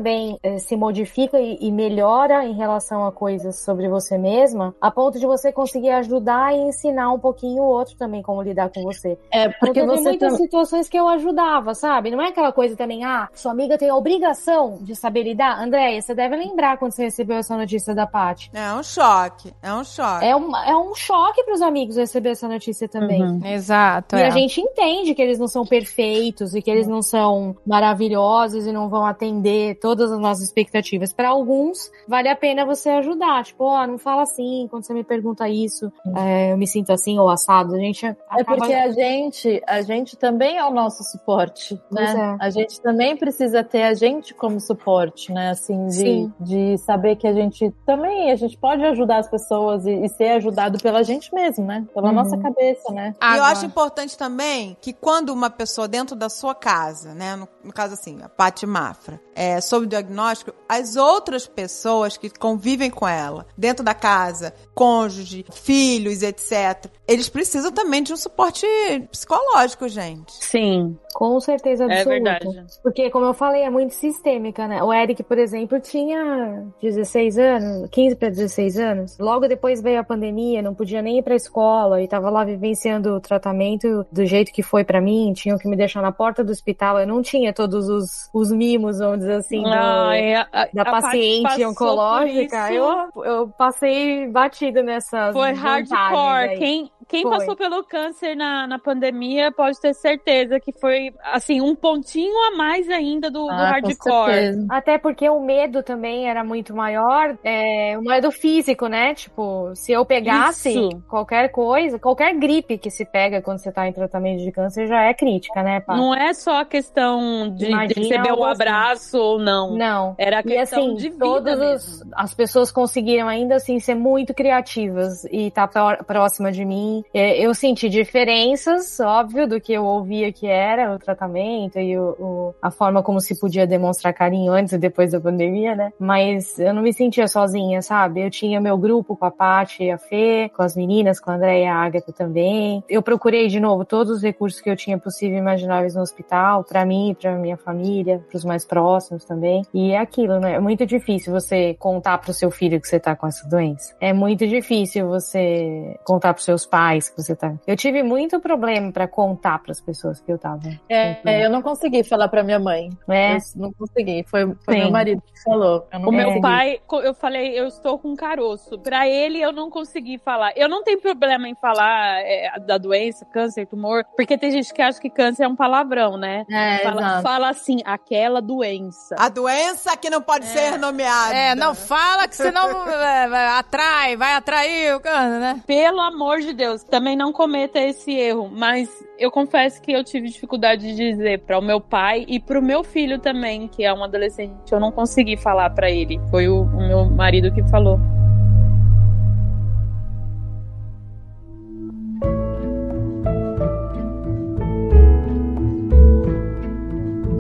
eh, 0.43 0.59
se 0.59 0.77
modifica 0.77 1.41
e, 1.41 1.59
e 1.61 1.71
melhora 1.71 2.45
em 2.45 2.55
relação 2.55 3.05
a 3.07 3.13
coisas 3.13 3.57
sobre 3.65 3.89
você 3.89 4.17
mesma, 4.17 4.75
a 4.81 4.91
ponto 4.91 5.19
de 5.19 5.27
você 5.27 5.53
conseguir 5.53 5.91
ajudar 5.91 6.55
e 6.55 6.61
ensinar 6.61 7.11
um 7.13 7.19
pouquinho 7.19 7.63
o 7.63 7.67
outro 7.67 7.97
também 7.97 8.23
como 8.23 8.43
lidar 8.43 8.71
com 8.71 8.83
você. 8.83 9.19
É, 9.31 9.49
porque 9.49 9.67
Porque 9.67 9.83
você 9.85 10.03
muitas 10.03 10.31
tam- 10.31 10.39
situações 10.39 10.89
que 10.89 10.97
eu 10.99 11.09
ajudava, 11.09 11.75
sabe? 11.75 12.11
Não 12.11 12.21
é 12.21 12.29
aquela 12.29 12.53
coisa 12.53 12.77
também, 12.77 13.05
ah, 13.05 13.29
sua 13.35 13.53
amiga 13.53 13.79
tem 13.79 13.89
a 13.89 13.97
obrigação 13.97 14.79
de 14.81 14.95
saber 14.95 15.23
lidar. 15.25 15.61
Andréia, 15.61 16.01
você 16.01 16.15
deve 16.15 16.37
lembrar 16.37 16.79
quando 16.79 16.93
você 16.93 17.05
recebeu 17.05 17.37
essa 17.37 17.57
notícia 17.57 17.95
da 17.95 18.07
Paty. 18.07 18.51
É 18.55 18.73
um 18.73 18.83
choque. 18.83 19.53
É 19.63 19.73
um 19.73 19.85
choque. 19.85 20.25
É 20.25 20.37
um, 20.37 20.57
é 20.57 20.77
um 20.77 20.95
choque 20.95 21.43
para 21.45 21.55
os 21.55 21.63
amigos 21.63 21.97
receber 21.97 22.31
essa 22.31 22.49
notícia 22.49 22.89
também. 22.89 23.23
Uhum. 23.23 23.41
Exato. 23.45 24.17
E 24.17 24.21
é. 24.21 24.27
a 24.27 24.31
gente 24.31 24.61
entende 24.61 25.15
que 25.15 25.23
eles 25.23 25.39
não 25.39 25.49
são 25.49 25.65
perfeitos 25.65 26.55
e 26.55 26.63
que 26.63 26.71
eles 26.71 26.87
não 26.87 27.03
são 27.03 27.57
maravilhosos 27.67 28.67
e 28.67 28.73
não 28.73 28.89
vão 28.89 29.05
atender 29.05 29.77
todas 29.83 30.13
as 30.13 30.19
nossas 30.21 30.45
expectativas. 30.45 31.13
Para 31.13 31.31
alguns, 31.31 31.91
vale 32.09 32.29
a 32.29 32.37
pena 32.37 32.65
você 32.65 32.89
ajudar. 32.91 33.43
Tipo, 33.45 33.65
ó, 33.65 33.85
não 33.87 33.99
fala 33.99 34.23
assim 34.23 34.67
quando 34.71 34.85
você 34.87 34.95
me 34.95 35.03
pergunta 35.05 35.49
isso, 35.49 35.93
é, 36.17 36.53
eu 36.53 36.57
me 36.57 36.67
sinto 36.69 36.93
assim 36.93 37.19
ou 37.19 37.29
assado. 37.29 37.75
A 37.75 37.79
gente 37.79 38.07
É 38.07 38.17
acaba- 38.31 38.57
porque 38.59 38.73
a 38.73 38.91
gente, 38.93 39.61
a 39.67 39.83
gente 39.83 40.17
também 40.17 40.57
é 40.57 40.65
o 40.65 40.71
nosso 40.71 41.03
suporte, 41.03 41.79
né? 41.91 42.37
é. 42.41 42.45
A 42.45 42.49
gente 42.51 42.81
também 42.81 43.17
precisa 43.17 43.65
ter 43.65 43.83
a 43.83 43.95
gente 43.95 44.33
como 44.35 44.61
suporte, 44.61 45.33
né? 45.33 45.51
Assim, 45.51 45.87
de, 45.89 45.93
Sim. 45.95 46.33
de 46.41 46.79
saber 46.79 47.17
que 47.17 47.27
a 47.27 47.33
gente 47.33 47.71
também, 47.85 48.31
a 48.31 48.37
gente 48.37 48.57
pode 48.57 48.85
ajudar 48.85 49.19
as 49.19 49.29
pessoas 49.29 49.85
e, 49.85 49.91
e 50.05 50.09
ser 50.11 50.29
ajudado 50.37 50.79
pela 50.81 51.03
gente 51.03 51.35
mesmo, 51.35 51.65
né? 51.67 51.85
Pela 51.93 52.09
Uhum. 52.09 52.15
nossa 52.15 52.39
cabeça, 52.39 52.93
né? 52.93 53.15
E 53.21 53.37
eu 53.37 53.43
acho 53.45 53.67
importante 53.67 54.17
também 54.17 54.77
que 54.81 54.93
quando 54.93 55.31
uma 55.31 55.51
pessoa 55.51 55.89
dentro 55.89 56.15
da 56.15 56.29
sua 56.29 56.55
casa, 56.55 57.15
né, 57.15 57.35
no, 57.35 57.49
no 57.65 57.73
caso 57.73 57.95
assim, 57.95 58.19
a 58.23 58.29
Paty 58.29 58.67
Mafra, 58.67 59.21
é, 59.35 59.61
sob 59.73 59.87
diagnóstico, 59.87 60.53
as 60.69 60.97
outras 60.97 61.47
pessoas 61.47 62.19
que 62.19 62.29
convivem 62.29 62.91
com 62.91 63.09
ela, 63.09 63.47
dentro 63.57 63.83
da 63.83 63.95
casa, 63.95 64.53
cônjuge, 64.75 65.47
filhos, 65.51 66.23
etc., 66.23 66.91
eles 67.13 67.29
precisam 67.29 67.71
também 67.73 68.03
de 68.03 68.13
um 68.13 68.17
suporte 68.17 68.67
psicológico, 69.11 69.89
gente. 69.89 70.33
Sim, 70.33 70.97
Com 71.15 71.39
certeza 71.41 71.85
é 71.85 72.01
absoluta. 72.01 72.11
verdade. 72.11 72.67
Porque, 72.83 73.11
como 73.11 73.27
eu 73.27 73.35
falei, 73.35 73.63
é 73.63 73.71
muito 73.71 73.95
sistêmica, 73.95 74.67
né? 74.67 74.83
O 74.83 74.93
Eric, 74.93 75.23
por 75.23 75.39
exemplo, 75.39 75.79
tinha 75.81 76.65
16 76.81 77.39
anos, 77.39 77.89
15 77.91 78.17
para 78.17 78.29
16 78.31 78.79
anos. 78.79 79.19
Logo 79.19 79.47
depois 79.47 79.83
veio 79.83 80.01
a 80.01 80.05
pandemia, 80.05 80.63
não 80.63 80.75
podia 80.75 81.03
nem 81.03 81.19
ir 81.19 81.23
pra 81.23 81.35
escola 81.35 82.01
e 82.03 82.09
tava 82.09 82.31
lá 82.31 82.45
vivenciando 82.45 83.15
o 83.15 83.21
tratamento 83.21 84.07
do 84.11 84.25
jeito 84.25 84.53
que 84.53 84.63
foi 84.63 84.85
pra 84.85 85.01
mim. 85.01 85.33
Tinham 85.35 85.59
que 85.59 85.69
me 85.69 85.77
deixar 85.77 86.03
na 86.03 86.13
porta 86.13 86.43
do 86.43 86.51
hospital. 86.51 86.99
Eu 86.99 87.07
não 87.07 87.21
tinha 87.23 87.53
todos 87.53 87.89
os, 87.89 88.29
os 88.33 88.51
mimos, 88.51 88.99
vamos 88.99 89.19
dizer 89.21 89.35
assim, 89.35 89.63
do- 89.63 89.69
a- 89.69 90.13
a- 90.53 90.69
da 90.73 90.83
a 90.83 90.85
paciente 90.91 91.65
oncológica. 91.65 92.73
Eu, 92.73 92.87
eu 93.25 93.49
passei 93.49 94.27
batida 94.29 94.83
nessas. 94.83 95.33
Foi 95.33 95.53
hardcore. 95.53 96.51
aí. 96.51 96.59
Quem, 96.59 96.91
quem 97.09 97.23
Foi. 97.23 97.31
passou 97.39 97.57
pelo 97.57 97.83
câncer 97.85 98.35
na, 98.37 98.67
na 98.67 98.79
pandemia 98.79 99.51
pode 99.53 99.81
ter 99.81 99.95
certeza 99.95 100.59
que 100.61 100.73
foi, 100.73 101.13
assim, 101.25 101.61
um 101.61 101.75
pontinho 101.75 102.35
a 102.49 102.57
mais 102.57 102.89
ainda 102.89 103.31
do, 103.31 103.47
do 103.47 103.51
Ah, 103.51 103.81
com 103.81 103.89
hardcore. 103.89 104.67
Até 104.71 104.99
porque 104.99 105.29
o 105.29 105.41
medo 105.41 105.83
também 105.83 106.29
era 106.29 106.43
muito 106.45 106.75
maior, 106.75 107.37
é, 107.45 107.97
o 107.99 108.03
medo 108.03 108.31
físico, 108.31 108.87
né? 108.87 109.15
Tipo, 109.15 109.73
se 109.75 109.93
eu 109.93 110.05
pegasse 110.05 110.71
Isso. 110.71 111.03
qualquer 111.09 111.49
coisa, 111.51 111.99
qualquer 111.99 112.35
gripe 112.35 112.79
que 112.79 112.91
se 112.91 113.05
pega 113.05 113.41
quando 113.43 113.59
você 113.59 113.73
tá 113.73 113.87
em 113.89 113.93
tratamento 113.93 114.43
de 114.43 114.53
câncer 114.53 114.87
já 114.87 115.03
é 115.03 115.15
crítica, 115.15 115.63
né, 115.63 115.81
pá? 115.81 115.97
Não 115.97 116.15
é 116.15 116.33
só 116.35 116.61
a 116.61 116.65
questão 116.65 117.49
de, 117.55 117.67
de 117.67 117.73
receber 118.01 118.31
assim. 118.31 118.45
abraço 118.45 119.19
ou 119.19 119.39
não. 119.39 119.77
Não. 119.77 120.15
Era 120.19 120.39
a 120.39 120.41
E 120.41 120.45
questão 120.45 120.79
assim, 120.81 120.95
de 120.95 121.09
vida 121.11 121.25
todas 121.25 121.59
mesmo. 121.59 121.75
os- 121.75 122.03
as 122.15 122.35
pessoas 122.35 122.71
conseguiram 122.71 123.29
ainda 123.29 123.57
assim 123.57 123.79
ser 123.79 123.95
muito 123.95 124.35
criativas 124.35 125.25
e 125.25 125.49
estar 125.49 125.69
pró- 125.69 125.97
próxima 126.05 126.51
de 126.53 126.65
mim. 126.65 126.92
É, 127.15 127.41
Eu 127.45 127.55
senti 127.55 127.89
diferenças, 127.89 128.99
óbvio, 129.01 129.47
do 129.49 129.61
que 129.61 129.73
eu 129.73 129.85
ouvia 129.85 130.33
que 130.33 130.47
era 130.47 130.95
o 130.95 130.99
tratamento 130.99 131.79
e 131.79 131.99
o, 131.99 132.03
o- 132.19 132.55
a 132.63 132.71
forma 132.71 133.03
como 133.03 133.21
se 133.21 133.39
podia 133.39 133.67
demonstrar 133.67 134.13
carinho 134.13 134.53
antes 134.53 134.73
e 134.73 134.79
depois 134.79 135.13
da 135.13 135.21
pandemia, 135.21 135.75
né? 135.75 135.93
Mas 135.99 136.59
eu 136.59 136.73
não 136.75 136.83
me 136.83 136.93
sentia 136.93 137.27
sozinha, 137.29 137.83
sabe? 137.83 138.23
Eu 138.25 138.31
tinha 138.31 138.61
meu 138.61 138.77
grupo 138.79 139.17
com 139.17 139.25
a 139.25 139.31
Paty 139.31 139.85
e 139.85 139.91
a 139.91 139.99
Fê, 139.99 140.51
com 140.55 140.63
as 140.63 140.77
meninas, 140.77 141.19
com 141.21 141.31
a 141.31 141.35
André 141.35 141.63
e 141.63 141.67
a 141.67 141.75
Agatha 141.75 142.13
também. 142.13 142.83
Eu 142.89 143.03
procurei 143.03 143.49
de 143.49 143.59
novo 143.61 143.85
todos 143.85 144.13
os 144.17 144.23
recursos 144.23 144.61
que 144.61 144.71
eu 144.71 144.77
tinha 144.77 144.99
possível 144.99 145.37
e 145.37 145.41
imagináveis 145.41 145.95
no 145.95 146.03
hospital, 146.03 146.65
pra 146.65 146.85
mim, 146.85 147.17
pra 147.21 147.33
minha 147.37 147.57
família, 147.57 148.23
pros 148.31 148.45
mais 148.45 148.65
próximos 148.65 149.25
também. 149.25 149.63
E 149.73 149.93
é 149.93 149.99
aquilo, 149.99 150.39
né? 150.41 150.55
É 150.55 150.61
muito 150.61 150.85
difícil 150.87 151.33
você 151.33 151.75
contar 151.79 152.19
pro 152.19 152.33
seu 152.33 152.51
filho 152.51 152.81
que 152.81 152.89
você 152.89 152.99
tá 153.01 153.15
com 153.17 153.27
essa 153.27 153.49
doença. 153.49 153.95
É 154.01 154.13
muito 154.13 154.47
difícil 154.47 155.09
você 155.09 155.97
contar 156.05 156.33
pros 156.35 156.45
seus 156.45 156.67
pais 156.67 156.82
pais 156.83 157.09
que 157.09 157.23
você 157.23 157.37
tá. 157.37 157.55
Eu 157.67 157.77
tive 157.77 158.03
muito 158.03 158.41
problema 158.41 158.91
para 158.93 159.07
contar 159.07 159.59
para 159.61 159.71
as 159.73 159.81
pessoas 159.81 160.21
que 160.21 160.33
eu 160.33 160.39
tava. 160.39 160.63
É, 160.89 161.17
é, 161.25 161.45
eu 161.47 161.51
não 161.51 161.63
consegui 161.63 162.03
falar 162.03 162.29
pra 162.29 162.43
minha 162.43 162.59
mãe. 162.59 162.91
É. 163.09 163.35
Eu 163.37 163.39
não 163.57 163.73
consegui. 163.73 164.25
Foi, 164.29 164.53
foi 164.65 164.77
meu 164.79 164.91
marido 164.91 165.23
que 165.23 165.43
falou. 165.45 165.87
Eu 165.93 165.99
não 166.01 166.09
O 166.09 166.13
meu 166.13 166.25
consegui. 166.27 166.43
pai, 166.43 166.81
co- 166.87 167.01
eu 167.01 167.15
falei, 167.15 167.59
eu 167.59 167.67
estou 167.69 167.99
com 167.99 168.17
caroço. 168.17 168.79
Pra 168.81 169.07
ele, 169.09 169.41
eu 169.41 169.53
não 169.53 169.71
consegui 169.71 170.19
falar. 170.19 170.53
Eu 170.57 170.69
não 170.69 170.83
tenho 170.83 171.01
problema 171.01 171.49
em 171.49 171.55
falar 171.55 172.21
é, 172.23 172.59
da 172.61 172.79
doença, 172.79 173.25
câncer, 173.27 173.67
tumor, 173.67 174.05
porque 174.17 174.37
tem 174.37 174.51
gente 174.51 174.73
que 174.75 174.83
acha 174.83 175.01
que 175.01 175.09
câncer 175.11 175.45
é 175.45 175.49
um 175.49 175.55
palavrão, 175.57 176.17
né? 176.17 176.45
É, 176.51 176.79
Fala, 176.79 177.23
fala 177.23 177.49
assim, 177.51 177.77
aquela 177.85 178.41
doença. 178.41 179.15
A 179.19 179.29
doença 179.29 179.97
que 179.97 180.11
não 180.11 180.21
pode 180.23 180.47
ser 180.47 180.79
nomeada. 180.79 181.35
É, 181.35 181.55
não 181.55 181.75
fala 181.75 182.27
que 182.27 182.35
senão 182.37 182.67
é, 182.91 183.49
atrai, 183.59 184.17
vai 184.17 184.35
atrair 184.35 184.95
o 184.97 185.01
câncer, 185.01 185.39
né? 185.39 185.61
Pelo 185.67 186.01
amor 186.01 186.41
de 186.41 186.53
Deus, 186.53 186.72
também 186.79 187.17
não 187.17 187.33
cometa 187.33 187.79
esse 187.79 188.13
erro. 188.13 188.51
Mas 188.51 188.89
eu 189.19 189.31
confesso 189.31 189.81
que 189.81 189.93
eu 189.93 190.03
tive 190.05 190.29
dificuldade 190.29 190.87
de 190.87 190.95
dizer 190.95 191.41
para 191.41 191.59
o 191.59 191.63
meu 191.63 191.81
pai 191.81 192.25
e 192.29 192.39
para 192.39 192.59
o 192.59 192.63
meu 192.63 192.83
filho 192.85 193.19
também, 193.19 193.69
que 193.69 193.85
é 193.85 193.93
um 193.93 194.05
adolescente. 194.05 194.71
Eu 194.71 194.81
não 194.81 194.93
consegui 194.93 195.37
falar 195.37 195.71
para 195.71 195.91
ele. 195.91 196.21
Foi 196.31 196.49
o, 196.49 196.63
o 196.63 196.87
meu 196.87 197.05
marido 197.05 197.53
que 197.53 197.63
falou. 197.69 197.99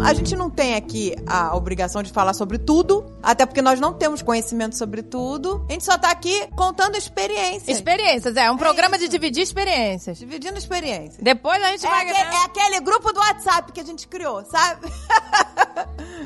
A 0.05 0.14
gente 0.14 0.34
não 0.36 0.50
tem 0.50 0.74
aqui 0.74 1.14
a 1.26 1.57
obrigação 1.57 2.03
de 2.03 2.12
falar 2.12 2.34
sobre 2.34 2.59
tudo, 2.59 3.05
até 3.22 3.46
porque 3.46 3.62
nós 3.62 3.78
não 3.78 3.92
temos 3.94 4.20
conhecimento 4.22 4.76
sobre 4.76 5.03
tudo. 5.03 5.64
A 5.68 5.72
gente 5.72 5.84
só 5.84 5.96
tá 5.96 6.11
aqui 6.11 6.48
contando 6.57 6.96
experiências. 6.96 7.68
Experiências, 7.68 8.36
é. 8.36 8.50
Um 8.50 8.57
programa 8.57 8.98
de 8.98 9.05
isso. 9.05 9.12
dividir 9.12 9.42
experiências. 9.42 10.18
Dividindo 10.18 10.59
experiências. 10.59 11.18
Depois 11.22 11.62
a 11.62 11.68
gente 11.68 11.86
É 11.86 11.88
vai... 11.88 12.09
aquele, 12.09 12.34
é 12.34 12.44
aquele 12.44 12.80
grupo 12.80 13.12
do 13.12 13.20
WhatsApp 13.20 13.72
que 13.72 13.80
a 13.80 13.84
gente 13.84 14.07
criou, 14.09 14.44
sabe? 14.44 14.86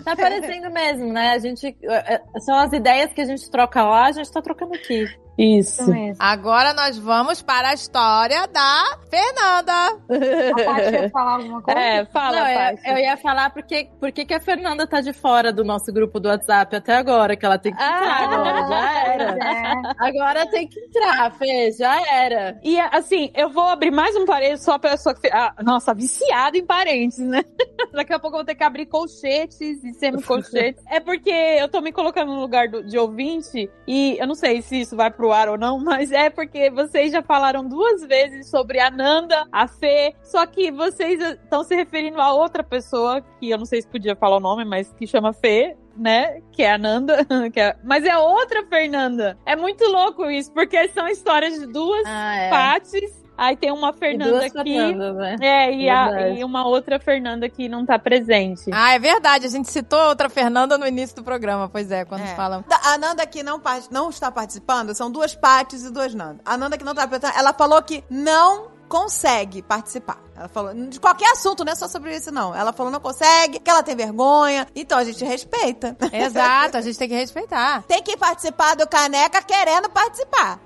Tá 0.05 0.15
parecendo 0.15 0.71
mesmo, 0.71 1.13
né? 1.13 1.33
A 1.33 1.39
gente. 1.41 1.77
é, 1.83 2.15
é, 2.15 2.41
São 2.41 2.57
as 2.57 2.73
ideias 2.73 3.13
que 3.13 3.21
a 3.21 3.25
gente 3.25 3.51
troca 3.51 3.83
lá, 3.83 4.07
a 4.07 4.13
gente 4.13 4.31
tá 4.31 4.41
trocando 4.41 4.75
aqui. 4.75 5.05
Isso. 5.39 5.83
Isso 5.83 5.91
mesmo. 5.91 6.17
Agora 6.19 6.73
nós 6.73 6.97
vamos 6.99 7.43
para 7.43 7.69
a 7.71 7.75
história 7.75 8.47
da 8.49 8.99
Fernanda. 9.11 9.73
A 9.73 10.65
Paty 10.65 10.91
quer 10.91 11.11
falar 11.11 11.33
alguma 11.35 11.63
coisa? 11.63 11.79
É, 11.81 12.05
fala, 12.07 12.37
Não, 12.37 12.49
eu, 12.49 12.79
eu 12.87 12.99
ia 12.99 13.17
falar 13.19 13.51
porque, 13.51 13.89
porque 14.01 14.25
que 14.25 14.33
a 14.35 14.41
Fernanda 14.41 14.87
tá 14.87 15.01
de 15.01 15.13
fora 15.13 15.53
do 15.53 15.63
nosso 15.65 15.93
grupo 15.93 16.19
do 16.19 16.29
WhatsApp 16.29 16.75
até 16.77 16.97
agora, 16.97 17.37
que 17.37 17.45
ela 17.45 17.59
tem 17.59 17.73
que 17.75 17.83
entrar 17.83 18.03
Ah, 18.03 18.25
agora. 18.25 18.67
Já 18.69 19.05
era. 19.13 19.25
É. 19.25 19.73
Agora 19.99 20.47
tem 20.51 20.67
que 20.69 20.81
entrar, 20.81 21.33
Fê, 21.37 21.71
já 21.73 22.01
era. 22.11 22.59
E 22.63 22.79
assim, 22.81 23.31
eu 23.35 23.51
vou 23.51 23.65
abrir 23.65 23.91
mais 23.91 24.17
um 24.17 24.25
parênteses 24.25 24.65
só 24.65 24.79
pra 24.79 24.91
pessoa 24.93 25.15
que. 25.15 25.29
Ah, 25.29 25.55
nossa, 25.63 25.93
viciada 25.95 26.57
em 26.57 26.65
parênteses, 26.65 27.27
né? 27.27 27.43
Daqui 27.93 28.13
a 28.13 28.19
pouco 28.19 28.37
eu 28.37 28.41
vou 28.41 28.45
ter 28.47 28.55
que 28.55 28.65
abrir 28.65 28.87
colchetes 28.87 29.83
e 29.85 29.93
semicolchetes. 29.95 30.83
é 30.91 31.01
porque 31.01 31.31
eu 31.31 31.69
tô 31.69 31.81
me 31.81 31.93
colocando 31.93 32.33
no 32.33 32.41
lugar 32.41 32.69
do- 32.69 32.83
de 32.85 32.99
ouvinte 32.99 33.71
e 33.87 34.17
eu 34.19 34.27
não 34.27 34.35
sei 34.35 34.63
se 34.63 34.81
isso 34.81 34.97
vai 34.97 35.11
pro 35.27 35.33
ar 35.33 35.49
ou 35.49 35.59
não, 35.59 35.79
mas 35.79 36.13
é 36.13 36.31
porque 36.31 36.71
vocês 36.71 37.11
já 37.11 37.21
falaram 37.23 37.67
duas 37.69 38.03
vezes 38.07 38.49
sobre 38.49 38.79
a 38.79 38.91
Nanda, 38.91 39.45
a 39.51 39.67
Fê, 39.67 40.15
só 40.23 40.47
que 40.47 40.71
vocês 40.71 41.21
estão 41.21 41.65
se 41.65 41.75
referindo 41.75 42.21
a 42.21 42.33
outra 42.33 42.63
pessoa 42.63 43.21
que 43.41 43.51
eu 43.51 43.59
não 43.59 43.65
sei 43.67 43.83
se 43.83 43.89
podia 43.89 44.15
falar 44.15 44.37
o 44.37 44.41
nome, 44.41 44.65
mas 44.65 44.93
que 44.93 45.07
chama 45.07 45.33
Fê. 45.33 45.77
Né? 45.99 46.43
Que 46.53 46.63
é 46.63 46.73
a 46.73 46.77
Nanda. 46.79 47.25
que 47.51 47.59
é- 47.59 47.75
Mas 47.83 48.05
é 48.05 48.15
outra 48.19 48.63
Fernanda. 48.67 49.39
É 49.47 49.57
muito 49.57 49.83
louco 49.91 50.31
isso, 50.31 50.53
porque 50.53 50.89
são 50.89 51.09
histórias 51.09 51.59
de 51.59 51.67
duas 51.67 52.03
Ah, 52.07 52.37
é. 52.37 52.51
Pates. 52.51 53.25
Aí 53.39 53.57
tem 53.57 53.71
uma 53.71 53.91
E 53.91 53.93
Fernanda 53.99 54.31
duas 54.31 54.45
aqui. 54.57 54.77
Fernandas, 54.77 55.17
né? 55.17 55.37
É, 55.41 55.75
e, 55.75 55.89
a- 55.91 56.29
e 56.31 56.45
uma 56.45 56.67
outra 56.67 56.99
Fernanda 56.99 57.49
que 57.49 57.69
não 57.69 57.85
tá 57.85 57.99
presente. 57.99 58.71
Ah, 58.73 58.93
é 58.95 58.99
verdade. 58.99 59.47
A 59.47 59.51
gente 59.51 59.71
citou 59.71 59.99
outra 60.09 60.29
Fernanda 60.29 60.79
no 60.79 60.87
início 60.87 61.17
do 61.17 61.23
programa. 61.25 61.69
Pois 61.69 61.91
é, 61.91 62.05
quando 62.05 62.23
É. 62.23 62.35
falam. 62.35 62.65
A 62.85 62.97
Nanda 62.99 63.27
que 63.27 63.43
não, 63.43 63.61
não 63.91 64.09
está 64.11 64.31
participando, 64.31 64.95
são 64.95 65.11
duas 65.11 65.35
Pates 65.35 65.85
e 65.85 65.91
duas 65.93 66.15
Nanda. 66.15 66.41
A 66.45 66.57
Nanda 66.57 66.79
que 66.79 66.85
não 66.85 66.93
está 66.93 67.07
participando, 67.07 67.39
ela 67.39 67.53
falou 67.53 67.83
que 67.83 68.03
não 68.09 68.69
consegue 68.89 69.63
participar. 69.63 70.19
Ela 70.37 70.49
falou, 70.49 70.75
de 70.75 71.01
qualquer 71.01 71.31
assunto, 71.33 71.65
não 71.65 71.73
é 71.73 71.75
só 71.75 71.89
sobre 71.89 72.15
isso, 72.15 72.31
não. 72.31 72.55
Ela 72.55 72.73
falou 72.73 72.93
não 72.93 73.01
consegue, 73.01 73.59
que 73.59 73.71
ela 73.71 73.83
tem 73.83 73.97
vergonha. 73.97 74.67
Então 74.75 74.99
a 74.99 75.05
gente 75.05 75.25
respeita. 75.25 75.97
Exato, 76.13 76.77
a 76.77 76.81
gente 76.81 76.99
tem 76.99 77.09
que 77.09 77.15
respeitar. 77.15 77.83
Tem 77.89 78.03
que 78.03 78.17
participar 78.17 78.75
do 78.77 78.87
Caneca 78.87 79.41
querendo 79.43 79.89
participar. 79.91 80.59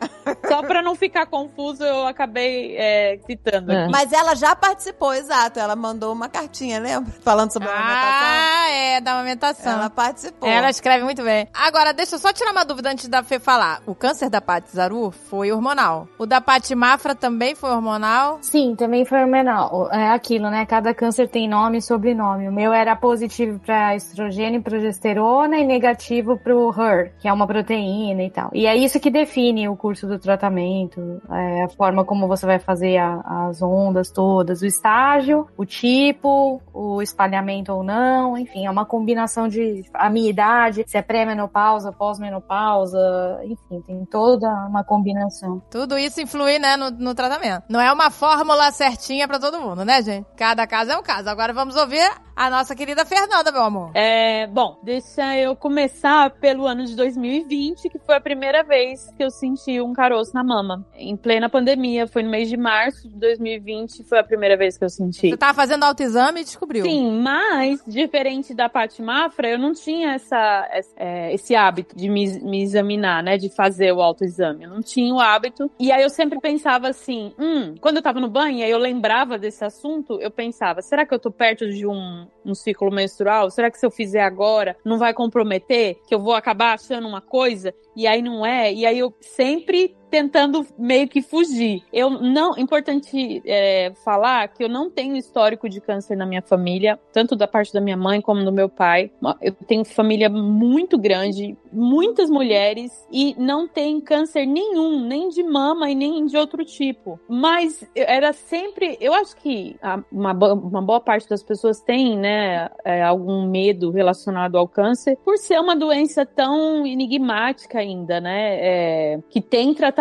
Só 0.49 0.63
pra 0.63 0.83
não 0.83 0.95
ficar 0.95 1.27
confuso, 1.27 1.83
eu 1.85 2.07
acabei 2.07 2.77
é, 2.77 3.19
citando 3.27 3.71
É. 3.73 3.83
aqui. 3.85 3.93
Mas 3.93 4.13
ela 4.13 4.35
já 4.35 4.55
participou, 4.57 5.13
exato. 5.15 5.59
Ela 5.61 5.77
mandou 5.77 6.13
uma 6.13 6.29
cartinha, 6.29 6.81
lembra? 6.81 7.13
Falando 7.23 7.53
sobre 7.53 7.69
a 7.69 7.73
amamentação. 7.73 8.29
Ah, 8.29 8.71
é, 8.71 9.01
da 9.01 9.13
amamentação. 9.13 9.73
Ela 9.73 9.91
participou. 9.91 10.49
Ela 10.49 10.71
escreve 10.71 11.05
muito 11.05 11.23
bem. 11.23 11.49
Agora, 11.55 11.93
deixa 11.93 12.17
eu 12.17 12.19
só 12.19 12.33
tirar 12.33 12.53
uma 12.53 12.65
dúvida 12.65 12.91
antes 12.91 13.09
da 13.09 13.23
Fê 13.23 13.39
falar. 13.39 13.83
O 13.87 13.95
câncer 13.95 14.29
da 14.31 14.41
Paty 14.41 14.71
Zaru 14.75 15.11
foi 15.11 15.53
hormonal. 15.53 16.09
O 16.19 16.27
da 16.27 16.41
Paty 16.41 16.75
Mafra 16.75 17.15
também 17.15 17.55
foi 17.55 17.71
hormonal? 17.71 18.39
Sim, 18.43 18.75
também 18.77 19.05
foi 19.05 19.21
hormonal. 19.21 19.60
É 19.93 20.09
aquilo, 20.09 20.49
né? 20.51 20.65
Cada 20.67 20.95
câncer 20.95 21.29
tem 21.29 21.49
nome 21.49 21.79
e 21.79 21.83
sobrenome. 21.83 22.49
O 22.49 22.53
meu 22.53 22.73
era 22.73 22.95
positivo 22.97 23.59
para 23.59 23.95
estrogênio 23.97 24.61
e 24.61 24.63
progesterona 24.63 25.59
e 25.59 25.67
negativo 25.67 26.37
pro 26.39 26.71
HER, 26.71 27.13
que 27.19 27.29
é 27.29 27.33
uma 27.33 27.47
proteína 27.47 28.23
e 28.23 28.31
tal. 28.31 28.51
E 28.53 28.67
é 28.67 28.77
isso 28.77 29.01
que 29.01 29.11
define 29.11 29.69
o 29.69 29.77
curso 29.77 30.07
do 30.07 30.19
tratamento, 30.19 31.21
é 31.31 31.63
a 31.65 31.69
forma 31.69 32.05
como 32.05 32.29
você 32.29 32.47
vai 32.47 32.59
fazer 32.59 32.99
a- 32.99 33.47
as 33.49 33.61
ondas 33.63 34.11
todas, 34.11 34.63
o 34.63 34.67
estágio, 34.67 35.47
o 35.57 35.65
tipo, 35.65 36.61
o 36.73 37.01
espalhamento 37.03 37.73
ou 37.73 37.83
não, 37.83 38.37
enfim, 38.37 38.67
é 38.67 38.71
uma 38.71 38.85
combinação 38.85 39.49
de 39.49 39.83
a 39.95 40.09
minha 40.11 40.29
idade, 40.31 40.85
se 40.87 40.97
é 40.97 41.03
pré-menopausa, 41.03 41.93
pós-menopausa, 41.93 43.41
enfim, 43.45 43.81
tem 43.87 44.05
toda 44.05 44.49
uma 44.69 44.85
combinação. 44.85 45.63
Tudo 45.71 45.99
isso 45.99 46.21
influi, 46.21 46.59
né, 46.59 46.77
no, 46.77 46.91
no 46.91 47.15
tratamento. 47.15 47.65
Não 47.69 47.81
é 47.81 47.93
uma 47.93 48.11
fórmula 48.11 48.71
certinha 48.73 49.27
pra 49.27 49.39
todo 49.39 49.50
mundo, 49.59 49.85
né, 49.85 50.03
gente? 50.03 50.27
Cada 50.37 50.67
caso 50.67 50.93
é 50.93 50.97
um 50.99 51.03
caso. 51.03 51.31
Agora 51.31 51.55
vamos 51.55 51.77
ouvir 51.77 52.07
a 52.41 52.49
nossa 52.49 52.75
querida 52.75 53.05
Fernanda, 53.05 53.53
meu 53.53 53.63
amor. 53.63 53.91
É, 53.93 54.47
bom, 54.47 54.79
deixa 54.83 55.37
eu 55.37 55.55
começar 55.55 56.31
pelo 56.31 56.67
ano 56.67 56.87
de 56.87 56.97
2020, 56.97 57.91
que 57.91 57.99
foi 57.99 58.15
a 58.17 58.21
primeira 58.21 58.63
vez 58.65 59.13
que 59.15 59.23
eu 59.23 59.31
senti 59.31 59.79
um 59.79 59.93
caroço 59.93 60.33
na 60.33 60.43
mama. 60.43 60.87
Em 60.95 61.15
plena 61.19 61.51
pandemia, 61.51 62.07
foi 62.07 62.23
no 62.23 62.31
mês 62.31 62.49
de 62.49 62.57
março 62.57 63.07
de 63.11 63.15
2020, 63.19 64.05
foi 64.05 64.19
a 64.19 64.25
primeira 64.25 64.57
vez 64.57 64.79
que 64.79 64.85
eu 64.85 64.89
senti. 64.89 65.29
Você 65.29 65.37
tava 65.37 65.53
fazendo 65.53 65.85
autoexame 65.85 66.41
e 66.41 66.45
descobriu. 66.45 66.83
Sim, 66.83 67.21
mas 67.21 67.83
diferente 67.87 68.55
da 68.55 68.71
Paty 68.71 69.03
Mafra, 69.03 69.51
eu 69.51 69.59
não 69.59 69.75
tinha 69.75 70.13
essa, 70.15 70.67
essa- 70.73 70.95
é, 70.97 71.35
esse 71.35 71.55
hábito 71.55 71.95
de 71.95 72.09
me, 72.09 72.27
me 72.41 72.63
examinar, 72.63 73.23
né? 73.23 73.37
De 73.37 73.51
fazer 73.51 73.93
o 73.93 74.01
autoexame. 74.01 74.65
Eu 74.65 74.71
não 74.71 74.81
tinha 74.81 75.13
o 75.15 75.21
hábito. 75.21 75.71
E 75.79 75.93
aí 75.93 76.03
eu 76.03 76.09
sempre 76.09 76.41
pensava 76.41 76.89
assim, 76.89 77.35
hum, 77.39 77.75
quando 77.83 77.97
eu 77.97 78.03
tava 78.03 78.19
no 78.19 78.31
banho 78.31 78.61
e 78.61 78.63
aí 78.63 78.71
eu 78.71 78.79
lembrava 78.79 79.37
desse 79.37 79.63
assunto, 79.63 80.19
eu 80.23 80.31
pensava, 80.31 80.81
será 80.81 81.05
que 81.05 81.13
eu 81.13 81.19
tô 81.19 81.31
perto 81.31 81.69
de 81.69 81.87
um, 81.87 82.27
um 82.45 82.55
ciclo 82.55 82.91
menstrual? 82.91 83.51
Será 83.51 83.71
que 83.71 83.79
se 83.79 83.87
eu 83.87 83.91
fizer 83.91 84.23
agora 84.23 84.77
não 84.85 84.99
vai 84.99 85.13
comprometer? 85.13 85.99
Que 86.07 86.15
eu 86.15 86.21
vou 86.21 86.35
acabar 86.35 86.75
achando 86.75 87.07
uma 87.07 87.21
coisa 87.21 87.75
e 87.97 88.07
aí 88.07 88.23
não 88.23 88.45
é? 88.45 88.73
E 88.73 88.87
aí 88.87 88.99
eu 88.99 89.15
sempre 89.21 89.97
tentando 90.11 90.67
meio 90.77 91.09
que 91.09 91.23
fugir. 91.23 91.83
Eu 91.93 92.11
não, 92.11 92.59
importante 92.59 93.43
é, 93.47 93.93
falar 94.05 94.49
que 94.49 94.65
eu 94.65 94.69
não 94.69 94.91
tenho 94.91 95.17
histórico 95.17 95.69
de 95.69 95.81
câncer 95.81 96.17
na 96.17 96.27
minha 96.27 96.43
família, 96.43 96.99
tanto 97.13 97.37
da 97.37 97.47
parte 97.47 97.73
da 97.73 97.81
minha 97.81 97.97
mãe 97.97 98.21
como 98.21 98.45
do 98.45 98.53
meu 98.53 98.69
pai. 98.69 99.11
Eu 99.41 99.53
tenho 99.67 99.85
família 99.85 100.29
muito 100.29 100.99
grande, 100.99 101.57
muitas 101.73 102.29
mulheres 102.29 102.91
e 103.11 103.35
não 103.39 103.69
tem 103.69 104.01
câncer 104.01 104.45
nenhum, 104.47 105.01
nem 105.07 105.29
de 105.29 105.43
mama 105.43 105.91
e 105.91 105.95
nem 105.95 106.27
de 106.27 106.37
outro 106.37 106.65
tipo. 106.65 107.21
Mas 107.29 107.85
era 107.95 108.33
sempre, 108.33 108.99
eu 109.01 109.15
acho 109.15 109.37
que 109.37 109.77
uma, 110.11 110.33
uma 110.33 110.83
boa 110.83 111.01
parte 111.01 111.29
das 111.29 111.43
pessoas 111.43 111.81
tem, 111.81 112.19
né, 112.19 112.69
é, 112.85 113.03
algum 113.03 113.49
medo 113.49 113.91
relacionado 113.91 114.59
ao 114.59 114.67
câncer 114.67 115.17
por 115.25 115.39
ser 115.39 115.61
uma 115.61 115.77
doença 115.77 116.27
tão 116.27 116.87
enigmática 116.87 117.79
ainda, 117.79 118.21
né, 118.21 118.57
é, 118.61 119.19
que 119.29 119.41
tem 119.41 119.73
tratamento, 119.73 120.00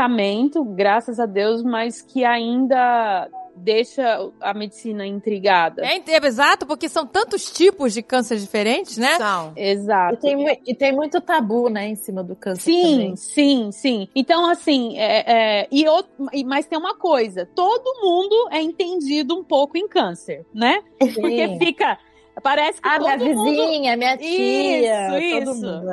graças 0.76 1.20
a 1.20 1.26
Deus, 1.26 1.64
mas 1.64 2.02
que 2.02 2.24
ainda 2.24 3.30
deixa 3.60 4.32
a 4.40 4.54
medicina 4.54 5.06
intrigada. 5.06 5.86
É, 5.86 5.98
é 5.98 6.26
exato, 6.26 6.66
porque 6.66 6.88
são 6.88 7.06
tantos 7.06 7.52
tipos 7.52 7.94
de 7.94 8.02
câncer 8.02 8.38
diferentes, 8.38 8.98
né? 8.98 9.18
São. 9.18 9.54
Exato. 9.56 10.16
E 10.16 10.18
tem, 10.18 10.62
e 10.68 10.76
tem 10.76 10.92
muito 10.92 11.20
tabu, 11.22 11.70
né, 11.70 11.90
em 11.90 11.96
cima 11.96 12.24
do 12.24 12.36
câncer 12.36 12.62
Sim, 12.62 12.82
também. 12.82 13.16
sim, 13.16 13.72
sim. 13.72 14.08
Então, 14.16 14.50
assim, 14.50 14.98
é, 14.98 15.62
é, 15.62 15.68
e 15.72 15.88
outro, 15.88 16.12
mas 16.46 16.66
tem 16.66 16.80
uma 16.80 16.96
coisa: 16.96 17.46
todo 17.54 18.02
mundo 18.02 18.50
é 18.52 18.62
entendido 18.62 19.38
um 19.38 19.44
pouco 19.44 19.78
em 19.78 19.88
câncer, 19.88 20.46
né? 20.54 20.82
Porque 20.98 21.48
Sim. 21.48 21.60
fica. 21.60 21.98
Parece 22.42 22.82
que 22.82 22.88
Ah, 22.88 22.98
todo 23.00 23.18
minha 23.18 23.36
mundo... 23.36 23.44
vizinha, 23.52 23.98
minha 23.98 24.18
tia. 24.18 25.20
Isso, 25.20 25.46
todo 25.46 25.56
isso. 25.56 25.66
mundo. 25.66 25.90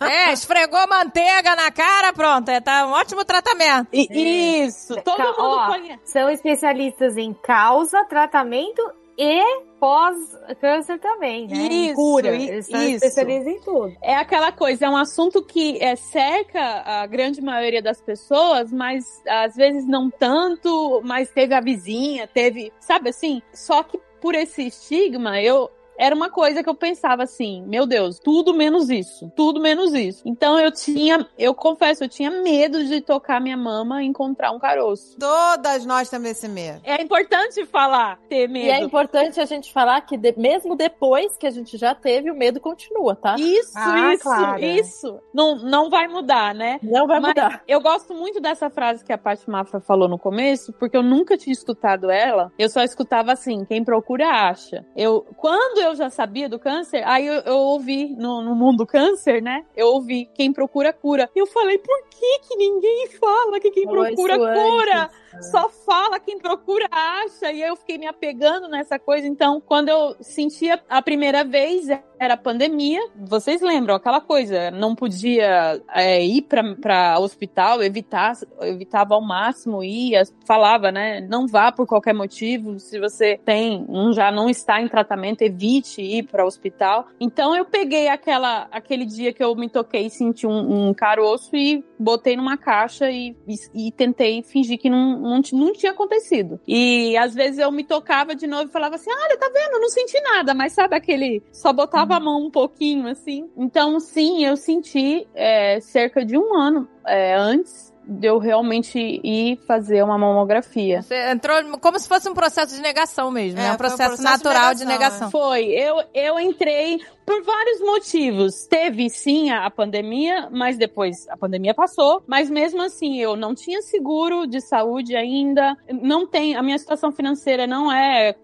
É, 0.00 0.32
esfregou 0.32 0.86
manteiga 0.88 1.54
na 1.56 1.70
cara, 1.70 2.12
pronto. 2.12 2.48
É, 2.50 2.60
tá 2.60 2.86
um 2.86 2.92
ótimo 2.92 3.24
tratamento. 3.24 3.88
I- 3.92 4.62
Isso, 4.66 4.94
todo 5.02 5.16
Ca- 5.16 5.24
mundo 5.24 5.36
ó, 5.38 5.66
conhece. 5.66 6.00
São 6.04 6.30
especialistas 6.30 7.16
em 7.16 7.32
causa, 7.34 8.04
tratamento 8.04 8.82
e 9.16 9.42
pós-câncer 9.80 10.98
também, 11.00 11.46
né? 11.48 11.56
Isso, 11.56 11.94
cura. 11.94 12.28
Eles 12.28 12.68
isso. 12.68 12.76
especialistas 12.76 13.46
em 13.54 13.60
tudo. 13.60 13.92
É 14.02 14.14
aquela 14.14 14.52
coisa, 14.52 14.86
é 14.86 14.90
um 14.90 14.96
assunto 14.96 15.42
que 15.44 15.76
é, 15.82 15.96
cerca 15.96 16.60
a 16.84 17.06
grande 17.06 17.40
maioria 17.40 17.82
das 17.82 18.00
pessoas, 18.00 18.72
mas 18.72 19.04
às 19.28 19.54
vezes 19.56 19.86
não 19.86 20.10
tanto, 20.10 21.00
mas 21.04 21.30
teve 21.30 21.54
a 21.54 21.60
vizinha, 21.60 22.26
teve, 22.28 22.72
sabe 22.80 23.10
assim? 23.10 23.42
Só 23.52 23.82
que 23.82 23.98
por 24.20 24.34
esse 24.34 24.66
estigma, 24.66 25.40
eu 25.40 25.70
era 25.98 26.14
uma 26.14 26.30
coisa 26.30 26.62
que 26.62 26.68
eu 26.68 26.74
pensava 26.74 27.24
assim, 27.24 27.62
meu 27.66 27.84
Deus, 27.86 28.18
tudo 28.18 28.54
menos 28.54 28.88
isso, 28.88 29.30
tudo 29.34 29.60
menos 29.60 29.92
isso. 29.92 30.22
Então 30.24 30.58
eu 30.58 30.70
tinha, 30.70 31.26
eu 31.36 31.52
confesso, 31.54 32.04
eu 32.04 32.08
tinha 32.08 32.30
medo 32.30 32.84
de 32.84 33.00
tocar 33.00 33.40
minha 33.40 33.56
mama 33.56 34.02
e 34.02 34.06
encontrar 34.06 34.52
um 34.52 34.58
caroço. 34.58 35.16
Todas 35.18 35.84
nós 35.84 36.08
temos 36.08 36.28
esse 36.30 36.48
medo. 36.48 36.80
É 36.84 37.02
importante 37.02 37.64
falar, 37.66 38.18
ter 38.28 38.42
E 38.42 38.44
é 38.44 38.46
medo. 38.48 38.86
importante 38.86 39.40
a 39.40 39.44
gente 39.44 39.72
falar 39.72 40.00
que 40.02 40.16
de- 40.16 40.34
mesmo 40.38 40.76
depois 40.76 41.36
que 41.36 41.46
a 41.46 41.50
gente 41.50 41.76
já 41.76 41.94
teve, 41.94 42.30
o 42.30 42.34
medo 42.36 42.60
continua, 42.60 43.16
tá? 43.16 43.34
Isso, 43.38 43.72
Ah, 43.76 44.14
isso, 44.14 44.22
claro. 44.22 44.64
isso. 44.64 45.18
Não, 45.34 45.56
não 45.56 45.90
vai 45.90 46.06
mudar, 46.06 46.54
né? 46.54 46.78
Não 46.82 47.06
vai 47.06 47.18
Mas 47.20 47.30
mudar. 47.30 47.62
Eu 47.66 47.80
gosto 47.80 48.14
muito 48.14 48.40
dessa 48.40 48.70
frase 48.70 49.04
que 49.04 49.12
a 49.12 49.18
Paty 49.18 49.48
Mafra 49.50 49.80
falou 49.80 50.08
no 50.08 50.18
começo, 50.18 50.72
porque 50.74 50.96
eu 50.96 51.02
nunca 51.02 51.36
tinha 51.36 51.52
escutado 51.52 52.10
ela. 52.10 52.52
Eu 52.58 52.68
só 52.68 52.82
escutava 52.82 53.32
assim: 53.32 53.64
quem 53.64 53.82
procura 53.82 54.28
acha. 54.28 54.84
Eu, 54.96 55.26
quando 55.36 55.78
eu 55.80 55.87
já 55.94 56.10
sabia 56.10 56.48
do 56.48 56.58
câncer, 56.58 57.02
aí 57.06 57.26
eu, 57.26 57.40
eu 57.40 57.56
ouvi 57.56 58.14
no, 58.16 58.42
no 58.42 58.54
mundo 58.54 58.86
câncer, 58.86 59.42
né? 59.42 59.62
Eu 59.76 59.88
ouvi 59.88 60.26
quem 60.34 60.52
procura 60.52 60.92
cura. 60.92 61.28
E 61.34 61.38
eu 61.38 61.46
falei: 61.46 61.78
por 61.78 62.08
que 62.10 62.40
que 62.48 62.56
ninguém 62.56 63.08
fala 63.18 63.60
que 63.60 63.70
quem 63.70 63.84
Falou 63.84 64.04
procura 64.04 64.36
cura? 64.36 65.02
antes. 65.04 65.16
Só 65.40 65.68
fala 65.68 66.18
quem 66.18 66.38
procura 66.38 66.86
acha. 66.90 67.52
E 67.52 67.62
eu 67.62 67.76
fiquei 67.76 67.98
me 67.98 68.06
apegando 68.06 68.68
nessa 68.68 68.98
coisa. 68.98 69.26
Então, 69.26 69.60
quando 69.60 69.88
eu 69.88 70.16
sentia 70.20 70.80
a 70.88 71.02
primeira 71.02 71.44
vez, 71.44 71.88
era 72.18 72.36
pandemia. 72.36 73.00
Vocês 73.16 73.60
lembram 73.60 73.94
aquela 73.94 74.20
coisa? 74.20 74.70
Não 74.70 74.94
podia 74.94 75.80
é, 75.94 76.24
ir 76.24 76.42
pra 76.42 77.18
hospital, 77.18 77.82
evitar, 77.82 78.32
evitava 78.62 79.14
ao 79.14 79.22
máximo 79.22 79.82
ir. 79.82 80.14
Falava, 80.46 80.90
né? 80.90 81.20
Não 81.20 81.46
vá 81.46 81.70
por 81.70 81.86
qualquer 81.86 82.14
motivo. 82.14 82.78
Se 82.78 82.98
você 82.98 83.38
tem, 83.44 83.84
um 83.88 84.12
já 84.12 84.30
não 84.30 84.48
está 84.48 84.80
em 84.80 84.88
tratamento, 84.88 85.42
evite 85.42 86.02
ir 86.02 86.24
para 86.24 86.44
o 86.44 86.46
hospital. 86.46 87.08
Então 87.20 87.54
eu 87.54 87.64
peguei 87.64 88.08
aquela, 88.08 88.66
aquele 88.70 89.04
dia 89.04 89.32
que 89.32 89.42
eu 89.42 89.54
me 89.54 89.68
toquei 89.68 90.06
e 90.06 90.10
senti 90.10 90.46
um, 90.46 90.88
um 90.88 90.94
caroço 90.94 91.54
e 91.56 91.84
botei 91.98 92.36
numa 92.36 92.56
caixa 92.56 93.10
e, 93.10 93.36
e, 93.46 93.88
e 93.88 93.92
tentei 93.92 94.42
fingir 94.42 94.78
que 94.78 94.88
não, 94.88 95.18
não, 95.18 95.40
não 95.52 95.72
tinha 95.72 95.92
acontecido. 95.92 96.60
E 96.66 97.16
às 97.16 97.34
vezes 97.34 97.58
eu 97.58 97.70
me 97.72 97.84
tocava 97.84 98.34
de 98.34 98.46
novo 98.46 98.68
e 98.68 98.72
falava 98.72 98.94
assim: 98.94 99.10
olha, 99.10 99.36
tá 99.36 99.50
vendo? 99.52 99.80
Não 99.80 99.88
senti 99.88 100.20
nada, 100.20 100.54
mas 100.54 100.72
sabe 100.72 100.96
aquele. 100.96 101.42
Só 101.52 101.72
botava 101.72 102.16
a 102.16 102.20
mão 102.20 102.46
um 102.46 102.50
pouquinho 102.50 103.08
assim. 103.08 103.48
Então, 103.56 103.98
sim, 104.00 104.44
eu 104.44 104.56
senti 104.56 105.26
é, 105.34 105.80
cerca 105.80 106.24
de 106.24 106.38
um 106.38 106.54
ano 106.54 106.88
é, 107.06 107.34
antes 107.34 107.92
de 108.08 108.26
eu 108.26 108.38
realmente 108.38 108.98
ir 108.98 109.58
fazer 109.66 110.02
uma 110.02 110.16
mamografia. 110.16 111.02
Você 111.02 111.30
entrou 111.30 111.56
como 111.78 111.98
se 111.98 112.08
fosse 112.08 112.26
um 112.28 112.34
processo 112.34 112.74
de 112.74 112.80
negação 112.80 113.30
mesmo, 113.30 113.60
É, 113.60 113.64
né? 113.64 113.66
Um 113.66 113.68
foi 113.68 113.74
um 113.74 113.78
processo, 113.78 114.16
processo 114.16 114.22
de 114.22 114.44
natural 114.44 114.74
de 114.74 114.84
negação, 114.86 115.28
negação. 115.28 115.30
Foi, 115.30 115.64
eu, 115.66 116.02
eu 116.14 116.40
entrei 116.40 116.98
por 117.26 117.42
vários 117.42 117.80
motivos. 117.82 118.66
Teve 118.66 119.10
sim 119.10 119.50
a, 119.50 119.66
a 119.66 119.70
pandemia, 119.70 120.48
mas 120.50 120.78
depois 120.78 121.28
a 121.28 121.36
pandemia 121.36 121.74
passou. 121.74 122.22
Mas 122.26 122.48
mesmo 122.48 122.80
assim, 122.80 123.20
eu 123.20 123.36
não 123.36 123.54
tinha 123.54 123.82
seguro 123.82 124.46
de 124.46 124.62
saúde 124.62 125.14
ainda. 125.14 125.76
Não 125.92 126.26
tem, 126.26 126.56
a 126.56 126.62
minha 126.62 126.78
situação 126.78 127.12
financeira 127.12 127.66
não 127.66 127.92
é 127.92 128.34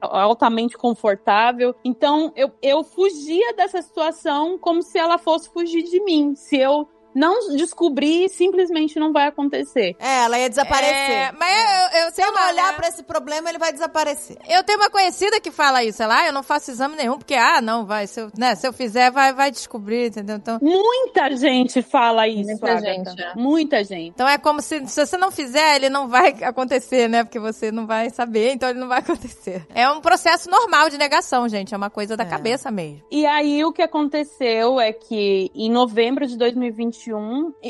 altamente 0.00 0.78
confortável. 0.78 1.74
Então 1.84 2.32
eu, 2.34 2.50
eu 2.62 2.82
fugia 2.82 3.52
dessa 3.52 3.82
situação 3.82 4.56
como 4.58 4.82
se 4.82 4.98
ela 4.98 5.18
fosse 5.18 5.50
fugir 5.50 5.82
de 5.82 6.02
mim. 6.02 6.34
Se 6.34 6.56
eu 6.56 6.88
não 7.14 7.54
descobrir, 7.56 8.28
simplesmente 8.28 8.98
não 8.98 9.12
vai 9.12 9.28
acontecer. 9.28 9.94
É, 9.98 10.24
ela 10.24 10.38
ia 10.38 10.48
desaparecer. 10.48 10.92
É, 10.94 11.32
mas 11.38 11.92
eu, 11.94 12.00
eu 12.06 12.10
Se 12.12 12.22
eu 12.22 12.32
não 12.32 12.48
olhar 12.48 12.74
pra 12.76 12.88
esse 12.88 13.02
problema, 13.02 13.48
ele 13.48 13.58
vai 13.58 13.72
desaparecer. 13.72 14.36
Eu 14.48 14.62
tenho 14.64 14.78
uma 14.78 14.90
conhecida 14.90 15.40
que 15.40 15.50
fala 15.50 15.82
isso, 15.84 16.02
ela, 16.02 16.20
ah, 16.20 16.26
eu 16.26 16.32
não 16.32 16.42
faço 16.42 16.70
exame 16.70 16.96
nenhum, 16.96 17.18
porque, 17.18 17.34
ah, 17.34 17.60
não, 17.60 17.84
vai, 17.86 18.06
se 18.06 18.20
eu, 18.20 18.30
né, 18.36 18.54
se 18.54 18.66
eu 18.66 18.72
fizer, 18.72 19.10
vai, 19.10 19.32
vai 19.32 19.50
descobrir, 19.50 20.06
entendeu? 20.08 20.36
Então, 20.36 20.58
Muita 20.60 21.34
gente 21.36 21.82
fala 21.82 22.26
isso, 22.28 22.50
Muita 22.50 22.70
Agatha. 22.72 22.84
gente, 23.10 23.22
é. 23.22 23.34
Muita 23.34 23.84
gente. 23.84 24.08
então 24.14 24.28
é 24.28 24.38
como 24.38 24.60
se, 24.60 24.86
se 24.86 25.06
você 25.06 25.16
não 25.16 25.30
fizer, 25.30 25.76
ele 25.76 25.88
não 25.88 26.08
vai 26.08 26.30
acontecer, 26.42 27.08
né? 27.08 27.24
Porque 27.24 27.38
você 27.38 27.70
não 27.70 27.86
vai 27.86 28.10
saber, 28.10 28.52
então 28.52 28.68
ele 28.68 28.78
não 28.78 28.88
vai 28.88 28.98
acontecer. 29.12 29.66
É 29.74 29.88
um 29.90 30.00
processo 30.00 30.48
normal 30.50 30.88
de 30.90 30.98
negação, 30.98 31.48
gente, 31.48 31.74
é 31.74 31.76
uma 31.76 31.90
coisa 31.90 32.16
da 32.16 32.24
É. 32.24 32.26
cabeça 32.26 32.70
mesmo. 32.70 33.02
E 33.10 33.26
aí 33.26 33.64
o 33.64 33.72
que 33.72 33.82
aconteceu 33.82 34.80
é 34.80 34.92
que 34.92 35.50
em 35.54 35.70
novembro 35.70 36.26
de 36.26 36.36
2021, 36.36 37.01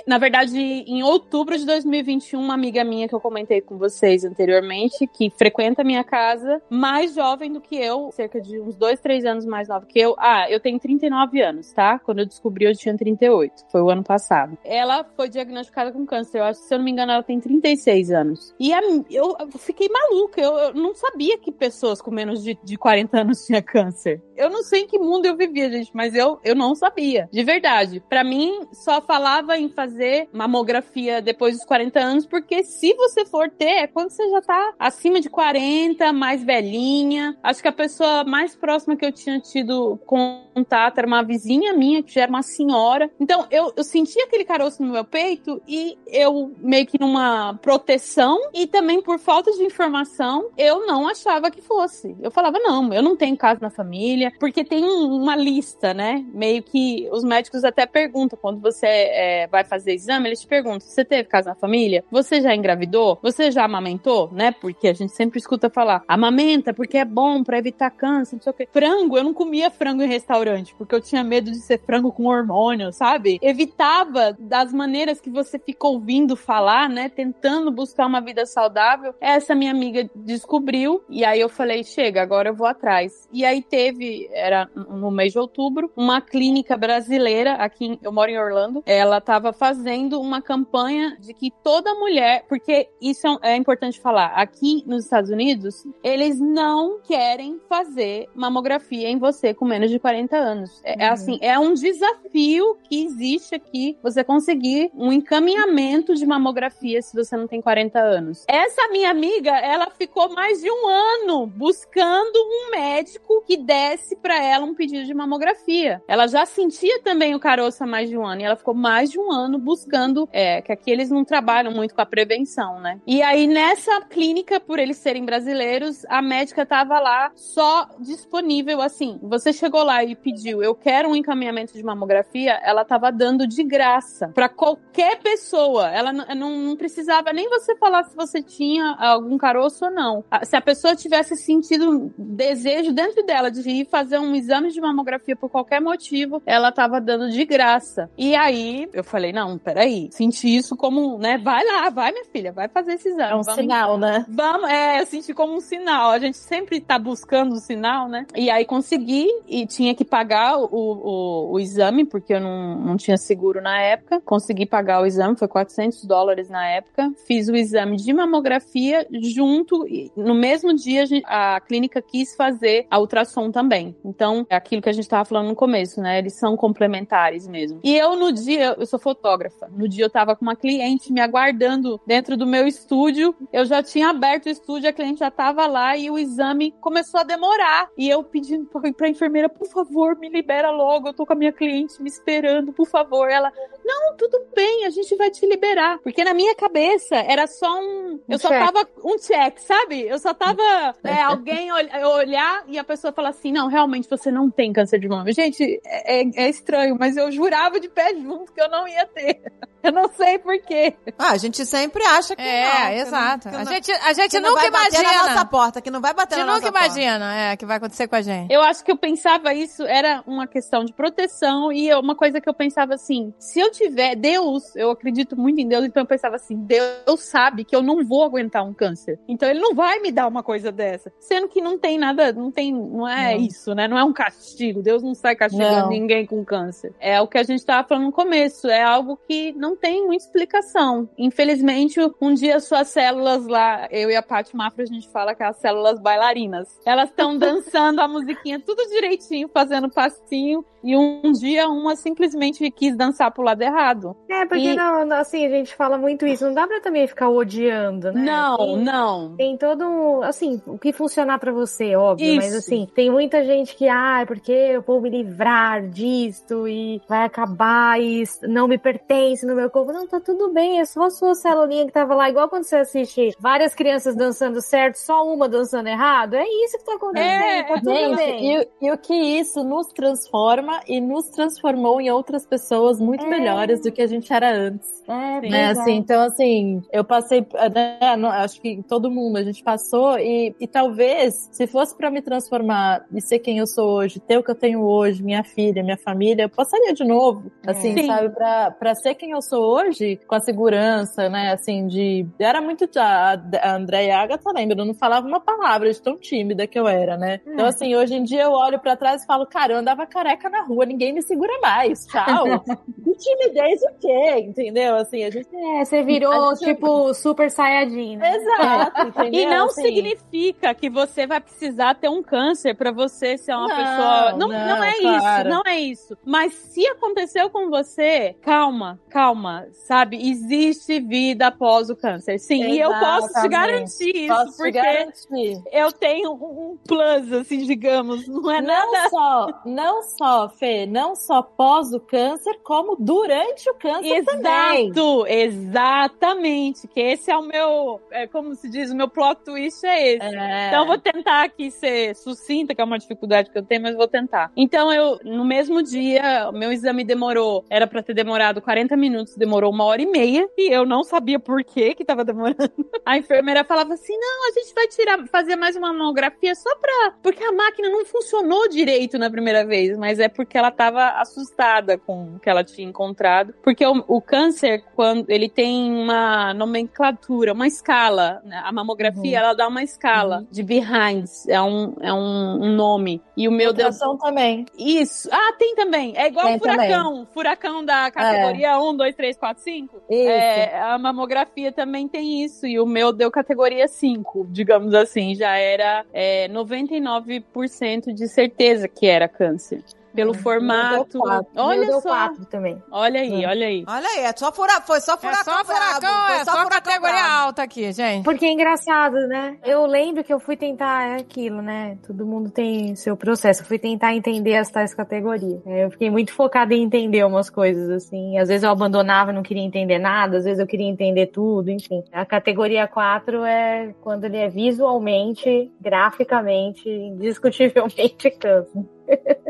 na 0.07 0.19
verdade 0.19 0.59
em 0.59 1.03
outubro 1.03 1.57
de 1.57 1.65
2021, 1.67 2.41
uma 2.41 2.55
amiga 2.55 2.85
minha 2.85 3.09
que 3.09 3.15
eu 3.15 3.21
comentei 3.21 3.61
com 3.61 3.77
vocês 3.79 4.25
anteriormente, 4.25 5.07
que 5.07 5.31
frequenta 5.31 5.83
a 5.83 5.85
minha 5.85 6.05
casa, 6.05 6.61
mais 6.69 7.15
jovem 7.15 7.53
do 7.53 7.61
que 7.61 7.77
eu, 7.77 8.11
cerca 8.13 8.41
de 8.41 8.59
uns 8.61 8.75
dois, 8.77 9.01
três 9.01 9.25
anos 9.25 9.45
mais 9.45 9.69
nova 9.69 9.87
que 9.87 9.99
eu. 9.99 10.15
Ah, 10.19 10.47
eu 10.51 10.61
tenho 10.61 10.79
39 10.79 11.41
anos, 11.43 11.73
tá? 11.73 11.99
Quando 11.99 12.21
eu 12.21 12.27
descobri 12.27 12.65
eu 12.67 12.75
tinha 12.77 12.97
38, 12.97 13.53
foi 13.71 13.81
o 13.83 13.91
ano 13.91 14.03
passado. 14.03 14.57
Ela 14.65 15.05
foi 15.17 15.29
diagnosticada 15.29 15.93
com 15.93 16.05
câncer, 16.07 16.39
eu 16.39 16.45
acho 16.45 16.61
que 16.61 16.67
se 16.67 16.75
eu 16.75 16.79
não 16.79 16.85
me 16.85 16.91
engano 16.91 17.13
ela 17.13 17.23
tem 17.23 17.41
36 17.41 18.11
anos. 18.11 18.55
E 18.59 18.73
a- 18.73 18.81
eu, 19.11 19.37
eu 19.39 19.49
fiquei 19.59 19.89
maluca, 19.89 20.41
eu, 20.41 20.53
eu 20.59 20.75
não 20.75 20.95
sabia 20.95 21.39
que 21.39 21.51
pessoas 21.53 22.01
com 22.01 22.11
menos 22.11 22.43
de, 22.43 22.59
de 22.63 22.77
40 22.77 23.21
anos 23.21 23.45
tinham 23.47 23.63
câncer. 23.63 24.23
Eu 24.37 24.51
não 24.51 24.63
sei 24.63 24.83
em 24.83 24.87
que 24.87 24.99
mundo 24.99 25.27
eu 25.27 25.37
vivia, 25.37 25.71
gente, 25.71 25.91
mas 25.95 26.15
eu, 26.15 26.39
eu 26.45 26.55
não 26.55 26.75
sabia. 26.75 27.29
De 27.33 27.43
verdade. 27.45 28.03
Pra 28.09 28.25
mim, 28.25 28.67
só 28.73 29.01
falava 29.23 29.57
em 29.57 29.69
fazer 29.69 30.29
mamografia 30.33 31.23
depois 31.23 31.55
dos 31.55 31.65
40 31.65 32.01
anos, 32.01 32.27
porque 32.27 32.65
se 32.65 32.93
você 32.95 33.25
for 33.25 33.49
ter, 33.49 33.85
é 33.85 33.87
quando 33.87 34.11
você 34.11 34.29
já 34.29 34.43
tá 34.43 34.75
acima 34.77 35.21
de 35.21 35.31
40, 35.31 36.13
mais 36.13 36.43
velhinha. 36.43 37.37
Acho 37.41 37.63
que 37.63 37.69
a 37.69 37.73
pessoa 37.73 38.25
mais 38.25 38.57
próxima 38.57 38.97
que 38.97 39.07
eu 39.07 39.13
tinha 39.13 39.39
tido 39.39 39.97
contato 40.05 40.99
era 40.99 41.07
uma 41.07 41.23
vizinha 41.23 41.73
minha, 41.73 42.03
que 42.03 42.13
já 42.13 42.23
era 42.23 42.31
uma 42.31 42.43
senhora. 42.43 43.09
Então, 43.21 43.47
eu, 43.49 43.73
eu 43.77 43.85
senti 43.85 44.21
aquele 44.21 44.45
caroço 44.45 44.83
no 44.83 44.93
meu 44.93 45.05
peito 45.05 45.63
e 45.69 45.97
eu, 46.09 46.53
meio 46.59 46.85
que 46.85 46.99
numa 46.99 47.55
proteção 47.63 48.37
e 48.53 48.67
também 48.67 49.01
por 49.01 49.21
falta 49.21 49.53
de 49.53 49.63
informação, 49.63 50.51
eu 50.59 50.85
não 50.85 51.07
achava 51.07 51.49
que 51.49 51.63
fosse. 51.63 52.17
Eu 52.21 52.33
falava, 52.33 52.59
não, 52.59 52.93
eu 52.93 53.03
não 53.03 53.15
tenho 53.17 53.37
caso 53.37 53.61
na 53.61 53.71
família, 53.71 54.33
porque 54.41 54.65
tem 54.65 54.85
um- 54.85 55.15
uma 55.23 55.37
lista, 55.37 55.95
né? 55.95 56.25
Meio 56.35 56.61
que 56.61 57.09
os 57.13 57.23
médicos 57.23 57.63
até 57.63 57.87
perguntam, 57.87 58.37
quando 58.43 58.61
você 58.61 59.12
é, 59.13 59.47
vai 59.47 59.65
fazer 59.65 59.95
exame, 59.95 60.29
eles 60.29 60.41
te 60.41 60.47
perguntam, 60.47 60.81
você 60.81 61.05
teve 61.05 61.29
caso 61.29 61.49
na 61.49 61.55
família? 61.55 62.05
Você 62.11 62.41
já 62.41 62.55
engravidou? 62.55 63.19
Você 63.23 63.51
já 63.51 63.65
amamentou? 63.65 64.31
Né? 64.33 64.53
Porque 64.53 64.89
a 64.89 64.93
gente 64.93 65.13
sempre 65.13 65.39
escuta 65.39 65.71
falar, 65.71 66.03
amamenta 66.09 66.73
porque 66.75 66.99
é 66.99 67.05
bom 67.05 67.43
pra 67.43 67.59
evitar 67.59 67.91
câncer, 67.91 68.37
não 68.37 68.43
sei 68.43 68.51
o 68.51 68.55
quê. 68.55 68.69
Frango, 68.73 69.17
eu 69.17 69.25
não 69.25 69.35
comia 69.35 69.71
frango 69.71 70.03
em 70.03 70.09
restaurante, 70.09 70.75
porque 70.77 70.95
eu 70.95 71.01
tinha 71.01 71.23
medo 71.23 71.51
de 71.51 71.59
ser 71.59 71.79
frango 71.79 72.13
com 72.13 72.27
hormônio, 72.27 72.93
sabe? 72.93 73.39
Evitava 73.43 74.37
das 74.39 74.73
maneiras 74.73 75.21
que 75.21 75.31
você 75.31 75.59
fica 75.59 75.87
ouvindo 75.87 76.37
falar, 76.37 76.89
né? 76.89 77.09
Tentando 77.09 77.71
buscar 77.71 78.07
uma 78.07 78.21
vida 78.21 78.47
saudável. 78.47 79.15
Essa 79.21 79.55
minha 79.55 79.71
amiga 79.71 80.09
descobriu, 80.15 81.03
e 81.09 81.25
aí 81.25 81.41
eu 81.41 81.49
falei, 81.49 81.85
chega, 81.85 82.23
agora 82.23 82.49
eu 82.51 82.55
vou 82.55 82.67
atrás. 82.67 83.29
E 83.33 83.45
aí 83.45 83.63
teve, 83.63 84.29
era 84.33 84.69
no 84.75 85.11
mês 85.11 85.33
de 85.33 85.39
outubro, 85.39 85.91
uma 85.97 86.21
clínica 86.21 86.77
brasileira, 86.77 87.55
aqui 87.55 87.99
eu 88.03 88.13
moro 88.13 88.31
em 88.31 88.39
Orlando, 88.39 88.83
ela 89.03 89.19
estava 89.19 89.53
fazendo 89.53 90.21
uma 90.21 90.41
campanha 90.41 91.17
de 91.21 91.35
que 91.35 91.51
toda 91.63 91.95
mulher, 91.95 92.45
porque 92.49 92.89
isso 93.01 93.27
é, 93.43 93.53
é 93.53 93.57
importante 93.57 94.01
falar, 94.01 94.27
aqui 94.27 94.85
nos 94.87 95.05
Estados 95.05 95.31
Unidos, 95.31 95.85
eles 96.05 96.39
não 96.39 97.01
querem 97.01 97.61
fazer 97.69 98.29
mamografia 98.35 99.09
em 99.09 99.19
você 99.19 99.53
com 99.53 99.65
menos 99.65 99.91
de 99.91 99.99
40 99.99 100.37
anos. 100.37 100.81
É, 100.85 101.05
é 101.05 101.09
assim, 101.09 101.39
é 101.41 101.59
um 101.59 101.75
desafio 101.75 102.77
que 102.89 103.05
existe 103.05 103.55
aqui 103.55 103.99
você 104.03 104.23
conseguir 104.23 104.91
um 104.95 105.13
encaminhamento 105.13 106.15
de 106.15 106.25
mamografia 106.25 107.03
se 107.03 107.15
você 107.15 107.37
não 107.37 107.49
tem 107.49 107.61
40 107.61 107.99
anos. 107.99 108.45
Essa 108.49 108.89
minha 108.89 109.11
amiga, 109.11 109.51
ela 109.51 109.91
ficou 109.91 110.33
mais 110.33 110.61
de 110.61 110.71
um 110.71 110.87
ano 110.87 111.47
buscando 111.47 112.37
um 112.37 112.71
médico 112.71 113.43
que 113.45 113.57
desse 113.57 114.15
pra 114.17 114.43
ela 114.43 114.65
um 114.65 114.75
pedido 114.75 115.05
de 115.05 115.13
mamografia. 115.13 116.01
Ela 116.07 116.29
já 116.29 116.47
sentia 116.47 117.03
também 117.03 117.35
o 117.35 117.41
caroço 117.41 117.83
há 117.83 117.87
mais 117.87 118.09
de 118.09 118.17
um 118.17 118.25
ano 118.25 118.43
e 118.43 118.45
ela 118.45 118.57
ficou 118.57 118.75
mais 118.75 118.92
mais 118.93 119.11
de 119.11 119.19
um 119.19 119.33
ano 119.33 119.59
buscando, 119.59 120.29
é, 120.31 120.61
que 120.61 120.71
aqui 120.71 120.91
eles 120.91 121.09
não 121.09 121.25
trabalham 121.25 121.73
muito 121.73 121.95
com 121.95 122.03
a 122.03 122.07
prevenção, 122.07 122.79
né? 122.79 123.01
E 123.07 123.23
aí 123.23 123.47
nessa 123.47 124.03
clínica, 124.03 124.61
por 124.61 124.79
eles 124.79 124.99
serem 124.99 125.25
brasileiros, 125.25 126.05
a 126.11 126.21
médica 126.21 126.67
tava 126.67 127.01
lá 127.01 127.33
só 127.35 127.89
disponível 127.99 128.83
assim. 128.83 129.19
Você 129.23 129.51
chegou 129.51 129.83
lá 129.83 130.05
e 130.05 130.15
pediu, 130.15 130.63
eu 130.63 130.75
quero 130.75 131.09
um 131.09 131.17
encaminhamento 131.17 131.73
de 131.73 131.83
mamografia, 131.83 132.61
ela 132.63 132.85
tava 132.85 133.11
dando 133.11 133.47
de 133.47 133.65
graça 133.65 134.29
para 134.29 134.47
qualquer 134.47 135.19
pessoa. 135.23 135.89
Ela 135.89 136.13
não, 136.13 136.27
não, 136.35 136.77
precisava 136.77 137.33
nem 137.33 137.49
você 137.49 137.75
falar 137.77 138.05
se 138.05 138.15
você 138.15 138.43
tinha 138.43 138.95
algum 138.99 139.39
caroço 139.39 139.87
ou 139.87 139.91
não. 139.91 140.23
Se 140.43 140.55
a 140.55 140.61
pessoa 140.61 140.95
tivesse 140.95 141.35
sentido 141.35 142.13
desejo 142.19 142.93
dentro 142.93 143.25
dela 143.25 143.51
de 143.51 143.67
ir 143.71 143.87
fazer 143.87 144.19
um 144.19 144.35
exame 144.35 144.71
de 144.71 144.83
mamografia 144.83 145.35
por 145.35 145.49
qualquer 145.49 145.81
motivo, 145.81 146.43
ela 146.45 146.71
tava 146.71 147.01
dando 147.01 147.31
de 147.31 147.43
graça. 147.47 148.11
E 148.19 148.35
aí 148.35 148.72
eu 148.93 149.05
falei: 149.05 149.33
não, 149.33 149.59
peraí, 149.59 150.09
senti 150.11 150.55
isso 150.55 150.77
como, 150.77 151.19
né? 151.19 151.39
Vai 151.39 151.65
lá, 151.65 151.91
vai, 151.91 152.13
minha 152.13 152.25
filha, 152.25 152.53
vai 152.53 152.69
fazer 152.69 152.95
esse 152.95 153.09
exame. 153.09 153.33
É 153.33 153.37
um 153.37 153.43
Vamos 153.43 153.61
sinal, 153.61 153.99
né? 153.99 154.25
Vamos, 154.29 154.71
é, 154.71 155.01
eu 155.01 155.07
senti 155.07 155.35
como 155.35 155.55
um 155.55 155.61
sinal. 155.61 156.11
A 156.11 156.19
gente 156.19 156.37
sempre 156.37 156.81
tá 156.81 156.99
buscando 156.99 157.53
o 157.53 157.59
sinal, 157.59 158.09
né? 158.09 158.27
E 158.35 158.51
aí 158.51 158.65
consegui 158.65 159.29
e 159.47 159.67
tinha 159.67 159.95
que 159.95 160.05
pagar 160.05 160.59
o, 160.59 160.69
o, 160.73 161.53
o 161.53 161.61
exame, 161.61 162.05
porque 162.05 162.35
eu 162.35 162.41
não, 162.41 162.79
não 162.79 162.97
tinha 162.97 163.17
seguro 163.17 163.61
na 163.61 163.81
época. 163.81 164.21
Consegui 164.25 164.67
pagar 164.67 165.03
o 165.03 165.07
exame, 165.07 165.37
foi 165.37 165.49
400 165.49 166.05
dólares 166.05 166.49
na 166.49 166.67
época. 166.67 167.13
Fiz 167.27 167.49
o 167.49 167.57
exame 167.57 167.97
de 167.97 168.13
mamografia 168.13 169.07
junto, 169.21 169.87
no 170.17 170.35
mesmo 170.35 170.75
dia 170.75 171.05
a 171.25 171.61
clínica 171.61 172.01
quis 172.01 172.35
fazer 172.35 172.87
a 172.91 172.99
ultrassom 172.99 173.51
também. 173.51 173.97
Então, 174.05 174.47
é 174.49 174.57
aquilo 174.57 174.83
que 174.83 174.89
a 174.89 174.93
gente 174.93 175.09
tava 175.09 175.25
falando 175.25 175.49
no 175.49 175.55
começo, 175.55 176.01
né? 176.01 176.19
Eles 176.19 176.39
são 176.39 176.57
complementares 176.57 177.47
mesmo. 177.47 177.81
E 177.83 177.97
eu, 177.97 178.17
no 178.17 178.33
dia, 178.33 178.62
eu 178.63 178.87
sou 178.87 178.99
fotógrafa. 178.99 179.69
No 179.71 179.89
dia 179.89 180.05
eu 180.05 180.11
tava 180.11 180.35
com 180.37 180.45
uma 180.45 180.57
cliente 180.57 181.13
me 181.13 181.21
aguardando 181.21 182.01
dentro 182.07 182.37
do 182.37 182.47
meu 182.47 182.67
estúdio. 182.67 183.35
Eu 183.53 183.65
já 183.65 183.83
tinha 183.83 184.09
aberto 184.11 184.47
o 184.47 184.51
estúdio, 184.51 184.89
a 184.89 184.93
cliente 184.93 185.21
já 185.21 185.31
tava 185.31 185.67
lá 185.67 185.97
e 185.97 186.11
o 186.11 186.19
exame 186.19 186.73
começou 186.81 187.21
a 187.21 187.25
demorar. 187.25 187.89
E 187.97 188.09
eu 188.09 188.23
pedindo 188.23 188.67
pra, 188.67 188.93
pra 188.93 189.09
enfermeira, 189.09 189.49
por 189.49 189.67
favor, 189.69 190.17
me 190.19 190.29
libera 190.29 190.71
logo. 190.71 191.09
Eu 191.09 191.15
tô 191.15 191.27
com 191.27 191.33
a 191.33 191.37
minha 191.37 191.53
cliente 191.53 192.01
me 192.03 192.09
esperando, 192.09 192.73
por 192.73 192.87
favor. 192.87 193.29
Ela, 193.31 193.53
não, 193.85 194.17
tudo 194.17 194.41
bem, 194.55 194.85
a 194.87 194.91
gente 194.91 195.15
vai 195.17 195.31
te 195.31 195.47
liberar. 195.47 195.99
Porque 196.03 196.25
na 196.25 196.35
minha 196.35 196.55
cabeça 196.55 197.17
era 197.17 197.47
só 197.47 197.81
um. 197.81 198.21
Eu 198.29 198.37
Um 198.37 198.39
só 198.39 198.49
check. 198.49 198.59
tava. 198.67 198.89
Um 199.05 199.17
check, 199.19 199.59
sabe? 199.59 200.03
Eu 200.03 200.19
só 200.19 200.33
tava. 200.35 200.63
é, 201.05 201.21
alguém 201.23 201.71
ol- 201.73 202.15
olhar 202.17 202.65
e 202.69 202.79
a 202.79 202.85
pessoa 202.85 203.13
falar 203.13 203.31
assim: 203.31 203.53
não, 203.53 203.69
realmente 203.69 204.09
você 204.09 204.31
não 204.31 204.51
tem 204.51 204.73
câncer 204.73 204.99
de 204.99 205.09
mama. 205.09 205.33
Gente, 205.33 205.81
é, 205.85 206.21
é- 206.23 206.31
é 206.45 206.49
estranho, 206.49 206.97
mas 206.99 207.17
eu 207.17 207.31
jurava 207.31 207.81
de 207.81 207.89
pé 207.89 208.15
junto 208.15 208.52
que 208.53 208.61
eu 208.61 208.69
não 208.69 208.87
ia 208.87 209.07
ter. 209.07 209.43
Eu 209.85 209.93
não 209.93 210.09
sei 210.13 210.39
porquê. 210.39 210.95
Ah, 211.19 211.33
a 211.33 211.37
gente 211.37 211.65
sempre 211.67 212.05
acha 212.05 212.37
que 212.37 212.43
É, 212.43 212.65
não. 212.73 212.87
que 212.89 212.95
exato. 213.09 213.51
não- 213.51 213.59
a 213.61 213.65
gente, 213.65 213.91
a 213.93 214.13
gente 214.13 214.31
que 214.31 214.41
não 214.41 214.51
nunca 214.51 214.63
vai 214.63 214.71
bater 214.71 215.03
na 215.03 215.13
imagina. 215.13 215.29
nossa 215.35 215.45
porta, 215.45 215.81
que 215.81 215.91
não 215.91 216.01
vai 216.01 216.11
A 216.13 216.15
bater 216.15 216.37
gente 216.37 216.47
na 216.47 216.53
nunca 216.55 216.67
nossa 216.71 216.73
porta. 216.73 216.87
imagina, 217.01 217.35
é, 217.37 217.57
que 217.57 217.67
vai 217.67 217.77
acontecer 217.79 218.07
com 218.09 218.17
a 218.17 218.23
gente. 218.23 218.53
Eu 218.53 218.63
acho 218.63 218.85
que 218.85 218.91
eu 218.93 218.97
pensava 218.97 219.53
isso 219.55 219.83
era 219.85 220.23
uma 220.27 220.47
questão 220.47 220.85
de 220.85 220.93
proteção 220.93 221.73
e 221.73 221.93
uma 221.95 222.15
coisa 222.15 222.41
que 222.41 222.49
eu 222.49 222.55
pensava 222.55 222.95
assim: 222.95 223.35
se 223.39 223.59
eu 223.61 223.71
tiver 223.71 224.15
Deus, 224.17 224.75
eu 224.77 224.91
acredito 224.91 225.37
muito 225.37 225.61
em 225.61 225.67
Deus, 225.69 225.85
então 225.85 226.03
eu 226.03 226.07
pensava 226.07 226.37
assim: 226.37 226.57
Deus 226.57 227.21
sabe 227.21 227.65
que 227.65 227.75
eu 227.75 227.83
não 227.83 228.05
vou 228.05 228.23
aguentar 228.25 228.65
um 228.65 228.73
câncer. 228.73 229.19
Então 229.29 229.49
ele 229.49 229.61
não 229.61 229.75
vai 229.75 229.99
me 230.01 230.13
dar 230.13 230.27
uma 230.29 230.43
coisa 230.43 230.71
dessa. 230.71 231.13
Sendo 231.21 231.49
que 231.49 231.61
não 231.61 231.79
tem 231.79 231.99
nada, 231.99 232.33
não 232.33 232.51
tem, 232.51 232.73
não 232.73 233.09
é 233.09 233.35
Não. 233.35 233.41
isso, 233.41 233.75
né? 233.75 233.89
Não 233.89 233.99
é 233.99 234.05
um 234.05 234.13
castigo. 234.13 234.83
Deus 234.83 235.03
não 235.03 235.15
sai 235.15 235.35
castigando 235.35 235.83
Não. 235.83 235.89
ninguém 235.89 236.27
com 236.27 236.45
câncer. 236.45 236.93
É 237.01 237.21
o 237.21 237.27
que 237.27 237.39
a 237.39 237.43
gente 237.43 237.65
tava 237.65 237.87
falando 237.87 238.05
no 238.05 238.13
começo, 238.13 238.69
é 238.69 238.83
algo 238.83 239.19
que 239.27 239.53
não 239.53 239.72
tem 239.77 240.07
muita 240.07 240.25
explicação. 240.25 241.09
Infelizmente, 241.19 241.99
um 242.21 242.35
dia 242.35 242.61
suas 242.61 242.89
células 242.89 243.47
lá, 243.47 243.89
eu 243.91 244.11
e 244.11 244.17
a 244.17 244.23
Paty 244.23 244.57
Mafra, 244.57 244.83
a 244.83 244.87
gente 244.87 245.09
fala 245.11 245.35
que 245.35 245.43
é 245.43 245.47
as 245.47 245.57
células 245.59 245.99
bailarinas. 246.01 246.69
Elas 246.85 247.09
estão 247.11 247.37
dançando 247.39 248.01
a 248.01 248.09
musiquinha 248.09 248.61
tudo 248.61 248.87
direitinho, 248.89 249.49
fazendo 249.53 249.91
passinho, 249.91 250.65
e 250.85 250.97
um 250.97 251.31
dia 251.33 251.69
uma 251.69 251.95
simplesmente 251.95 252.69
quis 252.71 252.97
dançar 252.97 253.31
pro 253.31 253.45
lado 253.45 253.63
errado. 253.63 254.17
É, 254.29 254.45
porque 254.45 254.71
E- 254.73 254.75
não, 254.75 255.05
não, 255.05 255.17
assim, 255.17 255.47
a 255.47 255.49
gente 255.49 255.75
fala 255.77 255.97
muito 255.97 256.27
isso. 256.27 256.45
Não 256.45 256.55
dá 256.55 256.67
pra 256.67 256.81
também 256.81 257.07
ficar 257.07 257.29
odiando, 257.29 258.11
né? 258.13 258.21
Não, 258.23 258.57
Tem- 258.57 258.77
não. 258.79 259.37
Tem 259.37 259.57
todo 259.57 259.85
um, 259.85 260.23
assim, 260.23 260.61
o 260.67 260.77
que 260.79 260.93
funcionar 260.93 261.39
pra 261.39 261.53
você, 261.53 261.95
óbvio, 261.95 262.35
mas 262.35 262.47
Isso. 262.49 262.59
assim, 262.59 262.89
tem 262.95 263.11
muita 263.11 263.45
gente 263.45 263.77
que, 263.77 263.89
ah, 263.89 264.21
é 264.23 264.27
porque 264.27 264.51
eu 264.51 264.83
vou 264.83 265.01
me 265.01 265.09
livrar 265.11 265.89
disto 265.89 266.67
e 266.67 267.01
vai 267.09 267.25
acabar 267.25 268.01
e 268.01 268.23
isso 268.23 268.41
não 268.49 268.67
me 268.67 268.77
pertence 268.79 269.47
no 269.47 269.55
meu 269.63 269.71
corpo. 269.71 269.93
Não, 269.93 270.07
tá 270.07 270.21
tudo 270.21 270.53
bem, 270.53 270.81
é 270.81 270.85
só 270.85 271.05
a 271.05 271.11
sua 271.11 271.35
celulinha 271.35 271.87
que 271.87 271.93
tava 271.93 272.15
lá, 272.15 272.29
igual 272.29 272.49
quando 272.49 272.65
você 272.65 272.77
assiste 272.77 273.31
várias 273.39 273.75
crianças 273.75 274.15
dançando 274.17 274.61
certo, 274.61 274.97
só 274.97 275.25
uma 275.25 275.49
dançando 275.49 275.89
errado. 275.89 276.35
É 276.35 276.45
isso 276.65 276.79
que 276.79 276.85
tá 276.85 276.95
acontecendo, 276.95 277.43
É, 277.43 277.63
tá 277.65 277.75
tudo 277.79 277.91
Gente, 277.95 278.17
bem. 278.17 278.57
e, 278.57 278.69
e 278.83 278.91
o 278.93 278.99
que 278.99 279.15
isso 279.15 279.63
nos 279.65 279.89
transforma 279.89 280.81
e 280.87 281.01
nos 281.01 281.27
transformou 281.31 282.01
em 282.01 282.11
outras 282.11 282.47
pessoas 282.47 283.01
muito 283.01 283.25
É. 283.25 283.29
melhores 283.29 283.81
do 283.83 283.91
que 283.93 284.03
a 284.03 284.07
gente 284.07 284.33
era 284.33 284.51
antes. 284.55 284.89
É, 285.09 285.41
Sim. 285.41 285.49
Né, 285.49 285.67
pois 285.67 285.79
é. 285.79 285.81
assim, 285.81 285.93
então 285.97 286.23
assim, 286.23 286.83
eu 286.93 287.05
passei, 287.05 287.47
né, 287.75 288.17
no- 288.17 288.29
acho 288.29 288.61
que 288.61 288.83
todo 288.89 289.11
mundo, 289.11 289.37
a 289.37 289.43
gente 289.43 289.63
passou 289.63 290.19
e, 290.19 290.55
e 290.61 290.67
talvez, 290.67 291.49
se 291.53 291.67
fosse 291.67 291.97
pra 291.97 292.11
me 292.11 292.23
transformar 292.23 293.05
e 293.13 293.21
ser 293.21 293.39
quem 293.41 293.59
eu 293.59 293.67
sou 293.67 293.89
hoje, 293.99 294.21
ter 294.21 294.39
o 294.39 294.43
que 294.43 294.51
eu 294.51 294.55
tenho 294.55 294.83
hoje, 294.83 295.23
minha 295.23 295.45
filha, 295.45 295.83
minha 295.83 295.97
família, 295.99 296.45
eu 296.45 296.49
passaria 296.49 296.93
de 296.95 297.05
novo, 297.05 297.51
assim, 297.67 297.93
Sim. 297.97 298.07
sabe, 298.07 298.31
pra, 298.31 298.71
pra 298.71 298.95
ser 298.95 299.15
quem 299.15 299.31
eu 299.33 299.43
sou 299.43 299.52
hoje, 299.59 300.19
com 300.27 300.35
a 300.35 300.41
segurança, 300.41 301.29
né, 301.29 301.53
assim, 301.53 301.87
de, 301.87 302.27
era 302.39 302.61
muito, 302.61 302.89
a, 302.99 303.33
a 303.63 303.75
André 303.77 304.07
e 304.07 304.11
a 304.11 304.21
Agatha 304.23 304.51
lembra, 304.55 304.79
eu 304.81 304.85
não 304.85 304.95
falava 304.95 305.27
uma 305.27 305.41
palavra 305.41 305.91
de 305.93 306.01
tão 306.01 306.17
tímida 306.17 306.67
que 306.67 306.79
eu 306.79 306.87
era, 306.89 307.17
né, 307.17 307.41
então 307.47 307.67
assim, 307.67 307.95
hoje 307.95 308.15
em 308.15 308.23
dia 308.23 308.43
eu 308.43 308.53
olho 308.53 308.79
pra 308.79 308.97
trás 308.97 309.23
e 309.23 309.27
falo, 309.27 309.47
cara, 309.47 309.73
eu 309.75 309.79
andava 309.79 310.07
careca 310.07 310.49
na 310.51 310.63
rua, 310.63 310.85
ninguém 310.87 311.13
me 311.13 311.23
segura 311.23 311.53
mais, 311.61 312.07
tchau, 312.07 312.61
que 313.05 313.13
timidez 313.17 313.81
o 313.83 313.99
quê, 314.01 314.41
entendeu, 314.41 314.97
assim, 314.97 315.25
a 315.25 315.31
gente 315.31 315.49
É, 315.55 315.85
você 315.85 316.03
virou, 316.03 316.55
gente- 316.57 316.75
tipo, 316.75 317.13
super 317.15 317.51
saiyajin, 317.51 318.17
né? 318.17 318.37
Exato, 318.37 319.07
entendeu? 319.09 319.41
E 319.41 319.47
não 319.47 319.67
Assim, 319.67 319.83
significa 319.83 320.75
que 320.75 320.91
você 320.91 321.27
vai 321.27 321.41
precisar 321.41 321.95
ter 321.95 322.09
um 322.09 322.23
câncer 322.23 322.75
pra 322.75 322.91
você 322.93 323.37
ser 323.39 323.53
uma 323.55 323.69
Não, 323.69 323.77
pessoa. 323.77 324.33
Não, 324.33 324.49
não, 324.49 324.49
não 324.77 324.85
é 324.85 325.01
claro. 325.01 325.49
isso, 325.49 325.49
não 325.49 325.63
é 325.67 325.79
isso. 325.81 326.19
Mas 326.25 326.53
se 326.53 326.87
aconteceu 326.87 327.49
com 327.51 327.71
você, 327.71 328.35
calma, 328.43 328.99
calma, 329.09 329.42
sabe? 329.73 330.31
Existe 330.31 331.01
vida 331.01 331.49
após 331.49 331.91
o 331.91 331.97
câncer. 331.97 332.39
Sim, 332.39 332.65
e 332.65 332.81
eu 332.81 332.91
posso 332.91 333.29
te 333.29 333.31
Exatamente. 333.31 333.51
garantir 333.51 334.17
isso, 334.17 334.35
Posso 334.35 334.51
te 334.53 334.57
porque 334.57 334.73
garantir. 334.73 335.63
eu 335.73 335.93
tenho 335.93 336.33
um 336.33 336.79
plus, 336.87 337.33
assim, 337.33 337.59
digamos. 337.59 338.27
Não 338.29 338.51
é 338.51 338.61
nada. 338.61 338.87
Não 338.87 339.11
só, 339.11 339.63
não 339.65 340.03
só, 340.03 340.49
Fê, 340.49 340.87
não 340.87 341.15
só 341.15 341.43
pós 341.43 341.93
o 341.93 342.01
câncer, 342.01 342.59
como 342.63 342.97
durante 342.97 343.69
o 343.71 343.75
câncer 343.75 344.25
também. 344.25 344.89
Exato, 344.89 345.27
exatamente. 345.27 346.89
Que 346.89 347.01
esse 347.01 347.31
é 347.31 347.37
o 347.37 347.43
meu, 347.43 348.01
é, 348.11 348.27
como 348.27 348.55
se 348.55 348.69
diz, 348.69 348.91
o 348.91 348.97
meu 348.97 349.09
plot 349.09 349.43
twist 349.45 349.85
é 349.85 350.15
esse. 350.15 350.25
É. 350.25 350.69
Então 350.69 350.83
eu 350.83 350.87
vou 350.87 350.99
tentar 350.99 351.45
aqui 351.45 351.71
ser 351.71 352.15
sucinta, 352.15 352.75
que 352.75 352.81
é 352.81 352.85
uma 352.85 352.99
dificuldade 352.99 353.51
que 353.51 353.59
eu 353.59 353.63
tenho, 353.63 353.83
mas 353.83 353.95
vou 353.97 354.09
tentar. 354.09 354.51
Então 354.57 354.93
eu, 354.93 355.19
no 355.25 355.45
mesmo 355.45 355.83
dia, 355.83 356.49
o 356.49 356.53
meu 356.53 356.73
exame 356.73 357.05
demorou, 357.05 357.65
era 357.71 357.87
pra 357.87 358.03
ter 358.03 358.15
demorado 358.15 358.61
40 358.61 358.97
minutos, 358.97 359.32
demorou 359.39 359.73
uma 359.73 359.85
hora 359.85 360.03
e 360.03 360.07
meia, 360.07 360.49
e 360.57 360.73
eu 360.73 360.85
não 360.85 361.03
sabia 361.03 361.39
por 361.39 361.63
que 361.65 361.95
que 361.95 362.05
tava 362.05 362.25
demorando. 362.25 362.59
A 363.05 363.19
enfermeira 363.19 363.65
falava 363.65 363.95
assim, 363.95 364.17
não, 364.17 364.49
a 364.49 364.53
gente 364.53 364.73
vai 364.75 364.87
tirar, 364.87 365.27
fazer 365.27 365.57
mais 365.57 365.75
uma 365.75 365.93
mamografia 365.93 366.55
só 366.55 366.71
pra, 366.77 367.15
porque 367.21 367.43
a 367.43 367.51
máquina 367.51 367.89
não 367.89 368.05
funcionou 368.05 368.69
direito 368.69 369.19
na 369.19 369.29
primeira 369.29 369.67
vez, 369.67 369.97
mas 369.99 370.21
é 370.21 370.29
porque 370.29 370.57
ela 370.57 370.71
tava 370.71 371.09
assustada 371.21 371.99
com 371.99 372.37
o 372.37 372.39
que 372.39 372.49
ela 372.49 372.63
tinha 372.63 372.89
encontrado, 372.89 373.55
porque 373.61 373.85
o, 373.85 374.05
o 374.07 374.21
câncer, 374.21 374.85
quando 374.95 375.29
ele 375.29 375.49
tem 375.49 375.93
uma 375.93 376.55
nomenclatura, 376.55 377.53
uma 377.53 377.67
escala, 377.67 378.41
né? 378.45 378.63
a 378.65 378.71
mamografia, 378.71 379.39
ela 379.39 379.53
dá 379.53 379.67
uma 379.67 379.83
escala 379.83 380.47
de 380.51 380.63
behinds, 380.63 381.49
é 381.49 381.61
um, 381.61 381.95
é 382.01 382.13
um, 382.13 382.65
um 382.65 382.73
nome. 382.77 383.21
E 383.37 383.49
o 383.49 383.53
meu 383.53 383.73
Deus, 383.73 383.99
também. 384.21 384.67
isso. 384.79 385.29
Ah, 385.33 385.55
tem 385.59 385.75
também. 385.75 386.15
É 386.17 386.29
igual 386.29 386.47
Tem 386.47 386.57
o 386.57 386.59
furacão. 386.59 387.27
Furacão 387.33 387.85
da 387.85 388.11
categoria 388.11 388.79
1, 388.79 388.97
2, 388.97 389.15
3, 389.15 389.22
4, 389.37 389.63
5. 389.63 390.03
Isso. 390.09 390.29
É, 390.29 390.81
a 390.81 390.99
mamografia 390.99 391.73
também 391.73 392.09
tem 392.09 392.45
isso. 392.45 392.67
E 392.67 392.79
o 392.79 392.87
meu 392.87 393.13
deu 393.13 393.31
categoria 393.31 393.87
5, 393.87 394.47
digamos 394.51 394.95
assim. 394.95 395.35
Já 395.35 395.57
era 395.57 396.05
é, 396.13 396.49
99% 396.49 398.13
de 398.13 398.29
certeza 398.29 398.89
que 398.89 399.07
era 399.07 399.29
câncer. 399.29 399.83
Pelo 400.15 400.35
formato. 400.35 401.19
Olha 401.57 401.87
deu 401.87 402.01
só. 402.01 402.09
quatro 402.09 402.45
também. 402.47 402.83
Olha 402.91 403.21
aí, 403.21 403.47
olha 403.47 403.67
aí. 403.67 403.85
Olha 403.87 404.09
aí, 404.09 404.19
é 404.25 404.33
só 404.37 404.53
fura, 404.53 404.81
foi 404.83 405.01
só 405.01 405.15
É 405.15 405.17
furacão. 405.17 405.45
só 405.45 405.65
furacão, 405.65 406.29
é 406.29 406.45
só 406.45 406.53
furacão 406.63 406.71
categoria 406.71 407.25
alta 407.33 407.63
aqui, 407.63 407.93
gente. 407.93 408.25
Porque 408.25 408.45
é 408.45 408.53
engraçado, 408.53 409.15
né? 409.29 409.57
Eu 409.65 409.87
lembro 409.87 410.23
que 410.25 410.33
eu 410.33 410.41
fui 410.41 410.57
tentar 410.57 411.03
é 411.09 411.17
aquilo, 411.21 411.63
né? 411.63 411.97
Todo 412.07 412.27
mundo 412.27 412.51
tem 412.51 412.95
seu 412.95 413.17
processo. 413.17 413.63
Eu 413.63 413.67
fui 413.67 413.79
tentar 413.79 414.15
entender 414.15 414.57
as 414.57 414.69
tais 414.71 414.95
categorias. 414.95 415.61
É, 415.67 415.85
Eu 415.85 415.91
fiquei 415.91 416.11
muito 416.11 416.33
focada 416.33 416.75
em 416.75 416.83
entender 416.83 417.25
umas 417.25 417.49
coisas, 417.51 417.89
assim. 417.91 418.39
Às 418.39 418.49
vezes 418.49 418.63
eu 418.65 418.71
abandonava 418.71 419.31
e 419.31 419.35
não 419.35 419.43
queria 419.43 419.63
entender 419.63 419.99
nada, 419.99 420.39
às 420.39 420.45
vezes 420.45 420.59
eu 420.59 420.67
queria 420.67 420.87
entender 420.89 421.27
tudo, 421.29 421.71
enfim. 421.71 422.03
A 422.13 422.25
categoria 422.25 422.87
4 422.87 423.45
é 423.45 423.95
quando 424.01 424.25
ele 424.25 424.37
é 424.37 424.49
visualmente, 424.49 425.71
graficamente, 425.81 426.89
indiscutivelmente 426.89 428.31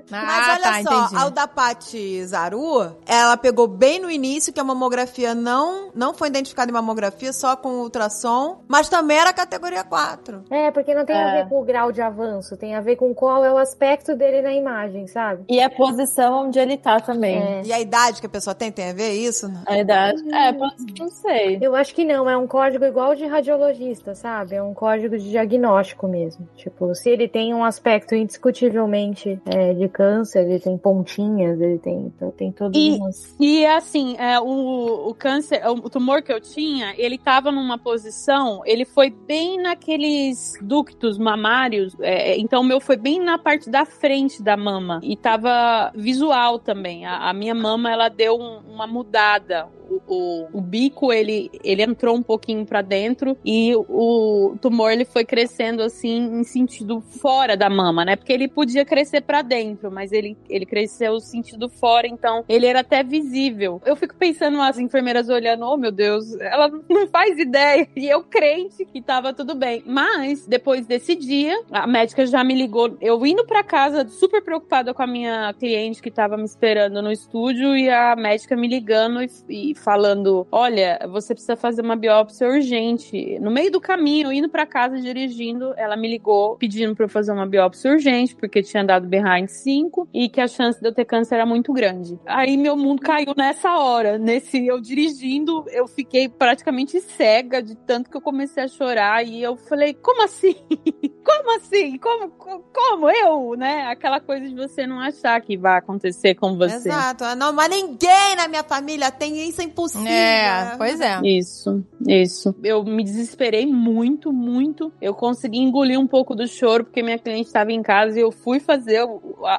câncer. 0.02 0.26
Mas 0.26 0.48
Ah, 0.48 0.52
olha 0.52 0.60
tá, 0.62 0.72
só, 0.90 1.04
entendi. 1.06 1.22
a 1.24 1.28
da 1.28 1.46
Paty 1.48 2.24
Zaru, 2.26 2.96
ela 3.06 3.36
pegou 3.36 3.66
bem 3.66 4.00
no 4.00 4.10
início 4.10 4.52
que 4.52 4.60
a 4.60 4.64
mamografia 4.64 5.34
não, 5.34 5.90
não 5.94 6.12
foi 6.14 6.28
identificada 6.28 6.70
em 6.70 6.74
mamografia, 6.74 7.32
só 7.32 7.56
com 7.56 7.80
ultrassom, 7.80 8.60
mas 8.68 8.88
também 8.88 9.18
era 9.18 9.32
categoria 9.32 9.84
4. 9.84 10.44
É, 10.50 10.70
porque 10.70 10.94
não 10.94 11.04
tem 11.04 11.16
a 11.16 11.28
É. 11.36 11.42
ver 11.42 11.48
com 11.48 11.60
o 11.60 11.64
grau 11.64 11.90
de 11.92 12.00
avanço, 12.02 12.56
tem 12.56 12.74
a 12.74 12.80
ver 12.80 12.96
com 12.96 13.14
qual 13.14 13.44
é 13.44 13.52
o 13.52 13.56
aspecto 13.58 14.14
dele 14.16 14.42
na 14.42 14.52
imagem, 14.52 15.06
sabe? 15.06 15.44
E 15.48 15.60
a 15.60 15.70
posição 15.70 16.46
onde 16.46 16.58
ele 16.58 16.76
tá 16.76 17.00
também. 17.00 17.36
É. 17.38 17.62
E 17.64 17.72
a 17.72 17.80
idade 17.80 18.20
que 18.20 18.26
a 18.26 18.30
pessoa 18.30 18.54
tem, 18.54 18.70
tem 18.72 18.90
a 18.90 18.92
ver 18.92 19.12
isso? 19.12 19.50
A 19.66 19.78
idade. 19.78 20.22
É, 20.34 20.52
pode- 20.52 20.74
não 20.98 21.08
sei. 21.10 21.58
Eu 21.60 21.74
acho 21.74 21.94
que 21.94 22.04
não, 22.04 22.28
é 22.28 22.36
um 22.36 22.46
código 22.46 22.84
igual 22.84 23.14
de 23.14 23.26
radiologista, 23.26 24.14
sabe? 24.14 24.54
É 24.54 24.62
um 24.62 24.74
código 24.74 25.16
de 25.18 25.30
diagnóstico 25.30 26.06
mesmo. 26.08 26.48
Tipo, 26.56 26.94
se 26.94 27.08
ele 27.10 27.28
tem 27.28 27.54
um 27.54 27.64
aspecto 27.64 28.14
indiscutivelmente 28.14 29.40
é, 29.46 29.72
de 29.74 29.88
câncer, 29.92 30.40
ele 30.48 30.58
tem 30.58 30.76
pontinhas, 30.78 31.60
ele 31.60 31.78
tem, 31.78 32.12
tem 32.36 32.50
todas 32.52 32.76
E- 32.80 32.96
umas. 32.96 33.36
E 33.38 33.64
assim, 33.66 34.16
é, 34.18 34.40
o, 34.40 35.08
o 35.10 35.14
câncer, 35.14 35.60
o 35.68 35.88
tumor 35.90 36.22
que 36.22 36.32
eu 36.32 36.40
tinha, 36.40 36.94
ele 36.96 37.18
tava 37.18 37.52
numa 37.52 37.78
posição, 37.78 38.62
ele 38.64 38.84
foi 38.84 39.10
bem 39.10 39.58
naqueles 39.60 40.54
ductos 40.62 41.18
mamários, 41.18 41.94
é, 42.00 42.36
então 42.38 42.62
o 42.62 42.64
meu 42.64 42.80
foi 42.80 42.96
bem 42.96 43.20
na 43.20 43.38
parte 43.38 43.70
da 43.70 43.84
frente 43.84 44.42
da 44.42 44.56
mama. 44.56 45.00
E 45.02 45.16
tava 45.16 45.92
visual 45.94 46.58
também. 46.58 47.04
A, 47.06 47.28
a 47.30 47.32
minha 47.32 47.54
mama, 47.54 47.90
ela 47.90 48.08
deu 48.08 48.36
um- 48.36 48.60
uma 48.72 48.86
mudada. 48.86 49.68
O, 50.06 50.48
o- 50.52 50.60
bico, 50.60 51.12
ele, 51.12 51.50
ele 51.62 51.82
entrou 51.82 52.16
um 52.16 52.22
pouquinho 52.22 52.64
pra 52.64 52.80
dentro 52.82 53.36
e 53.44 53.74
o 53.76 54.54
tumor, 54.60 54.90
ele 54.92 55.04
foi 55.04 55.24
crescendo 55.24 55.82
assim, 55.82 56.40
em 56.40 56.44
sentido 56.44 57.00
fora 57.00 57.56
da 57.56 57.68
mama, 57.68 58.04
né? 58.04 58.16
Porque 58.16 58.32
ele 58.32 58.48
podia 58.48 58.84
crescer 58.84 59.20
pra 59.22 59.42
dentro, 59.42 59.90
mas 59.90 60.12
ele, 60.12 60.36
ele 60.48 60.64
cresceu 60.64 61.18
sentido 61.20 61.68
fora, 61.68 62.06
então 62.06 62.44
ele 62.48 62.66
era 62.66 62.80
até 62.80 63.02
visível. 63.02 63.80
Eu 63.84 63.96
fico 63.96 64.14
pensando 64.16 64.60
as 64.62 64.78
enfermeiras 64.78 65.28
olhando, 65.28 65.64
oh 65.66 65.76
meu 65.76 65.92
Deus, 65.92 66.24
ela 66.40 66.68
não 66.88 67.06
faz 67.08 67.38
ideia. 67.38 67.86
E 67.96 68.08
eu 68.08 68.22
crente 68.22 68.84
que 68.86 69.02
tava 69.02 69.32
tudo 69.34 69.54
bem. 69.54 69.82
Mas 69.86 70.46
depois 70.46 70.86
desse 70.86 71.14
dia, 71.14 71.60
a 71.70 71.86
médica 71.86 72.24
já 72.26 72.42
me 72.44 72.54
ligou, 72.54 72.96
eu 73.00 73.24
indo 73.26 73.44
pra 73.46 73.62
casa 73.62 74.08
super 74.08 74.42
preocupada 74.42 74.94
com 74.94 75.02
a 75.02 75.06
minha 75.06 75.52
cliente 75.54 76.00
que 76.00 76.10
tava 76.10 76.36
me 76.36 76.44
esperando 76.44 77.02
no 77.02 77.10
estúdio 77.12 77.76
e 77.76 77.90
a 77.90 78.14
médica 78.16 78.56
me 78.56 78.68
ligando 78.68 79.22
e, 79.22 79.70
e 79.70 79.74
falando, 79.82 80.46
olha, 80.50 80.98
você 81.10 81.34
precisa 81.34 81.56
fazer 81.56 81.82
uma 81.82 81.96
biópsia 81.96 82.48
urgente. 82.48 83.38
No 83.40 83.50
meio 83.50 83.70
do 83.70 83.80
caminho, 83.80 84.32
indo 84.32 84.48
pra 84.48 84.64
casa 84.66 85.00
dirigindo, 85.00 85.74
ela 85.76 85.96
me 85.96 86.08
ligou 86.08 86.56
pedindo 86.56 86.94
pra 86.94 87.04
eu 87.04 87.08
fazer 87.08 87.32
uma 87.32 87.46
biópsia 87.46 87.90
urgente, 87.92 88.34
porque 88.36 88.62
tinha 88.62 88.84
dado 88.84 89.06
behind 89.06 89.48
5 89.48 90.08
e 90.14 90.28
que 90.28 90.40
a 90.40 90.48
chance 90.48 90.80
de 90.80 90.86
eu 90.88 90.94
ter 90.94 91.04
câncer 91.04 91.34
era 91.36 91.46
muito 91.46 91.72
grande. 91.72 92.18
Aí 92.26 92.56
meu 92.56 92.76
mundo 92.76 93.02
caiu 93.02 93.34
nessa 93.36 93.76
hora, 93.78 94.16
nesse 94.18 94.66
eu 94.66 94.80
dirigindo, 94.80 95.64
eu 95.70 95.86
fiquei 95.86 96.28
praticamente 96.28 97.00
cega 97.00 97.62
de 97.62 97.74
tanto 97.74 98.08
que 98.10 98.16
eu 98.16 98.20
comecei 98.20 98.62
a 98.62 98.68
chorar 98.68 99.26
e 99.26 99.42
eu 99.42 99.56
falei, 99.56 99.94
como 99.94 100.22
assim? 100.24 100.54
Como 101.24 101.56
assim? 101.56 101.98
Como, 101.98 102.30
co- 102.30 102.64
como 102.74 103.08
eu, 103.08 103.54
né? 103.56 103.86
Aquela 103.86 104.18
coisa 104.20 104.48
de 104.48 104.54
você 104.56 104.88
não 104.88 104.98
achar 104.98 105.40
que 105.40 105.56
vai 105.56 105.78
acontecer 105.78 106.34
com 106.34 106.56
você. 106.56 106.74
Exato. 106.88 107.22
Ah, 107.22 107.36
Não, 107.36 107.52
mas 107.52 107.70
ninguém 107.70 108.34
na 108.36 108.48
minha 108.48 108.64
família 108.64 109.08
tem 109.08 109.48
isso, 109.48 109.61
é 109.62 109.66
impossível. 109.66 110.06
É, 110.06 110.74
pois 110.76 111.00
é. 111.00 111.20
Isso, 111.24 111.84
isso. 112.06 112.54
Eu 112.62 112.84
me 112.84 113.04
desesperei 113.04 113.66
muito, 113.66 114.32
muito. 114.32 114.92
Eu 115.00 115.14
consegui 115.14 115.58
engolir 115.58 115.98
um 115.98 116.06
pouco 116.06 116.34
do 116.34 116.46
choro 116.46 116.84
porque 116.84 117.02
minha 117.02 117.18
cliente 117.18 117.46
estava 117.46 117.72
em 117.72 117.82
casa 117.82 118.18
e 118.18 118.22
eu 118.22 118.30
fui 118.30 118.60
fazer 118.60 119.00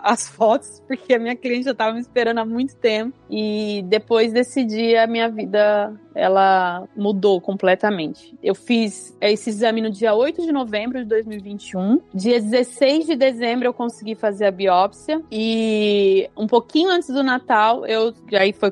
as 0.03 0.27
fotos 0.29 0.81
porque 0.87 1.13
a 1.13 1.19
minha 1.19 1.35
cliente 1.35 1.65
já 1.65 1.71
estava 1.71 1.93
me 1.93 1.99
esperando 1.99 2.39
há 2.39 2.45
muito 2.45 2.75
tempo. 2.75 3.15
E 3.29 3.83
depois 3.87 4.31
desse 4.31 4.63
dia, 4.63 5.03
a 5.03 5.07
minha 5.07 5.29
vida 5.29 5.93
ela 6.15 6.87
mudou 6.95 7.41
completamente. 7.41 8.37
Eu 8.41 8.53
fiz 8.53 9.15
esse 9.19 9.49
exame 9.49 9.81
no 9.81 9.89
dia 9.89 10.13
8 10.13 10.41
de 10.41 10.51
novembro 10.51 10.99
de 10.99 11.05
2021. 11.05 12.01
Dia 12.13 12.39
16 12.39 13.07
de 13.07 13.15
dezembro 13.15 13.67
eu 13.67 13.73
consegui 13.73 14.15
fazer 14.15 14.45
a 14.45 14.51
biópsia 14.51 15.21
e 15.31 16.29
um 16.37 16.47
pouquinho 16.47 16.89
antes 16.89 17.09
do 17.09 17.23
Natal, 17.23 17.85
eu 17.85 18.13
aí 18.33 18.53
foi 18.53 18.71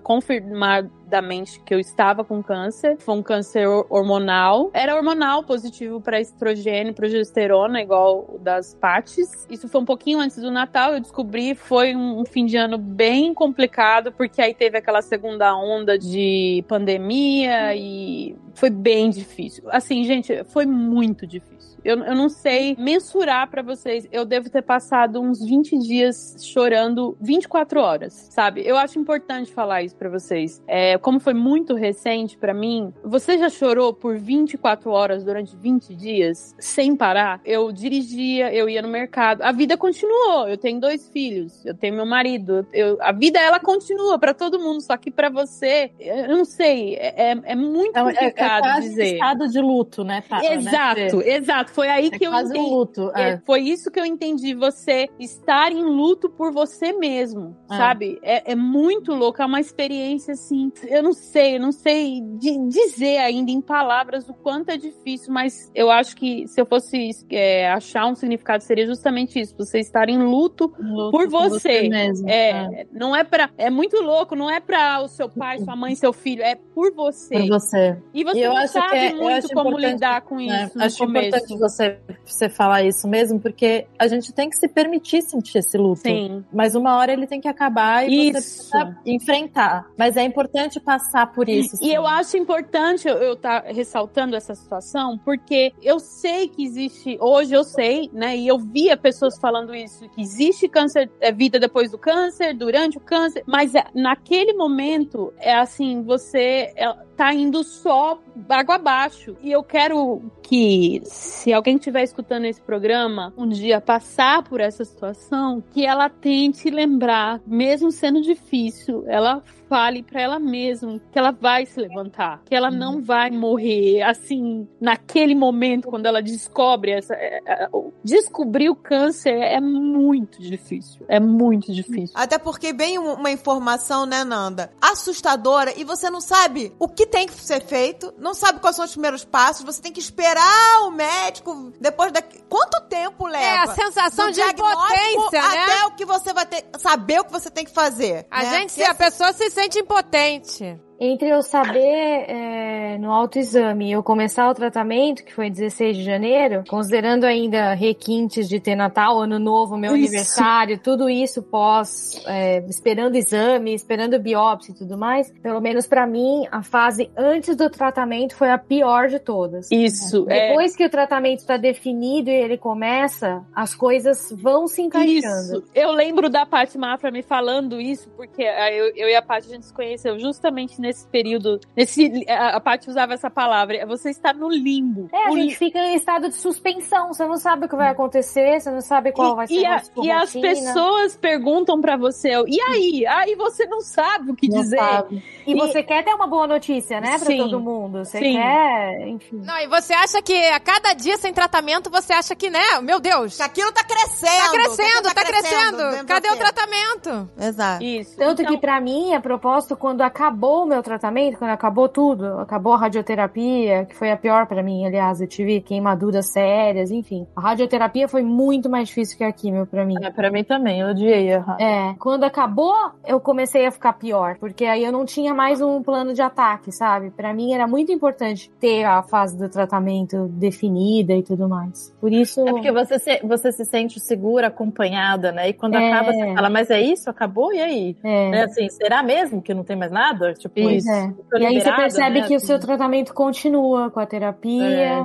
confirmadamente 1.11 1.59
que 1.59 1.73
eu 1.73 1.79
estava 1.79 2.23
com 2.23 2.41
câncer. 2.41 2.97
Foi 2.99 3.15
um 3.15 3.21
câncer 3.21 3.67
hor- 3.67 3.85
hormonal. 3.89 4.71
Era 4.73 4.95
hormonal 4.95 5.43
positivo 5.43 5.99
para 5.99 6.21
estrogênio, 6.21 6.93
progesterona, 6.93 7.81
igual 7.81 8.39
das 8.39 8.73
partes. 8.73 9.45
Isso 9.49 9.67
foi 9.67 9.81
um 9.81 9.85
pouquinho 9.85 10.19
antes 10.19 10.37
do 10.37 10.49
Natal. 10.49 10.93
Eu 10.93 11.01
descobri, 11.01 11.53
foi 11.53 11.95
um 11.95 12.23
fim 12.25 12.45
de 12.45 12.55
ano 12.55 12.77
bem 12.77 13.33
complicado, 13.33 14.11
porque 14.13 14.41
aí 14.41 14.53
teve 14.53 14.77
aquela 14.77 15.01
segunda 15.01 15.55
onda 15.55 15.97
de 15.97 16.63
pandemia 16.67 17.75
e 17.75 18.35
foi 18.53 18.69
bem 18.69 19.09
difícil. 19.09 19.65
Assim, 19.69 20.03
gente, 20.05 20.43
foi 20.45 20.65
muito 20.65 21.27
difícil. 21.27 21.70
Eu, 21.83 21.97
eu 22.03 22.15
não 22.15 22.29
sei 22.29 22.75
mensurar 22.77 23.49
pra 23.49 23.61
vocês. 23.61 24.07
Eu 24.11 24.23
devo 24.25 24.49
ter 24.49 24.61
passado 24.61 25.19
uns 25.21 25.43
20 25.43 25.77
dias 25.79 26.35
chorando 26.41 27.17
24 27.19 27.79
horas, 27.79 28.13
sabe? 28.31 28.61
Eu 28.65 28.77
acho 28.77 28.99
importante 28.99 29.51
falar 29.51 29.81
isso 29.83 29.95
pra 29.95 30.09
vocês. 30.09 30.61
É, 30.67 30.97
como 30.97 31.19
foi 31.19 31.33
muito 31.33 31.73
recente 31.73 32.37
pra 32.37 32.53
mim, 32.53 32.93
você 33.03 33.37
já 33.37 33.49
chorou 33.49 33.93
por 33.93 34.17
24 34.17 34.91
horas 34.91 35.23
durante 35.23 35.55
20 35.55 35.95
dias 35.95 36.55
sem 36.59 36.95
parar? 36.95 37.41
Eu 37.43 37.71
dirigia, 37.71 38.53
eu 38.53 38.69
ia 38.69 38.81
no 38.81 38.87
mercado. 38.87 39.41
A 39.41 39.51
vida 39.51 39.75
continuou. 39.77 40.47
Eu 40.47 40.57
tenho 40.57 40.79
dois 40.79 41.09
filhos, 41.09 41.65
eu 41.65 41.73
tenho 41.73 41.95
meu 41.95 42.05
marido. 42.05 42.65
Eu, 42.71 42.97
a 43.01 43.11
vida 43.11 43.39
ela 43.39 43.59
continua 43.59 44.19
pra 44.19 44.33
todo 44.33 44.59
mundo, 44.59 44.81
só 44.81 44.95
que 44.97 45.09
pra 45.09 45.29
você, 45.29 45.91
eu 45.99 46.27
não 46.27 46.45
sei, 46.45 46.95
é, 46.95 47.31
é- 47.31 47.41
é 47.43 47.55
muito 47.55 47.95
É, 47.97 47.99
é, 47.99 48.01
é 48.01 48.05
complicado 48.05 48.61
quase 48.61 48.89
dizer. 48.89 49.13
estado 49.13 49.47
de 49.47 49.59
luto, 49.59 50.03
né, 50.03 50.23
né? 50.29 50.53
Exato, 50.55 51.21
exato. 51.21 51.70
Foi 51.71 51.87
aí 51.89 52.07
É 52.07 52.17
que 52.17 52.25
eu 52.25 52.31
quase 52.31 52.51
um 52.51 52.55
entendi. 52.55 52.69
luto. 52.71 53.11
É, 53.15 53.29
É. 53.31 53.41
foi 53.45 53.61
isso 53.61 53.89
que 53.91 53.99
eu 53.99 54.05
entendi. 54.05 54.53
Você 54.55 55.07
estar 55.19 55.71
em 55.71 55.83
luto 55.83 56.29
por 56.29 56.51
você 56.51 56.93
mesmo, 56.93 57.55
É. 57.71 57.75
sabe? 57.77 58.19
É, 58.21 58.51
é 58.51 58.55
muito 58.55 59.13
louco. 59.13 59.41
É 59.41 59.45
uma 59.45 59.59
experiência 59.59 60.33
assim. 60.33 60.71
Eu 60.87 61.03
não 61.03 61.13
sei, 61.13 61.55
eu 61.55 61.59
não 61.61 61.71
sei 61.71 62.21
di- 62.37 62.67
dizer 62.67 63.17
ainda 63.17 63.51
em 63.51 63.61
palavras 63.61 64.27
o 64.29 64.33
quanto 64.33 64.69
é 64.69 64.77
difícil, 64.77 65.33
mas 65.33 65.71
eu 65.73 65.89
acho 65.89 66.15
que 66.15 66.47
se 66.47 66.59
eu 66.59 66.65
fosse 66.65 67.09
é, 67.29 67.69
achar 67.71 68.05
um 68.07 68.15
significado, 68.15 68.63
seria 68.63 68.85
justamente 68.85 69.39
isso: 69.39 69.55
você 69.57 69.79
estar 69.79 70.09
em 70.09 70.17
luto. 70.17 70.73
Luto 70.79 71.11
por 71.11 71.29
com 71.29 71.49
você. 71.49 71.89
mesmo. 71.89 72.29
É, 72.29 72.85
não 72.91 73.15
é 73.15 73.23
pra. 73.23 73.49
É 73.57 73.69
muito 73.69 73.97
louco, 74.01 74.35
não 74.35 74.49
é 74.49 74.59
pra 74.59 75.01
o 75.01 75.07
seu 75.07 75.29
pai, 75.29 75.59
sua 75.59 75.75
mãe, 75.75 75.95
seu 75.95 76.11
filho, 76.13 76.41
é 76.43 76.55
por 76.55 76.93
você. 76.93 77.39
Por 77.39 77.47
você. 77.47 77.97
E 78.13 78.23
você 78.23 78.39
E 78.39 78.43
eu 78.43 78.49
não 78.51 78.57
acho 78.57 78.73
sabe 78.73 78.89
que 79.09 79.13
muito 79.15 79.47
como 79.53 79.69
importante, 79.69 79.91
lidar 79.93 80.21
com 80.21 80.39
isso 80.39 80.77
no 80.77 80.83
Acho 80.83 80.97
começo. 80.97 81.27
importante 81.27 81.57
você, 81.61 81.97
você 82.25 82.49
falar 82.49 82.83
isso 82.83 83.07
mesmo, 83.07 83.39
porque 83.39 83.87
a 83.97 84.07
gente 84.07 84.33
tem 84.33 84.49
que 84.49 84.57
se 84.57 84.67
permitir 84.67 85.21
sentir 85.21 85.59
esse 85.59 85.77
luto. 85.77 86.01
Sim. 86.01 86.43
Mas 86.51 86.75
uma 86.75 86.97
hora 86.97 87.13
ele 87.13 87.27
tem 87.27 87.39
que 87.39 87.47
acabar 87.47 88.07
e 88.07 88.29
Isso. 88.29 88.41
você 88.41 88.41
precisa 88.41 88.97
enfrentar. 89.05 89.85
Mas 89.97 90.17
é 90.17 90.23
importante 90.23 90.79
passar 90.79 91.31
por 91.31 91.47
isso. 91.47 91.75
E 91.75 91.85
sim. 91.85 91.93
eu 91.93 92.05
acho 92.05 92.35
importante 92.37 93.07
eu 93.07 93.33
estar 93.33 93.63
ressaltando 93.65 94.35
essa 94.35 94.53
situação, 94.55 95.17
porque 95.23 95.73
eu 95.81 95.99
sei 95.99 96.47
que 96.47 96.63
existe, 96.63 97.17
hoje 97.21 97.53
eu 97.53 97.63
sei, 97.63 98.09
né, 98.11 98.35
e 98.35 98.47
eu 98.47 98.57
via 98.57 98.97
pessoas 98.97 99.37
falando 99.39 99.73
isso, 99.73 100.09
que 100.09 100.21
existe 100.21 100.67
câncer, 100.67 101.09
é 101.19 101.31
vida 101.31 101.59
depois 101.59 101.91
do 101.91 101.97
câncer, 101.97 102.53
durante 102.53 102.97
o 102.97 103.01
câncer, 103.01 103.43
mas 103.45 103.75
é, 103.75 103.85
naquele 103.93 104.53
momento, 104.53 105.33
é 105.37 105.53
assim, 105.53 106.01
você 106.03 106.73
é, 106.75 106.87
tá 107.21 107.31
indo 107.35 107.63
só 107.63 108.19
água 108.49 108.75
abaixo. 108.75 109.37
E 109.43 109.51
eu 109.51 109.61
quero 109.61 110.23
que, 110.41 111.03
se 111.05 111.53
alguém 111.53 111.75
estiver 111.75 112.01
escutando 112.01 112.45
esse 112.45 112.59
programa, 112.59 113.31
um 113.37 113.47
dia 113.47 113.79
passar 113.79 114.41
por 114.41 114.59
essa 114.59 114.83
situação, 114.83 115.63
que 115.71 115.85
ela 115.85 116.09
tente 116.09 116.67
lembrar, 116.71 117.39
mesmo 117.45 117.91
sendo 117.91 118.23
difícil, 118.23 119.03
ela 119.07 119.43
fale 119.71 120.03
para 120.03 120.21
ela 120.21 120.37
mesma 120.37 120.99
que 121.13 121.17
ela 121.17 121.31
vai 121.31 121.65
se 121.65 121.79
levantar, 121.79 122.41
que 122.43 122.53
ela 122.53 122.69
não 122.69 123.01
vai 123.01 123.31
morrer 123.31 124.01
assim 124.01 124.67
naquele 124.81 125.33
momento 125.33 125.87
quando 125.87 126.07
ela 126.07 126.21
descobre 126.21 126.91
essa 126.91 127.13
é, 127.13 127.39
é, 127.45 127.69
descobrir 128.03 128.69
o 128.69 128.75
câncer 128.75 129.33
é 129.33 129.61
muito 129.61 130.41
difícil, 130.41 131.05
é 131.07 131.21
muito 131.21 131.71
difícil. 131.71 132.13
Até 132.17 132.37
porque 132.37 132.73
vem 132.73 132.99
um- 132.99 133.13
uma 133.13 133.31
informação, 133.31 134.05
né, 134.05 134.25
Nanda, 134.25 134.73
assustadora 134.81 135.71
e 135.79 135.85
você 135.85 136.09
não 136.09 136.19
sabe 136.19 136.73
o 136.77 136.89
que 136.89 137.05
tem 137.05 137.25
que 137.25 137.33
ser 137.33 137.61
feito, 137.61 138.13
não 138.17 138.33
sabe 138.33 138.59
quais 138.59 138.75
são 138.75 138.83
os 138.83 138.91
primeiros 138.91 139.23
passos, 139.23 139.63
você 139.63 139.81
tem 139.81 139.93
que 139.93 140.01
esperar 140.01 140.81
o 140.85 140.91
médico 140.91 141.71
depois 141.79 142.11
da 142.11 142.21
quanto 142.21 142.81
tempo 142.89 143.25
leva? 143.25 143.45
É 143.45 143.57
a 143.59 143.67
sensação 143.67 144.31
de 144.31 144.41
impotência, 144.41 145.41
né? 145.41 145.63
até 145.63 145.85
o 145.85 145.91
que 145.91 146.03
você 146.03 146.33
vai 146.33 146.45
ter, 146.45 146.65
saber 146.77 147.21
o 147.21 147.23
que 147.23 147.31
você 147.31 147.49
tem 147.49 147.63
que 147.63 147.71
fazer. 147.71 148.25
A 148.29 148.43
né? 148.43 148.49
gente, 148.49 148.73
se 148.73 148.83
a 148.83 148.93
pessoa 148.93 149.31
se 149.31 149.49
sente 149.61 149.79
impotente. 149.79 150.81
Entre 151.03 151.29
eu 151.29 151.41
saber 151.41 151.79
é, 152.27 152.97
no 152.99 153.11
autoexame 153.11 153.89
e 153.89 153.91
eu 153.91 154.03
começar 154.03 154.47
o 154.47 154.53
tratamento, 154.53 155.23
que 155.23 155.33
foi 155.33 155.49
16 155.49 155.97
de 155.97 156.03
janeiro, 156.03 156.63
considerando 156.69 157.23
ainda 157.23 157.73
requintes 157.73 158.47
de 158.47 158.59
ter 158.59 158.75
Natal, 158.75 159.19
Ano 159.19 159.39
Novo, 159.39 159.75
meu 159.77 159.95
Isso. 159.95 160.05
aniversário, 160.05 160.77
tudo 160.77 161.09
isso 161.09 161.41
pós, 161.41 162.21
é, 162.27 162.59
esperando 162.69 163.15
exame, 163.15 163.73
esperando 163.73 164.19
biópsia 164.19 164.73
e 164.73 164.75
tudo 164.75 164.95
mais, 164.95 165.31
pelo 165.41 165.59
menos 165.59 165.87
pra 165.87 166.05
mim, 166.05 166.45
a 166.51 166.61
fase 166.61 167.09
antes 167.17 167.55
do 167.55 167.67
tratamento 167.67 168.35
foi 168.35 168.51
a 168.51 168.59
pior 168.59 169.07
de 169.07 169.17
todas. 169.17 169.71
Isso, 169.71 170.27
é. 170.29 170.49
Depois 170.49 170.75
que 170.75 170.85
o 170.85 170.89
tratamento 170.89 171.39
está 171.39 171.57
definido 171.57 172.29
e 172.29 172.33
ele 172.33 172.59
começa, 172.59 173.43
as 173.55 173.73
coisas 173.73 174.31
vão 174.31 174.67
se 174.67 174.83
encaixando. 174.83 175.09
Isso. 175.17 175.63
Eu 175.73 175.91
lembro 175.93 176.29
da 176.29 176.45
Paty 176.45 176.77
Mafra 176.77 177.09
me 177.09 177.23
falando 177.23 177.81
isso, 177.81 178.07
porque 178.11 178.43
ah, 178.43 178.71
eu, 178.71 178.93
eu 178.95 179.09
e 179.09 179.15
a 179.15 179.21
Paty 179.23 179.47
a 179.47 179.53
gente 179.55 179.65
se 179.65 179.73
conheceu 179.73 180.19
justamente 180.19 180.79
nesse 180.79 180.90
período. 181.11 181.59
Nesse, 181.75 182.25
a, 182.29 182.57
a 182.57 182.59
Paty 182.61 182.89
usava 182.89 183.13
essa 183.13 183.29
palavra. 183.29 183.77
é 183.77 183.85
Você 183.85 184.09
está 184.09 184.33
no 184.33 184.49
limbo. 184.49 185.09
É, 185.13 185.27
a 185.27 185.31
O 185.31 185.37
gente 185.37 185.55
fica 185.57 185.79
em 185.79 185.95
estado 185.95 186.29
de 186.29 186.35
suspensão. 186.35 187.07
Você 187.13 187.25
não 187.25 187.37
sabe 187.37 187.65
o 187.65 187.69
que 187.69 187.75
vai 187.75 187.89
acontecer, 187.89 188.59
você 188.59 188.71
não 188.71 188.81
sabe 188.81 189.11
qual 189.11 189.35
vai 189.35 189.47
ser 189.47 189.53
e, 189.53 189.65
a 189.65 189.81
e 190.03 190.11
as 190.11 190.33
pessoas 190.33 191.15
perguntam 191.17 191.79
pra 191.81 191.97
você, 191.97 192.29
e 192.47 192.61
aí? 192.61 193.05
Aí 193.07 193.35
você 193.35 193.65
não 193.65 193.81
sabe 193.81 194.31
o 194.31 194.35
que 194.35 194.47
Não 194.49 194.61
dizer. 194.61 194.77
sabe. 194.77 195.23
E, 195.45 195.51
E- 195.53 195.55
você 195.55 195.83
quer 195.83 196.03
ter 196.03 196.13
uma 196.13 196.27
boa 196.27 196.47
notícia, 196.47 196.99
né, 197.01 197.17
pra 197.17 197.25
Sim. 197.27 197.37
todo 197.37 197.59
mundo. 197.59 197.99
Você 198.05 198.19
Sim. 198.19 198.33
quer, 198.33 199.07
enfim. 199.07 199.41
Não, 199.43 199.57
e 199.59 199.67
você 199.67 199.93
acha 199.93 200.21
que 200.21 200.33
a 200.49 200.59
cada 200.59 200.93
dia 200.93 201.17
sem 201.17 201.33
tratamento, 201.33 201.89
você 201.89 202.13
acha 202.13 202.35
que, 202.35 202.49
né? 202.49 202.79
Meu 202.81 202.99
Deus, 202.99 203.37
Que 203.37 203.43
aquilo 203.43 203.71
tá 203.71 203.83
crescendo. 203.83 204.31
tá 204.31 204.49
crescendo, 204.51 205.07
aquilo 205.07 205.13
tá 205.13 205.23
crescendo. 205.25 205.97
de 205.99 206.05
Cadê 206.05 206.29
o 206.29 206.35
tratamento? 206.37 207.29
Exato. 207.39 207.83
Isso. 207.83 208.17
Tanto 208.17 208.41
Então, 208.41 208.53
que 208.55 208.59
pra 208.61 208.79
mim, 208.81 209.13
a 209.13 209.21
propósito, 209.21 209.75
quando 209.75 210.01
acabou 210.01 210.63
o 210.63 210.65
meu 210.65 210.80
tratamento, 210.83 211.37
quando 211.37 211.51
acabou 211.51 211.87
tudo, 211.89 212.39
acabou 212.39 212.73
a 212.73 212.77
radioterapia, 212.77 213.85
que 213.85 213.95
foi 213.95 214.11
a 214.11 214.17
pior 214.17 214.45
pra 214.47 214.63
mim, 214.63 214.85
aliás, 214.85 215.21
eu 215.21 215.27
tive 215.27 215.61
queimaduras 215.61 216.31
sérias, 216.31 216.91
enfim. 216.91 217.27
A 217.35 217.41
radioterapia 217.41 218.07
foi 218.07 218.21
muito 218.23 218.69
mais 218.69 218.87
difícil 218.87 219.17
que 219.17 219.23
a 219.23 219.31
quimio 219.31 219.65
pra 219.65 219.85
mim. 219.85 219.95
É, 220.01 220.09
pra 220.11 220.31
mim 220.31 220.43
também, 220.43 220.79
eu 220.81 220.89
odiei 220.89 221.33
a 221.33 221.39
rádio. 221.39 221.65
É, 221.65 221.95
quando 221.99 222.23
acabou, 222.23 222.73
eu 223.05 223.19
comecei 223.19 223.65
a 223.65 223.71
ficar 223.71 223.93
pior, 223.93 224.37
porque 224.39 224.65
aí 224.65 224.83
eu 224.83 224.91
não 224.91 225.05
tinha 225.05 225.33
mais 225.33 225.61
um 225.61 225.81
plano 225.83 226.13
de 226.13 226.21
ataque, 226.21 226.71
sabe? 226.71 227.11
Pra 227.11 227.33
mim 227.33 227.53
era 227.53 227.67
muito 227.67 227.91
importante 227.91 228.51
ter 228.59 228.83
a 228.83 229.01
fase 229.03 229.37
do 229.37 229.49
tratamento 229.49 230.27
definida 230.29 231.13
e 231.13 231.23
tudo 231.23 231.47
mais. 231.47 231.95
Por 231.99 232.11
isso, 232.11 232.41
É 232.47 232.51
porque 232.51 232.71
você 232.71 232.99
se, 232.99 233.19
você 233.23 233.51
se 233.51 233.65
sente 233.65 233.99
segura, 233.99 234.47
acompanhada, 234.47 235.31
né? 235.31 235.49
E 235.49 235.53
quando 235.53 235.75
É. 235.75 235.87
acaba, 235.91 236.11
você 236.13 236.33
fala, 236.33 236.49
mas 236.49 236.69
é 236.69 236.79
isso? 236.81 237.09
Acabou? 237.09 237.53
E 237.53 237.59
aí? 237.61 237.97
é, 238.03 238.29
Né, 238.31 238.43
assim, 238.43 238.69
será 238.69 239.03
mesmo 239.03 239.41
que 239.41 239.53
não 239.53 239.63
tem 239.63 239.75
mais 239.75 239.91
nada? 239.91 240.33
Tipo, 240.33 240.59
Pois 240.71 240.85
é. 240.87 241.13
tô 241.29 241.37
E 241.37 241.45
aí 241.45 241.61
você 241.61 241.71
percebe 241.71 242.21
né, 242.21 242.27
que 242.27 242.33
o 242.33 242.37
assim. 242.37 242.45
seu 242.47 242.59
tratamento 242.59 243.13
continua 243.13 243.89
com 243.89 243.99
a 243.99 244.05
terapia, 244.05 245.03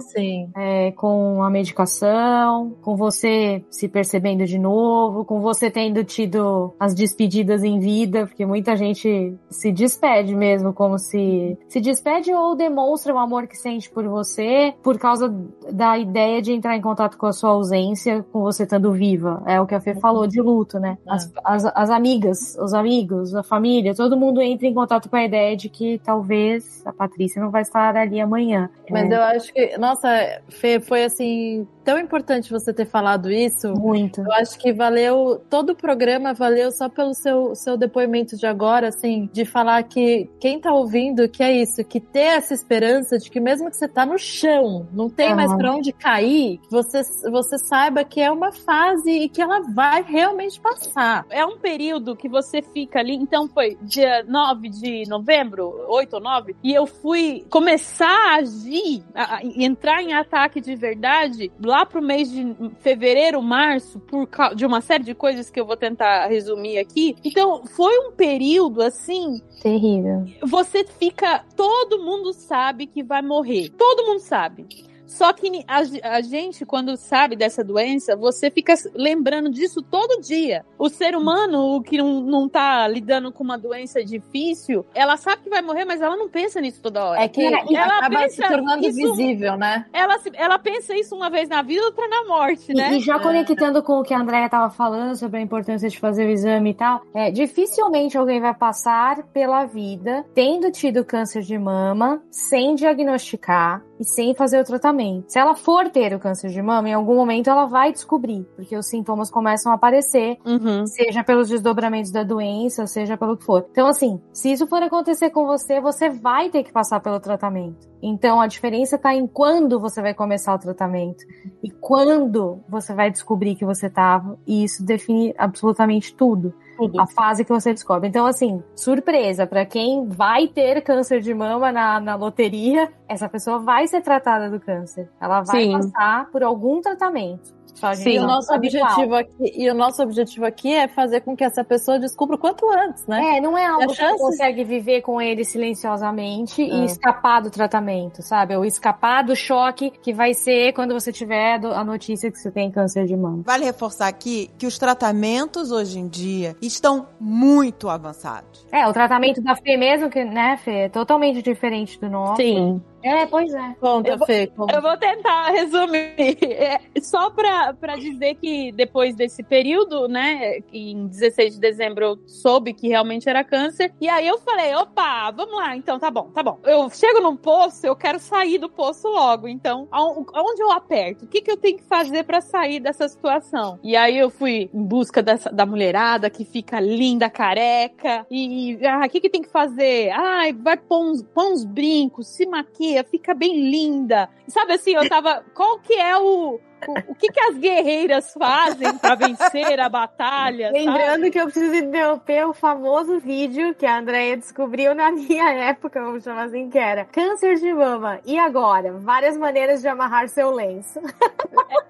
É, 0.56 0.88
é, 0.88 0.92
com 0.92 1.42
a 1.42 1.50
medicação, 1.50 2.76
com 2.82 2.96
você 2.96 3.64
se 3.70 3.88
percebendo 3.88 4.44
de 4.44 4.58
novo, 4.58 5.24
com 5.24 5.40
você 5.40 5.70
tendo 5.70 6.02
tido 6.04 6.74
as 6.78 6.94
despedidas 6.94 7.62
em 7.62 7.78
vida, 7.78 8.26
porque 8.26 8.44
muita 8.44 8.76
gente 8.76 9.34
se 9.50 9.72
despede 9.72 10.34
mesmo, 10.34 10.72
como 10.72 10.98
se 10.98 11.58
se 11.68 11.80
despede 11.80 12.32
ou 12.32 12.56
demonstra 12.56 13.14
o 13.14 13.18
amor 13.18 13.46
que 13.46 13.56
sente 13.56 13.90
por 13.90 14.06
você 14.08 14.74
por 14.82 14.98
causa 14.98 15.32
da 15.70 15.98
ideia 15.98 16.40
de 16.40 16.52
entrar 16.52 16.76
em 16.76 16.80
contato 16.80 17.16
com 17.16 17.26
a 17.26 17.32
sua 17.32 17.50
ausência, 17.50 18.24
com 18.32 18.40
você 18.40 18.64
estando 18.64 18.92
viva. 18.92 19.42
É 19.46 19.60
o 19.60 19.66
que 19.66 19.74
a 19.74 19.80
Fê 19.80 19.94
falou 19.94 20.26
de 20.26 20.40
luto, 20.40 20.78
né? 20.78 20.98
As, 21.06 21.32
as, 21.44 21.64
as 21.64 21.90
amigas, 21.90 22.56
os 22.58 22.72
amigos, 22.72 23.34
a 23.34 23.42
família, 23.42 23.94
todo 23.94 24.16
mundo 24.16 24.40
entra 24.40 24.66
em 24.66 24.74
contato 24.74 25.08
com 25.08 25.16
a 25.16 25.24
ideia 25.24 25.45
de 25.54 25.68
que 25.68 26.00
talvez 26.02 26.82
a 26.86 26.92
Patrícia 26.92 27.40
não 27.40 27.50
vai 27.50 27.62
estar 27.62 27.96
ali 27.96 28.20
amanhã. 28.20 28.70
Mas 28.90 29.10
É, 29.10 29.14
eu 29.14 29.22
acho 29.22 29.52
que, 29.52 29.78
nossa, 29.78 30.08
Fê, 30.48 30.80
foi 30.80 31.04
assim, 31.04 31.68
tão 31.86 32.00
importante 32.00 32.50
você 32.50 32.74
ter 32.74 32.84
falado 32.84 33.30
isso. 33.30 33.72
muito. 33.72 34.20
Eu 34.20 34.32
acho 34.32 34.58
que 34.58 34.72
valeu, 34.72 35.40
todo 35.48 35.70
o 35.70 35.76
programa 35.76 36.34
valeu 36.34 36.72
só 36.72 36.88
pelo 36.88 37.14
seu, 37.14 37.54
seu 37.54 37.76
depoimento 37.76 38.36
de 38.36 38.44
agora, 38.44 38.88
assim, 38.88 39.30
de 39.32 39.44
falar 39.44 39.84
que 39.84 40.28
quem 40.40 40.60
tá 40.60 40.72
ouvindo, 40.72 41.28
que 41.28 41.44
é 41.44 41.62
isso, 41.62 41.84
que 41.84 42.00
ter 42.00 42.38
essa 42.38 42.52
esperança 42.52 43.18
de 43.18 43.30
que 43.30 43.38
mesmo 43.38 43.70
que 43.70 43.76
você 43.76 43.86
tá 43.86 44.04
no 44.04 44.18
chão, 44.18 44.88
não 44.92 45.08
tem 45.08 45.32
mais 45.32 45.54
pra 45.54 45.76
onde 45.76 45.92
cair, 45.92 46.58
você, 46.68 47.02
você 47.30 47.56
saiba 47.56 48.02
que 48.02 48.20
é 48.20 48.32
uma 48.32 48.50
fase 48.50 49.08
e 49.08 49.28
que 49.28 49.40
ela 49.40 49.60
vai 49.72 50.02
realmente 50.02 50.60
passar. 50.60 51.24
É 51.30 51.46
um 51.46 51.56
período 51.56 52.16
que 52.16 52.28
você 52.28 52.62
fica 52.62 52.98
ali. 52.98 53.14
Então 53.14 53.46
foi 53.46 53.78
dia 53.80 54.24
9 54.26 54.70
de 54.70 55.08
novembro, 55.08 55.86
8 55.88 56.14
ou 56.14 56.20
9, 56.20 56.56
e 56.64 56.74
eu 56.74 56.84
fui 56.84 57.46
começar 57.48 58.08
a 58.08 58.36
agir, 58.38 59.04
a, 59.14 59.36
a 59.36 59.40
entrar 59.44 60.02
em 60.02 60.14
ataque 60.14 60.60
de 60.60 60.74
verdade 60.74 61.52
lá 61.64 61.75
pro 61.84 62.00
mês 62.00 62.30
de 62.30 62.54
fevereiro, 62.78 63.42
março, 63.42 63.98
por 64.00 64.26
causa 64.26 64.54
de 64.54 64.64
uma 64.64 64.80
série 64.80 65.04
de 65.04 65.14
coisas 65.14 65.50
que 65.50 65.60
eu 65.60 65.66
vou 65.66 65.76
tentar 65.76 66.26
resumir 66.28 66.78
aqui. 66.78 67.16
Então 67.24 67.66
foi 67.66 67.98
um 67.98 68.12
período 68.12 68.80
assim 68.80 69.42
Terrível. 69.60 70.24
você 70.42 70.84
fica. 70.84 71.44
Todo 71.56 72.02
mundo 72.02 72.32
sabe 72.32 72.86
que 72.86 73.02
vai 73.02 73.20
morrer. 73.20 73.70
Todo 73.70 74.06
mundo 74.06 74.20
sabe. 74.20 74.64
Só 75.06 75.32
que 75.32 75.64
a, 75.68 76.16
a 76.16 76.20
gente, 76.20 76.66
quando 76.66 76.96
sabe 76.96 77.36
dessa 77.36 77.62
doença, 77.62 78.16
você 78.16 78.50
fica 78.50 78.74
lembrando 78.94 79.48
disso 79.50 79.80
todo 79.82 80.20
dia. 80.20 80.64
O 80.78 80.88
ser 80.88 81.14
humano, 81.16 81.76
o 81.76 81.82
que 81.82 81.96
não, 81.98 82.20
não 82.20 82.48
tá 82.48 82.86
lidando 82.88 83.30
com 83.32 83.42
uma 83.44 83.56
doença 83.56 84.04
difícil, 84.04 84.84
ela 84.94 85.16
sabe 85.16 85.42
que 85.42 85.50
vai 85.50 85.62
morrer, 85.62 85.84
mas 85.84 86.00
ela 86.00 86.16
não 86.16 86.28
pensa 86.28 86.60
nisso 86.60 86.80
toda 86.82 87.04
hora. 87.04 87.22
É 87.22 87.28
que 87.28 87.42
ela 87.44 87.98
acaba 87.98 88.28
se 88.28 88.36
pensa 88.36 88.48
tornando 88.48 88.86
isso- 88.86 89.14
visível, 89.14 89.56
né? 89.56 89.86
Ela, 89.92 90.18
se- 90.18 90.32
ela 90.34 90.58
pensa 90.58 90.94
isso 90.96 91.14
uma 91.14 91.30
vez 91.30 91.48
na 91.48 91.62
vida, 91.62 91.84
outra 91.84 92.06
na 92.08 92.24
morte, 92.24 92.72
E, 92.72 92.74
né? 92.74 92.94
e 92.94 93.00
já 93.00 93.18
conectando 93.18 93.82
com 93.82 94.00
o 94.00 94.02
que 94.02 94.12
a 94.12 94.18
Andrea 94.20 94.46
estava 94.46 94.70
falando 94.70 95.16
sobre 95.16 95.38
a 95.38 95.42
importância 95.42 95.88
de 95.88 95.98
fazer 95.98 96.26
o 96.26 96.30
exame 96.30 96.70
e 96.70 96.74
tal, 96.74 97.02
é, 97.14 97.30
dificilmente 97.30 98.18
alguém 98.18 98.40
vai 98.40 98.54
passar 98.54 99.22
pela 99.32 99.64
vida 99.64 100.24
tendo 100.34 100.70
tido 100.70 101.04
câncer 101.04 101.42
de 101.42 101.56
mama 101.58 102.22
sem 102.30 102.74
diagnosticar 102.74 103.82
e 103.98 104.04
sem 104.04 104.34
fazer 104.34 104.60
o 104.60 104.64
tratamento. 104.64 105.24
Se 105.28 105.38
ela 105.38 105.54
for 105.54 105.88
ter 105.90 106.14
o 106.14 106.18
câncer 106.18 106.50
de 106.50 106.60
mama, 106.62 106.88
em 106.88 106.94
algum 106.94 107.14
momento 107.16 107.48
ela 107.48 107.66
vai 107.66 107.92
descobrir, 107.92 108.44
porque 108.54 108.76
os 108.76 108.86
sintomas 108.88 109.30
começam 109.30 109.72
a 109.72 109.74
aparecer, 109.74 110.38
Uhum. 110.44 110.86
seja 110.86 111.24
pelos 111.24 111.48
desdobramentos 111.48 112.10
da 112.10 112.22
doença, 112.22 112.86
seja 112.86 113.16
pelo 113.16 113.36
que 113.36 113.44
for. 113.44 113.66
Então, 113.70 113.86
assim, 113.86 114.20
se 114.32 114.52
isso 114.52 114.66
for 114.66 114.82
acontecer 114.82 115.30
com 115.30 115.46
você, 115.46 115.80
você 115.80 116.08
vai 116.10 116.50
ter 116.50 116.62
que 116.62 116.72
passar 116.72 117.00
pelo 117.00 117.20
tratamento. 117.20 117.88
Então, 118.02 118.40
a 118.40 118.46
diferença 118.46 118.98
tá 118.98 119.14
em 119.14 119.26
quando 119.26 119.80
você 119.80 120.00
vai 120.02 120.14
começar 120.14 120.54
o 120.54 120.58
tratamento 120.58 121.24
e 121.62 121.70
quando 121.70 122.60
você 122.68 122.94
vai 122.94 123.10
descobrir 123.10 123.54
que 123.56 123.64
você 123.64 123.88
tava, 123.88 124.38
e 124.46 124.64
isso 124.64 124.84
define 124.84 125.34
absolutamente 125.38 126.14
tudo. 126.14 126.52
Tudo. 126.76 127.00
A 127.00 127.06
fase 127.06 127.44
que 127.44 127.52
você 127.52 127.72
descobre. 127.72 128.08
Então, 128.08 128.26
assim, 128.26 128.62
surpresa, 128.74 129.46
pra 129.46 129.64
quem 129.64 130.06
vai 130.08 130.46
ter 130.48 130.82
câncer 130.82 131.20
de 131.20 131.32
mama 131.32 131.72
na, 131.72 132.00
na 132.00 132.14
loteria, 132.16 132.92
essa 133.08 133.28
pessoa 133.28 133.58
vai 133.58 133.86
ser 133.86 134.02
tratada 134.02 134.50
do 134.50 134.60
câncer. 134.60 135.08
Ela 135.20 135.42
vai 135.42 135.62
Sim. 135.62 135.72
passar 135.72 136.30
por 136.30 136.42
algum 136.42 136.80
tratamento. 136.80 137.54
Sim. 137.96 138.10
E 138.10 138.18
o 138.18 138.26
nosso 138.26 138.52
objetivo 138.54 139.14
aqui, 139.14 139.32
e 139.54 139.70
o 139.70 139.74
nosso 139.74 140.02
objetivo 140.02 140.44
aqui 140.46 140.72
é 140.72 140.88
fazer 140.88 141.20
com 141.20 141.36
que 141.36 141.44
essa 141.44 141.62
pessoa 141.64 141.98
descubra 141.98 142.36
o 142.36 142.38
quanto 142.38 142.68
antes, 142.70 143.06
né? 143.06 143.36
É, 143.36 143.40
não 143.40 143.56
é 143.56 143.66
algo 143.66 143.80
que 143.82 143.88
você 143.88 143.94
chance- 144.02 144.18
consegue 144.18 144.64
viver 144.64 145.02
com 145.02 145.20
ele 145.20 145.44
silenciosamente 145.44 146.62
É. 146.62 146.64
e 146.64 146.84
escapar 146.84 147.40
do 147.42 147.50
tratamento. 147.50 148.22
sabe? 148.22 148.56
O 148.56 148.64
escapar 148.64 149.22
do 149.24 149.36
choque 149.36 149.90
que 150.02 150.12
vai 150.12 150.32
ser 150.34 150.72
quando 150.72 150.92
você 150.94 151.12
tiver 151.12 151.60
a 151.64 151.84
notícia 151.84 152.30
que 152.30 152.38
você 152.38 152.50
tem 152.50 152.70
câncer 152.70 153.04
de 153.06 153.16
mama. 153.16 153.42
Vale 153.44 153.64
reforçar 153.64 154.08
aqui 154.08 154.50
que 154.58 154.66
os 154.66 154.78
tratamentos 154.78 155.70
hoje 155.70 155.98
em 155.98 156.08
dia 156.08 156.56
estão 156.60 157.06
muito 157.20 157.88
avançados. 157.88 158.66
É, 158.72 158.86
o 158.86 158.92
tratamento 158.92 159.40
da 159.42 159.54
Fê 159.54 159.76
mesmo, 159.76 160.08
que, 160.10 160.24
né, 160.24 160.56
Fê, 160.58 160.84
é 160.84 160.88
totalmente 160.88 161.42
diferente 161.42 161.98
do 162.00 162.08
nosso. 162.10 162.36
Sim. 162.36 162.80
É, 163.06 163.26
pois 163.26 163.52
é. 163.52 163.74
Conta, 163.80 164.10
Eu 164.10 164.18
vou- 164.18 164.26
Fê. 164.26 164.46
conta. 164.48 164.74
Eu 164.74 164.82
vou 164.82 164.96
tentar 164.96 165.50
resumir. 165.52 166.38
É, 166.42 166.80
só 167.00 167.30
pra, 167.30 167.72
pra 167.74 167.96
dizer 167.96 168.34
que 168.36 168.72
depois 168.72 169.14
desse 169.14 169.42
período, 169.42 170.08
né, 170.08 170.58
em 170.72 171.06
16 171.06 171.54
de 171.54 171.60
dezembro 171.60 172.04
eu 172.04 172.18
soube 172.26 172.72
que 172.72 172.88
realmente 172.88 173.28
era 173.28 173.44
câncer. 173.44 173.92
E 174.00 174.08
aí 174.08 174.26
eu 174.26 174.38
falei, 174.38 174.74
opa, 174.74 175.30
vamos 175.30 175.54
lá, 175.56 175.76
então 175.76 175.98
tá 175.98 176.10
bom, 176.10 176.30
tá 176.30 176.42
bom. 176.42 176.58
Eu 176.64 176.88
chego 176.90 177.20
num 177.20 177.36
poço, 177.36 177.86
eu 177.86 177.94
quero 177.96 178.18
sair 178.18 178.58
do 178.58 178.68
poço 178.68 179.08
logo. 179.08 179.46
Então, 179.48 179.86
aonde 179.90 180.62
eu 180.62 180.70
aperto? 180.72 181.24
O 181.24 181.28
que, 181.28 181.40
que 181.40 181.50
eu 181.50 181.56
tenho 181.56 181.76
que 181.78 181.84
fazer 181.84 182.24
pra 182.24 182.40
sair 182.40 182.80
dessa 182.80 183.08
situação? 183.08 183.78
E 183.82 183.96
aí 183.96 184.16
eu 184.18 184.30
fui 184.30 184.70
em 184.72 184.82
busca 184.84 185.22
dessa, 185.22 185.50
da 185.50 185.64
mulherada 185.66 186.28
que 186.30 186.44
fica 186.44 186.80
linda, 186.80 187.28
careca. 187.30 188.26
E, 188.30 188.78
ah, 188.86 189.04
o 189.06 189.08
que, 189.08 189.20
que 189.20 189.30
tem 189.30 189.42
que 189.42 189.48
fazer? 189.50 190.10
Ai, 190.10 190.52
vai 190.52 190.76
pôr 190.76 191.04
uns, 191.04 191.22
põe 191.22 191.52
uns 191.52 191.64
brincos, 191.64 192.28
se 192.28 192.46
maquia, 192.46 192.95
fica 193.04 193.34
bem 193.34 193.68
linda. 193.70 194.28
Sabe 194.48 194.74
assim, 194.74 194.92
eu 194.94 195.08
tava. 195.08 195.44
Qual 195.54 195.78
que 195.80 195.94
é 195.94 196.16
o. 196.16 196.60
O, 196.88 197.12
o 197.12 197.14
que, 197.14 197.28
que 197.28 197.40
as 197.40 197.56
guerreiras 197.56 198.32
fazem 198.32 198.96
pra 198.98 199.14
vencer 199.14 199.80
a 199.80 199.88
batalha? 199.88 200.68
sabe? 200.68 200.78
Lembrando 200.78 201.30
que 201.30 201.38
eu 201.38 201.44
preciso 201.44 201.74
interromper 201.74 202.46
o 202.46 202.52
famoso 202.52 203.18
vídeo 203.18 203.74
que 203.74 203.86
a 203.86 203.98
Andrea 203.98 204.36
descobriu 204.36 204.94
na 204.94 205.10
minha 205.12 205.52
época, 205.52 206.02
vamos 206.02 206.24
chamar 206.24 206.44
assim, 206.44 206.68
que 206.70 206.78
era 206.78 207.04
câncer 207.04 207.56
de 207.56 207.72
mama. 207.72 208.20
E 208.24 208.38
agora? 208.38 208.92
Várias 208.92 209.36
maneiras 209.36 209.80
de 209.80 209.88
amarrar 209.88 210.28
seu 210.28 210.50
lenço. 210.50 211.00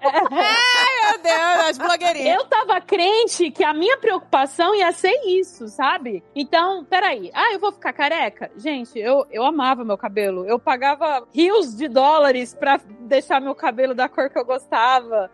Meu 0.01 1.19
Deus, 1.21 1.69
as 1.69 1.77
blogueirinhas. 1.77 2.37
Eu 2.37 2.45
tava 2.45 2.81
crente 2.81 3.51
que 3.51 3.63
a 3.63 3.73
minha 3.73 3.97
preocupação 3.97 4.75
ia 4.75 4.91
ser 4.91 5.13
isso, 5.25 5.67
sabe? 5.67 6.23
Então, 6.35 6.83
peraí. 6.85 7.31
Ah, 7.33 7.53
eu 7.53 7.59
vou 7.59 7.71
ficar 7.71 7.93
careca? 7.93 8.51
Gente, 8.57 8.97
eu, 8.99 9.25
eu 9.31 9.43
amava 9.43 9.83
meu 9.83 9.97
cabelo. 9.97 10.45
Eu 10.45 10.59
pagava 10.59 11.25
rios 11.33 11.75
de 11.75 11.87
dólares 11.87 12.53
pra 12.53 12.79
deixar 13.01 13.39
meu 13.39 13.55
cabelo 13.55 13.93
da 13.93 14.07
cor 14.09 14.29
que 14.29 14.37
eu 14.37 14.45
gostava. 14.45 14.86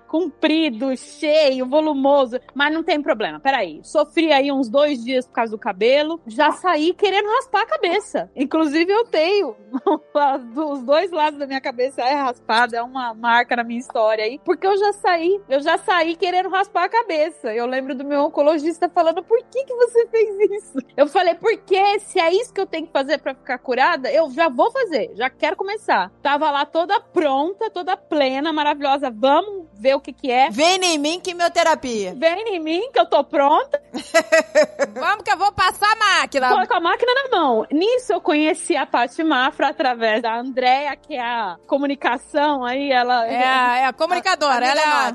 Comprido, 0.08 0.96
cheio, 0.98 1.68
volumoso. 1.68 2.40
Mas 2.54 2.74
não 2.74 2.84
tem 2.84 3.02
problema, 3.02 3.40
peraí. 3.40 3.82
Sofri 3.84 4.32
aí 4.32 4.52
uns 4.52 4.70
dois 4.70 5.04
dias 5.04 5.28
por 5.28 5.34
causa 5.34 5.52
do 5.52 5.60
cabelo. 5.60 6.20
Já 6.28 6.52
saí 6.52 6.94
querendo 6.94 7.30
raspar 7.30 7.62
a 7.62 7.68
cabeça. 7.68 8.32
Inclusive, 8.36 8.92
eu 8.92 9.06
tenho. 9.06 9.56
Os 10.74 10.84
dois 10.84 11.12
lados 11.12 11.40
da 11.40 11.46
minha 11.46 11.62
cabeça 11.62 12.02
é 12.02 12.14
raspada. 12.14 12.78
É 12.78 12.82
uma 12.82 13.14
marca 13.14 13.56
na 13.56 13.64
minha 13.64 13.80
história 13.80 14.26
aí. 14.26 14.40
Porque 14.44 14.66
eu 14.66 14.78
já 14.78 14.94
saí. 14.94 15.40
Eu 15.50 15.60
já 15.62 15.78
saí 15.78 16.16
querendo 16.16 16.50
raspar 16.50 16.86
a 16.86 16.90
cabeça. 16.90 17.54
Eu 17.54 17.66
lembro 17.66 17.96
do 17.96 18.06
meu 18.06 18.22
oncologista 18.22 18.90
falando: 18.90 19.24
por 19.24 19.40
que, 19.46 19.64
que 19.66 19.76
você 19.76 20.08
fez 20.08 20.52
isso? 20.52 20.78
Eu 20.96 21.08
falei: 21.08 21.36
porque 21.36 22.00
se 22.00 22.20
é 22.20 22.34
isso 22.34 22.54
que 22.54 22.62
eu 22.62 22.68
tenho 22.68 22.88
que 22.88 22.94
fazer 22.94 23.20
pra 23.20 23.36
ficar 23.36 23.58
curada, 23.58 24.12
eu 24.12 24.30
já 24.32 24.50
vou 24.50 24.72
fazer. 24.72 25.12
Já 25.16 25.30
quero 25.30 25.56
começar. 25.56 26.12
Tava 26.22 26.50
lá 26.50 26.66
toda 26.66 27.00
pronta, 27.00 27.70
toda 27.70 27.98
plena, 27.98 28.54
maravilhosa. 28.54 29.12
Vamos 29.12 29.33
ver 29.74 29.96
o 29.96 30.00
que 30.00 30.14
que 30.14 30.32
é. 30.32 30.50
Vem 30.50 30.84
em 30.84 30.98
mim, 30.98 31.20
quimioterapia. 31.20 32.14
Vem 32.16 32.56
em 32.56 32.60
mim 32.60 32.92
que 32.92 33.00
eu 33.00 33.06
tô 33.06 33.24
pronta. 33.24 33.82
Vamos 34.94 35.24
que 35.24 35.32
eu 35.32 35.38
vou 35.38 35.52
passar 35.52 35.92
a 35.92 35.96
máquina. 35.96 36.50
Tô 36.50 36.68
com 36.68 36.76
a 36.76 36.80
máquina 36.80 37.12
na 37.14 37.38
mão. 37.38 37.66
Nisso 37.72 38.14
eu 38.14 38.22
conheci 38.22 38.76
a 38.76 38.86
Paty 38.86 39.24
Mafra 39.24 39.70
através 39.70 40.22
da 40.22 40.38
Andrea, 40.38 40.96
que 40.96 41.16
é 41.16 41.22
a 41.22 41.58
comunicação 41.68 42.64
aí, 42.64 42.92
ela 42.92 43.28
É 43.28 43.44
a, 43.44 43.78
é 43.78 43.86
a 43.86 43.94
comunicadora, 43.94 44.66
ela 44.66 44.82
é 44.82 44.84
a. 44.84 45.14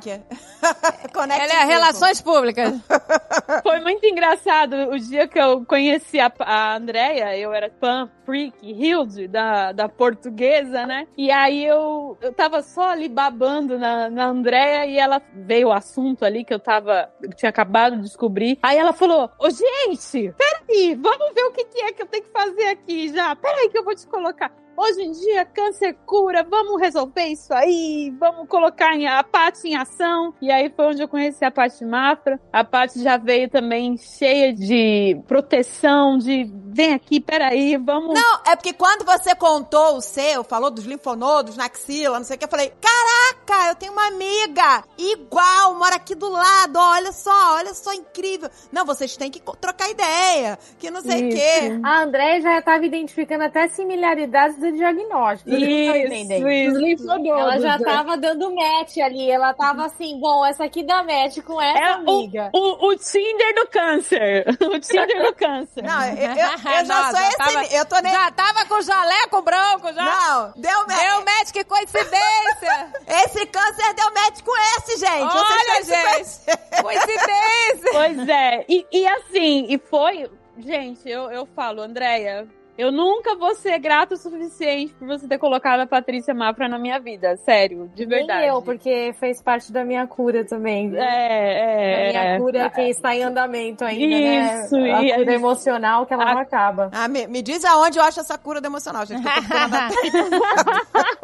Connect 1.13 1.43
ela 1.43 1.53
é 1.53 1.63
a. 1.63 1.65
Relações 1.65 2.21
Públicas. 2.21 2.75
Foi 3.63 3.81
muito 3.81 4.05
engraçado 4.05 4.91
o 4.91 4.99
dia 4.99 5.27
que 5.29 5.39
eu 5.39 5.65
conheci 5.65 6.19
a, 6.21 6.33
a 6.41 6.77
Andrea, 6.77 7.37
eu 7.37 7.53
era 7.53 7.71
fã 7.81 8.11
freak, 8.29 8.59
Hilde, 8.63 9.27
da, 9.27 9.73
da 9.73 9.89
portuguesa, 9.89 10.85
né? 10.87 11.07
E 11.17 11.31
aí 11.31 11.65
eu, 11.65 12.19
eu 12.21 12.31
tava 12.31 12.63
só 12.63 12.91
ali 12.91 13.09
babando 13.09 13.79
na, 13.79 14.08
na 14.11 14.27
Andrea 14.27 14.87
e 14.87 14.99
ela 14.99 15.23
veio 15.33 15.69
o 15.69 15.73
assunto 15.73 16.25
ali 16.25 16.45
que 16.45 16.53
eu 16.53 16.59
tava, 16.59 17.11
tinha 17.37 17.51
acabado 17.51 17.97
de 17.97 18.03
descobrir. 18.03 18.59
Aí 18.63 18.77
ela 18.77 18.93
falou, 18.93 19.31
ô 19.39 19.49
gente, 19.51 20.35
peraí, 20.37 20.95
vamos 20.95 21.35
ver 21.35 21.43
o 21.45 21.53
que, 21.53 21.65
que 21.65 21.81
é 21.83 21.93
que 21.93 22.03
eu 22.03 22.07
tenho 22.07 22.25
que 22.25 22.31
fazer 22.31 22.69
aqui 22.69 23.13
já. 23.15 23.35
Peraí 23.37 23.69
que 23.69 23.79
eu 23.79 23.85
vou 23.85 23.95
te 23.95 24.07
colocar. 24.07 24.53
Hoje 24.81 25.03
em 25.03 25.11
dia, 25.11 25.45
câncer 25.45 25.97
cura, 26.07 26.47
vamos 26.49 26.81
resolver 26.81 27.27
isso 27.27 27.53
aí, 27.53 28.15
vamos 28.17 28.49
colocar 28.49 28.93
a 28.95 29.25
Paty 29.25 29.71
em 29.71 29.77
ação. 29.77 30.33
E 30.41 30.53
aí 30.53 30.71
foi 30.71 30.87
onde 30.87 31.03
eu 31.03 31.09
conheci 31.09 31.45
a 31.45 31.51
Paty 31.51 31.85
Mafra. 31.85 32.39
A 32.53 32.63
Paty 32.63 33.03
já 33.03 33.17
veio 33.17 33.51
também 33.51 33.97
cheia 33.97 34.53
de 34.53 35.21
proteção, 35.27 36.17
de 36.17 36.49
vem 36.79 36.95
aqui, 36.95 37.19
peraí, 37.19 37.77
vamos. 37.77 38.15
Não, 38.15 38.41
é 38.47 38.55
porque 38.55 38.73
quando 38.73 39.05
você 39.05 39.35
contou 39.35 39.97
o 39.97 40.01
seu, 40.01 40.45
falou 40.45 40.71
dos 40.71 40.85
linfonodos 40.85 41.57
na 41.57 41.65
axila, 41.65 42.19
não 42.19 42.25
sei 42.25 42.37
o 42.37 42.39
que, 42.39 42.45
eu 42.45 42.49
falei, 42.49 42.73
caraca, 42.81 43.71
eu 43.71 43.75
tenho 43.75 43.93
uma 43.93 44.07
amiga 44.07 44.85
igual, 44.97 45.75
mora 45.75 45.97
aqui 45.97 46.15
do 46.15 46.29
lado, 46.29 46.79
olha 46.79 47.11
só, 47.11 47.57
olha 47.57 47.75
só, 47.75 47.93
incrível. 47.93 48.49
Não, 48.71 48.87
vocês 48.87 49.17
têm 49.17 49.29
que 49.29 49.43
trocar 49.61 49.91
ideia, 49.91 50.57
que 50.79 50.89
não 50.89 51.01
sei 51.01 51.27
o 51.27 51.31
quê. 51.31 51.81
A 51.83 52.03
Andrea 52.03 52.41
já 52.41 52.59
estava 52.61 52.87
identificando 52.87 53.43
até 53.43 53.67
similaridades 53.67 54.57
do 54.57 54.68
diagnóstico. 54.73 55.51
Estão 55.51 55.97
entendendo? 55.97 56.49
isso. 56.51 56.79
Linfonodos, 56.79 57.27
Ela 57.29 57.61
já 57.61 57.79
tava 57.79 58.17
dando 58.17 58.55
match 58.55 58.97
ali. 58.99 59.31
Ela 59.31 59.53
tava 59.55 59.87
assim, 59.87 60.19
bom, 60.21 60.45
essa 60.47 60.65
aqui 60.65 60.83
dá 60.83 61.03
match 61.03 61.39
com 61.45 61.61
essa 61.61 61.79
É 61.79 61.93
amiga. 61.93 62.51
o, 62.55 62.87
o, 62.87 62.89
o 62.91 62.97
Tinder 62.97 63.55
do 63.55 63.67
câncer. 63.69 64.45
O 64.69 64.79
Tinder 64.81 65.23
do 65.27 65.35
câncer. 65.35 65.83
Não, 65.83 66.05
eu, 66.05 66.15
eu, 66.17 66.31
eu 66.31 66.37
já 66.37 66.83
Não, 66.85 67.05
sou 67.11 67.21
já 67.21 67.29
esse, 67.29 67.37
tava- 67.39 67.65
eu 67.67 67.87
tô 67.87 67.99
nem... 68.01 68.13
Já 68.13 68.31
tava 68.33 68.65
com 68.67 68.81
jaleco 68.83 69.43
branco, 69.43 69.93
já. 69.93 70.05
Não, 70.05 70.53
deu 70.57 70.87
match. 70.87 71.01
Deu 71.01 71.25
match, 71.25 71.53
que 71.53 71.65
coincidência. 71.65 72.93
Esse 73.25 73.47
câncer 73.47 73.95
deu 73.95 74.13
match 74.13 74.43
com 74.45 74.53
esse, 74.77 74.99
gente. 74.99 75.23
Olha, 75.23 75.85
gente. 75.85 76.83
Coincidência. 76.83 77.93
Pois 77.93 78.29
é. 78.29 78.65
E, 78.69 78.87
e 78.93 79.07
assim, 79.09 79.67
e 79.69 79.79
foi. 79.79 80.31
Gente, 80.59 81.09
eu, 81.09 81.31
eu 81.31 81.47
falo, 81.55 81.81
Andréia, 81.81 82.47
eu 82.79 82.93
nunca 82.93 83.35
vou 83.35 83.55
ser 83.57 83.77
grato 83.81 84.13
o 84.15 84.17
suficiente 84.17 84.95
por 84.95 85.07
você 85.09 85.27
ter 85.27 85.37
colocado 85.37 85.81
a 85.81 85.87
Patrícia 85.87 86.33
Mafra 86.33 86.69
na 86.69 86.79
minha 86.79 86.99
vida. 87.01 87.37
Sério, 87.39 87.91
de 87.95 88.07
verdade. 88.07 88.41
Nem 88.41 88.49
eu, 88.51 88.63
porque 88.63 89.13
fez 89.19 89.43
parte 89.43 89.73
da 89.73 89.85
minha 89.85 90.07
cura 90.07 90.45
também. 90.45 90.89
viu? 90.91 91.01
É, 91.01 91.05
A 91.05 91.09
é. 91.11 92.09
minha 92.11 92.23
é. 92.35 92.39
cura 92.39 92.71
que 92.71 92.83
está 92.83 93.15
em 93.17 93.25
andamento 93.25 93.85
ainda, 93.85 94.63
Isso, 94.63 94.77
né? 94.77 94.93
A 94.95 95.03
e 95.03 95.15
cura 95.17 95.31
a- 95.31 95.35
emocional 95.35 96.07
que 96.07 96.15
ela 96.15 96.23
a- 96.31 96.35
não 96.35 96.41
acaba. 96.41 96.89
Ah, 96.93 97.09
me, 97.09 97.27
me 97.27 97.43
diz 97.43 97.65
aonde 97.65 97.99
eu 97.99 98.03
acho 98.05 98.21
essa 98.21 98.39
cura 98.39 98.61
do 98.61 98.67
emocional, 98.67 99.05
gente. 99.05 99.21
que 99.23 99.29
eu 99.29 99.33
tô 99.35 99.41
procurando 99.41 99.75
até. 99.75 101.19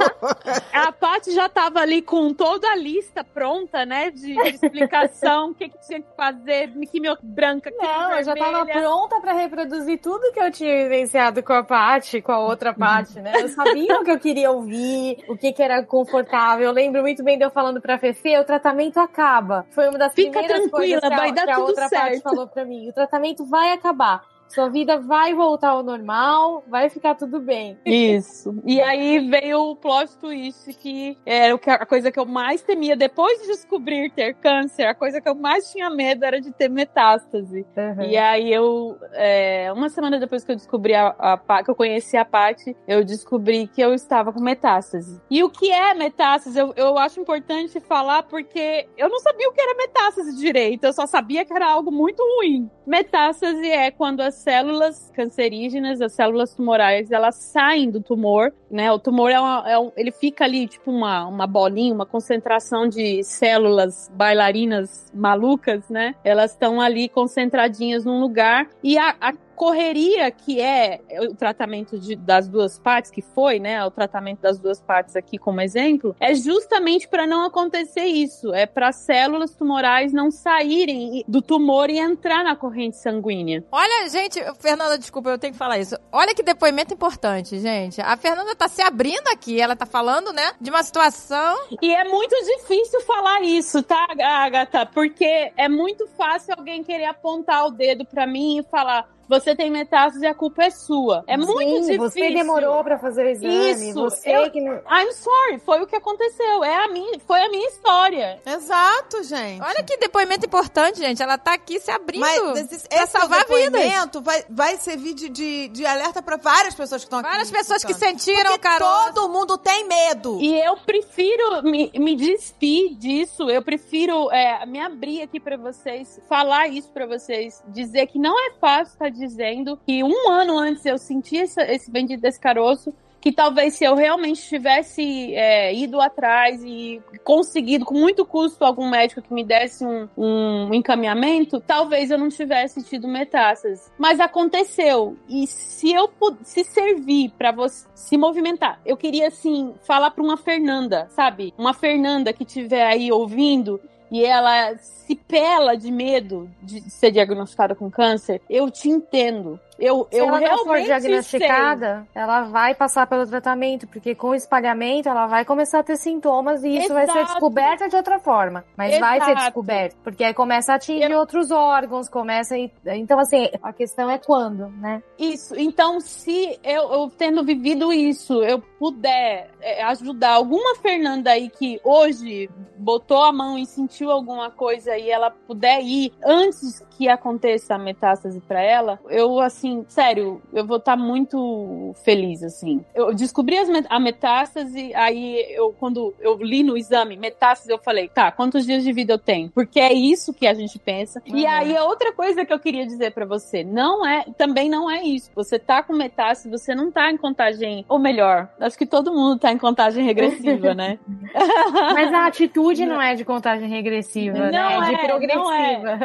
A 0.74 0.90
Paty 0.92 1.32
já 1.32 1.48
tava 1.48 1.80
ali 1.80 2.02
com 2.02 2.32
toda 2.34 2.68
a 2.68 2.76
lista 2.76 3.22
pronta, 3.22 3.84
né? 3.86 4.10
De, 4.10 4.34
de 4.34 4.48
explicação, 4.48 5.50
o 5.50 5.54
que, 5.54 5.68
que 5.68 5.78
tinha 5.86 6.00
que 6.00 6.08
fazer, 6.16 6.72
quimio 6.90 7.16
branca, 7.22 7.70
quimio 7.70 7.86
Não, 7.86 8.12
eu 8.18 8.24
já 8.24 8.34
tava 8.34 8.64
vermelha. 8.64 8.80
pronta 8.80 9.20
pra 9.20 9.32
reproduzir 9.34 10.00
tudo 10.00 10.32
que 10.32 10.40
eu 10.40 10.50
tinha 10.50 10.82
vivenciado 10.84 11.42
com 11.44 11.52
a 11.52 11.62
Paty, 11.62 12.20
com 12.22 12.32
a 12.32 12.38
outra 12.38 12.74
Paty, 12.74 13.20
né? 13.20 13.32
Eu 13.40 13.48
sabia 13.48 14.00
o 14.00 14.04
que 14.04 14.10
eu 14.10 14.18
queria 14.18 14.50
ouvir, 14.50 15.24
o 15.28 15.36
que 15.36 15.52
que 15.52 15.62
era 15.62 15.84
confortável. 15.84 16.66
Eu 16.66 16.72
lembro 16.72 17.02
muito 17.02 17.22
bem 17.22 17.38
de 17.38 17.44
eu 17.44 17.50
falando 17.50 17.80
pra 17.80 17.98
Fefe, 17.98 18.36
o 18.38 18.44
tratamento 18.44 18.98
acaba. 18.98 19.66
Foi 19.70 19.88
uma 19.88 19.98
das 19.98 20.12
Fica 20.14 20.40
primeiras 20.40 20.70
coisas 20.70 21.00
que 21.00 21.06
a, 21.06 21.16
vai 21.16 21.32
dar 21.32 21.44
que 21.44 21.50
a 21.50 21.54
tudo 21.54 21.68
outra 21.68 21.88
certo. 21.88 22.22
falou 22.22 22.48
pra 22.48 22.64
mim. 22.64 22.88
O 22.88 22.92
tratamento 22.92 23.44
vai 23.44 23.72
acabar. 23.72 24.22
Sua 24.48 24.68
vida 24.68 24.98
vai 25.00 25.34
voltar 25.34 25.70
ao 25.70 25.82
normal, 25.82 26.62
vai 26.68 26.88
ficar 26.88 27.14
tudo 27.16 27.40
bem. 27.40 27.76
Isso. 27.84 28.54
E 28.64 28.80
aí 28.80 29.18
veio 29.28 29.60
o 29.70 29.76
plot 29.76 30.16
twist, 30.18 30.72
que 30.74 31.18
era 31.26 31.54
o 31.54 31.58
que- 31.58 31.70
a 31.70 31.84
coisa 31.84 32.10
que 32.12 32.18
eu 32.18 32.24
mais 32.26 32.62
temia. 32.62 32.94
Depois 32.96 33.40
de 33.40 33.48
descobrir 33.48 34.10
ter 34.10 34.34
câncer, 34.34 34.84
a 34.86 34.94
coisa 34.94 35.20
que 35.20 35.28
eu 35.28 35.34
mais 35.34 35.70
tinha 35.72 35.90
medo 35.90 36.24
era 36.24 36.40
de 36.40 36.52
ter 36.52 36.68
metástase. 36.68 37.66
Uhum. 37.76 38.02
E 38.04 38.16
aí 38.16 38.52
eu, 38.52 38.96
é, 39.12 39.72
uma 39.72 39.88
semana 39.88 40.18
depois 40.20 40.44
que 40.44 40.52
eu 40.52 40.56
descobri 40.56 40.94
a, 40.94 41.14
a 41.18 41.62
que 41.64 41.70
eu 41.70 41.74
conheci 41.74 42.16
a 42.16 42.24
Paty, 42.24 42.76
eu 42.86 43.04
descobri 43.04 43.66
que 43.66 43.80
eu 43.80 43.92
estava 43.92 44.32
com 44.32 44.40
metástase. 44.40 45.20
E 45.30 45.42
o 45.42 45.50
que 45.50 45.70
é 45.72 45.94
metástase? 45.94 46.58
Eu, 46.58 46.72
eu 46.76 46.96
acho 46.98 47.20
importante 47.20 47.80
falar 47.80 48.22
porque 48.24 48.86
eu 48.96 49.08
não 49.08 49.18
sabia 49.18 49.48
o 49.48 49.52
que 49.52 49.60
era 49.60 49.76
metástase 49.76 50.36
direito, 50.36 50.84
eu 50.84 50.92
só 50.92 51.06
sabia 51.06 51.44
que 51.44 51.52
era 51.52 51.66
algo 51.70 51.90
muito 51.90 52.22
ruim. 52.36 52.70
Metástase 52.86 53.68
é 53.68 53.90
quando 53.90 54.20
as 54.20 54.33
células 54.36 55.10
cancerígenas, 55.14 56.00
as 56.00 56.12
células 56.12 56.54
tumorais, 56.54 57.10
elas 57.10 57.36
saem 57.36 57.90
do 57.90 58.00
tumor, 58.00 58.52
né? 58.70 58.90
O 58.92 58.98
tumor 58.98 59.30
é, 59.30 59.38
uma- 59.38 59.64
é 59.66 59.78
um, 59.78 59.90
ele 59.96 60.10
fica 60.12 60.44
ali 60.44 60.66
tipo 60.66 60.90
uma, 60.90 61.26
uma 61.26 61.46
bolinha, 61.46 61.94
uma 61.94 62.06
concentração 62.06 62.88
de 62.88 63.22
células 63.22 64.10
bailarinas 64.14 65.10
malucas, 65.14 65.88
né? 65.88 66.14
Elas 66.24 66.52
estão 66.52 66.80
ali 66.80 67.08
concentradinhas 67.08 68.04
num 68.04 68.20
lugar 68.20 68.68
e 68.82 68.98
a, 68.98 69.14
a 69.20 69.32
correria 69.54 70.30
que 70.30 70.60
é 70.60 71.00
o 71.22 71.34
tratamento 71.34 71.98
de, 71.98 72.16
das 72.16 72.48
duas 72.48 72.78
partes, 72.78 73.10
que 73.10 73.22
foi, 73.22 73.58
né, 73.58 73.84
o 73.84 73.90
tratamento 73.90 74.40
das 74.40 74.58
duas 74.58 74.80
partes 74.80 75.16
aqui 75.16 75.38
como 75.38 75.60
exemplo, 75.60 76.14
é 76.20 76.34
justamente 76.34 77.08
para 77.08 77.26
não 77.26 77.44
acontecer 77.46 78.04
isso. 78.04 78.52
É 78.52 78.66
para 78.66 78.92
células 78.92 79.54
tumorais 79.54 80.12
não 80.12 80.30
saírem 80.30 81.24
do 81.26 81.40
tumor 81.40 81.90
e 81.90 81.98
entrar 81.98 82.44
na 82.44 82.56
corrente 82.56 82.96
sanguínea. 82.96 83.64
Olha, 83.70 84.08
gente, 84.08 84.40
Fernanda, 84.58 84.98
desculpa, 84.98 85.30
eu 85.30 85.38
tenho 85.38 85.52
que 85.52 85.58
falar 85.58 85.78
isso. 85.78 85.96
Olha 86.12 86.34
que 86.34 86.42
depoimento 86.42 86.92
importante, 86.92 87.58
gente. 87.58 88.00
A 88.00 88.16
Fernanda 88.16 88.54
tá 88.54 88.68
se 88.68 88.82
abrindo 88.82 89.28
aqui, 89.28 89.60
ela 89.60 89.76
tá 89.76 89.86
falando, 89.86 90.32
né, 90.32 90.52
de 90.60 90.70
uma 90.70 90.82
situação. 90.82 91.56
E 91.80 91.94
é 91.94 92.04
muito 92.04 92.34
difícil 92.44 93.00
falar 93.02 93.42
isso, 93.42 93.82
tá, 93.82 94.06
Agatha? 94.20 94.86
Porque 94.86 95.52
é 95.56 95.68
muito 95.68 96.06
fácil 96.16 96.54
alguém 96.56 96.82
querer 96.82 97.06
apontar 97.06 97.66
o 97.66 97.70
dedo 97.70 98.04
para 98.04 98.26
mim 98.26 98.58
e 98.58 98.62
falar: 98.62 99.08
você 99.28 99.54
tem 99.54 99.70
metástase 99.70 100.24
e 100.24 100.28
a 100.28 100.34
culpa 100.34 100.64
é 100.64 100.70
sua. 100.70 101.24
É 101.26 101.36
Sim, 101.38 101.44
muito 101.46 101.80
difícil. 101.82 101.98
Você 101.98 102.30
demorou 102.30 102.82
pra 102.84 102.98
fazer 102.98 103.24
o 103.26 103.28
exame. 103.30 103.70
Isso, 103.90 103.94
Você 103.94 104.30
eu- 104.30 104.50
que 104.50 104.60
não. 104.60 104.74
I'm 104.74 105.12
sorry, 105.12 105.58
foi 105.64 105.82
o 105.82 105.86
que 105.86 105.96
aconteceu. 105.96 106.62
É 106.64 106.84
a 106.84 106.88
minha, 106.88 107.18
foi 107.26 107.40
a 107.42 107.48
minha 107.48 107.66
história. 107.68 108.40
Exato, 108.46 109.22
gente. 109.22 109.62
Olha 109.62 109.82
que 109.82 109.96
depoimento 109.96 110.46
importante, 110.46 110.98
gente. 110.98 111.22
Ela 111.22 111.38
tá 111.38 111.54
aqui 111.54 111.78
se 111.80 111.90
abrindo 111.90 112.20
Mas 112.20 112.72
esse, 112.72 112.88
pra 112.88 113.02
esse 113.02 113.12
salvar 113.12 113.44
teu 113.44 113.56
vidas. 113.56 113.72
depoimento 113.72 114.20
vai, 114.22 114.44
vai 114.48 114.76
servir 114.76 115.14
de, 115.14 115.28
de, 115.28 115.68
de 115.68 115.86
alerta 115.86 116.22
pra 116.22 116.36
várias 116.36 116.74
pessoas 116.74 117.02
que 117.02 117.06
estão 117.06 117.18
aqui. 117.20 117.28
Várias 117.28 117.50
pessoas 117.50 117.84
que 117.84 117.94
sentiram, 117.94 118.52
Porque 118.52 118.58
Carol. 118.58 119.12
todo 119.12 119.28
mundo 119.28 119.56
tem 119.58 119.86
medo. 119.86 120.38
E 120.40 120.58
eu 120.60 120.76
prefiro 120.76 121.62
me, 121.62 121.90
me 121.94 122.16
despir 122.16 122.94
disso. 122.96 123.48
Eu 123.50 123.62
prefiro 123.62 124.30
é, 124.32 124.64
me 124.66 124.80
abrir 124.80 125.22
aqui 125.22 125.38
pra 125.40 125.56
vocês, 125.56 126.20
falar 126.28 126.68
isso 126.68 126.90
pra 126.90 127.06
vocês, 127.06 127.62
dizer 127.68 128.06
que 128.06 128.18
não 128.18 128.34
é 128.38 128.52
fácil 128.60 128.92
estar 128.94 129.10
dizendo 129.14 129.78
que 129.86 130.02
um 130.02 130.30
ano 130.30 130.58
antes 130.58 130.84
eu 130.84 130.98
senti 130.98 131.36
esse, 131.36 131.60
esse 131.62 131.90
bendito 131.90 132.20
desse 132.20 132.40
caroço. 132.40 132.92
Que 133.20 133.32
talvez 133.32 133.72
se 133.72 133.84
eu 133.84 133.94
realmente 133.94 134.46
tivesse 134.46 135.34
é, 135.34 135.74
ido 135.74 135.98
atrás 135.98 136.62
e 136.62 137.00
conseguido, 137.24 137.86
com 137.86 137.94
muito 137.94 138.22
custo, 138.26 138.66
algum 138.66 138.90
médico 138.90 139.22
que 139.22 139.32
me 139.32 139.42
desse 139.42 139.82
um, 139.82 140.06
um 140.14 140.74
encaminhamento, 140.74 141.58
talvez 141.58 142.10
eu 142.10 142.18
não 142.18 142.28
tivesse 142.28 142.82
tido 142.82 143.08
metástases. 143.08 143.90
Mas 143.96 144.20
aconteceu. 144.20 145.16
E 145.26 145.46
se 145.46 145.90
eu 145.90 146.10
se 146.42 146.64
servir 146.64 147.32
pra 147.38 147.50
você 147.50 147.86
se 147.94 148.18
movimentar, 148.18 148.78
eu 148.84 148.94
queria 148.94 149.28
assim 149.28 149.72
falar 149.86 150.10
pra 150.10 150.22
uma 150.22 150.36
Fernanda, 150.36 151.06
sabe? 151.08 151.54
Uma 151.56 151.72
Fernanda 151.72 152.30
que 152.30 152.44
estiver 152.44 152.86
aí 152.86 153.10
ouvindo 153.10 153.80
e 154.10 154.24
ela 154.24 154.76
se 154.76 155.14
pela 155.14 155.74
de 155.74 155.90
medo 155.90 156.50
de 156.62 156.80
ser 156.90 157.10
diagnosticada 157.10 157.74
com 157.74 157.90
câncer, 157.90 158.40
eu 158.48 158.70
te 158.70 158.88
entendo. 158.88 159.58
Eu, 159.78 160.06
Se 160.10 160.18
eu 160.18 160.26
ela 160.28 160.40
não 160.40 160.46
for 160.58 160.74
realmente 160.76 160.86
sei. 160.86 161.00
diagnosticada, 161.00 162.06
ela 162.14 162.42
vai 162.42 162.74
passar 162.74 163.06
pelo 163.06 163.26
tratamento, 163.26 163.86
porque 163.88 164.14
com 164.14 164.28
o 164.28 164.34
espalhamento 164.34 165.08
ela 165.08 165.26
vai 165.26 165.44
começar 165.44 165.80
a 165.80 165.82
ter 165.82 165.96
sintomas 165.96 166.62
e 166.62 166.76
isso 166.76 166.92
vai 166.92 167.06
ser 167.06 167.12
Exato. 167.18 167.32
descoberta 167.32 167.88
de 167.88 167.96
outra 167.96 168.18
forma. 168.18 168.64
Mas 168.76 168.98
vai 168.98 169.18
ser 169.20 169.30
Exato. 169.32 169.44
descoberto, 169.46 169.96
porque 170.04 170.22
aí 170.24 170.32
começa 170.34 170.72
a 170.72 170.76
atingir 170.76 171.12
outros 171.14 171.50
órgãos, 171.50 172.08
começa. 172.08 172.54
a- 172.54 172.96
Então, 172.96 173.18
assim, 173.18 173.48
a 173.62 173.72
questão 173.72 174.08
é 174.08 174.18
quando, 174.18 174.68
né? 174.80 175.02
Isso. 175.18 175.54
Então, 175.58 176.00
se 176.00 176.58
eu, 176.62 176.92
eu 176.92 177.10
tendo 177.16 177.42
vivido 177.44 177.92
isso, 177.92 178.42
eu 178.44 178.60
puder 178.78 179.50
é, 179.60 179.82
ajudar 179.84 180.32
alguma 180.34 180.76
Fernanda 180.76 181.30
aí 181.30 181.48
que 181.48 181.80
hoje 181.82 182.48
botou 182.76 183.22
a 183.22 183.32
mão 183.32 183.56
e 183.58 183.64
sentiu 183.66 184.10
alguma 184.10 184.50
coisa 184.50 184.96
e 184.96 185.10
ela 185.10 185.30
puder 185.30 185.80
ir 185.80 186.12
antes 186.24 186.84
que 186.96 187.08
aconteça 187.08 187.74
a 187.74 187.78
metástase 187.78 188.40
pra 188.40 188.60
ela, 188.62 188.98
eu 189.08 189.40
assim, 189.40 189.84
sério, 189.88 190.40
eu 190.52 190.64
vou 190.66 190.76
estar 190.78 190.96
muito 190.96 191.94
feliz 192.04 192.42
assim. 192.42 192.84
Eu 192.94 193.14
descobri 193.14 193.56
as 193.58 193.68
met- 193.68 193.86
a 193.90 193.98
metástase, 194.00 194.94
aí 194.94 195.44
eu 195.50 195.72
quando 195.78 196.14
eu 196.20 196.36
li 196.40 196.62
no 196.62 196.76
exame 196.76 197.16
metástase, 197.16 197.70
eu 197.70 197.78
falei, 197.78 198.08
tá, 198.08 198.30
quantos 198.30 198.64
dias 198.64 198.82
de 198.84 198.92
vida 198.92 199.12
eu 199.14 199.18
tenho? 199.18 199.50
Porque 199.50 199.80
é 199.80 199.92
isso 199.92 200.32
que 200.32 200.46
a 200.46 200.54
gente 200.54 200.78
pensa. 200.78 201.22
E 201.26 201.42
Uhum. 201.44 201.50
aí 201.50 201.76
a 201.76 201.84
outra 201.84 202.12
coisa 202.12 202.44
que 202.44 202.52
eu 202.52 202.58
queria 202.58 202.86
dizer 202.86 203.12
pra 203.12 203.24
você, 203.26 203.64
não 203.64 204.06
é, 204.06 204.24
também 204.36 204.68
não 204.68 204.90
é 204.90 205.02
isso. 205.02 205.30
Você 205.34 205.58
tá 205.58 205.82
com 205.82 205.92
metástase, 205.92 206.48
você 206.50 206.74
não 206.74 206.90
tá 206.90 207.10
em 207.10 207.16
contagem, 207.16 207.84
ou 207.88 207.98
melhor, 207.98 208.48
acho 208.60 208.76
que 208.78 208.86
todo 208.86 209.12
mundo 209.12 209.38
tá 209.38 209.50
em 209.52 209.58
contagem 209.58 210.04
regressiva, 210.04 210.74
né? 210.74 210.98
Mas 211.94 212.12
a 212.12 212.26
atitude 212.26 212.84
não 212.86 213.00
é 213.00 213.14
de 213.14 213.24
contagem 213.24 213.68
regressiva, 213.68 214.38
né? 214.38 214.50
Não 214.52 214.82
É 214.82 214.88
de 214.88 214.94
é, 214.94 215.06
progressiva. 215.06 215.98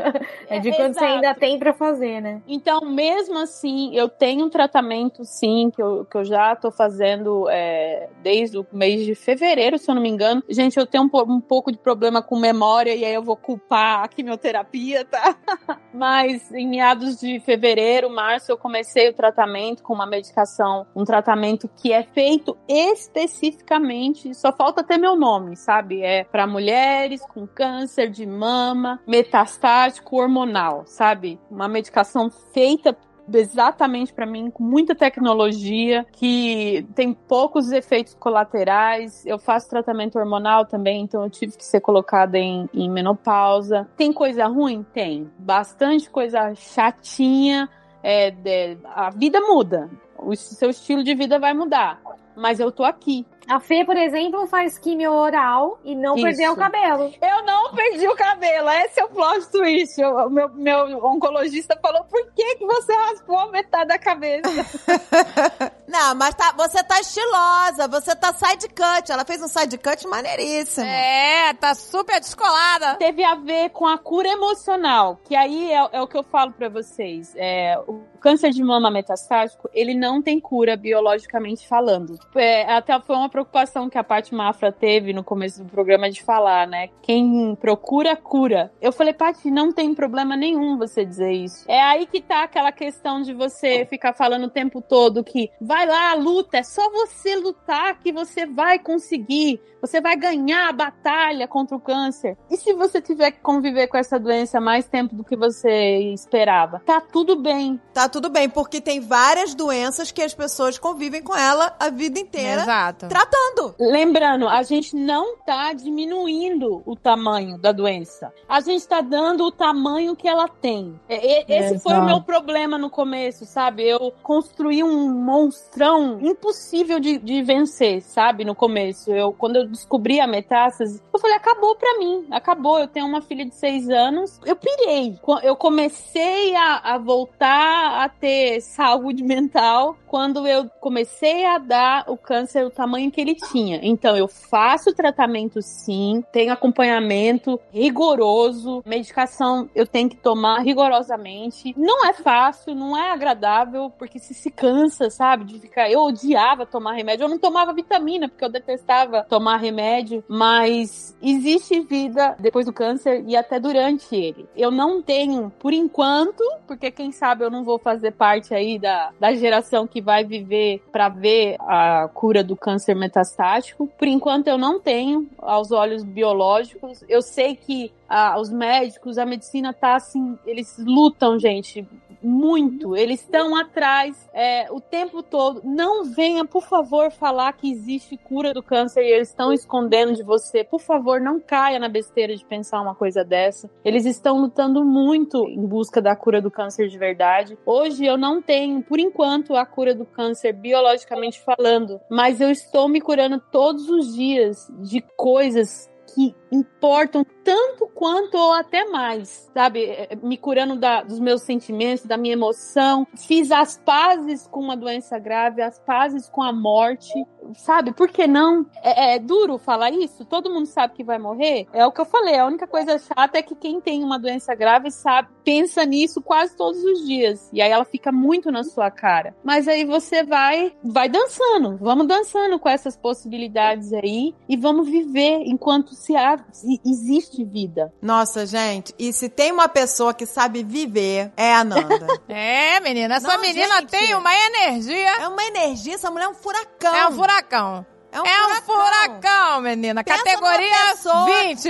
É, 0.49 0.59
de 0.59 0.71
quando 0.79 0.93
você 0.93 0.99
Exato. 0.99 1.13
ainda 1.13 1.35
tem 1.35 1.59
pra 1.59 1.73
fazer, 1.73 2.21
né? 2.21 2.41
Então, 2.47 2.81
mesmo 2.81 3.37
assim, 3.37 3.95
eu 3.95 4.07
tenho 4.07 4.45
um 4.45 4.49
tratamento, 4.49 5.23
sim, 5.25 5.71
que 5.75 5.81
eu, 5.81 6.05
que 6.05 6.17
eu 6.17 6.23
já 6.23 6.55
tô 6.55 6.71
fazendo 6.71 7.49
é, 7.49 8.09
desde 8.21 8.57
o 8.57 8.65
mês 8.71 9.05
de 9.05 9.15
fevereiro, 9.15 9.77
se 9.77 9.89
eu 9.89 9.95
não 9.95 10.01
me 10.01 10.09
engano. 10.09 10.43
Gente, 10.49 10.77
eu 10.77 10.85
tenho 10.85 11.03
um, 11.03 11.33
um 11.33 11.41
pouco 11.41 11.71
de 11.71 11.77
problema 11.77 12.21
com 12.21 12.39
memória 12.39 12.95
e 12.95 13.03
aí 13.03 13.13
eu 13.13 13.23
vou 13.23 13.35
culpar 13.35 14.03
a 14.03 14.07
quimioterapia, 14.07 15.05
tá? 15.05 15.35
Mas 15.93 16.51
em 16.53 16.67
meados 16.67 17.19
de 17.19 17.39
fevereiro, 17.41 18.09
março, 18.09 18.51
eu 18.51 18.57
comecei 18.57 19.09
o 19.09 19.13
tratamento 19.13 19.83
com 19.83 19.93
uma 19.93 20.05
medicação, 20.05 20.85
um 20.95 21.03
tratamento 21.03 21.69
que 21.81 21.91
é 21.91 22.03
feito 22.03 22.57
especificamente, 22.67 24.33
só 24.33 24.51
falta 24.51 24.83
ter 24.83 24.97
meu 24.97 25.15
nome, 25.15 25.55
sabe? 25.55 26.01
É 26.01 26.23
para 26.23 26.47
mulheres 26.47 27.21
com 27.25 27.47
câncer 27.47 28.09
de 28.09 28.25
mama, 28.25 28.99
metastático, 29.07 30.17
hormonal, 30.17 30.68
sabe? 30.85 31.39
Uma 31.49 31.67
medicação 31.67 32.29
feita 32.29 32.95
exatamente 33.31 34.11
para 34.11 34.25
mim 34.25 34.49
com 34.49 34.63
muita 34.63 34.95
tecnologia 34.95 36.03
que 36.13 36.83
tem 36.95 37.13
poucos 37.13 37.71
efeitos 37.71 38.15
colaterais. 38.15 39.23
Eu 39.25 39.37
faço 39.37 39.69
tratamento 39.69 40.17
hormonal 40.17 40.65
também 40.65 41.01
então 41.03 41.23
eu 41.23 41.29
tive 41.29 41.55
que 41.55 41.63
ser 41.63 41.79
colocada 41.79 42.37
em, 42.37 42.67
em 42.73 42.89
menopausa. 42.89 43.87
Tem 43.95 44.11
coisa 44.11 44.47
ruim? 44.47 44.83
Tem. 44.93 45.29
Bastante 45.37 46.09
coisa 46.09 46.53
chatinha. 46.55 47.69
É, 48.01 48.31
de- 48.31 48.77
a 48.85 49.09
vida 49.09 49.41
muda 49.41 49.89
o 50.21 50.35
seu 50.35 50.69
estilo 50.69 51.03
de 51.03 51.13
vida 51.15 51.39
vai 51.39 51.53
mudar 51.53 52.01
mas 52.39 52.59
eu 52.59 52.71
tô 52.71 52.83
aqui 52.83 53.25
A 53.47 53.59
Fê, 53.59 53.83
por 53.83 53.97
exemplo, 53.97 54.47
faz 54.47 54.79
quimio 54.79 55.11
oral 55.11 55.79
e 55.83 55.93
não 55.93 56.15
Isso. 56.15 56.23
perdeu 56.23 56.53
o 56.53 56.55
cabelo. 56.55 57.11
Eu 57.21 57.45
não 57.45 57.73
perdi 57.73 58.07
o 58.07 58.15
cabelo, 58.15 58.69
esse 58.69 58.99
é 58.99 59.03
o 59.03 59.09
plot 59.09 59.49
twist. 59.51 60.01
O 60.01 60.27
o 60.27 60.29
meu, 60.29 60.49
meu 60.53 61.05
oncologista 61.05 61.77
falou: 61.81 62.03
por 62.05 62.31
que, 62.33 62.55
que 62.55 62.65
você 62.65 62.93
raspou 62.93 63.37
a 63.37 63.51
metade 63.51 63.89
da 63.89 63.97
cabeça? 63.97 64.49
Não, 65.89 66.13
mas 66.13 66.35
tá, 66.35 66.53
você 66.55 66.83
tá 66.83 66.99
estilosa, 66.99 67.87
você 67.87 68.15
tá 68.15 68.31
side 68.31 68.67
cut. 68.69 69.11
Ela 69.11 69.25
fez 69.25 69.41
um 69.41 69.47
side 69.47 69.75
cut 69.75 70.07
maneiríssimo. 70.07 70.85
É, 70.85 71.51
tá 71.55 71.73
super 71.73 72.19
descolada. 72.19 72.95
Teve 72.97 73.23
a 73.23 73.33
ver 73.33 73.71
com 73.71 73.87
a 73.87 73.97
cura 73.97 74.27
emocional, 74.29 75.19
que 75.23 75.35
aí 75.35 75.71
é, 75.71 75.89
é 75.93 76.01
o 76.01 76.07
que 76.07 76.15
eu 76.15 76.23
falo 76.23 76.51
pra 76.51 76.69
vocês. 76.69 77.33
É, 77.35 77.75
o 77.87 78.03
câncer 78.19 78.51
de 78.51 78.63
mama 78.63 78.91
metastático, 78.91 79.67
ele 79.73 79.95
não 79.95 80.08
tem 80.21 80.39
cura 80.39 80.75
biologicamente 80.75 81.67
falando. 81.67 82.17
É, 82.35 82.63
até 82.73 82.99
foi 82.99 83.15
uma 83.15 83.29
preocupação 83.29 83.89
que 83.89 83.97
a 83.97 84.03
Paty 84.03 84.33
Mafra 84.33 84.71
teve 84.71 85.13
no 85.13 85.23
começo 85.23 85.63
do 85.63 85.69
programa 85.69 86.09
de 86.09 86.23
falar, 86.23 86.67
né? 86.67 86.89
Quem 87.01 87.55
procura, 87.55 88.15
cura. 88.15 88.71
Eu 88.81 88.91
falei, 88.91 89.13
Paty, 89.13 89.51
não 89.51 89.71
tem 89.71 89.93
problema 89.93 90.35
nenhum 90.35 90.77
você 90.77 91.05
dizer 91.05 91.31
isso. 91.31 91.65
É 91.67 91.81
aí 91.81 92.07
que 92.07 92.21
tá 92.21 92.43
aquela 92.43 92.71
questão 92.71 93.21
de 93.21 93.33
você 93.33 93.85
ficar 93.85 94.13
falando 94.13 94.45
o 94.45 94.49
tempo 94.49 94.81
todo 94.81 95.23
que 95.23 95.51
vai 95.61 95.85
lá, 95.85 96.13
luta, 96.13 96.57
é 96.57 96.63
só 96.63 96.89
você 96.89 97.35
lutar 97.35 97.99
que 97.99 98.11
você 98.11 98.45
vai 98.45 98.79
conseguir. 98.79 99.61
Você 99.81 100.01
vai 100.01 100.15
ganhar 100.15 100.69
a 100.69 100.73
batalha 100.73 101.47
contra 101.47 101.75
o 101.75 101.79
câncer. 101.79 102.37
E 102.49 102.57
se 102.57 102.73
você 102.73 103.01
tiver 103.01 103.31
que 103.31 103.39
conviver 103.39 103.87
com 103.87 103.97
essa 103.97 104.19
doença 104.19 104.59
mais 104.59 104.87
tempo 104.87 105.15
do 105.15 105.23
que 105.23 105.35
você 105.35 105.99
esperava? 106.13 106.81
Tá 106.85 107.01
tudo 107.01 107.35
bem. 107.35 107.79
Tá 107.93 108.07
tudo 108.09 108.29
bem, 108.29 108.49
porque 108.49 108.81
tem 108.81 108.99
várias 108.99 109.55
doenças 109.55 109.98
que 110.11 110.21
as 110.21 110.33
pessoas 110.33 110.77
convivem 110.79 111.21
com 111.21 111.35
ela 111.35 111.75
a 111.79 111.89
vida 111.89 112.19
inteira 112.19 112.61
Exato. 112.61 113.07
tratando. 113.07 113.75
Lembrando, 113.79 114.47
a 114.47 114.63
gente 114.63 114.95
não 114.95 115.37
tá 115.37 115.73
diminuindo 115.73 116.81
o 116.85 116.95
tamanho 116.95 117.57
da 117.57 117.71
doença. 117.71 118.33
A 118.47 118.59
gente 118.61 118.87
tá 118.87 119.01
dando 119.01 119.43
o 119.45 119.51
tamanho 119.51 120.15
que 120.15 120.27
ela 120.27 120.47
tem. 120.47 120.99
E- 121.09 121.13
e- 121.13 121.45
Esse 121.47 121.79
foi 121.79 121.93
o 121.93 122.05
meu 122.05 122.21
problema 122.21 122.77
no 122.77 122.89
começo, 122.89 123.45
sabe? 123.45 123.83
Eu 123.87 124.13
construí 124.23 124.83
um 124.83 125.09
monstrão 125.09 126.19
impossível 126.21 126.99
de, 126.99 127.17
de 127.17 127.41
vencer, 127.43 128.01
sabe? 128.01 128.43
No 128.45 128.55
começo. 128.55 129.11
Eu, 129.11 129.31
quando 129.33 129.57
eu 129.57 129.67
descobri 129.67 130.19
a 130.19 130.27
metástase, 130.27 130.99
eu 131.13 131.19
eu 131.19 131.21
falei, 131.21 131.35
acabou 131.35 131.75
pra 131.75 131.97
mim, 131.99 132.25
acabou. 132.31 132.79
Eu 132.79 132.87
tenho 132.87 133.05
uma 133.05 133.19
filha 133.21 133.43
de 133.45 133.53
seis 133.53 133.89
anos. 133.89 134.39
Eu 134.45 134.55
pirei. 134.55 135.19
Eu 135.43 135.53
comecei 135.53 136.55
a, 136.55 136.93
a 136.93 136.97
voltar 136.97 138.05
a 138.05 138.07
ter 138.07 138.61
saúde 138.61 139.21
mental 139.27 139.88
quando 140.07 140.47
eu 140.47 140.69
comecei 140.79 141.45
a 141.45 141.57
dar 141.57 142.05
o 142.07 142.17
câncer 142.17 142.65
o 142.65 142.69
tamanho 142.69 143.11
que 143.11 143.21
ele 143.21 143.35
tinha. 143.35 143.79
Então, 143.81 144.15
eu 144.15 144.27
faço 144.27 144.93
tratamento 144.93 145.61
sim, 145.61 146.23
tenho 146.31 146.51
acompanhamento 146.51 147.59
rigoroso, 147.71 148.83
medicação 148.85 149.69
eu 149.75 149.85
tenho 149.85 150.09
que 150.09 150.17
tomar 150.17 150.59
rigorosamente. 150.59 151.73
Não 151.77 152.05
é 152.05 152.13
fácil, 152.13 152.75
não 152.75 152.97
é 152.97 153.11
agradável, 153.11 153.91
porque 153.97 154.19
se 154.19 154.33
se 154.33 154.49
cansa, 154.49 155.09
sabe, 155.09 155.45
de 155.45 155.59
ficar. 155.59 155.89
Eu 155.89 156.01
odiava 156.01 156.65
tomar 156.65 156.93
remédio, 156.93 157.25
eu 157.25 157.29
não 157.29 157.37
tomava 157.37 157.73
vitamina, 157.73 158.27
porque 158.27 158.43
eu 158.43 158.49
detestava 158.49 159.23
tomar 159.23 159.57
remédio, 159.57 160.23
mas 160.27 161.15
existe 161.21 161.79
vida 161.81 162.35
depois 162.39 162.65
do 162.65 162.73
câncer 162.73 163.23
e 163.27 163.35
até 163.35 163.59
durante 163.59 164.15
ele. 164.15 164.47
Eu 164.55 164.71
não 164.71 165.01
tenho, 165.01 165.51
por 165.59 165.73
enquanto, 165.73 166.43
porque 166.67 166.91
quem 166.91 167.11
sabe 167.11 167.43
eu 167.43 167.51
não 167.51 167.63
vou 167.63 167.79
fazer 167.79 168.11
parte 168.11 168.53
aí 168.53 168.79
da, 168.79 169.11
da 169.19 169.33
geração 169.33 169.78
que 169.87 170.01
vai 170.01 170.23
viver 170.23 170.81
para 170.91 171.09
ver 171.09 171.55
a 171.59 172.09
cura 172.13 172.43
do 172.43 172.55
câncer 172.55 172.95
metastático. 172.95 173.87
Por 173.97 174.07
enquanto 174.07 174.47
eu 174.47 174.57
não 174.57 174.79
tenho 174.79 175.27
aos 175.37 175.71
olhos 175.71 176.03
biológicos. 176.03 177.03
Eu 177.07 177.21
sei 177.21 177.55
que 177.55 177.91
ah, 178.07 178.39
os 178.39 178.49
médicos, 178.49 179.17
a 179.17 179.25
medicina 179.25 179.73
tá 179.73 179.95
assim, 179.95 180.37
eles 180.45 180.75
lutam, 180.79 181.39
gente, 181.39 181.87
muito. 182.21 182.95
Eles 182.95 183.21
estão 183.21 183.55
atrás 183.55 184.29
é, 184.33 184.71
o 184.71 184.79
tempo 184.79 185.23
todo. 185.23 185.61
Não 185.63 186.05
venha, 186.05 186.45
por 186.45 186.63
favor, 186.63 187.11
falar 187.11 187.53
que 187.53 187.71
existe 187.71 188.17
cura 188.17 188.53
do 188.53 188.61
câncer 188.61 189.03
e 189.03 189.11
eles 189.11 189.29
estão 189.29 189.53
escondendo 189.53 190.13
de 190.13 190.23
você. 190.23 190.63
Por 190.63 190.79
favor, 190.79 191.19
não 191.19 191.39
caia 191.39 191.79
na 191.79 191.89
besteira 191.89 192.35
de 192.35 192.45
pensar 192.45 192.81
uma 192.81 192.95
coisa 192.95 193.23
dessa. 193.23 193.69
Eles 193.83 194.05
estão 194.05 194.39
lutando 194.39 194.83
muito 194.83 195.47
em 195.47 195.65
busca 195.65 196.01
da 196.01 196.15
cura 196.15 196.41
do 196.41 196.51
câncer 196.51 196.87
de 196.87 196.97
verdade. 196.97 197.57
Hoje 197.65 198.05
eu 198.05 198.17
não 198.17 198.41
tenho, 198.41 198.81
por 198.81 198.99
enquanto, 198.99 199.55
a 199.55 199.65
cura 199.65 199.95
do 199.95 200.05
câncer 200.05 200.53
biologicamente 200.53 201.41
falando, 201.41 201.99
mas 202.09 202.41
eu 202.41 202.49
estou 202.49 202.87
me 202.87 203.01
curando 203.01 203.39
todos 203.51 203.89
os 203.89 204.13
dias 204.13 204.67
de 204.81 205.01
coisas 205.15 205.89
que 206.13 206.35
importam 206.51 207.25
tanto 207.43 207.87
quanto 207.93 208.37
ou 208.37 208.53
até 208.53 208.85
mais, 208.85 209.49
sabe? 209.53 209.85
É, 209.85 210.15
me 210.21 210.37
curando 210.37 210.75
da, 210.75 211.01
dos 211.01 211.19
meus 211.19 211.41
sentimentos, 211.41 212.05
da 212.05 212.17
minha 212.17 212.33
emoção. 212.33 213.07
Fiz 213.15 213.51
as 213.51 213.77
pazes 213.77 214.47
com 214.47 214.59
uma 214.59 214.77
doença 214.77 215.17
grave, 215.17 215.61
as 215.61 215.79
pazes 215.79 216.29
com 216.29 216.41
a 216.41 216.51
morte, 216.53 217.13
sabe? 217.55 217.91
Por 217.91 218.09
que 218.09 218.27
não? 218.27 218.65
É, 218.83 219.15
é, 219.15 219.19
duro 219.19 219.57
falar 219.57 219.91
isso? 219.91 220.25
Todo 220.25 220.51
mundo 220.51 220.65
sabe 220.65 220.93
que 220.93 221.03
vai 221.03 221.17
morrer? 221.17 221.67
É 221.73 221.85
o 221.85 221.91
que 221.91 222.01
eu 222.01 222.05
falei. 222.05 222.37
A 222.37 222.45
única 222.45 222.67
coisa 222.67 222.99
chata 222.99 223.37
é 223.37 223.41
que 223.41 223.55
quem 223.55 223.81
tem 223.81 224.03
uma 224.03 224.19
doença 224.19 224.53
grave 224.55 224.91
sabe, 224.91 225.29
pensa 225.43 225.85
nisso 225.85 226.21
quase 226.21 226.55
todos 226.55 226.83
os 226.83 227.05
dias. 227.05 227.49
E 227.51 227.61
aí 227.61 227.71
ela 227.71 227.85
fica 227.85 228.11
muito 228.11 228.51
na 228.51 228.63
sua 228.63 228.91
cara. 228.91 229.35
Mas 229.43 229.67
aí 229.67 229.85
você 229.85 230.23
vai, 230.23 230.73
vai 230.83 231.09
dançando. 231.09 231.77
Vamos 231.77 232.07
dançando 232.07 232.59
com 232.59 232.69
essas 232.69 232.95
possibilidades 232.95 233.93
aí 233.93 234.35
e 234.47 234.55
vamos 234.55 234.87
viver 234.87 235.41
enquanto 235.45 235.93
se, 235.95 236.15
há, 236.15 236.38
existe 236.85 237.43
vida. 237.43 237.93
Nossa, 238.01 238.45
gente, 238.45 238.93
e 238.97 239.11
se 239.13 239.29
tem 239.29 239.51
uma 239.51 239.67
pessoa 239.67 240.13
que 240.13 240.25
sabe 240.25 240.63
viver, 240.63 241.31
é 241.35 241.53
a 241.53 241.63
Nanda. 241.63 242.07
é, 242.27 242.79
menina, 242.79 243.15
essa 243.15 243.27
Não, 243.27 243.41
menina 243.41 243.79
gente, 243.79 243.89
tem 243.89 244.15
uma 244.15 244.33
energia. 244.33 245.21
É 245.21 245.27
uma 245.27 245.43
energia, 245.43 245.95
essa 245.95 246.09
mulher 246.09 246.25
é 246.25 246.29
um 246.29 246.33
furacão. 246.33 246.95
É 246.95 247.07
um 247.07 247.11
furacão. 247.13 247.85
É 248.11 248.21
um, 248.21 248.25
é 248.25 248.61
furacão. 248.61 248.61
um 248.61 248.61
furacão, 248.61 249.61
menina. 249.61 250.03
Pensa 250.03 250.23
categoria 250.23 250.75
pessoa... 250.91 251.25
20. 251.25 251.69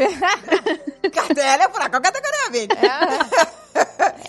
Ela 1.38 1.64
é 1.64 1.70
furacão, 1.70 2.02
categoria 2.02 2.50
20. 2.52 2.72
É. 2.72 3.60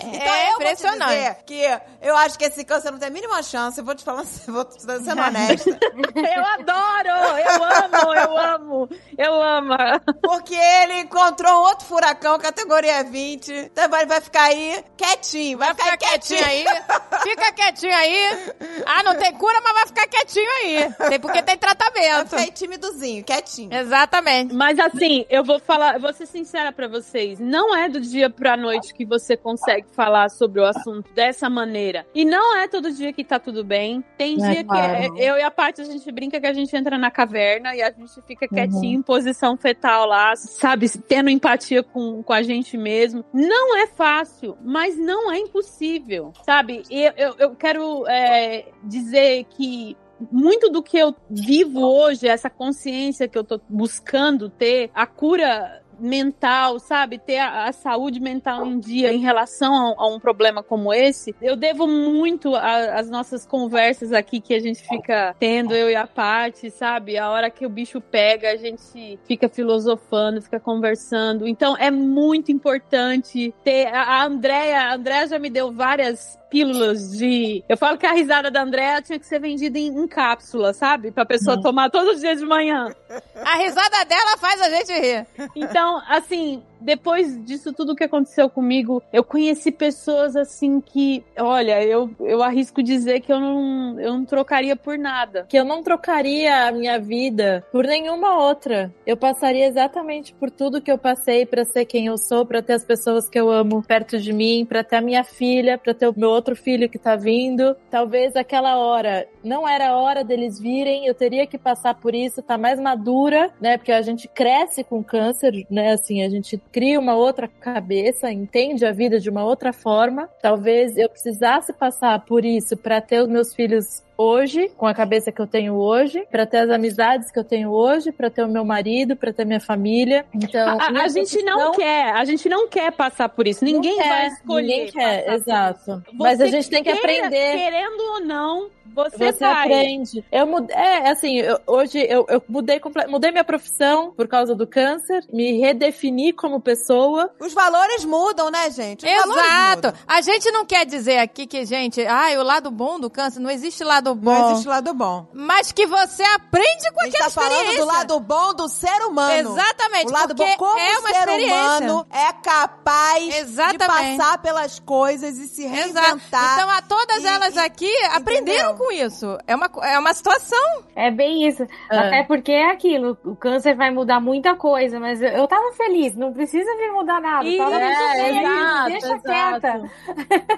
Então 0.03 0.35
é 0.35 0.51
eu 0.51 0.55
impressionante. 0.55 0.99
Vou 0.99 1.09
te 1.09 1.17
dizer 1.17 1.37
que 1.45 1.81
eu 2.03 2.17
acho 2.17 2.39
que 2.39 2.45
esse 2.45 2.65
câncer 2.65 2.91
não 2.91 2.99
tem 2.99 3.09
a 3.09 3.11
mínima 3.11 3.43
chance. 3.43 3.79
Eu 3.79 3.85
vou 3.85 3.95
te 3.95 4.05
falar, 4.05 4.25
vou 4.47 4.65
te 4.65 4.81
sendo 4.81 5.23
honesta. 5.23 5.71
eu 5.71 6.45
adoro, 6.45 7.09
eu 7.09 7.65
amo, 7.65 8.15
eu 8.15 8.39
amo, 8.39 8.89
eu 9.17 9.43
amo. 9.43 9.77
Porque 10.23 10.55
ele 10.55 11.01
encontrou 11.01 11.65
outro 11.65 11.87
furacão, 11.87 12.39
categoria 12.39 13.05
20. 13.05 13.53
Então 13.53 13.89
vai, 13.89 14.07
vai 14.07 14.21
ficar 14.21 14.45
aí 14.45 14.85
quietinho, 14.97 15.59
vai, 15.59 15.75
vai 15.75 15.77
ficar, 15.77 15.93
ficar 15.93 16.09
quietinho. 16.09 16.45
quietinho 16.45 16.71
aí. 16.71 17.21
Fica 17.23 17.53
quietinho 17.53 17.95
aí. 17.95 18.55
Ah, 18.87 19.03
não 19.03 19.17
tem 19.17 19.33
cura, 19.35 19.61
mas 19.63 19.73
vai 19.75 19.87
ficar 19.87 20.07
quietinho 20.09 20.51
aí. 20.63 20.95
Tem 21.09 21.21
porque 21.21 21.43
tem 21.43 21.57
tratamento. 21.57 22.00
Vai 22.09 22.27
ficar 22.27 22.55
timidozinho, 22.55 23.25
quietinho. 23.25 23.73
Exatamente. 23.73 24.55
Mas 24.55 24.79
assim, 24.79 25.25
eu 25.29 25.45
vou 25.45 25.59
falar, 25.59 25.95
eu 25.95 26.01
vou 26.01 26.13
ser 26.13 26.27
sincera 26.27 26.73
pra 26.73 26.89
vocês. 26.89 27.39
Não 27.39 27.77
é 27.77 27.89
do 27.89 28.01
dia 28.01 28.31
pra 28.31 28.57
noite 28.57 28.95
que 28.95 29.05
você 29.05 29.37
consegue 29.37 29.87
falar 29.93 30.29
sobre 30.31 30.61
o 30.61 30.65
assunto 30.65 31.13
dessa 31.13 31.49
maneira. 31.51 32.07
E 32.15 32.25
não 32.25 32.57
é 32.57 32.69
todo 32.69 32.93
dia 32.93 33.13
que 33.13 33.25
tá 33.25 33.39
tudo 33.39 33.65
bem. 33.65 34.05
Tem 34.17 34.35
é 34.43 34.51
dia 34.53 34.65
claro. 34.65 35.15
que 35.15 35.23
eu 35.23 35.37
e 35.37 35.43
a 35.43 35.51
parte 35.51 35.81
a 35.81 35.85
gente 35.85 36.11
brinca 36.11 36.41
que 36.41 36.47
a 36.47 36.53
gente 36.53 36.75
entra 36.77 36.97
na 36.99 37.11
caverna 37.11 37.75
e 37.75 37.83
a 37.83 37.91
gente 37.91 38.21
fica 38.27 38.47
uhum. 38.47 38.55
quietinho 38.55 38.95
uhum. 38.95 39.01
em 39.01 39.03
posição 39.03 39.57
fetal 39.57 40.07
lá, 40.07 40.35
sabe, 40.37 40.89
tendo 40.89 41.31
empatia 41.31 41.83
com, 41.83 42.23
com 42.23 42.33
a 42.33 42.43
gente 42.43 42.77
mesmo. 42.77 43.25
Não 43.33 43.79
é 43.79 43.87
fácil, 43.87 44.57
mas 44.63 44.97
não 44.97 45.31
é 45.31 45.39
impossível, 45.39 46.33
sabe? 46.45 46.83
E 46.91 47.03
eu, 47.17 47.35
eu 47.39 47.57
quero 47.57 48.07
é, 48.09 48.67
dizer 48.85 49.45
que 49.51 49.97
muito 50.31 50.71
do 50.71 50.83
que 50.83 50.99
eu 50.99 51.15
vivo 51.29 51.81
hoje, 51.81 52.29
essa 52.29 52.51
consciência 52.51 53.29
que 53.29 53.39
eu 53.39 53.45
tô 53.45 53.61
buscando 53.69 54.49
ter, 54.49 54.91
a 54.95 55.07
cura 55.07 55.81
mental, 56.01 56.79
sabe? 56.79 57.19
Ter 57.19 57.39
a, 57.39 57.69
a, 57.69 57.73
saúde 57.73 58.19
mental 58.21 58.67
em 58.67 58.79
dia 58.79 59.13
em 59.13 59.19
relação 59.19 59.75
a, 59.75 59.95
a, 60.03 60.07
um 60.09 60.19
problema 60.19 60.63
como 60.63 60.93
esse, 60.93 61.35
eu 61.41 61.55
devo 61.55 61.87
muito 61.87 62.55
às 62.57 63.09
nossas 63.11 63.47
conversas 63.47 64.13
aqui 64.13 64.41
que 64.41 64.55
a 64.55 64.61
gente 64.61 64.83
fica 64.83 65.37
tendo, 65.39 65.75
eu 65.75 65.91
e 65.91 65.95
a 65.95 66.07
Paty, 66.07 66.71
sabe? 66.71 67.19
A 67.19 67.31
hora 67.31 67.51
que 67.51 67.67
o 67.67 67.69
bicho 67.69 68.01
pega, 68.01 68.51
a 68.51 68.57
gente 68.57 69.19
fica 69.25 69.49
filosofando, 69.49 70.41
fica 70.41 70.59
conversando. 70.59 71.47
Então 71.47 71.77
é 71.77 71.91
muito 71.91 72.51
importante 72.51 73.55
ter. 73.63 73.87
A, 73.89 74.03
a 74.03 74.25
Andrea, 74.25 74.81
a 74.81 74.95
Andrea 74.95 75.27
já 75.27 75.39
me 75.39 75.51
deu 75.51 75.71
várias 75.71 76.40
pílulas 76.51 77.13
de. 77.13 77.65
Eu 77.69 77.77
falo 77.77 77.97
que 77.97 78.05
a 78.05 78.13
risada 78.13 78.51
da 78.51 78.63
Andréa 78.63 79.01
tinha 79.01 79.19
que 79.19 79.27
ser 79.27 79.41
vendida 79.41 79.79
em, 79.79 79.89
em 79.89 80.09
cápsula, 80.09 80.73
sabe? 80.73 81.11
Pra 81.11 81.25
pessoa 81.25 81.57
hum. 81.57 81.63
tomar 81.63 81.91
todos 81.91 82.17
os 82.17 82.21
dias 82.21 82.39
de 82.41 82.45
manhã. 82.45 82.95
A 83.37 83.57
risada 83.57 84.05
dela 84.05 84.37
faz 84.39 84.61
a 84.61 84.69
gente 84.69 84.93
rir. 84.93 85.27
Então, 85.55 86.03
assim, 86.09 86.63
depois 86.81 87.43
disso 87.45 87.73
tudo 87.73 87.95
que 87.95 88.05
aconteceu 88.05 88.49
comigo, 88.49 89.03
eu 89.13 89.23
conheci 89.23 89.71
pessoas 89.71 90.37
assim 90.37 90.81
que, 90.81 91.25
olha, 91.39 91.83
eu, 91.83 92.11
eu 92.21 92.43
arrisco 92.43 92.83
dizer 92.83 93.21
que 93.21 93.33
eu 93.33 93.41
não, 93.41 94.01
eu 94.01 94.13
não 94.15 94.25
trocaria 94.25 94.77
por 94.77 94.99
nada. 94.99 95.47
Que 95.49 95.59
eu 95.59 95.65
não 95.65 95.83
trocaria 95.83 96.67
a 96.67 96.73
minha 96.73 96.99
vida 96.99 97.65
por 97.71 97.85
nenhuma 97.85 98.39
outra. 98.39 98.93
Eu 99.07 99.17
passaria 99.17 99.67
exatamente 99.67 100.33
por 100.35 100.51
tudo 100.51 100.81
que 100.81 100.91
eu 100.91 100.99
passei 100.99 101.47
para 101.47 101.65
ser 101.65 101.85
quem 101.85 102.07
eu 102.07 102.17
sou, 102.17 102.47
para 102.47 102.63
ter 102.63 102.75
as 102.75 102.85
pessoas 102.85 103.29
que 103.29 103.39
eu 103.39 103.51
amo 103.51 103.83
perto 103.83 104.19
de 104.19 104.33
mim, 104.33 104.65
para 104.65 104.85
ter 104.85 104.97
a 104.97 105.01
minha 105.01 105.25
filha, 105.25 105.79
para 105.79 105.95
ter 105.95 106.09
o 106.09 106.15
meu 106.17 106.31
outro 106.31 106.57
filho 106.57 106.89
que 106.89 106.99
tá 106.99 107.17
vindo. 107.17 107.77
Talvez 107.91 108.37
aquela 108.37 108.79
hora 108.79 109.29
não 109.43 109.69
era 109.69 109.91
a 109.91 109.97
hora 109.97 110.25
deles 110.25 110.59
virem, 110.59 111.07
eu 111.07 111.15
teria 111.15 111.47
que 111.47 111.59
passar 111.59 111.95
por 111.95 112.15
isso, 112.15 112.43
tá 112.43 112.57
mais 112.59 112.79
madura, 112.81 113.51
né? 113.61 113.77
Porque 113.77 113.93
a 113.93 114.03
gente 114.03 114.29
cresce 114.29 114.85
com 114.85 115.03
câncer, 115.03 115.67
né? 115.71 115.93
Assim, 115.93 116.23
a 116.23 116.29
gente 116.29 116.59
cria 116.73 116.99
uma 116.99 117.15
outra 117.15 117.49
cabeça, 117.49 118.31
entende 118.31 118.85
a 118.85 118.93
vida 118.93 119.19
de 119.19 119.29
uma 119.29 119.45
outra 119.45 119.73
forma. 119.73 120.29
Talvez 120.41 120.97
eu 120.97 121.09
precisasse 121.09 121.73
passar 121.73 122.19
por 122.25 122.45
isso 122.45 122.77
para 122.77 123.01
ter 123.01 123.23
os 123.23 123.29
meus 123.29 123.55
filhos 123.55 124.03
hoje, 124.21 124.71
com 124.77 124.87
a 124.87 124.95
cabeça 124.95 125.33
que 125.33 125.41
eu 125.41 125.47
tenho 125.47 125.75
hoje, 125.75 126.27
para 126.31 126.45
ter 126.45 126.59
as 126.59 126.71
amizades 126.71 127.31
que 127.31 127.39
eu 127.39 127.45
tenho 127.45 127.71
hoje, 127.71 128.13
para 128.13 128.29
ter 128.29 128.45
o 128.45 128.49
meu 128.49 128.65
marido, 128.65 129.17
para 129.17 129.33
ter 129.33 129.47
minha 129.47 129.61
família. 129.61 130.27
Então, 130.35 130.79
a, 130.79 131.05
a 131.05 131.09
gente 131.09 131.43
não 131.43 131.73
quer, 131.73 132.13
a 132.13 132.25
gente 132.25 132.49
não 132.49 132.69
quer 132.69 132.93
passar 132.93 133.31
por 133.31 133.49
isso. 133.49 133.65
Ninguém 133.65 133.97
quer, 133.97 134.09
vai 134.09 134.27
escolher. 134.27 134.67
Ninguém 134.67 134.93
quer, 134.93 135.33
exato. 135.33 136.03
Mas 136.13 136.41
a 136.41 136.47
gente 136.47 136.69
tem 136.69 136.83
que 136.83 136.91
aprender. 136.91 137.57
Querendo 137.57 138.01
ou 138.01 138.21
não, 138.21 138.71
você, 138.95 139.33
você 139.33 139.45
aprende. 139.45 140.25
Eu 140.31 140.47
mudei, 140.47 140.77
é, 140.77 141.11
assim, 141.11 141.39
eu, 141.39 141.59
hoje 141.67 141.99
eu, 141.99 142.27
eu 142.29 142.43
mudei, 142.49 142.81
mudei 143.09 143.31
minha 143.31 143.45
profissão 143.45 144.13
por 144.13 144.27
causa 144.27 144.55
do 144.55 144.67
câncer, 144.67 145.25
me 145.33 145.59
redefini 145.59 146.33
como 146.33 146.61
pessoa. 146.61 147.31
Os 147.41 147.53
valores 147.53 148.05
mudam, 148.05 148.51
né, 148.51 148.71
gente? 148.71 149.07
Os 149.07 149.13
Exato. 149.13 149.95
A 150.07 150.21
gente 150.21 150.51
não 150.51 150.65
quer 150.65 150.85
dizer 150.85 151.19
aqui 151.19 151.47
que, 151.47 151.65
gente, 151.65 152.05
ah, 152.07 152.39
o 152.39 152.43
lado 152.43 152.71
bom 152.71 152.99
do 152.99 153.09
câncer, 153.09 153.41
não 153.41 153.51
existe 153.51 153.85
lado 153.85 154.10
bom. 154.15 154.33
Não 154.33 154.51
existe 154.53 154.69
lado 154.69 154.95
bom. 154.95 155.27
Mas 155.33 155.73
que 155.73 155.87
você 155.87 156.23
aprende 156.23 156.91
com 156.93 157.01
a 157.01 157.07
aquela 157.07 157.25
tá 157.25 157.31
falando 157.31 157.77
do 157.77 157.85
lado 157.85 158.21
bom 158.21 158.55
do 158.55 158.69
ser 158.69 159.03
humano. 159.07 159.53
Exatamente. 159.53 160.09
O 160.09 160.13
lado 160.13 160.35
bom 160.35 160.57
como 160.57 160.79
é 160.79 160.99
uma 160.99 161.09
ser 161.09 161.29
humano 161.29 162.07
é 162.11 162.33
capaz 162.33 163.37
Exatamente. 163.37 163.79
de 163.79 164.19
passar 164.19 164.39
pelas 164.39 164.79
coisas 164.79 165.39
e 165.39 165.49
se 165.49 165.67
reinventar. 165.67 166.17
Exato. 166.17 166.55
Então, 166.55 166.71
a 166.71 166.83
todas 166.83 167.23
e, 167.23 167.27
elas 167.27 167.57
aqui 167.57 167.87
e, 167.87 168.05
aprenderam 168.07 168.77
com 168.77 168.91
isso. 168.93 169.39
É 169.47 169.55
uma, 169.55 169.71
é 169.83 169.99
uma 169.99 170.13
situação. 170.15 170.85
É 170.95 171.11
bem 171.11 171.47
isso. 171.47 171.63
É. 171.91 171.99
Até 171.99 172.25
porque 172.25 172.53
é 172.53 172.71
aquilo, 172.71 173.17
o 173.25 173.35
câncer 173.35 173.75
vai 173.75 173.91
mudar 173.91 174.21
muita 174.21 174.55
coisa, 174.55 174.99
mas 174.99 175.21
eu, 175.23 175.47
tava 175.47 175.73
feliz, 175.73 176.15
não 176.17 176.33
precisa 176.33 176.71
vir 176.77 176.93
mudar 176.93 177.21
nada. 177.21 177.45
Tava 177.57 177.77
é, 177.77 177.85
muito 177.85 177.99
feliz, 178.13 178.41
exato, 178.41 178.91
deixa 178.91 179.07
exato. 179.07 179.23
quieta. 179.23 179.91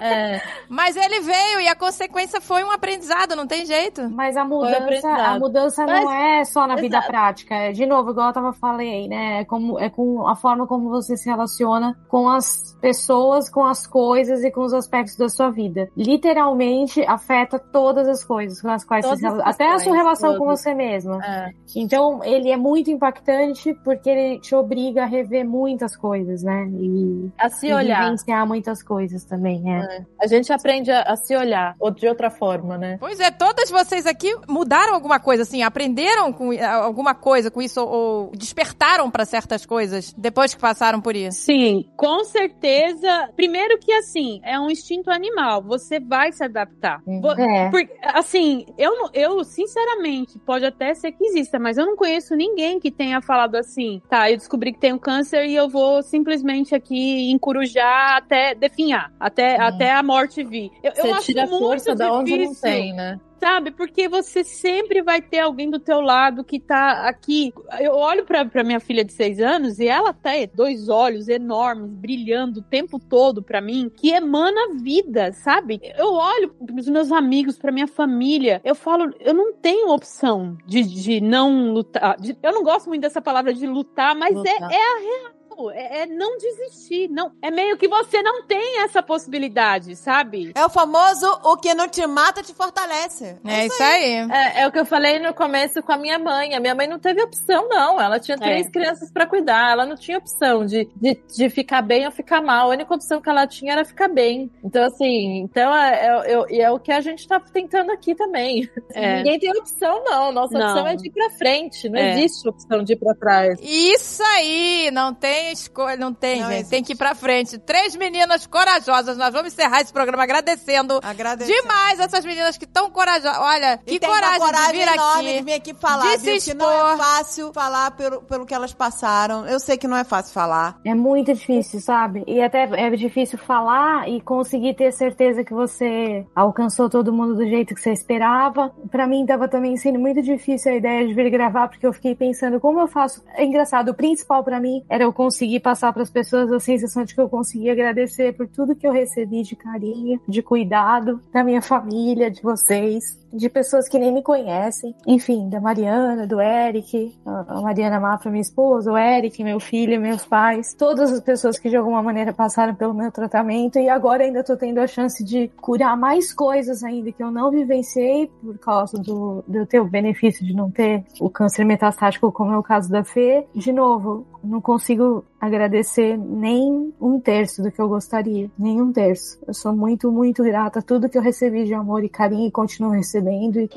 É. 0.01 0.41
Mas 0.69 0.95
ele 0.95 1.19
veio 1.21 1.61
e 1.61 1.67
a 1.67 1.75
consequência 1.75 2.41
foi 2.41 2.63
um 2.63 2.71
aprendizado, 2.71 3.35
não 3.35 3.42
tem 3.47 3.65
jeito. 3.65 4.09
Mas 4.09 4.35
a 4.37 4.43
mudança, 4.45 5.09
a 5.09 5.39
mudança 5.39 5.85
Mas- 5.85 6.03
não 6.03 6.11
é 6.11 6.43
só 6.45 6.67
na 6.67 6.75
vida 6.75 6.97
Exato. 6.97 7.07
prática. 7.11 7.55
É, 7.55 7.71
de 7.71 7.85
novo, 7.85 8.11
igual 8.11 8.27
eu 8.27 8.33
tava 8.33 8.53
falei, 8.53 9.07
né? 9.07 9.41
É, 9.41 9.45
como, 9.45 9.79
é 9.79 9.89
com 9.89 10.27
a 10.27 10.35
forma 10.35 10.67
como 10.67 10.89
você 10.89 11.15
se 11.17 11.29
relaciona 11.29 11.97
com 12.07 12.27
as 12.29 12.77
pessoas, 12.81 13.49
com 13.49 13.63
as 13.65 13.87
coisas 13.87 14.43
e 14.43 14.51
com 14.51 14.61
os 14.61 14.73
aspectos 14.73 15.15
da 15.17 15.29
sua 15.29 15.49
vida. 15.49 15.89
Literalmente 15.95 17.01
afeta 17.05 17.59
todas 17.59 18.07
as 18.07 18.23
coisas 18.23 18.61
com 18.61 18.69
as 18.69 18.83
quais 18.85 19.03
Todas 19.05 19.19
você 19.19 19.27
se 19.27 19.31
rela- 19.31 19.43
as 19.49 19.55
Até 19.55 19.67
a 19.73 19.79
sua 19.79 19.95
relação 19.95 20.33
com 20.33 20.45
todas. 20.45 20.61
você 20.61 20.73
mesma. 20.73 21.19
É. 21.25 21.49
Então, 21.75 22.23
ele 22.23 22.49
é 22.51 22.57
muito 22.57 22.89
impactante 22.91 23.73
porque 23.83 24.09
ele 24.09 24.39
te 24.39 24.55
obriga 24.55 25.03
a 25.03 25.05
rever 25.05 25.45
muitas 25.47 25.95
coisas, 25.95 26.43
né? 26.43 26.67
E, 26.79 27.29
A 27.37 27.49
se 27.49 27.67
e 27.67 27.73
olhar. 27.73 28.03
vivenciar 28.03 28.47
muitas 28.47 28.81
coisas 28.83 29.23
também, 29.25 29.63
é. 29.73 30.03
A 30.21 30.27
gente 30.27 30.51
aprende 30.53 30.91
a, 30.91 31.01
a 31.03 31.15
se 31.15 31.35
olhar 31.35 31.75
ou 31.79 31.91
de 31.91 32.07
outra 32.07 32.29
forma, 32.29 32.77
né? 32.77 32.97
Pois 32.99 33.19
é, 33.19 33.29
todas 33.33 33.69
vocês 33.69 34.05
aqui 34.05 34.33
mudaram 34.47 34.93
alguma 34.93 35.19
coisa, 35.19 35.43
assim, 35.43 35.61
aprenderam 35.63 36.31
com 36.31 36.53
eh, 36.53 36.63
alguma 36.65 37.13
coisa 37.15 37.49
com 37.51 37.61
isso 37.61 37.81
ou, 37.81 37.89
ou 37.93 38.31
despertaram 38.35 39.09
pra 39.11 39.25
certas 39.25 39.65
coisas 39.65 40.13
depois 40.17 40.53
que 40.53 40.61
passaram 40.61 41.01
por 41.01 41.15
isso. 41.15 41.41
Sim, 41.41 41.85
com 41.97 42.23
certeza. 42.23 43.29
Primeiro 43.35 43.77
que 43.79 43.91
assim, 43.93 44.39
é 44.43 44.59
um 44.59 44.69
instinto 44.69 45.09
animal. 45.11 45.61
Você 45.63 45.99
vai 45.99 46.31
se 46.31 46.43
adaptar. 46.43 47.01
É. 47.37 47.69
Porque, 47.69 47.93
assim, 48.03 48.65
eu, 48.77 48.95
não- 48.97 49.09
eu, 49.13 49.43
sinceramente, 49.43 50.37
pode 50.39 50.65
até 50.65 50.93
ser 50.93 51.11
que 51.11 51.25
exista, 51.25 51.59
mas 51.59 51.77
eu 51.77 51.85
não 51.85 51.95
conheço 51.95 52.35
ninguém 52.35 52.79
que 52.79 52.91
tenha 52.91 53.21
falado 53.21 53.55
assim, 53.55 54.01
tá, 54.09 54.29
eu 54.29 54.37
descobri 54.37 54.71
que 54.73 54.79
tenho 54.79 54.99
câncer 54.99 55.45
e 55.45 55.55
eu 55.55 55.69
vou 55.69 56.01
simplesmente 56.03 56.75
aqui 56.75 57.31
encorujar 57.31 58.17
até 58.17 58.53
definhar, 58.55 59.11
até, 59.19 59.59
até 59.59 59.91
a 59.91 60.03
morte 60.03 60.43
vir. 60.43 60.71
Eu, 60.83 60.91
eu 60.95 61.03
Você 61.03 61.11
acho 61.11 61.25
tira 61.25 61.45
muito 61.45 61.59
força 61.63 61.95
da 61.95 62.11
onde 62.13 62.31
não 62.31 62.37
difícil 62.39 62.61
tem, 62.61 62.93
né? 62.93 63.12
Sabe? 63.39 63.71
Porque 63.71 64.07
você 64.07 64.43
sempre 64.43 65.01
vai 65.01 65.21
ter 65.21 65.39
alguém 65.39 65.69
do 65.69 65.79
teu 65.79 65.99
lado 65.99 66.43
que 66.43 66.59
tá 66.59 67.07
aqui. 67.07 67.53
Eu 67.79 67.93
olho 67.93 68.25
pra, 68.25 68.45
pra 68.45 68.63
minha 68.63 68.79
filha 68.79 69.03
de 69.03 69.11
seis 69.11 69.39
anos 69.39 69.79
e 69.79 69.87
ela 69.87 70.13
tá 70.13 70.31
dois 70.53 70.87
olhos 70.89 71.27
enormes, 71.27 71.89
brilhando 71.91 72.59
o 72.61 72.63
tempo 72.63 72.97
todo 72.99 73.43
pra 73.43 73.59
mim, 73.61 73.91
que 73.95 74.11
emana 74.11 74.73
vida, 74.81 75.31
sabe? 75.33 75.79
Eu 75.97 76.13
olho 76.13 76.49
pros 76.65 76.87
meus 76.87 77.11
amigos, 77.11 77.57
pra 77.57 77.71
minha 77.71 77.87
família, 77.87 78.61
eu 78.63 78.75
falo, 78.75 79.13
eu 79.19 79.33
não 79.33 79.53
tenho 79.53 79.89
opção 79.89 80.57
de, 80.65 80.81
de 80.83 81.19
não 81.21 81.73
lutar. 81.73 82.15
de- 82.17 82.37
eu 82.41 82.51
não 82.53 82.63
gosto 82.63 82.87
muito 82.87 83.01
dessa 83.01 83.21
palavra 83.21 83.53
de 83.53 83.67
lutar, 83.67 84.15
mas 84.15 84.35
Lutar. 84.35 84.71
É, 84.71 84.75
é 84.75 85.27
a 85.27 85.31
É, 85.71 86.01
é 86.01 86.05
não 86.05 86.37
desistir, 86.37 87.07
não. 87.09 87.31
É 87.41 87.49
meio 87.51 87.77
que 87.77 87.87
você 87.87 88.21
não 88.21 88.43
tem 88.45 88.81
essa 88.81 89.01
possibilidade, 89.01 89.95
sabe? 89.95 90.51
É 90.55 90.65
o 90.65 90.69
famoso 90.69 91.25
o 91.43 91.57
que 91.57 91.73
não 91.73 91.87
te 91.87 92.05
mata 92.07 92.41
te 92.43 92.53
fortalece. 92.53 93.37
É 93.45 93.65
isso 93.65 93.81
aí. 93.83 94.13
É, 94.31 94.61
é 94.61 94.67
o 94.67 94.71
que 94.71 94.79
eu 94.79 94.85
falei 94.85 95.19
no 95.19 95.33
começo 95.33 95.81
com 95.81 95.91
a 95.91 95.97
minha 95.97 96.17
mãe. 96.19 96.53
A 96.55 96.59
minha 96.59 96.75
mãe 96.75 96.87
não 96.87 96.99
teve 96.99 97.21
opção, 97.21 97.67
não. 97.69 97.99
Ela 97.99 98.19
tinha 98.19 98.37
três 98.37 98.67
É. 98.67 98.69
crianças 98.71 99.11
pra 99.11 99.25
cuidar. 99.25 99.71
Ela 99.71 99.85
não 99.85 99.95
tinha 99.95 100.17
opção 100.17 100.65
de, 100.65 100.87
de, 100.95 101.15
de 101.35 101.49
ficar 101.49 101.81
bem 101.81 102.05
ou 102.05 102.11
ficar 102.11 102.41
mal. 102.41 102.67
A 102.67 102.73
única 102.73 102.93
opção 102.93 103.21
que 103.21 103.29
ela 103.29 103.47
tinha 103.47 103.73
era 103.73 103.85
ficar 103.85 104.07
bem. 104.07 104.51
Então, 104.63 104.83
assim, 104.85 105.39
então 105.39 105.73
é, 105.75 105.93
é, 106.07 106.33
é- 106.33 106.61
é 106.63 106.71
o 106.71 106.79
que 106.79 106.91
a 106.91 107.01
gente 107.01 107.27
tá 107.27 107.39
tentando 107.39 107.91
aqui 107.91 108.15
também. 108.15 108.69
É. 108.93 109.17
Ninguém 109.23 109.39
tem 109.39 109.51
opção, 109.57 110.03
não. 110.03 110.31
Nossa 110.31 110.57
Não. 110.57 110.67
opção 110.67 110.87
é 110.87 110.95
de 110.95 111.07
ir 111.07 111.11
pra 111.11 111.29
frente. 111.31 111.89
Não 111.89 111.99
É. 111.99 112.13
existe 112.13 112.47
opção 112.47 112.83
de 112.83 112.93
ir 112.93 112.97
pra 112.97 113.13
trás. 113.15 113.59
Isso 113.61 114.21
aí, 114.23 114.89
não 114.91 115.13
tem 115.13 115.42
escolha, 115.51 115.97
não 115.97 116.13
tem, 116.13 116.39
Não 116.41 116.47
gente. 116.47 116.55
existe. 116.59 116.69
Tem 116.71 116.83
que 116.83 116.93
ir 116.93 116.95
pra 116.95 117.13
frente. 117.15 117.57
Três 117.57 117.95
meninas 117.95 118.45
corajosas. 118.47 119.17
Nós 119.17 119.33
vamos 119.33 119.53
encerrar 119.53 119.81
esse 119.81 119.91
programa 119.91 120.23
agradecendo 120.23 120.99
Agradecer. 121.03 121.51
demais 121.61 121.99
essas 121.99 122.23
meninas 122.25 122.57
que 122.57 122.65
estão 122.65 122.89
corajosas. 122.89 123.37
Olha, 123.39 123.79
E 123.85 123.91
que 123.93 123.99
tem 123.99 124.09
uma 124.09 124.15
coragem, 124.19 124.39
coragem 124.39 124.71
de 124.71 124.77
vir 124.77 124.93
enorme 124.93 125.29
aqui. 125.29 125.37
de 125.39 125.43
vir 125.45 125.53
aqui 125.53 125.73
falar, 125.73 126.17
de 126.17 126.23
viu? 126.23 126.41
Que 126.41 126.53
não 126.53 126.71
é 126.93 126.97
fácil 126.97 127.53
falar 127.53 127.91
pelo, 127.91 128.21
pelo 128.23 128.45
que 128.45 128.53
elas 128.53 128.73
passaram. 128.73 129.45
Eu 129.47 129.59
sei 129.59 129.77
que 129.77 129.87
não 129.87 129.97
é 129.97 130.03
fácil 130.03 130.33
falar. 130.33 130.79
É 130.85 130.93
muito 130.95 131.33
difícil, 131.33 131.79
sabe? 131.81 132.23
E 132.27 132.41
até 132.41 132.63
é 132.63 132.89
difícil 132.91 133.37
falar 133.37 134.07
e 134.09 134.21
conseguir 134.21 134.73
ter 134.75 134.91
certeza 134.91 135.43
que 135.43 135.53
você 135.53 136.25
alcançou 136.35 136.89
todo 136.89 137.11
mundo 137.13 137.35
do 137.35 137.45
jeito 137.47 137.73
que 137.75 137.81
você 137.81 137.91
esperava. 137.91 138.73
Pra 138.91 139.07
mim 139.07 139.25
tava 139.25 139.47
também 139.47 139.75
sendo 139.77 139.99
muito 139.99 140.21
difícil 140.21 140.71
a 140.71 140.75
ideia 140.75 141.07
de 141.07 141.13
vir 141.13 141.29
gravar, 141.29 141.67
porque 141.67 141.85
eu 141.85 141.93
fiquei 141.93 142.15
pensando 142.15 142.59
como 142.59 142.79
eu 142.79 142.87
faço. 142.87 143.23
É 143.35 143.43
engraçado, 143.43 143.89
o 143.89 143.93
principal 143.93 144.43
pra 144.43 144.59
mim 144.59 144.83
era 144.89 145.03
eu 145.03 145.11
conseguir 145.13 145.32
passar 145.59 145.91
pras 145.93 146.09
pessoas 146.09 146.51
a 146.51 146.59
sensação 146.59 147.03
de 147.03 147.15
que 147.15 147.21
eu 147.21 147.29
conseguia 147.29 147.71
agradecer 147.71 148.33
por 148.33 148.47
tudo 148.47 148.75
que 148.75 148.87
eu 148.87 148.91
recebi 148.91 149.43
de 149.43 149.55
carinho, 149.55 150.19
de 150.27 150.41
cuidado 150.41 151.21
da 151.31 151.43
minha 151.43 151.61
família, 151.61 152.29
de 152.29 152.41
vocês, 152.41 153.17
de 153.33 153.49
pessoas 153.49 153.89
que 153.89 153.97
nem 153.97 154.13
me 154.13 154.21
conhecem. 154.21 154.95
Enfim, 155.07 155.49
da 155.49 155.59
Mariana, 155.59 156.27
do 156.27 156.39
Eric, 156.39 157.17
a 157.25 157.61
Mariana 157.61 157.99
Mafra, 157.99 158.29
minha 158.29 158.41
esposa, 158.41 158.91
o 158.91 158.97
Eric, 158.97 159.43
meu 159.43 159.59
filho, 159.59 159.99
meus 159.99 160.23
pais, 160.25 160.73
todas 160.77 161.11
as 161.11 161.19
pessoas 161.19 161.57
que 161.57 161.69
de 161.69 161.75
alguma 161.75 162.01
maneira 162.03 162.31
passaram 162.31 162.75
pelo 162.75 162.93
meu 162.93 163.11
tratamento 163.11 163.79
e 163.79 163.89
agora 163.89 164.23
ainda 164.23 164.43
tô 164.43 164.55
tendo 164.55 164.79
a 164.79 164.87
chance 164.87 165.23
de 165.23 165.49
curar 165.59 165.97
mais 165.97 166.31
coisas 166.31 166.83
ainda 166.83 167.11
que 167.11 167.23
eu 167.23 167.31
não 167.31 167.49
vivenciei 167.49 168.27
por 168.41 168.57
causa 168.59 168.97
do, 169.01 169.43
do 169.47 169.65
ter 169.65 169.79
o 169.79 169.85
benefício 169.85 170.45
de 170.45 170.53
não 170.53 170.69
ter 170.69 171.03
o 171.19 171.29
câncer 171.29 171.65
metastático, 171.65 172.31
como 172.31 172.51
é 172.51 172.57
o 172.57 172.63
caso 172.63 172.89
da 172.89 173.03
Fê. 173.03 173.47
De 173.55 173.71
novo, 173.71 174.25
não 174.43 174.61
consigo 174.61 175.25
agradecer 175.39 176.17
nem 176.17 176.93
um 177.01 177.19
terço 177.19 177.61
do 177.61 177.71
que 177.71 177.81
eu 177.81 177.89
gostaria, 177.89 178.49
nem 178.57 178.81
um 178.81 178.91
terço. 178.91 179.39
Eu 179.47 179.53
sou 179.53 179.75
muito, 179.75 180.11
muito 180.11 180.43
grata 180.43 180.79
a 180.79 180.81
tudo 180.81 181.09
que 181.09 181.17
eu 181.17 181.21
recebi 181.21 181.65
de 181.65 181.73
amor 181.73 182.03
e 182.03 182.09
carinho 182.09 182.47
e 182.47 182.51
continuo 182.51 182.91
recebendo. 182.91 183.22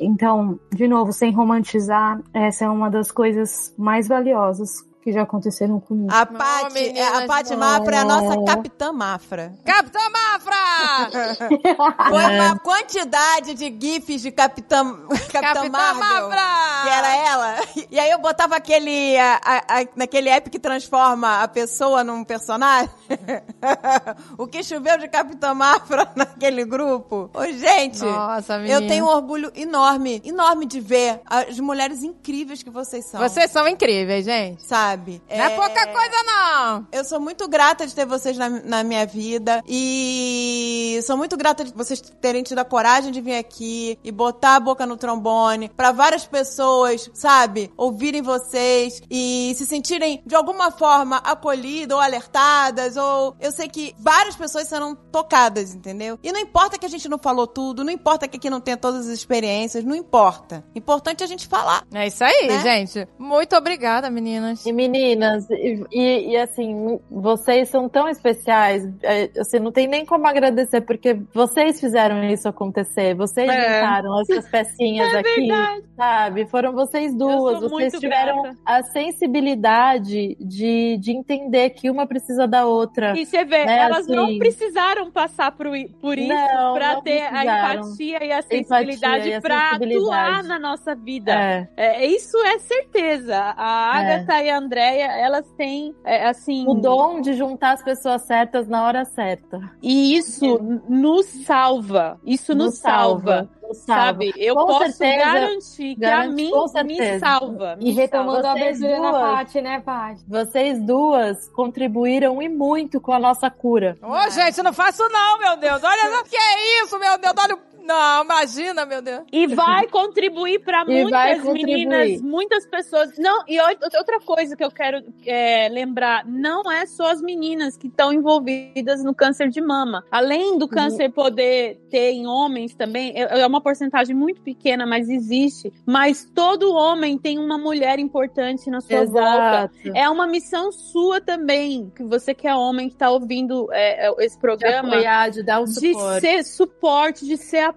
Então, 0.01 0.59
de 0.75 0.87
novo, 0.89 1.13
sem 1.13 1.33
romantizar, 1.33 2.21
essa 2.33 2.65
é 2.65 2.69
uma 2.69 2.91
das 2.91 3.11
coisas 3.11 3.75
mais 3.77 4.09
valiosas 4.09 4.85
que 5.07 5.13
já 5.13 5.23
aconteceram 5.23 5.79
comigo. 5.79 6.09
A 6.13 6.27
Paty, 6.27 6.99
é, 6.99 7.07
a 7.07 7.27
Paty. 7.29 7.55
Mafra 7.55 7.95
é 7.95 7.99
a 8.01 8.05
nossa 8.05 8.43
Capitã 8.45 8.93
Mafra. 8.93 9.53
Capitã 9.65 10.01
Mafra! 10.11 11.37
Foi 12.11 12.25
É. 12.25 12.43
uma 12.43 12.59
quantidade 12.59 13.55
de 13.55 13.73
gifs 13.81 14.21
de 14.23 14.33
Capitã, 14.33 14.85
Capitã, 15.09 15.41
Capitã 15.55 15.69
Marvel. 15.71 16.29
Mafra! 16.29 16.83
Que 16.83 16.89
era 16.89 17.17
ela. 17.17 17.57
E 17.89 18.01
aí 18.01 18.11
eu 18.11 18.19
botava 18.19 18.57
aquele. 18.57 19.17
a- 19.17 19.41
a- 19.45 19.81
a- 19.83 19.87
naquele 19.95 20.29
app 20.29 20.51
que 20.51 20.59
transforma 20.59 21.41
a 21.41 21.47
pessoa 21.47 22.03
num 22.03 22.25
personagem. 22.25 22.91
o 24.37 24.45
que 24.49 24.65
choveu 24.65 24.99
de 24.99 25.07
Capitã 25.07 25.55
Mafra 25.55 26.11
naquele 26.17 26.65
grupo. 26.65 27.31
Ô, 27.33 27.45
gente. 27.53 28.05
Nossa, 28.05 28.59
menina. 28.59 28.75
Eu 28.81 28.89
tenho 28.89 29.05
um 29.05 29.09
orgulho 29.09 29.53
enorme, 29.55 30.21
enorme 30.25 30.67
de 30.67 30.81
ver 30.81 31.21
as 31.27 31.61
mulheres 31.61 32.03
incríveis 32.03 32.61
que 32.61 32.71
vocês 32.71 33.09
são. 33.09 33.21
Vocês 33.21 33.53
são 33.53 33.69
incríveis, 33.69 34.25
gente. 34.25 34.65
Sabe? 34.65 34.96
Não 35.29 35.45
é 35.45 35.51
pouca 35.51 35.87
coisa, 35.87 36.23
não. 36.25 36.87
Eu 36.93 37.05
sou 37.05 37.21
muito 37.21 37.47
grata 37.49 37.87
de 37.87 37.95
ter 37.95 38.07
vocês 38.07 38.37
na, 38.37 38.49
na 38.49 38.85
minha 38.85 39.07
vida 39.07 39.63
e 39.67 41.01
sou 41.05 41.17
muito 41.17 41.37
grata 41.37 41.65
de 41.65 41.73
vocês 41.73 42.01
terem 42.01 42.43
tido 42.43 42.59
a 42.59 42.65
coragem 42.65 43.13
de 43.13 43.21
vir 43.21 43.37
aqui 43.37 43.99
e 44.03 44.11
botar 44.11 44.57
a 44.57 44.61
boca 44.61 44.87
no 44.87 44.97
trombone 44.97 45.69
pra 45.77 45.93
várias 45.93 46.27
pessoas, 46.27 47.11
sabe, 47.15 47.73
ouvirem 47.77 48.23
vocês 48.23 49.03
e 49.11 49.53
se 49.57 49.67
sentirem 49.67 50.23
de 50.27 50.35
alguma 50.35 50.71
forma 50.71 51.17
acolhidas 51.19 51.95
ou 51.97 52.03
alertadas 52.03 52.97
ou 52.97 53.37
eu 53.41 53.53
sei 53.53 53.69
que 53.69 53.95
várias 53.99 54.37
pessoas 54.37 54.67
serão 54.69 54.95
tocadas, 54.95 55.75
entendeu? 55.75 56.19
E 56.23 56.33
não 56.33 56.41
importa 56.41 56.79
que 56.79 56.87
a 56.87 56.89
gente 56.89 57.09
não 57.09 57.19
falou 57.19 57.47
tudo, 57.47 57.85
não 57.85 57.93
importa 57.93 58.27
que 58.29 58.37
aqui 58.37 58.51
não 58.51 58.61
tenha 58.61 58.77
todas 58.77 59.07
as 59.07 59.13
experiências, 59.13 59.85
não 59.85 59.95
importa. 59.95 60.65
Importante 60.75 61.23
é 61.23 61.25
a 61.25 61.29
gente 61.29 61.47
falar. 61.47 61.85
É 61.93 62.07
isso 62.07 62.23
aí, 62.25 62.47
Né? 62.49 62.63
gente. 62.63 63.09
Muito 63.19 63.55
obrigada, 63.57 64.11
meninas. 64.11 64.65
E 64.67 64.73
meninas, 64.89 65.49
e, 65.51 65.85
e- 65.93 66.31
e, 66.33 66.37
assim, 66.37 66.99
vocês 67.11 67.69
são 67.69 67.89
tão 67.89 68.09
especiais, 68.09 68.85
é, 69.03 69.31
assim, 69.39 69.59
não 69.59 69.73
tem 69.73 69.87
nem 69.87 70.05
como 70.05 70.27
agradecer, 70.27 70.81
porque 70.81 71.17
vocês 71.33 71.81
fizeram 71.81 72.23
isso 72.25 72.49
acontecer, 72.49 73.15
vocês 73.15 73.49
É. 73.49 73.81
juntaram 73.81 74.21
essas 74.21 74.49
pecinhas 74.49 75.09
aqui, 75.15 75.49
sabe? 75.97 76.47
Foram 76.47 76.73
vocês 76.73 77.15
duas, 77.15 77.61
vocês 77.61 77.93
tiveram 77.95 78.43
grata. 78.43 78.57
a 78.65 78.83
sensibilidade 78.85 80.37
de, 80.41 80.97
de 80.99 81.13
entender 81.13 81.71
que 81.71 81.91
uma 81.91 82.07
precisa 82.07 82.47
da 82.47 82.67
outra. 82.67 83.15
E 83.17 83.25
você 83.27 83.45
vê, 83.45 83.65
Né, 83.65 83.79
elas 83.79 84.07
não 84.07 84.25
assim. 84.25 84.39
precisaram 84.39 85.11
passar 85.11 85.53
por, 85.53 85.67
por 86.01 86.19
isso 86.19 86.29
Não, 86.29 86.75
pra 86.75 86.95
não 86.95 87.03
ter 87.03 87.23
a 87.23 87.45
empatia 87.45 88.25
e 88.25 88.33
a 88.33 88.43
sensibilidade 88.43 89.33
a 89.35 89.41
pra 89.41 89.71
sensibilidade. 89.71 90.05
atuar 90.05 90.43
na 90.45 90.59
nossa 90.59 90.95
vida. 90.95 91.33
É. 91.33 91.69
É, 91.77 92.07
isso 92.07 92.37
é 92.39 92.59
certeza. 92.59 93.55
A 93.57 93.93
É. 94.03 94.15
Agatha 94.17 94.43
e 94.43 94.51
a 94.51 94.57
Andrea, 94.67 95.07
elas 95.19 95.47
têm, 95.57 95.95
é, 96.05 96.27
assim... 96.29 96.65
O 96.69 96.75
dom 96.75 97.21
de 97.21 97.33
juntar 97.35 97.73
as 97.73 97.83
pessoas 97.83 98.23
certas 98.23 98.67
na 98.69 98.85
hora 98.85 99.05
certa. 99.05 99.59
E 99.81 100.17
isso 100.17 100.45
n- 100.59 100.83
nos 100.89 101.27
salva. 101.45 102.21
Isso 102.25 102.55
nos, 102.55 102.67
Nos 102.67 102.79
salva. 102.79 103.49
salva. 103.63 103.75
sabe? 103.75 104.33
Eu 104.37 104.55
Com 104.55 104.67
posso 104.67 104.93
certeza, 104.93 105.25
garantir 105.33 105.97
que 105.97 106.05
a 106.05 106.27
mim 106.29 106.51
me 106.85 107.19
salva. 107.19 107.77
E 107.81 107.85
me 107.85 107.91
retomando 107.93 108.47
a 108.47 108.53
Vocês 108.53 108.83
abertura 108.83 109.13
na. 109.13 109.21
Paty, 109.21 109.61
né, 109.61 109.81
Paty? 109.81 110.25
Vocês 110.29 110.81
duas 110.83 111.49
contribuíram 111.51 112.41
e 112.43 112.49
muito 112.49 113.01
com 113.01 113.13
a 113.13 113.19
nossa 113.19 113.49
cura. 113.51 113.97
Ô, 114.03 114.31
gente, 114.31 114.63
não 114.63 114.73
faço 114.73 115.03
não, 115.09 115.39
meu 115.39 115.57
Deus. 115.57 115.83
Olha, 115.83 116.23
que 116.25 116.37
é 116.37 116.83
isso, 116.85 116.99
meu 116.99 117.17
Deus? 117.19 117.35
Olha 117.39 117.55
o... 117.55 117.76
Não, 117.87 118.25
imagina, 118.25 118.85
meu 118.85 119.01
Deus. 119.01 119.23
E 119.33 119.47
vai 119.47 119.87
contribuir 119.89 120.59
para 120.61 120.85
muitas 120.87 121.41
contribuir. 121.43 121.87
meninas, 121.87 122.21
muitas 122.23 122.67
pessoas. 122.67 123.17
Não, 123.19 123.45
e 123.47 123.61
ou- 123.61 123.69
outra 123.99 124.19
coisa 124.21 124.57
que 124.57 124.65
eu 124.65 124.71
quero 124.71 125.03
é, 125.25 125.69
lembrar, 125.69 126.27
não 126.27 126.71
é 126.71 126.85
só 126.87 127.11
as 127.11 127.21
meninas 127.23 127.77
que 127.77 127.87
estão 127.87 128.13
envolvidas 128.13 129.05
no 129.05 129.15
câncer 129.15 129.49
de 129.49 129.61
mama. 129.61 130.05
Além 130.11 130.59
do 130.59 130.67
câncer 130.69 131.11
poder 131.13 131.79
ter 131.91 132.11
em 132.13 132.27
homens 132.27 132.75
também, 132.75 133.13
é 133.15 133.37
é 133.41 133.47
uma 133.47 133.61
porcentagem 133.61 134.15
muito 134.17 134.41
pequena, 134.41 134.87
mas 134.87 135.09
existe. 135.09 135.73
Mas 135.85 136.25
todo 136.35 136.73
homem 136.75 137.17
tem 137.19 137.39
uma 137.39 137.57
mulher 137.59 137.99
importante 137.99 138.69
na 138.71 138.81
sua 138.81 139.05
volta. 139.05 139.71
Exato. 139.85 139.97
É 139.97 140.09
uma 140.09 140.27
missão 140.27 140.73
sua 140.73 141.21
também, 141.21 141.93
que 141.95 142.03
você 142.03 142.35
que 142.35 142.49
é 142.49 142.55
homem 142.55 142.89
que 142.89 142.95
está 142.95 143.11
ouvindo 143.11 143.69
é, 143.73 144.07
é, 144.09 144.25
esse 144.25 144.37
De 144.37 144.41
programa 144.41 144.89
apoiar, 144.89 145.31
de 145.31 145.43
dar 145.43 145.61
o 145.61 145.65
de 145.67 145.93
suporte. 145.93 146.21
ser 146.21 146.45
suporte, 146.45 147.25
de 147.27 147.37
ser 147.37 147.59
apoio, 147.61 147.76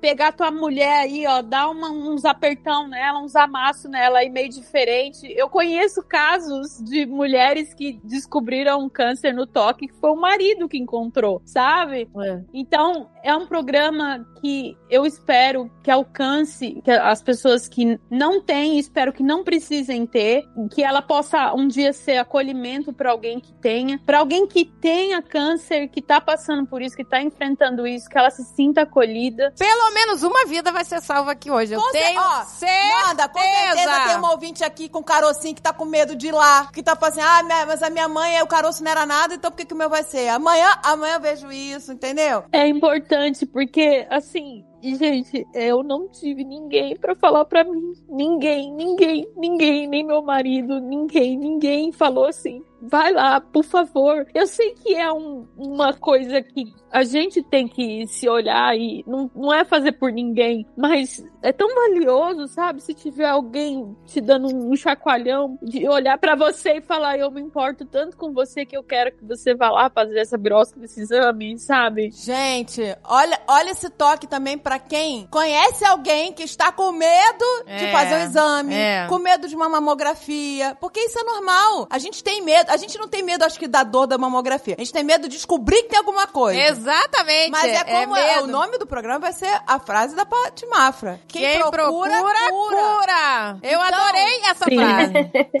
pegar 0.00 0.32
tua 0.32 0.50
mulher 0.50 1.00
aí, 1.00 1.26
ó, 1.26 1.42
dar 1.42 1.70
uma- 1.70 1.90
uns 1.90 2.24
apertão 2.24 2.86
nela, 2.88 3.20
uns 3.20 3.34
amassos 3.34 3.90
nela 3.90 4.18
aí 4.20 4.28
meio 4.28 4.48
diferente. 4.48 5.26
Eu 5.36 5.48
conheço 5.48 6.02
casos 6.02 6.78
de 6.82 7.06
mulheres 7.06 7.74
que 7.74 7.98
descobriram 8.04 8.80
um 8.80 8.88
câncer 8.88 9.32
no 9.32 9.46
toque 9.46 9.88
que 9.88 9.94
foi 9.94 10.10
o 10.10 10.16
marido 10.20 10.68
que 10.68 10.78
encontrou, 10.78 11.40
sabe? 11.44 12.08
É. 12.22 12.40
Então, 12.52 13.08
é 13.22 13.34
um 13.34 13.46
programa 13.46 14.26
que 14.40 14.76
eu 14.88 15.04
espero 15.04 15.70
que 15.82 15.90
alcance 15.90 16.80
que 16.84 16.90
as 16.90 17.22
pessoas 17.22 17.68
que 17.68 17.98
não 18.10 18.40
têm, 18.40 18.78
espero 18.78 19.12
que 19.12 19.22
não 19.22 19.44
precisem 19.44 20.06
ter, 20.06 20.44
que 20.72 20.82
ela 20.82 21.02
possa 21.02 21.52
um 21.54 21.68
dia 21.68 21.92
ser 21.92 22.16
acolhimento 22.18 22.92
para 22.92 23.10
alguém 23.10 23.38
que 23.38 23.52
tenha, 23.54 24.00
para 24.06 24.18
alguém 24.18 24.46
que 24.46 24.64
tenha 24.64 25.20
câncer, 25.20 25.88
que 25.88 26.00
tá 26.00 26.20
passando 26.20 26.66
por 26.66 26.80
isso, 26.80 26.96
que 26.96 27.04
tá 27.04 27.20
enfrentando 27.20 27.86
isso, 27.86 28.08
que 28.08 28.16
ela 28.16 28.30
se 28.30 28.42
sinta 28.54 28.82
acolhida. 28.82 29.52
Pelo 29.58 29.90
menos 29.92 30.22
uma 30.22 30.46
vida 30.46 30.72
vai 30.72 30.84
ser 30.84 31.00
salva 31.02 31.32
aqui 31.32 31.50
hoje. 31.50 31.74
Eu 31.74 31.80
Com 31.80 31.90
tenho 31.92 32.20
ó, 32.20 32.44
certeza. 32.44 33.06
Nada, 33.06 33.28
com 33.28 33.40
certeza 33.40 34.04
tem 34.06 34.16
uma 34.16 34.32
ouvinte 34.32 34.64
aqui 34.64 34.88
com 34.88 35.02
carocinho 35.02 35.54
que 35.54 35.62
tá 35.62 35.72
com 35.72 35.84
medo 35.84 36.16
de 36.16 36.28
ir 36.28 36.32
lá. 36.32 36.68
Que 36.72 36.82
tá 36.82 36.96
falando 36.96 37.18
assim, 37.18 37.20
ah, 37.28 37.42
minha- 37.42 37.66
mas 37.66 37.82
a 37.82 37.90
minha 37.90 38.08
mãe, 38.08 38.40
o 38.42 38.46
caroço 38.46 38.82
não 38.82 38.90
era 38.90 39.04
nada, 39.04 39.34
então 39.34 39.50
por 39.50 39.56
que, 39.58 39.66
que 39.66 39.74
o 39.74 39.76
meu 39.76 39.90
vai 39.90 40.02
ser? 40.02 40.28
Amanhã, 40.28 40.78
amanhã 40.82 41.14
eu 41.14 41.20
vejo 41.20 41.52
isso, 41.52 41.92
entendeu? 41.92 42.44
É 42.52 42.66
importante 42.66 43.09
porque, 43.46 44.06
assim, 44.10 44.64
gente, 44.82 45.46
eu 45.54 45.82
não 45.82 46.08
tive 46.08 46.44
ninguém 46.44 46.96
pra 46.96 47.14
falar 47.14 47.44
pra 47.44 47.64
mim. 47.64 47.92
Ninguém, 48.08 48.72
ninguém, 48.72 49.26
ninguém, 49.36 49.86
nem 49.86 50.04
meu 50.04 50.22
marido, 50.22 50.80
ninguém, 50.80 51.36
ninguém 51.36 51.92
falou 51.92 52.26
assim. 52.26 52.62
Vai 52.82 53.12
lá, 53.12 53.40
por 53.40 53.64
favor. 53.64 54.26
Eu 54.34 54.46
sei 54.46 54.72
que 54.72 54.94
é 54.94 55.12
um- 55.12 55.46
uma 55.56 55.92
coisa 55.92 56.42
que 56.42 56.72
a 56.90 57.04
gente 57.04 57.42
tem 57.42 57.68
que 57.68 58.06
se 58.06 58.28
olhar 58.28 58.76
e 58.76 59.04
não, 59.06 59.30
não 59.34 59.52
é 59.52 59.64
fazer 59.64 59.92
por 59.92 60.10
ninguém, 60.10 60.66
mas 60.76 61.24
é 61.42 61.52
tão 61.52 61.68
valioso, 61.74 62.48
sabe? 62.48 62.80
Se 62.82 62.92
tiver 62.94 63.26
alguém 63.28 63.96
te 64.06 64.20
dando 64.20 64.48
um 64.54 64.74
chacoalhão, 64.76 65.58
de 65.62 65.86
olhar 65.88 66.18
pra 66.18 66.34
você 66.34 66.78
e 66.78 66.80
falar: 66.80 67.18
Eu 67.18 67.30
me 67.30 67.40
importo 67.40 67.84
tanto 67.84 68.16
com 68.16 68.32
você 68.32 68.64
que 68.66 68.76
eu 68.76 68.82
quero 68.82 69.12
que 69.16 69.24
você 69.24 69.54
vá 69.54 69.70
lá 69.70 69.88
fazer 69.90 70.18
essa 70.18 70.36
birosca 70.38 70.78
desse 70.80 71.00
exame, 71.02 71.58
sabe? 71.58 72.10
Gente, 72.12 72.82
olha, 73.04 73.38
olha 73.48 73.70
esse 73.70 73.88
toque 73.90 74.26
também 74.26 74.56
pra 74.58 74.78
quem 74.78 75.26
conhece 75.30 75.84
alguém 75.84 76.32
que 76.32 76.42
está 76.42 76.72
com 76.72 76.92
medo 76.92 77.44
de 77.66 77.84
É, 77.86 77.92
fazer 77.92 78.14
o 78.16 78.20
exame, 78.24 78.74
é. 78.74 79.06
com 79.08 79.18
medo 79.18 79.46
de 79.46 79.54
uma 79.54 79.68
mamografia, 79.68 80.76
porque 80.80 81.00
isso 81.00 81.18
é 81.18 81.22
normal. 81.24 81.86
A 81.90 81.98
gente 81.98 82.22
tem 82.24 82.42
medo, 82.42 82.69
a 82.70 82.76
gente 82.76 82.98
não 82.98 83.08
tem 83.08 83.22
medo, 83.22 83.44
acho 83.44 83.58
que, 83.58 83.66
da 83.68 83.82
dor 83.82 84.06
da 84.06 84.16
mamografia. 84.16 84.74
A 84.78 84.80
gente 84.80 84.92
tem 84.92 85.04
medo 85.04 85.28
de 85.28 85.36
descobrir 85.36 85.82
que 85.82 85.88
tem 85.90 85.98
alguma 85.98 86.26
coisa. 86.26 86.60
Exatamente. 86.60 87.50
Mas 87.50 87.64
é 87.64 87.84
como 87.84 88.16
é, 88.16 88.34
medo. 88.36 88.44
o 88.44 88.46
nome 88.46 88.78
do 88.78 88.86
programa 88.86 89.18
vai 89.18 89.32
ser 89.32 89.60
a 89.66 89.78
frase 89.78 90.14
da 90.14 90.24
Paty 90.24 90.66
Mafra. 90.66 91.20
Quem, 91.28 91.42
Quem 91.42 91.70
procura, 91.70 92.20
cura. 92.20 93.58
Eu 93.62 93.80
Então, 93.80 93.82
adorei 93.82 94.40
essa 94.44 94.64
Sim. 94.64 94.76
frase. 94.76 95.12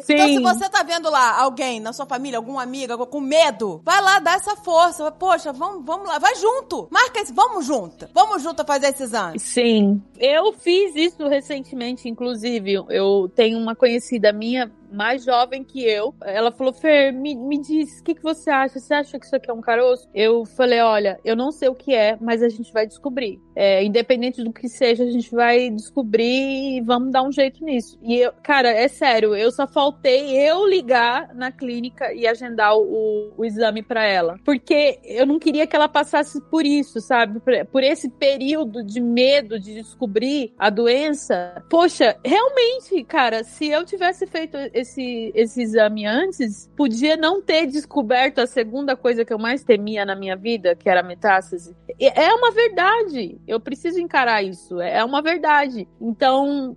Sim. 0.04 0.20
Então, 0.20 0.54
se 0.54 0.60
você 0.60 0.68
tá 0.68 0.82
vendo 0.82 1.08
lá 1.10 1.40
alguém 1.40 1.80
na 1.80 1.92
sua 1.92 2.04
família, 2.06 2.36
alguma 2.38 2.62
amiga 2.62 2.96
com 2.98 3.20
medo, 3.20 3.80
vai 3.84 4.00
lá, 4.02 4.18
dá 4.18 4.34
essa 4.34 4.54
força. 4.56 5.10
Poxa, 5.12 5.52
vamos, 5.52 5.84
vamos 5.84 6.06
lá, 6.06 6.18
vai 6.18 6.34
junto. 6.36 6.88
Marca 6.90 7.20
esse, 7.20 7.32
vamos 7.32 7.64
junto. 7.66 8.08
Vamos 8.12 8.42
junto 8.42 8.64
fazer 8.64 8.88
esse 8.88 9.02
exame. 9.02 9.38
Sim. 9.38 10.02
Eu 10.18 10.52
fiz 10.52 10.94
isso 10.94 11.26
recentemente, 11.26 12.08
inclusive. 12.08 12.74
Eu 12.88 13.30
tenho 13.34 13.58
uma 13.58 13.74
conhecida 13.74 14.32
minha, 14.32 14.70
mais 14.90 15.24
jovem 15.24 15.64
que 15.64 15.84
eu. 15.84 16.14
Ela 16.22 16.50
falou: 16.50 16.72
Fer, 16.72 17.12
me, 17.12 17.34
me 17.34 17.58
diz, 17.58 18.00
o 18.00 18.04
que, 18.04 18.14
que 18.14 18.22
você 18.22 18.50
acha? 18.50 18.78
Você 18.78 18.94
acha 18.94 19.18
que 19.18 19.26
isso 19.26 19.36
aqui 19.36 19.50
é 19.50 19.54
um 19.54 19.60
caroço? 19.60 20.08
Eu 20.14 20.44
falei: 20.44 20.80
olha, 20.80 21.18
eu 21.24 21.36
não 21.36 21.50
sei 21.50 21.68
o 21.68 21.74
que 21.74 21.94
é, 21.94 22.16
mas 22.20 22.42
a 22.42 22.48
gente 22.48 22.72
vai 22.72 22.86
descobrir. 22.86 23.40
É, 23.62 23.84
independente 23.84 24.42
do 24.42 24.54
que 24.54 24.70
seja, 24.70 25.04
a 25.04 25.10
gente 25.10 25.30
vai 25.30 25.68
descobrir 25.68 26.78
e 26.78 26.80
vamos 26.80 27.12
dar 27.12 27.22
um 27.22 27.30
jeito 27.30 27.62
nisso. 27.62 27.98
E 28.02 28.16
eu, 28.16 28.32
cara, 28.42 28.70
é 28.70 28.88
sério, 28.88 29.36
eu 29.36 29.52
só 29.52 29.66
faltei 29.66 30.34
eu 30.34 30.66
ligar 30.66 31.34
na 31.34 31.52
clínica 31.52 32.10
e 32.14 32.26
agendar 32.26 32.74
o, 32.74 33.34
o 33.36 33.44
exame 33.44 33.82
pra 33.82 34.02
ela. 34.02 34.38
Porque 34.46 34.98
eu 35.04 35.26
não 35.26 35.38
queria 35.38 35.66
que 35.66 35.76
ela 35.76 35.90
passasse 35.90 36.40
por 36.50 36.64
isso, 36.64 37.02
sabe? 37.02 37.38
Por, 37.38 37.52
por 37.66 37.82
esse 37.84 38.08
período 38.08 38.82
de 38.82 38.98
medo 38.98 39.60
de 39.60 39.74
descobrir 39.74 40.54
a 40.58 40.70
doença. 40.70 41.62
Poxa, 41.68 42.16
realmente, 42.24 43.04
cara, 43.04 43.44
se 43.44 43.68
eu 43.68 43.84
tivesse 43.84 44.26
feito 44.26 44.56
esse, 44.72 45.32
esse 45.34 45.60
exame 45.60 46.06
antes, 46.06 46.66
podia 46.74 47.14
não 47.14 47.42
ter 47.42 47.66
descoberto 47.66 48.38
a 48.38 48.46
segunda 48.46 48.96
coisa 48.96 49.22
que 49.22 49.34
eu 49.34 49.38
mais 49.38 49.62
temia 49.62 50.06
na 50.06 50.16
minha 50.16 50.34
vida, 50.34 50.74
que 50.74 50.88
era 50.88 51.02
metástase. 51.02 51.76
É 52.00 52.32
uma 52.32 52.52
verdade. 52.52 53.38
Eu 53.50 53.58
preciso 53.58 53.98
encarar 53.98 54.44
isso. 54.44 54.80
É 54.80 55.04
uma 55.04 55.20
verdade. 55.20 55.88
Então, 56.00 56.76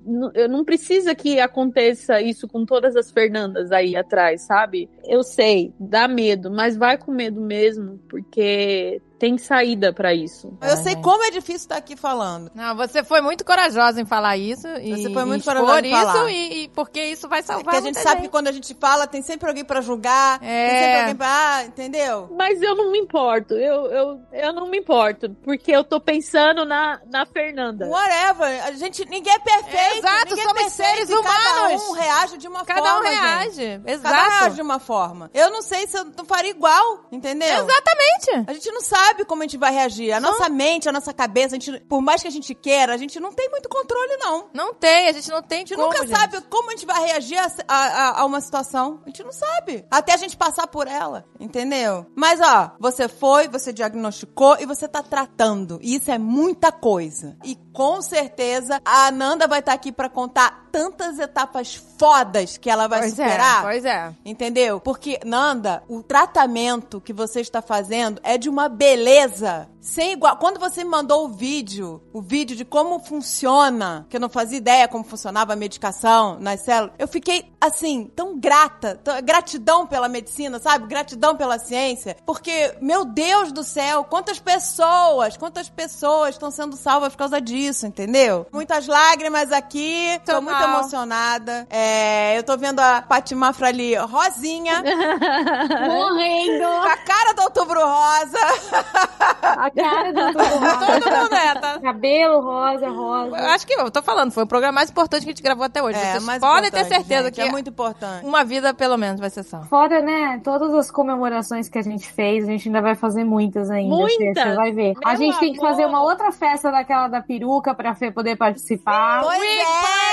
não 0.50 0.66
precisa 0.66 1.14
que 1.14 1.40
aconteça 1.40 2.20
isso 2.20 2.48
com 2.48 2.66
todas 2.66 2.96
as 2.96 3.12
Fernandas 3.12 3.72
aí 3.72 3.96
atrás, 3.96 4.42
sabe? 4.42 4.90
Eu 5.06 5.22
sei, 5.22 5.72
dá 5.80 6.08
medo, 6.08 6.50
mas 6.50 6.76
vai 6.76 6.98
com 6.98 7.12
medo 7.12 7.40
mesmo, 7.40 8.00
porque 8.10 9.00
tem 9.24 9.38
saída 9.38 9.94
pra 9.94 10.14
isso. 10.14 10.52
Eu 10.62 10.76
sei 10.76 10.98
como 10.98 11.24
é 11.24 11.32
difícil 11.32 11.62
estar 11.62 11.78
aqui 11.78 11.96
falando. 11.96 12.52
Não, 12.54 12.76
você 12.76 13.06
foi 13.06 13.22
muito 13.22 13.46
corajosa 13.46 14.02
em 14.02 14.06
falar 14.06 14.36
isso. 14.36 14.68
E, 14.82 14.98
Você 15.02 15.14
foi 15.14 15.24
muito 15.24 15.46
corajosa 15.46 15.80
em 15.80 15.94
isso 15.94 16.02
falar. 16.06 16.30
E, 16.30 16.64
e 16.64 16.68
porque 16.68 17.02
isso 17.06 17.30
vai 17.30 17.42
salvar 17.42 17.64
Porque 17.64 17.78
a 17.78 17.80
gente 17.80 17.96
muita 17.96 18.10
sabe 18.10 18.24
que 18.24 18.28
quando 18.28 18.50
a 18.50 18.52
gente 18.52 18.76
fala, 18.78 19.08
tem 19.08 19.22
sempre 19.22 19.48
alguém 19.48 19.64
pra 19.64 19.80
julgar. 19.80 20.40
Tem 20.40 20.50
É. 20.50 20.70
sempre 20.82 21.00
alguém 21.00 21.16
pra. 21.16 21.28
Ah, 21.56 21.64
entendeu? 21.64 22.28
Mas 22.38 22.62
eu 22.62 22.76
não 22.76 22.92
me 22.92 23.00
importo, 23.00 23.54
eu, 23.54 23.86
eu, 23.86 24.22
eu 24.34 24.52
não 24.54 24.68
me 24.68 24.78
importo, 24.80 25.30
porque 25.42 25.72
eu 25.72 25.86
tô 25.86 26.02
pensando 26.02 26.66
na, 26.66 27.00
na 27.10 27.26
Fernanda. 27.26 27.88
Whatever. 27.88 28.66
A 28.66 28.72
gente, 28.74 29.06
ninguém 29.10 29.34
é 29.34 29.40
perfeito. 29.40 30.00
Exato, 30.00 30.30
ninguém 30.32 30.44
somos 30.44 30.62
é 30.62 30.64
perfeito, 30.66 30.90
seres 30.96 31.10
e 31.10 31.24
Cada 31.24 31.60
humanos. 31.62 31.82
um 31.90 31.92
reage 31.94 32.38
de 32.38 32.48
uma 32.50 32.66
Cada 32.66 32.82
forma. 32.82 33.00
um 33.00 33.04
gente. 33.06 33.22
reage. 33.22 33.80
Cada 33.80 33.90
um 33.90 33.94
Exato. 33.94 34.32
reage 34.40 34.56
de 34.56 34.62
uma 34.62 34.80
forma. 34.80 35.32
Eu 35.34 35.50
não 35.50 35.62
sei 35.62 35.88
se 35.88 35.98
eu 35.98 36.04
não 36.06 36.26
faria 36.26 36.52
igual, 36.52 37.06
entendeu? 37.10 37.48
Exatamente. 37.48 38.50
A 38.50 38.54
gente 38.54 38.70
não 38.72 38.82
sabe 38.82 39.13
como 39.26 39.42
a 39.42 39.46
gente 39.46 39.58
vai 39.58 39.72
reagir. 39.74 40.12
A 40.12 40.20
nossa 40.20 40.50
mente, 40.50 40.88
a 40.90 40.92
nossa 40.92 41.14
cabeça, 41.14 41.56
a 41.56 41.60
gente, 41.60 41.80
por 41.82 42.02
mais 42.02 42.22
que 42.22 42.28
a 42.28 42.32
gente 42.32 42.54
queira, 42.56 42.94
a 42.94 42.98
gente 42.98 43.20
não 43.20 43.32
tem 43.32 43.50
muito 43.50 43.70
controle, 43.70 44.18
não. 44.18 44.50
Não 44.54 44.74
tem, 44.74 45.08
a 45.08 45.12
gente 45.12 45.30
não 45.30 45.42
tem 45.42 45.60
A 45.60 45.62
gente 45.62 45.76
como, 45.76 45.88
nunca 45.88 46.06
gente. 46.06 46.18
sabe 46.18 46.42
como 46.50 46.70
a 46.70 46.72
gente 46.72 46.86
vai 46.86 47.04
reagir 47.06 47.38
a, 47.38 47.48
a- 47.68 48.22
a- 48.22 48.26
uma 48.26 48.42
situação. 48.42 49.02
A 49.06 49.10
gente 49.10 49.24
não 49.24 49.32
sabe. 49.32 49.86
Até 49.92 50.14
a 50.14 50.18
gente 50.18 50.36
passar 50.38 50.68
por 50.68 50.88
ela, 50.88 51.26
entendeu? 51.40 52.06
Mas, 52.16 52.40
ó, 52.42 52.72
você 52.80 53.08
foi, 53.08 53.48
você 53.48 53.72
diagnosticou 53.72 54.58
e 54.60 54.66
você 54.66 54.88
tá 54.88 55.04
tratando. 55.04 55.80
E 55.82 55.96
isso 55.96 56.10
é 56.12 56.18
muita 56.18 56.72
coisa. 56.72 57.38
E 57.44 57.56
com 57.74 58.02
certeza 58.02 58.82
a 58.86 59.08
Ananda 59.08 59.48
vai 59.48 59.60
estar 59.60 59.74
aqui 59.74 59.92
pra 59.92 60.10
contar 60.10 60.68
tantas 60.72 61.20
etapas 61.20 61.76
fodas 62.04 62.58
que 62.58 62.70
ela 62.70 62.88
vai 62.88 63.00
Pois 63.00 63.12
superar. 63.12 63.60
é, 63.60 63.62
pois 63.64 63.86
é. 63.86 64.14
Entendeu? 64.26 64.80
Porque, 64.80 65.20
Nanda, 65.26 65.84
o 65.88 66.04
tratamento 66.04 67.00
que 67.00 67.14
você 67.14 67.40
está 67.40 67.62
fazendo 67.62 68.20
é 68.24 68.38
de 68.38 68.50
uma 68.50 68.68
beleza 68.68 69.70
sem 69.84 70.14
igual. 70.14 70.38
Quando 70.38 70.60
você 70.60 70.82
me 70.84 70.90
mandou 70.90 71.26
o 71.26 71.28
vídeo, 71.30 72.02
o 72.14 72.22
vídeo 72.22 72.56
de 72.56 72.64
como 72.64 73.00
funciona, 73.00 74.06
que 74.10 74.16
eu 74.16 74.22
não 74.22 74.30
fazia 74.30 74.58
ideia 74.58 74.88
como 74.88 75.04
funcionava 75.04 75.52
a 75.52 75.56
medicação 75.58 76.38
nas 76.40 76.62
células, 76.62 76.94
eu 76.98 77.08
fiquei, 77.08 77.52
assim, 77.60 78.10
tão 78.16 78.40
grata. 78.40 79.00
tão- 79.04 79.22
gratidão 79.22 79.86
pela 79.86 80.08
medicina, 80.08 80.58
sabe? 80.60 80.88
Gratidão 80.88 81.36
pela 81.36 81.60
ciência. 81.60 82.16
Porque, 82.26 82.76
meu 82.82 83.04
Deus 83.04 83.52
do 83.52 83.62
céu, 83.64 84.06
quantas 84.06 84.40
pessoas, 84.40 85.36
quantas 85.36 85.68
pessoas 85.70 86.30
estão 86.36 86.50
sendo 86.50 86.78
salvas 86.78 87.12
por 87.14 87.18
causa 87.20 87.42
disso, 87.42 87.86
entendeu? 87.86 88.48
Muitas 88.54 88.88
lágrimas 88.88 89.52
aqui. 89.52 90.20
Tô 90.26 90.40
muito 90.42 90.62
emocionada. 90.64 91.68
É, 91.70 92.38
eu 92.38 92.44
tô 92.44 92.58
vendo 92.58 92.80
a 92.80 93.02
Paty 93.02 93.36
Mafra 93.36 93.68
ali, 93.68 93.96
rosinha, 93.96 94.82
Morrendo! 95.88 96.64
com 96.64 96.88
a 96.88 96.98
cara 96.98 97.34
do 97.34 97.42
Outubro 97.44 97.80
Rosa. 97.82 99.73
A 99.78 99.82
cara 99.82 100.14
do. 100.14 100.34
Todo 100.34 101.18
mundo 101.18 101.34
é, 101.36 101.56
tá? 101.56 101.80
Cabelo 101.80 102.42
rosa, 102.42 102.90
rosa. 102.90 103.38
Eu 103.38 103.46
acho 103.50 103.66
que, 103.68 103.74
eu 103.74 103.90
tô 103.92 104.02
falando, 104.02 104.32
foi 104.32 104.44
o 104.44 104.48
programa 104.48 104.74
mais 104.76 104.90
importante 104.90 105.24
que 105.24 105.30
a 105.30 105.34
gente 105.34 105.44
gravou 105.44 105.64
até 105.66 105.82
hoje. 105.82 105.98
É, 106.00 106.12
Vocês 106.14 106.24
mas 106.24 106.40
podem 106.40 106.70
ter 106.72 106.86
certeza 106.86 107.26
gente, 107.26 107.36
que 107.36 107.42
é 107.42 107.52
muito 107.52 107.70
importante. 107.70 108.26
uma 108.26 108.44
vida, 108.44 108.74
pelo 108.74 108.98
menos, 108.98 109.20
vai 109.20 109.30
ser 109.30 109.44
só. 109.44 109.62
Fora, 109.64 110.02
né, 110.02 110.40
todas 110.44 110.74
as 110.74 110.90
comemorações 110.92 111.68
que 111.70 111.78
a 111.78 111.82
gente 111.82 112.12
fez, 112.12 112.44
a 112.44 112.52
gente 112.52 112.68
ainda 112.68 112.82
vai 112.82 112.96
fazer 112.96 113.24
muitas 113.24 113.70
ainda. 113.70 113.96
Muitas? 113.96 114.34
Você 114.44 114.56
vai 114.56 114.72
ver. 114.72 114.94
a 115.04 115.10
Meu 115.10 115.18
gente 115.18 115.40
tem 115.40 115.54
que 115.54 115.60
amor. 115.60 115.70
fazer 115.72 115.86
uma 115.86 116.04
outra 116.04 116.32
festa 116.32 116.72
daquela 116.72 117.08
da 117.08 117.22
peruca 117.22 117.74
pra 117.74 117.94
Fê 117.96 118.12
poder 118.12 118.36
participar. 118.36 119.22
Pois 119.24 119.42
é! 119.42 120.13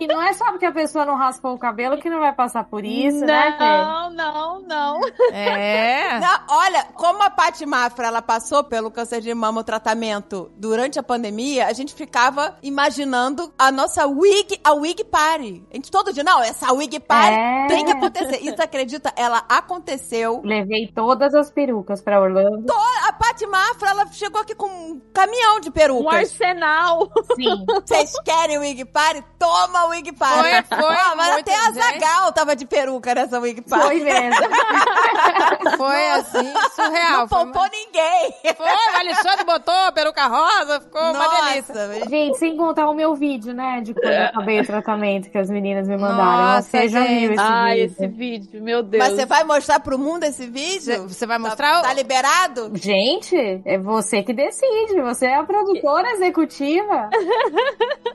E 0.00 0.06
não 0.06 0.20
é 0.22 0.32
só 0.32 0.46
porque 0.46 0.66
a 0.66 0.72
pessoa 0.72 1.04
não 1.04 1.16
raspou 1.16 1.54
o 1.54 1.58
cabelo 1.58 1.98
que 1.98 2.08
não 2.10 2.20
vai 2.20 2.32
passar 2.32 2.64
por 2.64 2.84
isso, 2.84 3.20
né, 3.24 3.52
Fê? 3.58 3.64
Não, 3.64 4.10
não, 4.10 4.62
não. 4.62 5.00
É. 5.32 6.18
Não, 6.22 6.40
olha, 6.48 6.84
como 6.94 7.22
a 7.22 7.30
Paty 7.30 7.64
Mafra 7.66 8.06
ela 8.06 8.22
passou 8.22 8.62
pelo 8.64 8.90
câncer 8.90 9.20
de 9.20 9.32
mama, 9.34 9.60
o 9.60 9.64
tratamento 9.64 10.50
durante 10.56 10.98
a 10.98 11.02
pandemia, 11.02 11.66
a 11.66 11.72
gente 11.72 11.94
ficava 11.94 12.56
imaginando 12.62 13.52
a 13.58 13.70
nossa 13.72 14.06
wig, 14.06 14.60
a 14.62 14.72
wig 14.72 15.02
party. 15.04 15.64
A 15.70 15.74
gente 15.76 15.90
todo 15.90 16.12
dia, 16.12 16.22
não, 16.22 16.40
essa 16.42 16.72
wig 16.72 16.98
party 17.00 17.32
É. 17.34 17.66
tem 17.66 17.84
que 17.84 17.90
acontecer. 17.92 18.38
Você 18.38 18.62
acredita? 18.62 19.12
Ela 19.16 19.42
aconteceu. 19.48 20.40
Levei 20.44 20.86
todas 20.94 21.34
as 21.34 21.50
perucas 21.50 22.00
pra 22.00 22.20
Orlando. 22.20 22.72
A 23.08 23.12
Paty 23.12 23.46
Mafra, 23.46 23.90
ela 23.90 24.06
chegou 24.12 24.40
aqui 24.40 24.54
com 24.54 24.66
um 24.66 25.00
caminhão 25.12 25.60
de 25.60 25.68
Um 25.68 25.72
perucas. 25.72 26.14
arsenal. 26.14 27.10
Sim. 27.34 27.64
Vocês 27.66 28.12
querem 28.24 28.58
wig 28.58 28.84
party? 28.86 29.24
Toma 29.42 29.86
wig 29.86 30.12
party. 30.12 30.66
Foi, 30.68 30.78
foi, 30.78 30.94
Ah, 30.94 31.14
mas 31.16 31.38
até 31.38 31.52
a. 31.54 31.72
Zagal 31.72 32.32
tava 32.32 32.54
de 32.54 32.64
peruca 32.64 33.12
nessa 33.14 33.40
wig 33.40 33.60
party. 33.62 33.86
Foi 33.86 34.00
mesmo. 34.00 34.36
Foi 35.76 36.10
assim, 36.10 36.52
surreal. 36.74 37.20
Não 37.20 37.28
Foi, 37.28 37.38
poupou 37.44 37.62
ninguém. 37.70 38.34
foi, 38.56 38.66
o 38.66 38.96
Alexandre 39.00 39.44
botou 39.44 39.74
a 39.74 39.92
peruca 39.92 40.26
rosa, 40.26 40.80
ficou 40.80 41.00
uma 41.00 41.28
delícia. 41.28 41.74
Nossa, 41.88 42.08
Gente, 42.10 42.38
sem 42.38 42.56
contar 42.56 42.88
o 42.88 42.94
meu 42.94 43.14
vídeo, 43.14 43.52
né, 43.54 43.80
de 43.80 43.94
quando 43.94 44.12
eu 44.12 44.24
acabei 44.26 44.60
o 44.60 44.66
tratamento 44.66 45.30
que 45.30 45.38
as 45.38 45.48
meninas 45.50 45.86
me 45.88 45.96
mandaram. 45.96 46.54
Nossa, 46.56 46.68
Você 46.68 46.88
já 46.88 47.04
viu 47.04 47.32
esse 47.32 47.40
Ai, 47.42 47.74
vídeo? 47.80 47.92
esse 47.92 48.06
vídeo, 48.08 48.62
meu 48.62 48.82
Deus. 48.82 49.02
Mas 49.04 49.14
você 49.14 49.26
vai 49.26 49.44
mostrar 49.44 49.80
pro 49.80 49.98
mundo 49.98 50.24
esse 50.24 50.46
vídeo? 50.46 51.08
Você 51.08 51.26
vai 51.26 51.38
Tá- 51.40 51.48
mostrar 51.48 51.82
Tá, 51.82 51.90
o... 51.90 51.94
liberado? 51.94 52.70
Gente, 52.74 53.36
é 53.64 53.78
você 53.78 54.22
que 54.22 54.32
decide. 54.32 55.00
Você 55.02 55.26
é 55.26 55.36
a 55.36 55.44
produtora 55.44 56.10
executiva. 56.12 57.08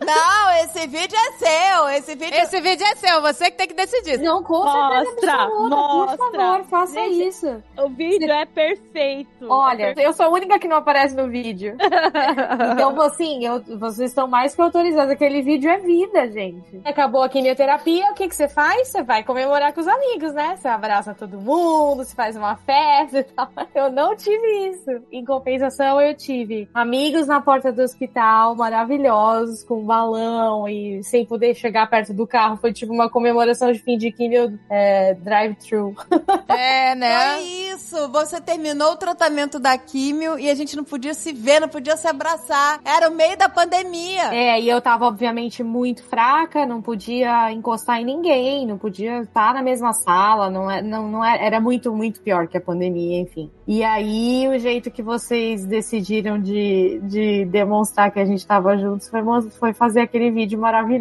Não, 0.06 0.52
esse 0.64 0.88
vídeo 0.88 1.17
é 1.18 1.32
seu. 1.34 1.90
Esse 1.90 2.16
vídeo. 2.16 2.38
Esse 2.38 2.62
vídeo 2.62 2.86
é 2.86 2.96
seu, 2.96 3.22
você 3.22 3.52
que 3.52 3.58
tem 3.58 3.68
que 3.68 3.74
decidir. 3.74 4.20
Não, 4.20 4.44
com 4.44 4.64
Mostra, 4.64 5.04
certeza 5.06 5.34
absoluta. 5.34 5.76
mostra. 5.76 6.18
Por 6.18 6.32
favor, 6.36 6.64
faça 6.66 6.94
Gente, 6.94 7.28
isso. 7.28 7.64
O 7.78 7.90
vídeo 7.90 8.32
é 8.32 8.46
perfeito. 8.46 9.46
Olha, 9.50 9.84
É 9.84 9.86
perfeito. 9.88 10.08
eu 10.08 10.14
sou 10.14 10.26
a 10.26 10.30
única 10.30 10.60
que 10.60 10.68
não 10.68 10.78
aparece 10.78 11.16
no 11.16 11.28
vídeo. 11.30 11.76
então, 12.74 13.00
assim, 13.02 13.46
eu- 13.46 13.62
vocês 13.78 14.10
estão 14.12 14.28
mais 14.28 14.56
que 14.56 14.62
autorizados. 14.62 15.12
Aquele 15.12 15.42
vídeo 15.42 15.70
é 15.70 15.78
vida, 15.78 16.30
gente. 16.32 16.82
Acabou 16.86 17.24
a 17.24 17.30
quimioterapia, 17.30 18.12
o 18.12 18.14
que, 18.14 18.28
que 18.28 18.36
você 18.36 18.48
faz? 18.48 18.88
Você 18.90 19.04
vai 19.04 19.24
comemorar 19.24 19.74
com 19.74 19.82
os 19.82 19.88
amigos, 19.88 20.34
né? 20.34 20.56
Você 20.58 20.68
abraça 20.68 21.14
todo 21.14 21.40
mundo, 21.40 22.04
você 22.04 22.16
faz 22.16 22.36
uma 22.36 22.56
festa 22.58 23.20
e 23.20 23.24
tal. 23.24 23.50
Eu 23.74 23.92
não 23.92 24.16
tive 24.16 24.70
isso. 24.70 24.90
Em 25.12 25.24
compensação, 25.24 26.02
eu 26.02 26.16
tive 26.16 26.68
amigos 26.74 27.28
na 27.28 27.40
porta 27.42 27.72
do 27.72 27.82
hospital, 27.82 28.56
maravilhosos, 28.56 29.64
com 29.64 29.84
balão 29.86 30.68
e 30.68 31.04
sem 31.08 31.26
poder 31.26 31.56
chegar 31.56 31.90
perto 31.90 32.14
do 32.14 32.28
carro. 32.28 32.58
Foi 32.58 32.72
tipo 32.72 32.94
uma 32.94 33.10
comemoração 33.10 33.72
de 33.72 33.80
fim 33.80 33.98
de 33.98 34.12
quimio 34.12 34.60
é, 34.70 35.14
drive-thru. 35.16 35.96
É, 36.48 36.96
né? 36.96 37.36
Foi 37.36 37.44
isso. 37.44 38.10
Você 38.10 38.42
terminou 38.42 38.94
o 38.94 38.96
tratamento 38.96 39.60
da 39.60 39.78
químio 39.78 40.40
e 40.40 40.50
a 40.50 40.56
gente 40.56 40.76
não 40.76 40.84
podia 40.84 41.14
se 41.14 41.32
ver, 41.32 41.60
não 41.60 41.68
podia 41.68 41.96
se 41.96 42.08
abraçar. 42.08 42.80
Era 42.84 43.10
o 43.10 43.14
meio 43.14 43.38
da 43.38 43.48
pandemia. 43.48 44.34
É, 44.34 44.60
e 44.60 44.68
eu 44.68 44.82
tava, 44.82 45.06
obviamente, 45.06 45.64
muito 45.64 46.04
fraca, 46.04 46.66
não 46.66 46.82
podia 46.82 47.52
encostar 47.52 48.00
em 48.00 48.06
ninguém, 48.06 48.66
não 48.66 48.78
podia 48.78 49.22
estar 49.22 49.54
na 49.54 49.62
mesma 49.62 49.94
sala, 49.94 50.50
não, 50.50 50.70
é, 50.70 50.82
não, 50.82 51.08
não 51.08 51.24
é, 51.24 51.46
era 51.46 51.60
muito, 51.60 51.94
muito 51.94 52.22
pior 52.22 52.48
que 52.48 52.58
a 52.58 52.62
pandemia, 52.62 53.20
enfim. 53.20 53.52
E 53.68 53.84
aí, 53.84 54.48
o 54.48 54.58
jeito 54.58 54.90
que 54.90 55.04
vocês 55.04 55.66
decidiram 55.66 56.40
de, 56.40 57.00
de 57.04 57.46
demonstrar 57.46 58.12
que 58.12 58.20
a 58.20 58.26
gente 58.26 58.46
tava 58.46 58.78
juntos 58.78 59.10
foi, 59.10 59.22
foi 59.60 59.74
fazer 59.74 60.02
aquele 60.02 60.32
vídeo 60.32 60.60
maravilhoso, 60.60 60.97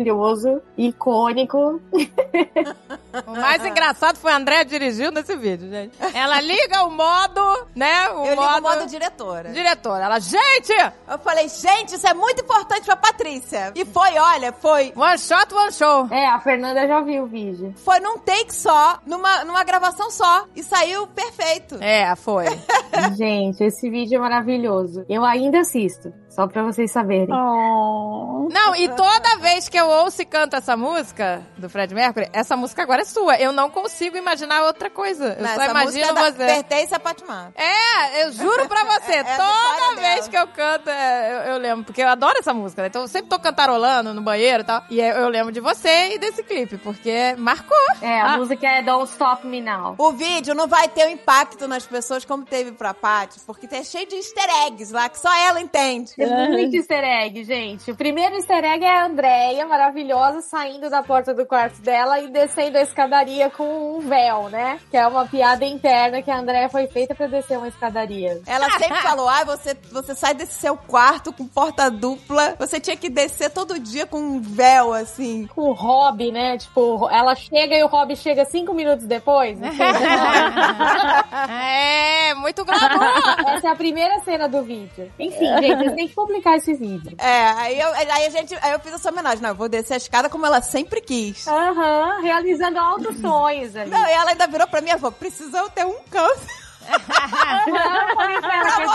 icônico. 0.77 1.81
O 3.27 3.33
mais 3.33 3.65
engraçado 3.65 4.17
foi 4.17 4.33
a 4.33 4.37
André 4.37 4.65
dirigindo 4.65 5.13
nesse 5.13 5.37
vídeo, 5.37 5.69
gente. 5.71 5.97
Ela 6.15 6.41
liga 6.41 6.85
o 6.85 6.91
modo, 6.91 7.67
né? 7.75 8.11
O 8.11 8.25
Eu 8.25 8.31
ligo 8.31 8.43
modo... 8.43 8.59
o 8.59 8.63
modo 8.63 8.87
diretora. 8.87 9.51
Diretora. 9.51 10.05
Ela, 10.05 10.19
gente! 10.19 10.73
Eu 11.09 11.19
falei, 11.19 11.49
gente, 11.49 11.95
isso 11.95 12.07
é 12.07 12.15
muito 12.15 12.43
importante 12.43 12.85
pra 12.85 12.97
Patrícia. 12.97 13.73
E 13.75 13.85
foi, 13.85 14.19
olha, 14.19 14.53
foi. 14.53 14.93
One 14.97 15.19
shot, 15.19 15.55
one 15.55 15.73
show. 15.73 16.09
É, 16.11 16.27
a 16.27 16.41
Fernanda 16.41 16.87
já 16.87 17.01
viu 17.01 17.25
o 17.25 17.27
vídeo. 17.27 17.75
Foi 17.77 18.01
num 18.01 18.19
take 18.19 18.55
só, 18.55 18.99
numa, 19.07 19.45
numa 19.45 19.65
gravação 19.65 20.11
só. 20.11 20.47
E 20.55 20.63
saiu 20.63 21.07
perfeito. 21.07 21.77
É, 21.81 22.15
foi. 22.17 22.47
gente, 23.17 23.63
esse 23.63 23.89
vídeo 23.91 24.17
é 24.17 24.19
maravilhoso. 24.21 25.05
Eu 25.09 25.25
ainda 25.25 25.61
assisto, 25.61 26.13
só 26.29 26.47
pra 26.47 26.63
vocês 26.63 26.91
saberem. 26.91 27.29
Oh. 27.33 28.49
Não, 28.51 28.75
e 28.77 28.89
toda 28.89 29.39
vez 29.39 29.69
que 29.69 29.79
eu 29.79 29.89
ouço 29.89 30.23
e 30.23 30.25
canto 30.25 30.57
essa 30.57 30.77
música 30.77 31.43
do 31.57 31.69
Fred 31.69 31.95
Mercury, 31.95 32.29
essa 32.33 32.57
música 32.57 32.83
agora 32.83 33.03
é 33.03 33.05
sua. 33.07 33.37
Eu 33.37 33.53
não 33.53 33.71
consigo 33.71 34.17
imaginar 34.17 34.63
outra 34.65 34.91
coisa. 34.91 35.35
Eu 35.39 35.43
Não, 35.43 35.55
só 35.55 35.63
essa 35.63 35.71
imagino 35.71 36.15
da- 36.15 36.31
você. 36.31 36.37
pertence 36.47 36.95
a 36.95 37.01
Patmar. 37.01 37.53
É, 37.55 38.25
eu 38.25 38.33
juro 38.33 38.69
pra 38.69 38.85
você, 38.85 39.13
É 39.13 39.21
a 39.21 39.37
toda 39.37 40.01
vez 40.01 40.29
dela. 40.29 40.29
que 40.29 40.37
eu 40.37 40.47
canto, 40.49 40.91
é, 40.91 41.31
eu, 41.33 41.53
eu 41.53 41.59
lembro, 41.59 41.85
porque 41.85 42.03
eu 42.03 42.09
adoro 42.09 42.37
essa 42.39 42.53
música, 42.53 42.83
né? 42.83 42.89
Então 42.89 43.03
eu 43.03 43.09
sempre 43.09 43.29
tô 43.29 43.39
cantarolando 43.39 44.13
no 44.13 44.21
banheiro 44.23 44.63
e 44.63 44.67
tal. 44.67 44.83
E 44.91 45.01
eu, 45.01 45.07
eu 45.17 45.29
lembro 45.29 45.53
de 45.53 45.61
você 45.61 46.15
e 46.15 46.19
desse 46.19 46.43
clipe, 46.43 46.77
porque 46.79 47.35
marcou. 47.39 47.77
É, 48.03 48.21
a 48.21 48.35
Ah. 48.35 48.37
música 48.37 48.67
é 48.67 48.83
Don't 48.83 49.11
Stop 49.11 49.47
Me 49.47 49.61
Now. 49.61 49.95
O 49.99 50.13
vídeo 50.13 50.55
não 50.55 50.67
vai 50.67 50.89
ter 50.89 51.07
o 51.07 51.11
impacto 51.11 51.67
nas 51.69 51.87
pessoas 51.87 52.25
como 52.25 52.45
teve 52.45 52.73
pra 52.73 52.93
Paty, 52.93 53.41
porque 53.47 53.67
tá 53.67 53.83
cheio 53.83 54.07
de 54.07 54.17
easter 54.17 54.49
eggs 54.67 54.93
lá, 54.93 55.09
que 55.09 55.19
só 55.19 55.33
ela 55.49 55.61
entende. 55.61 56.15
Tem 56.15 56.27
muito 56.51 56.77
easter 56.77 57.03
egg, 57.05 57.45
gente. 57.45 57.91
O 57.91 57.97
primeiro 57.97 58.35
easter 58.37 58.65
egg 58.65 58.85
é 58.85 58.91
a 58.99 59.07
Andréia, 59.07 59.67
maravilhosa, 59.67 60.41
saindo 60.43 60.91
da 60.91 61.03
porta 61.03 61.33
do 61.33 61.47
quarto 61.47 61.81
dela 61.81 62.19
e 62.21 62.29
descendo 62.29 62.79
a 62.79 62.83
escadaria 62.97 63.51
com 63.51 63.99
um 63.99 64.01
véu, 64.01 64.49
né? 64.49 64.81
Que 64.91 64.97
é 64.97 65.07
uma 65.07 65.27
piada 65.27 65.67
interna 65.67 66.23
que 66.23 66.31
a 66.31 66.39
Andréia 66.39 66.71
foi 66.71 66.87
feita 66.87 67.15
pra 67.15 67.27
descer 67.27 67.59
uma 67.59 67.69
escadaria. 67.69 68.41
Ela 68.47 68.71
sempre 68.79 68.97
falou: 69.03 69.29
ah, 69.29 69.45
você, 69.45 69.77
você 69.93 70.15
sai 70.15 70.33
desse 70.33 70.55
seu 70.55 70.77
quarto 70.77 71.31
com 71.31 71.47
porta 71.47 71.91
dupla, 71.91 72.57
você 72.59 72.81
tinha 72.81 72.97
que 72.97 73.11
descer 73.11 73.51
todo 73.51 73.79
dia 73.79 74.07
com 74.07 74.19
um 74.19 74.41
véu, 74.41 74.95
assim. 74.95 75.47
Com 75.49 75.69
o 75.69 75.73
Rob, 75.73 76.33
né? 76.33 76.57
Tipo, 76.57 77.09
ela 77.11 77.35
chega 77.35 77.77
e 77.77 77.85
o 77.85 77.87
Rob 77.87 78.17
chega 78.17 78.47
cinco 78.47 78.73
minutos 78.73 79.05
depois. 79.05 79.63
assim. 79.63 79.77
é, 81.53 82.35
muito 82.35 82.65
glamour. 82.65 83.05
Essa 83.57 83.69
é 83.69 83.71
a 83.71 83.77
primeira 83.77 84.19
cena 84.21 84.49
do 84.49 84.63
vídeo. 84.63 85.13
Enfim, 85.19 85.47
gente, 85.61 85.77
vocês 85.77 85.95
têm 85.95 86.09
que 86.09 86.15
publicar 86.15 86.57
esse 86.57 86.73
vídeo. 86.73 87.15
É, 87.19 87.49
aí 87.59 87.79
eu, 87.79 87.93
aí 87.93 88.27
a 88.27 88.31
gente, 88.31 88.57
aí 88.63 88.73
eu 88.73 88.81
fiz 88.81 88.95
essa 88.95 89.11
homenagem. 89.11 89.43
Não, 89.43 89.51
eu 89.51 89.55
vou 89.55 89.69
descer 89.69 89.95
a 89.95 89.99
escada 89.99 90.31
como 90.31 90.47
ela 90.47 90.63
sempre 90.63 91.03
quis. 91.03 91.47
Aham, 91.47 92.23
realizando 92.23 92.79
altos 92.87 93.21
sonhos 93.21 93.77
ali. 93.77 93.91
Não, 93.91 94.07
e 94.07 94.13
ela 94.13 94.31
ainda 94.31 94.47
virou 94.47 94.67
pra 94.67 94.81
mim 94.81 94.91
e 94.91 94.99
falou: 94.99 95.13
precisamos 95.13 95.71
ter 95.73 95.85
um 95.85 95.99
câncer 96.11 96.67
pra 96.97 97.65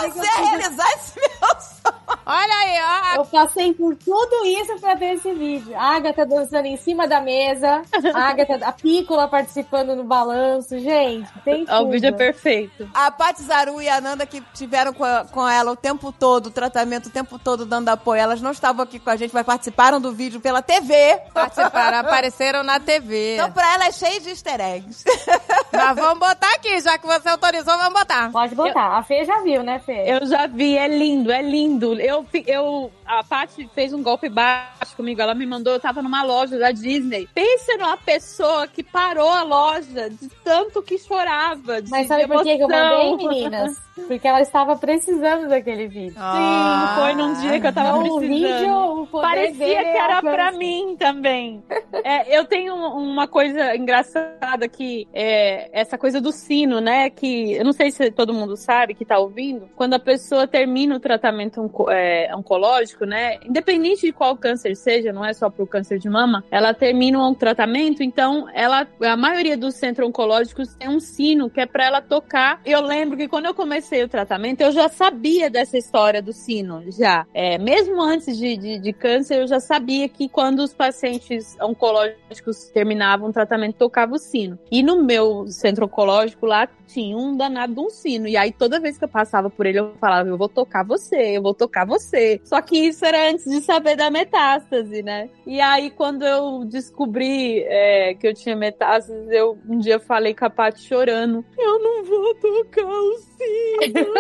você 0.10 0.28
realizar 0.28 0.90
esse 0.94 1.20
meu 1.20 1.62
sonho. 1.62 2.01
Olha 2.32 2.56
aí, 2.56 2.80
ó. 2.82 3.16
Eu 3.18 3.26
passei 3.26 3.74
por 3.74 3.96
tudo 3.96 4.46
isso 4.46 4.80
pra 4.80 4.96
ter 4.96 5.16
esse 5.16 5.34
vídeo. 5.34 5.74
A 5.78 5.96
Agatha 5.96 6.26
dançando 6.26 6.66
em 6.66 6.78
cima 6.78 7.08
da 7.08 7.20
mesa, 7.22 7.82
a 8.14 8.20
Agatha, 8.30 8.60
a 8.66 8.72
Pícola 8.72 9.28
participando 9.28 9.96
no 9.96 10.04
balanço. 10.04 10.80
Gente, 10.80 11.30
tem 11.44 11.66
tudo. 11.66 11.88
O 11.88 11.90
vídeo 11.92 12.08
é 12.08 12.12
perfeito. 12.12 12.90
A 12.94 13.12
Paty 13.12 13.44
Zaru 13.44 13.82
e 13.82 13.90
a 13.90 14.00
Nanda 14.00 14.26
que 14.26 14.42
tiveram 14.54 14.94
com, 14.94 15.04
a- 15.04 15.26
com 15.26 15.48
ela 15.48 15.72
o 15.72 15.76
tempo 15.76 16.12
todo, 16.12 16.48
o 16.48 16.52
tratamento 16.52 17.08
o 17.08 17.12
tempo 17.12 17.38
todo 17.38 17.66
dando 17.66 17.90
apoio, 17.90 18.22
elas 18.22 18.42
não 18.42 18.52
estavam 18.52 18.84
aqui 18.84 19.00
com 19.00 19.10
a 19.10 19.16
gente, 19.16 19.34
mas 19.34 19.46
participaram 19.46 20.00
do 20.00 20.12
vídeo 20.12 20.40
pela 20.40 20.62
TV. 20.62 21.20
Participaram, 21.34 21.98
apareceram 22.08 22.64
na 22.64 22.80
TV. 22.80 23.36
Então 23.36 23.52
pra 23.52 23.74
ela 23.74 23.86
é 23.88 23.92
cheio 23.92 24.22
de 24.22 24.30
easter 24.30 24.60
eggs. 24.62 25.04
Mas 25.74 25.96
vamos 25.96 26.20
botar 26.20 26.52
aqui, 26.56 26.80
já 26.82 26.98
que 26.98 27.08
você 27.08 27.30
autorizou, 27.30 27.76
vamos 27.78 27.94
botar. 28.00 28.30
Pode 28.32 28.54
botar. 28.54 28.98
A 28.98 29.04
Fê 29.04 29.24
já 29.24 29.42
viu, 29.42 29.64
né, 29.64 29.80
Fê? 29.80 30.04
Eu 30.06 30.26
já 30.28 30.46
vi, 30.46 30.78
é 30.78 30.88
lindo, 30.88 31.32
é 31.32 31.42
lindo. 31.42 32.00
Eu, 32.00 32.21
fi- 32.24 32.44
eu 32.48 32.92
a 33.06 33.24
Paty 33.24 33.70
fez 33.74 33.94
um 33.94 34.02
golpe 34.02 34.30
baixo 34.30 34.96
comigo. 34.96 35.22
Ela 35.22 35.34
me 35.36 35.46
mandou, 35.46 35.74
eu 35.74 35.80
tava 35.80 36.02
numa 36.02 36.24
loja 36.24 36.58
da 36.58 36.72
Disney. 36.72 37.28
Pensa 37.34 37.78
numa 37.78 37.98
pessoa 37.98 38.68
que 38.68 38.84
parou 38.84 39.30
a 39.30 39.44
loja 39.44 40.10
de 40.10 40.30
tanto 40.44 40.82
que 40.82 40.98
chorava. 40.98 41.82
De 41.82 41.90
Mas 41.90 42.08
sabe 42.08 42.28
por 42.28 42.44
que 42.44 42.58
que 42.58 42.64
eu 42.64 42.70
emoção. 42.70 43.12
mandei, 43.12 43.28
meninas? 43.28 43.82
Porque 44.08 44.28
ela 44.28 44.42
estava 44.42 44.76
precisando 44.78 45.48
daquele 45.50 45.88
vídeo. 45.88 46.14
Sim, 46.14 46.96
foi 46.96 47.14
num 47.14 47.34
dia 47.42 47.60
que 47.60 47.68
eu 47.68 47.74
tava 47.74 48.00
Então, 48.00 48.16
o 48.16 48.20
precisando. 48.20 49.06
vídeo, 49.06 49.08
Parecia 49.22 49.84
que 49.84 49.98
era 49.98 50.16
alcança. 50.16 50.36
pra 50.36 50.52
mim 50.54 50.96
também. 50.98 51.64
É, 52.04 52.36
eu 52.38 52.46
tenho 52.46 52.74
uma 52.76 53.28
coisa 53.28 53.76
engraçada 53.76 54.68
que 54.68 55.08
é 55.14 55.70
essa 55.74 55.98
coisa 55.98 56.20
do 56.20 56.32
sino, 56.32 56.80
né? 56.82 57.10
Que 57.10 57.54
eu 57.54 57.64
não 57.66 57.74
sei 57.74 57.92
se 57.92 58.10
todo 58.12 58.34
mundo 58.34 58.56
sabe 58.58 58.94
que 58.96 59.06
tá 59.06 59.20
ouvindo. 59.20 59.70
Quando 59.76 59.94
a 59.94 60.00
pessoa 60.00 60.48
termina 60.48 60.96
o 60.96 61.00
tratamento 61.00 61.62
onco- 61.62 61.92
é, 62.02 62.36
oncológico, 62.36 63.06
né? 63.06 63.38
Independente 63.46 64.08
de 64.08 64.12
qual 64.12 64.36
câncer 64.36 64.76
seja, 64.76 65.14
não 65.14 65.24
é 65.24 65.34
só 65.34 65.50
pro 65.50 65.68
câncer 65.68 66.00
de 66.00 66.10
mama, 66.10 66.44
ela 66.50 66.74
termina 66.74 67.20
o 67.20 67.36
tratamento, 67.36 68.02
então 68.02 68.48
ela, 68.54 68.88
a 69.02 69.16
maioria 69.16 69.56
dos 69.56 69.76
centros 69.76 70.08
oncológicos 70.08 70.76
tem 70.76 70.90
um 70.90 71.00
sino 71.00 71.50
que 71.50 71.62
é 71.62 71.66
pra 71.66 71.86
ela 71.86 72.02
tocar. 72.02 72.60
Eu 72.66 72.82
lembro 72.82 73.18
que 73.18 73.28
quando 73.28 73.46
eu 73.46 73.54
comecei 73.54 74.04
o 74.04 74.10
tratamento, 74.10 74.62
eu 74.62 74.72
já 74.72 74.90
sabia 74.90 75.50
dessa 75.50 75.78
história 75.78 76.22
do 76.22 76.34
sino, 76.34 76.84
já. 76.92 77.26
É, 77.34 77.58
mesmo 77.58 78.02
antes 78.02 78.38
de, 78.38 78.58
de, 78.58 78.80
de 78.80 78.94
câncer, 78.94 79.42
eu 79.42 79.48
já 79.48 79.60
sabia 79.60 80.10
que 80.10 80.28
quando 80.28 80.60
os 80.60 80.74
pacientes 80.74 81.56
oncológicos 81.62 82.70
terminavam 82.74 83.30
o 83.30 83.34
tratamento, 83.34 83.76
tocava 83.76 84.16
o 84.16 84.18
sino. 84.18 84.58
E 84.72 84.82
no 84.82 85.04
meu 85.04 85.46
centro 85.48 85.86
oncológico 85.86 86.46
lá 86.46 86.68
tinha 86.88 87.16
um 87.16 87.36
danado 87.36 87.74
de 87.74 87.80
um 87.80 87.90
sino. 87.90 88.28
E 88.28 88.36
aí 88.36 88.52
toda 88.52 88.80
vez 88.80 88.98
que 88.98 89.04
eu 89.04 89.10
passava 89.10 89.50
por 89.50 89.66
ele, 89.66 89.80
eu 89.80 89.94
falava, 90.00 90.28
eu 90.28 90.38
vou 90.38 90.50
tocar 90.50 90.84
você, 90.84 91.38
eu 91.38 91.42
vou 91.42 91.54
tocar 91.54 91.86
você. 91.92 92.40
Só 92.44 92.62
que 92.62 92.78
isso 92.78 93.06
era 93.06 93.30
antes 93.30 93.46
de 93.46 93.62
saber 93.62 93.96
da 93.96 94.10
metástase, 94.10 95.04
né? 95.04 95.30
E 95.46 95.60
aí 95.62 95.90
quando 95.92 96.26
eu 96.26 96.64
descobri 96.66 97.64
é, 97.68 98.14
que 98.16 98.28
eu 98.28 98.34
tinha 98.34 98.56
metástase, 98.56 99.14
eu 99.36 99.58
um 99.68 99.78
dia 99.78 100.00
falei 100.00 100.34
com 100.34 100.46
a 100.46 100.50
Paty 100.50 100.82
chorando, 100.88 101.46
eu 101.58 101.80
não 101.80 102.04
vou 102.04 102.36
tocar 102.36 102.86
o 102.86 103.18
sino. 103.18 104.12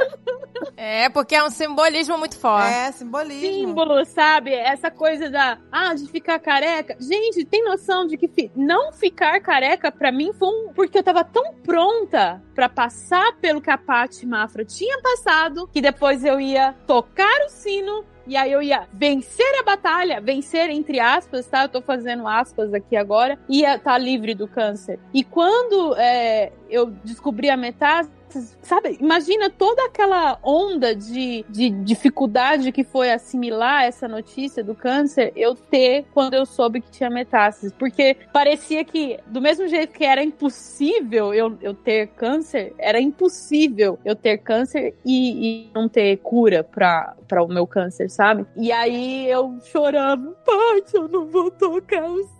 É, 0.76 1.08
porque 1.10 1.34
é 1.34 1.42
um 1.44 1.50
simbolismo 1.50 2.16
muito 2.18 2.38
forte. 2.38 2.72
É, 2.72 2.92
simbolismo. 2.92 3.40
símbolo, 3.40 4.04
sabe? 4.04 4.52
Essa 4.54 4.90
coisa 4.90 5.28
da, 5.30 5.58
ah, 5.70 5.94
de 5.94 6.06
ficar 6.08 6.38
careca. 6.38 6.96
Gente, 7.00 7.44
tem 7.44 7.62
noção 7.64 8.06
de 8.06 8.16
que 8.16 8.28
fi- 8.28 8.50
não 8.56 8.92
ficar 8.92 9.40
careca 9.40 9.90
pra 9.92 10.10
mim 10.12 10.32
foi 10.32 10.48
um, 10.48 10.72
porque 10.74 10.98
eu 10.98 11.02
tava 11.02 11.22
tão 11.24 11.54
pronta 11.54 12.42
pra 12.54 12.68
passar 12.68 13.34
pelo 13.40 13.60
que 13.60 13.70
a 13.70 13.78
Paty 13.78 14.26
Mafra 14.26 14.64
tinha 14.64 14.98
passado, 15.02 15.68
que 15.72 15.80
depois 15.80 16.24
eu 16.24 16.40
ia 16.40 16.74
tocar 16.86 17.19
o 17.46 17.48
sino 17.48 18.04
e 18.26 18.36
aí 18.36 18.52
eu 18.52 18.62
ia 18.62 18.86
vencer 18.92 19.58
a 19.58 19.64
batalha, 19.64 20.20
vencer 20.20 20.70
entre 20.70 21.00
aspas, 21.00 21.46
tá? 21.46 21.64
Eu 21.64 21.68
tô 21.68 21.82
fazendo 21.82 22.28
aspas 22.28 22.72
aqui 22.72 22.94
agora, 22.94 23.38
ia 23.48 23.74
estar 23.74 23.98
livre 23.98 24.34
do 24.34 24.46
câncer. 24.46 25.00
E 25.12 25.24
quando 25.24 25.96
é, 25.96 26.52
eu 26.68 26.86
descobri 27.04 27.50
a 27.50 27.56
metástase, 27.56 28.19
sabe, 28.62 28.96
imagina 29.00 29.50
toda 29.50 29.84
aquela 29.84 30.38
onda 30.42 30.94
de, 30.94 31.44
de 31.48 31.70
dificuldade 31.70 32.72
que 32.72 32.84
foi 32.84 33.10
assimilar 33.10 33.84
essa 33.84 34.06
notícia 34.06 34.62
do 34.62 34.74
câncer, 34.74 35.32
eu 35.36 35.54
ter 35.54 36.04
quando 36.12 36.34
eu 36.34 36.46
soube 36.46 36.80
que 36.80 36.90
tinha 36.90 37.10
metástase. 37.10 37.74
Porque 37.74 38.16
parecia 38.32 38.84
que, 38.84 39.18
do 39.26 39.40
mesmo 39.40 39.66
jeito 39.68 39.92
que 39.92 40.04
era 40.04 40.22
impossível 40.22 41.34
eu, 41.34 41.56
eu 41.60 41.74
ter 41.74 42.08
câncer, 42.08 42.74
era 42.78 43.00
impossível 43.00 43.98
eu 44.04 44.14
ter 44.14 44.38
câncer 44.38 44.94
e, 45.04 45.66
e 45.66 45.70
não 45.74 45.88
ter 45.88 46.16
cura 46.18 46.62
pra 46.62 47.14
o 47.42 47.48
meu 47.48 47.66
câncer, 47.66 48.10
sabe? 48.10 48.46
E 48.56 48.70
aí 48.72 49.28
eu 49.28 49.58
chorava, 49.64 50.30
pai, 50.44 50.82
eu 50.94 51.08
não 51.08 51.26
vou 51.26 51.50
tocar 51.50 52.10
o 52.10 52.39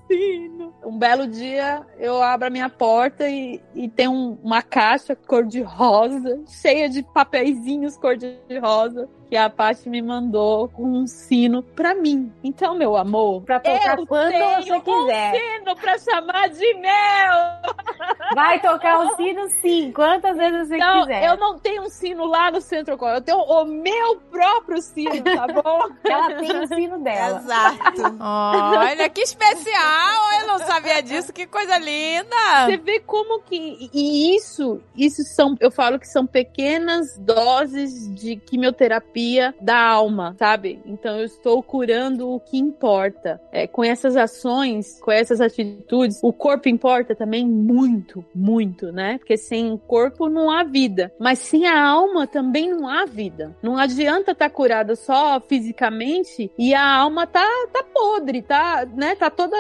Um 0.85 0.99
belo 0.99 1.27
dia 1.27 1.87
eu 1.99 2.23
abro 2.23 2.47
a 2.47 2.51
minha 2.51 2.69
porta 2.69 3.29
e, 3.29 3.61
e 3.75 3.89
tem 3.89 4.09
um- 4.09 4.37
uma 4.43 4.63
caixa 4.63 5.15
cor-de-rosa, 5.15 6.43
cheia 6.47 6.89
de 6.89 7.03
papeizinhos 7.03 7.97
cor-de-rosa, 7.97 9.09
que 9.31 9.37
a 9.37 9.49
Paty 9.49 9.89
me 9.89 10.03
mandou 10.03 10.69
com 10.69 10.83
um 10.83 11.07
sino 11.07 11.63
pra 11.63 11.95
mim. 11.95 12.33
Então, 12.43 12.75
meu 12.75 12.97
amor, 12.97 13.43
Pra 13.43 13.61
tocar 13.61 13.97
eu 13.97 14.05
quando 14.05 14.31
tenho 14.33 14.57
você 14.57 14.81
quiser. 14.81 15.31
um 15.31 15.61
sino 15.61 15.77
pra 15.77 15.99
chamar 15.99 16.49
de 16.49 16.75
meu! 16.75 17.71
Vai 18.35 18.61
tocar 18.61 18.99
o 18.99 19.17
sino 19.17 19.49
sim, 19.61 19.93
quantas 19.93 20.37
vezes 20.37 20.69
você 20.69 20.77
Não, 20.79 21.01
quiser. 21.03 21.25
eu 21.25 21.37
não 21.37 21.59
tenho 21.59 21.83
um 21.83 21.89
sino 21.89 22.25
lá 22.27 22.51
no 22.51 22.61
centro 22.61 22.97
Cor, 22.99 23.11
eu 23.11 23.21
tenho 23.21 23.39
o 23.39 23.65
meu 23.65 24.17
próprio 24.31 24.81
sino, 24.83 25.23
tá 25.23 25.47
bom? 25.47 25.81
Ela 26.05 26.35
tem 26.35 26.61
o 26.63 26.67
sino 26.67 26.99
dela. 27.03 27.39
Exato. 27.39 28.17
Olha, 28.21 29.09
que 29.09 29.21
especial! 29.21 30.41
Eu 30.41 30.47
não 30.49 30.59
sabia 30.59 31.01
disso, 31.03 31.33
que 31.33 31.47
coisa 31.47 31.79
linda! 31.79 32.67
Você 32.67 32.77
vê 32.79 32.99
como 33.01 33.41
que. 33.43 33.89
E 33.93 34.35
isso, 34.37 34.81
isso 34.97 35.23
são. 35.25 35.55
Eu 35.61 35.71
falo 35.71 35.99
que 36.01 36.07
são 36.09 36.27
pequenas 36.27 37.17
doses 37.19 38.13
de 38.15 38.37
quimioterapia 38.37 39.20
da 39.61 39.79
alma, 39.79 40.35
sabe? 40.39 40.81
Então 40.85 41.19
eu 41.19 41.25
estou 41.25 41.63
curando 41.63 42.31
o 42.31 42.41
que 42.41 42.59
importa. 42.59 43.41
É, 43.53 43.67
com 43.67 43.85
essas 43.85 44.17
ações, 44.17 44.99
com 45.01 45.11
essas 45.11 45.41
atitudes, 45.41 46.21
o 46.23 46.33
corpo 46.33 46.69
importa 46.69 47.15
também 47.15 47.47
muito, 47.47 48.25
muito, 48.35 48.93
né? 48.93 49.19
Porque 49.19 49.37
sem 49.37 49.73
o 49.73 49.79
corpo 49.79 50.29
não 50.29 50.51
há 50.51 50.63
vida. 50.63 51.13
Mas 51.19 51.39
sem 51.39 51.67
a 51.67 51.83
alma 51.83 52.27
também 52.27 52.71
não 52.71 52.89
há 52.89 53.05
vida. 53.05 53.57
Não 53.63 53.77
adianta 53.77 54.33
estar 54.33 54.51
curada 54.51 54.95
só 54.97 55.41
fisicamente 55.41 56.51
e 56.59 56.75
a 56.75 56.97
alma 56.97 57.27
tá, 57.27 57.47
tá 57.73 57.83
podre, 57.83 58.43
tá, 58.43 58.87
né? 58.95 59.15
Tá 59.15 59.31
toda 59.31 59.57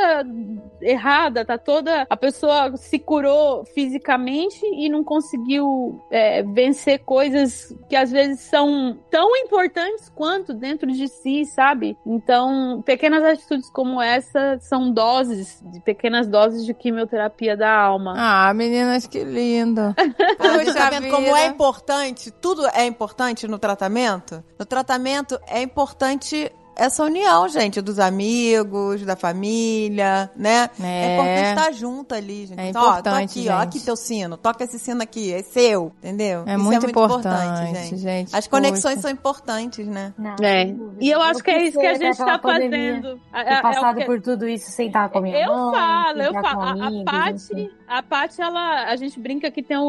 errada, 0.81 1.45
tá 1.45 1.59
toda. 1.59 2.07
A 2.09 2.16
pessoa 2.16 2.77
se 2.77 2.99
curou 2.99 3.65
fisicamente 3.65 4.61
e 4.65 4.89
não 4.89 5.05
conseguiu 5.05 6.01
é, 6.11 6.43
vencer 6.43 7.01
coisas 7.01 7.74
que 7.89 7.97
às 7.97 8.11
vezes 8.11 8.41
são 8.41 8.99
tão 9.11 9.37
importantes 9.51 10.09
quanto 10.14 10.55
dentro 10.55 10.86
de 10.86 11.09
si, 11.09 11.44
sabe? 11.44 11.98
Então, 12.06 12.81
pequenas 12.86 13.24
atitudes 13.24 13.68
como 13.70 14.01
essa 14.01 14.59
são 14.60 14.93
doses, 14.93 15.60
de 15.72 15.81
pequenas 15.81 16.28
doses 16.28 16.64
de 16.64 16.72
quimioterapia 16.72 17.56
da 17.56 17.74
alma. 17.74 18.14
Ah, 18.16 18.55
meninas, 18.55 19.06
que 19.06 19.24
lindo. 19.24 19.94
A 20.39 20.59
gente 20.59 20.72
tá 20.72 20.86
Puxa 20.86 20.90
vendo 20.90 21.10
como 21.10 21.36
é 21.36 21.47
importante, 21.47 22.31
tudo 22.31 22.66
é 22.68 22.86
importante 22.86 23.48
no 23.48 23.59
tratamento. 23.59 24.43
No 24.59 24.64
tratamento 24.64 25.39
é 25.48 25.60
importante 25.60 26.51
essa 26.76 27.05
união, 27.05 27.48
gente, 27.48 27.80
dos 27.80 27.98
amigos, 27.98 29.02
da 29.05 29.16
família, 29.16 30.30
né? 30.36 30.70
É, 30.82 30.86
É. 30.86 31.14
importante 31.14 31.48
estar 31.59 31.72
junto 31.72 32.14
ali, 32.14 32.47
gente. 32.47 32.59
É 32.60 32.68
Então, 32.68 32.82
ó, 32.82 32.84
tô 32.86 32.90
importante, 33.01 33.38
aqui, 33.40 33.48
ó, 33.48 33.60
gente. 33.60 33.68
aqui 33.68 33.80
teu 33.80 33.97
sino, 33.97 34.36
toca 34.36 34.64
esse 34.64 34.78
sino 34.78 35.02
aqui, 35.02 35.32
é 35.32 35.42
seu, 35.42 35.92
entendeu? 35.98 36.44
É 36.47 36.55
Isso 36.55 36.64
muito 36.64 36.86
importante, 36.88 37.97
gente. 37.97 38.34
As 38.34 38.47
conexões 38.47 38.94
Poxa. 38.97 39.02
são 39.02 39.10
importantes, 39.10 39.86
né? 39.86 40.12
Não, 40.18 40.34
É. 40.42 40.74
E 41.01 41.10
eu 41.10 41.20
acho 41.20 41.42
que 41.42 41.51
é 41.51 41.64
isso 41.64 41.78
que 41.78 41.86
a 41.86 41.94
gente 41.94 42.16
tá 42.16 42.38
pandemia, 42.38 42.94
fazendo. 42.97 43.20
É- 43.32 43.44
Ter 43.44 43.51
é- 43.51 43.55
é 43.55 43.62
passado 43.62 43.97
que- 43.98 44.05
por 44.06 44.20
tudo 44.20 44.48
isso 44.48 44.70
sem 44.70 44.86
estar 44.86 45.09
com 45.09 45.18
a 45.18 45.20
minha 45.22 45.38
Eu 45.44 45.52
mãe. 45.55 45.74
falo, 45.80 46.22
eu 46.22 46.32
falo. 46.34 46.60
A, 46.62 46.72
a 46.72 47.05
Paty, 47.05 47.70
a 47.88 48.02
Paty, 48.02 48.40
ela, 48.42 48.84
a 48.90 48.97
gente 48.97 49.18
brinca 49.20 49.51
que 49.51 49.62
tem 49.62 49.76
o, 49.76 49.82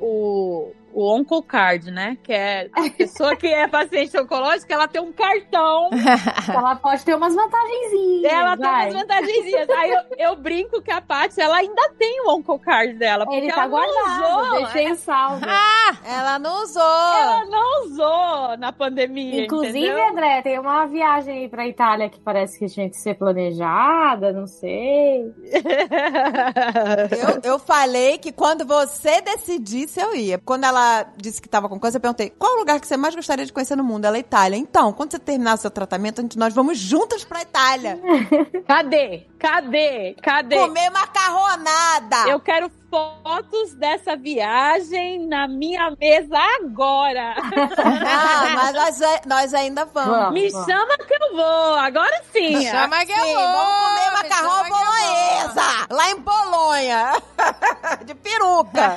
o, 0.00 0.72
o 0.96 1.14
Oncocard, 1.14 1.90
né? 1.90 2.16
Que 2.22 2.32
é 2.32 2.70
a 2.72 2.88
pessoa 2.88 3.36
que 3.36 3.46
é 3.46 3.68
paciente 3.68 4.16
oncológica, 4.18 4.72
ela 4.72 4.88
tem 4.88 4.98
um 5.02 5.12
cartão. 5.12 5.90
Ela 6.48 6.76
pode 6.76 7.04
ter 7.04 7.14
umas 7.14 7.34
vantagenzinhas. 7.34 8.32
Ela 8.32 8.56
tem 8.56 8.66
vai. 8.66 8.84
umas 8.84 8.94
vantagenzinhas. 8.94 9.68
Aí 9.68 9.90
eu, 9.90 10.00
eu 10.30 10.36
brinco 10.36 10.80
que 10.80 10.90
a 10.90 11.02
Paty, 11.02 11.38
ela 11.38 11.56
ainda 11.56 11.90
tem 11.98 12.22
o 12.22 12.30
Oncocard 12.30 12.94
dela. 12.94 13.26
Porque 13.26 13.36
Ele 13.38 13.48
ela 13.50 13.56
tá 13.56 13.68
não 13.68 13.70
guardado, 13.70 14.46
usou. 14.46 14.56
deixei 14.58 14.94
salvo. 14.94 15.44
Ela 16.04 16.38
não 16.38 16.62
usou. 16.62 16.82
Ela 16.82 17.44
não 17.44 17.84
usou 17.84 18.56
na 18.58 18.72
pandemia. 18.72 19.44
Inclusive, 19.44 19.78
entendeu? 19.78 20.08
André, 20.08 20.42
tem 20.42 20.58
uma 20.58 20.86
viagem 20.86 21.40
aí 21.40 21.48
pra 21.48 21.66
Itália 21.66 22.08
que 22.08 22.20
parece 22.20 22.58
que 22.58 22.66
tinha 22.66 22.88
que 22.88 22.96
ser 22.96 23.14
planejada, 23.14 24.32
não 24.32 24.46
sei. 24.46 25.26
Eu, 27.44 27.52
eu 27.52 27.58
falei 27.58 28.18
que 28.18 28.32
quando 28.32 28.64
você 28.64 29.20
decidisse, 29.20 30.00
eu 30.00 30.14
ia. 30.14 30.38
Quando 30.38 30.64
ela 30.64 30.85
disse 31.16 31.40
que 31.40 31.48
tava 31.48 31.68
com 31.68 31.78
câncer, 31.78 31.96
eu 31.96 32.00
perguntei: 32.00 32.30
qual 32.30 32.54
o 32.54 32.58
lugar 32.58 32.80
que 32.80 32.86
você 32.86 32.96
mais 32.96 33.14
gostaria 33.14 33.44
de 33.44 33.52
conhecer 33.52 33.76
no 33.76 33.84
mundo? 33.84 34.04
Ela 34.04 34.16
é 34.16 34.20
Itália. 34.20 34.56
Então, 34.56 34.92
quando 34.92 35.12
você 35.12 35.18
terminar 35.18 35.56
seu 35.56 35.70
tratamento, 35.70 36.26
nós 36.36 36.54
vamos 36.54 36.78
juntas 36.78 37.24
pra 37.24 37.42
Itália. 37.42 38.00
Cadê? 38.66 39.26
Cadê? 39.38 40.16
Cadê? 40.22 40.56
Comer 40.56 40.90
macarronada. 40.90 42.28
Eu 42.28 42.40
quero 42.40 42.70
fotos 42.90 43.74
dessa 43.74 44.16
viagem 44.16 45.26
na 45.26 45.46
minha 45.46 45.90
mesa 46.00 46.38
agora. 46.60 47.34
Não, 47.34 48.54
mas 48.56 48.72
nós, 48.74 49.00
nós 49.26 49.54
ainda 49.54 49.84
vamos. 49.84 50.16
Vamos. 50.16 50.32
Me 50.32 50.50
chama 50.50 50.96
que 50.98 51.14
eu 51.14 51.36
vou. 51.36 51.74
Agora 51.74 52.22
sim. 52.32 52.66
Chama 52.66 53.04
que 53.04 53.12
eu 53.12 53.16
Sim, 53.16 53.34
vou, 53.34 53.42
vamos 53.42 53.88
comer 53.88 54.10
me 54.10 54.16
macarrão 54.16 54.64
eu 54.64 54.70
bolonhesa. 54.70 55.86
Lá 55.90 56.10
em 56.10 56.20
Bolonha. 56.20 57.12
De 58.04 58.14
peruca. 58.14 58.96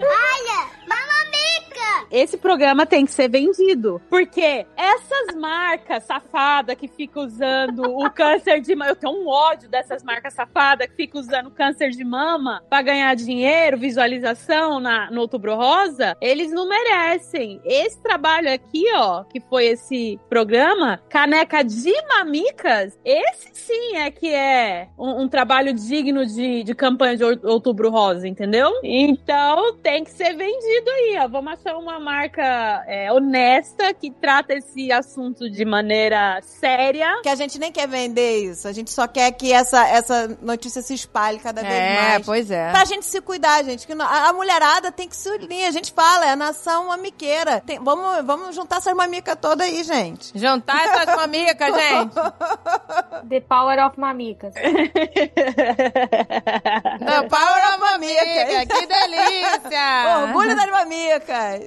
Olha, 0.00 0.70
Mamamica! 0.86 2.06
esse 2.10 2.36
programa 2.36 2.84
tem 2.84 3.06
que 3.06 3.12
ser 3.12 3.28
vendido. 3.28 4.00
Porque 4.10 4.66
essas 4.76 5.36
marcas 5.36 6.04
safadas 6.04 6.76
que 6.76 6.88
ficam 6.88 7.24
usando 7.24 7.82
o 7.82 8.10
câncer 8.20 8.60
de 8.60 8.74
mama. 8.74 8.90
Eu 8.90 8.96
tenho 8.96 9.14
um 9.14 9.26
ódio 9.26 9.66
dessas 9.70 10.02
marcas 10.02 10.34
safadas 10.34 10.88
que 10.88 10.94
ficam 10.94 11.22
usando 11.22 11.50
câncer 11.50 11.88
de 11.88 12.04
mama 12.04 12.62
pra 12.68 12.82
ganhar 12.82 13.16
dinheiro, 13.16 13.78
visualização 13.78 14.78
na, 14.78 15.10
no 15.10 15.22
Outubro 15.22 15.56
Rosa. 15.56 16.14
Eles 16.20 16.52
não 16.52 16.68
merecem. 16.68 17.62
Esse 17.64 17.98
trabalho 18.02 18.52
aqui, 18.52 18.84
ó, 18.94 19.24
que 19.24 19.40
foi 19.40 19.68
esse 19.68 20.20
programa, 20.28 21.00
Caneca 21.08 21.64
de 21.64 21.94
Mamicas, 22.08 22.98
esse 23.02 23.48
sim 23.54 23.96
é 23.96 24.10
que 24.10 24.28
é 24.28 24.88
um, 24.98 25.22
um 25.22 25.28
trabalho 25.28 25.72
digno 25.72 26.26
de, 26.26 26.62
de 26.62 26.74
campanha 26.74 27.16
de 27.16 27.24
Outubro 27.24 27.88
Rosa, 27.88 28.28
entendeu? 28.28 28.70
Então 28.84 29.78
tem 29.78 30.04
que 30.04 30.10
ser 30.10 30.36
vendido 30.36 30.90
aí, 30.90 31.18
ó. 31.22 31.26
Vamos 31.26 31.54
achar 31.54 31.74
uma 31.78 31.98
marca 31.98 32.84
é, 32.86 33.10
honesta 33.10 33.94
que 33.94 34.10
trata 34.10 34.52
esse 34.52 34.92
assunto 34.92 35.48
de 35.48 35.64
maneira 35.64 36.38
séria. 36.42 37.18
Que 37.22 37.30
a 37.30 37.34
gente 37.34 37.58
nem 37.58 37.72
quer 37.72 37.88
isso. 38.08 38.66
A 38.68 38.72
gente 38.72 38.90
só 38.90 39.06
quer 39.06 39.30
que 39.32 39.52
essa, 39.52 39.86
essa 39.88 40.36
notícia 40.40 40.80
se 40.82 40.94
espalhe 40.94 41.38
cada 41.38 41.62
vez 41.62 41.74
É, 41.74 42.10
mais. 42.12 42.26
pois 42.26 42.50
é. 42.50 42.70
Pra 42.70 42.84
gente 42.84 43.04
se 43.06 43.20
cuidar, 43.20 43.62
gente. 43.64 43.86
Que 43.86 43.92
a, 43.92 44.28
a 44.28 44.32
mulherada 44.32 44.90
tem 44.92 45.08
que 45.08 45.16
se 45.16 45.28
unir. 45.28 45.66
A 45.66 45.70
gente 45.70 45.92
fala, 45.92 46.26
é 46.26 46.30
a 46.30 46.36
nação 46.36 46.88
mamiqueira. 46.88 47.60
Tem- 47.66 47.78
vamos, 47.78 48.24
vamos 48.24 48.54
juntar 48.54 48.76
essas 48.78 48.94
mamicas 48.94 49.36
todas 49.40 49.66
aí, 49.66 49.82
gente. 49.84 50.36
Juntar 50.38 50.82
essas 50.84 51.06
mamicas, 51.16 51.74
gente. 51.74 52.14
The 53.28 53.40
Power 53.40 53.84
of 53.86 53.98
Mamicas. 54.00 54.54
The 54.54 54.88
power 57.28 57.74
of 57.74 57.80
mamica, 57.80 58.66
que 58.66 58.86
delícia. 58.86 60.18
Orgulho 60.26 60.56
das 60.56 60.70
mamicas. 60.70 61.60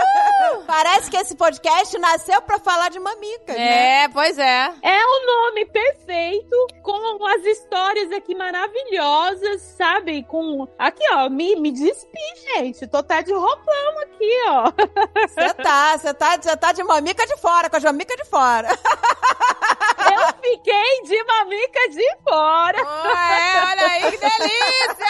Parece 0.66 1.10
que 1.10 1.16
esse 1.16 1.34
podcast 1.36 1.96
nasceu 1.98 2.40
pra 2.42 2.58
falar 2.58 2.88
de 2.90 2.98
mamicas, 2.98 3.56
né? 3.56 4.04
É, 4.04 4.08
pois 4.08 4.38
é. 4.38 4.70
É 4.82 4.98
o 5.04 5.26
nome 5.26 5.66
perfeito, 5.72 6.56
com 6.82 7.26
as 7.26 7.44
histórias 7.44 8.12
aqui 8.12 8.34
maravilhosas, 8.34 9.62
sabe? 9.62 10.22
Com. 10.24 10.66
Aqui, 10.78 11.02
ó, 11.12 11.28
me, 11.28 11.56
me 11.56 11.72
despi, 11.72 12.18
gente. 12.56 12.86
Tô 12.86 12.98
até 12.98 13.22
de 13.22 13.32
roupão 13.32 13.98
aqui, 14.02 14.38
ó. 14.48 14.72
Você 15.28 15.54
tá, 15.54 15.98
você 15.98 16.14
tá, 16.14 16.38
tá 16.38 16.72
de 16.72 16.82
mamica 16.82 17.26
de 17.26 17.36
fora, 17.38 17.70
com 17.70 17.76
as 17.76 17.84
mamicas 17.84 18.16
de 18.16 18.24
fora. 18.24 18.68
Eu 20.00 20.34
fiquei 20.42 21.02
de 21.04 21.24
mamica 21.24 21.88
de 21.90 22.16
fora. 22.28 22.78
É, 22.78 23.70
olha 23.70 23.86
aí, 23.86 24.10
que 24.10 24.18
delícia. 24.18 25.06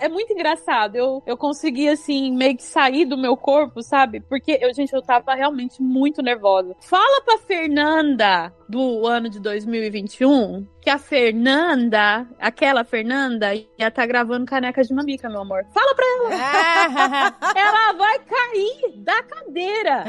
É 0.00 0.08
muito 0.08 0.32
engraçado. 0.32 0.96
Eu, 0.96 1.22
eu 1.26 1.36
consegui, 1.36 1.88
assim, 1.88 2.30
meio 2.32 2.56
que 2.56 2.62
sair 2.62 3.04
do 3.04 3.16
meu 3.16 3.36
corpo, 3.36 3.82
sabe? 3.82 4.20
Porque, 4.20 4.58
eu, 4.60 4.72
gente, 4.74 4.92
eu 4.92 5.02
tava 5.02 5.34
realmente 5.34 5.80
muito 5.80 6.22
nervosa. 6.22 6.76
Fala 6.80 7.22
pra 7.22 7.38
Fernanda 7.38 8.52
do 8.68 9.06
ano 9.06 9.28
de 9.28 9.40
2021 9.40 10.66
que 10.88 10.90
a 10.90 10.96
Fernanda, 10.96 12.26
aquela 12.38 12.82
Fernanda, 12.82 13.54
ia 13.54 13.88
estar 13.88 14.06
gravando 14.06 14.46
caneca 14.46 14.82
de 14.82 14.94
mamica, 14.94 15.28
meu 15.28 15.42
amor. 15.42 15.66
Fala 15.74 15.94
pra 15.94 16.06
ela. 16.06 17.38
Ela 17.54 17.92
vai 17.92 18.18
cair 18.20 18.92
da 18.96 19.22
cadeira. 19.22 20.04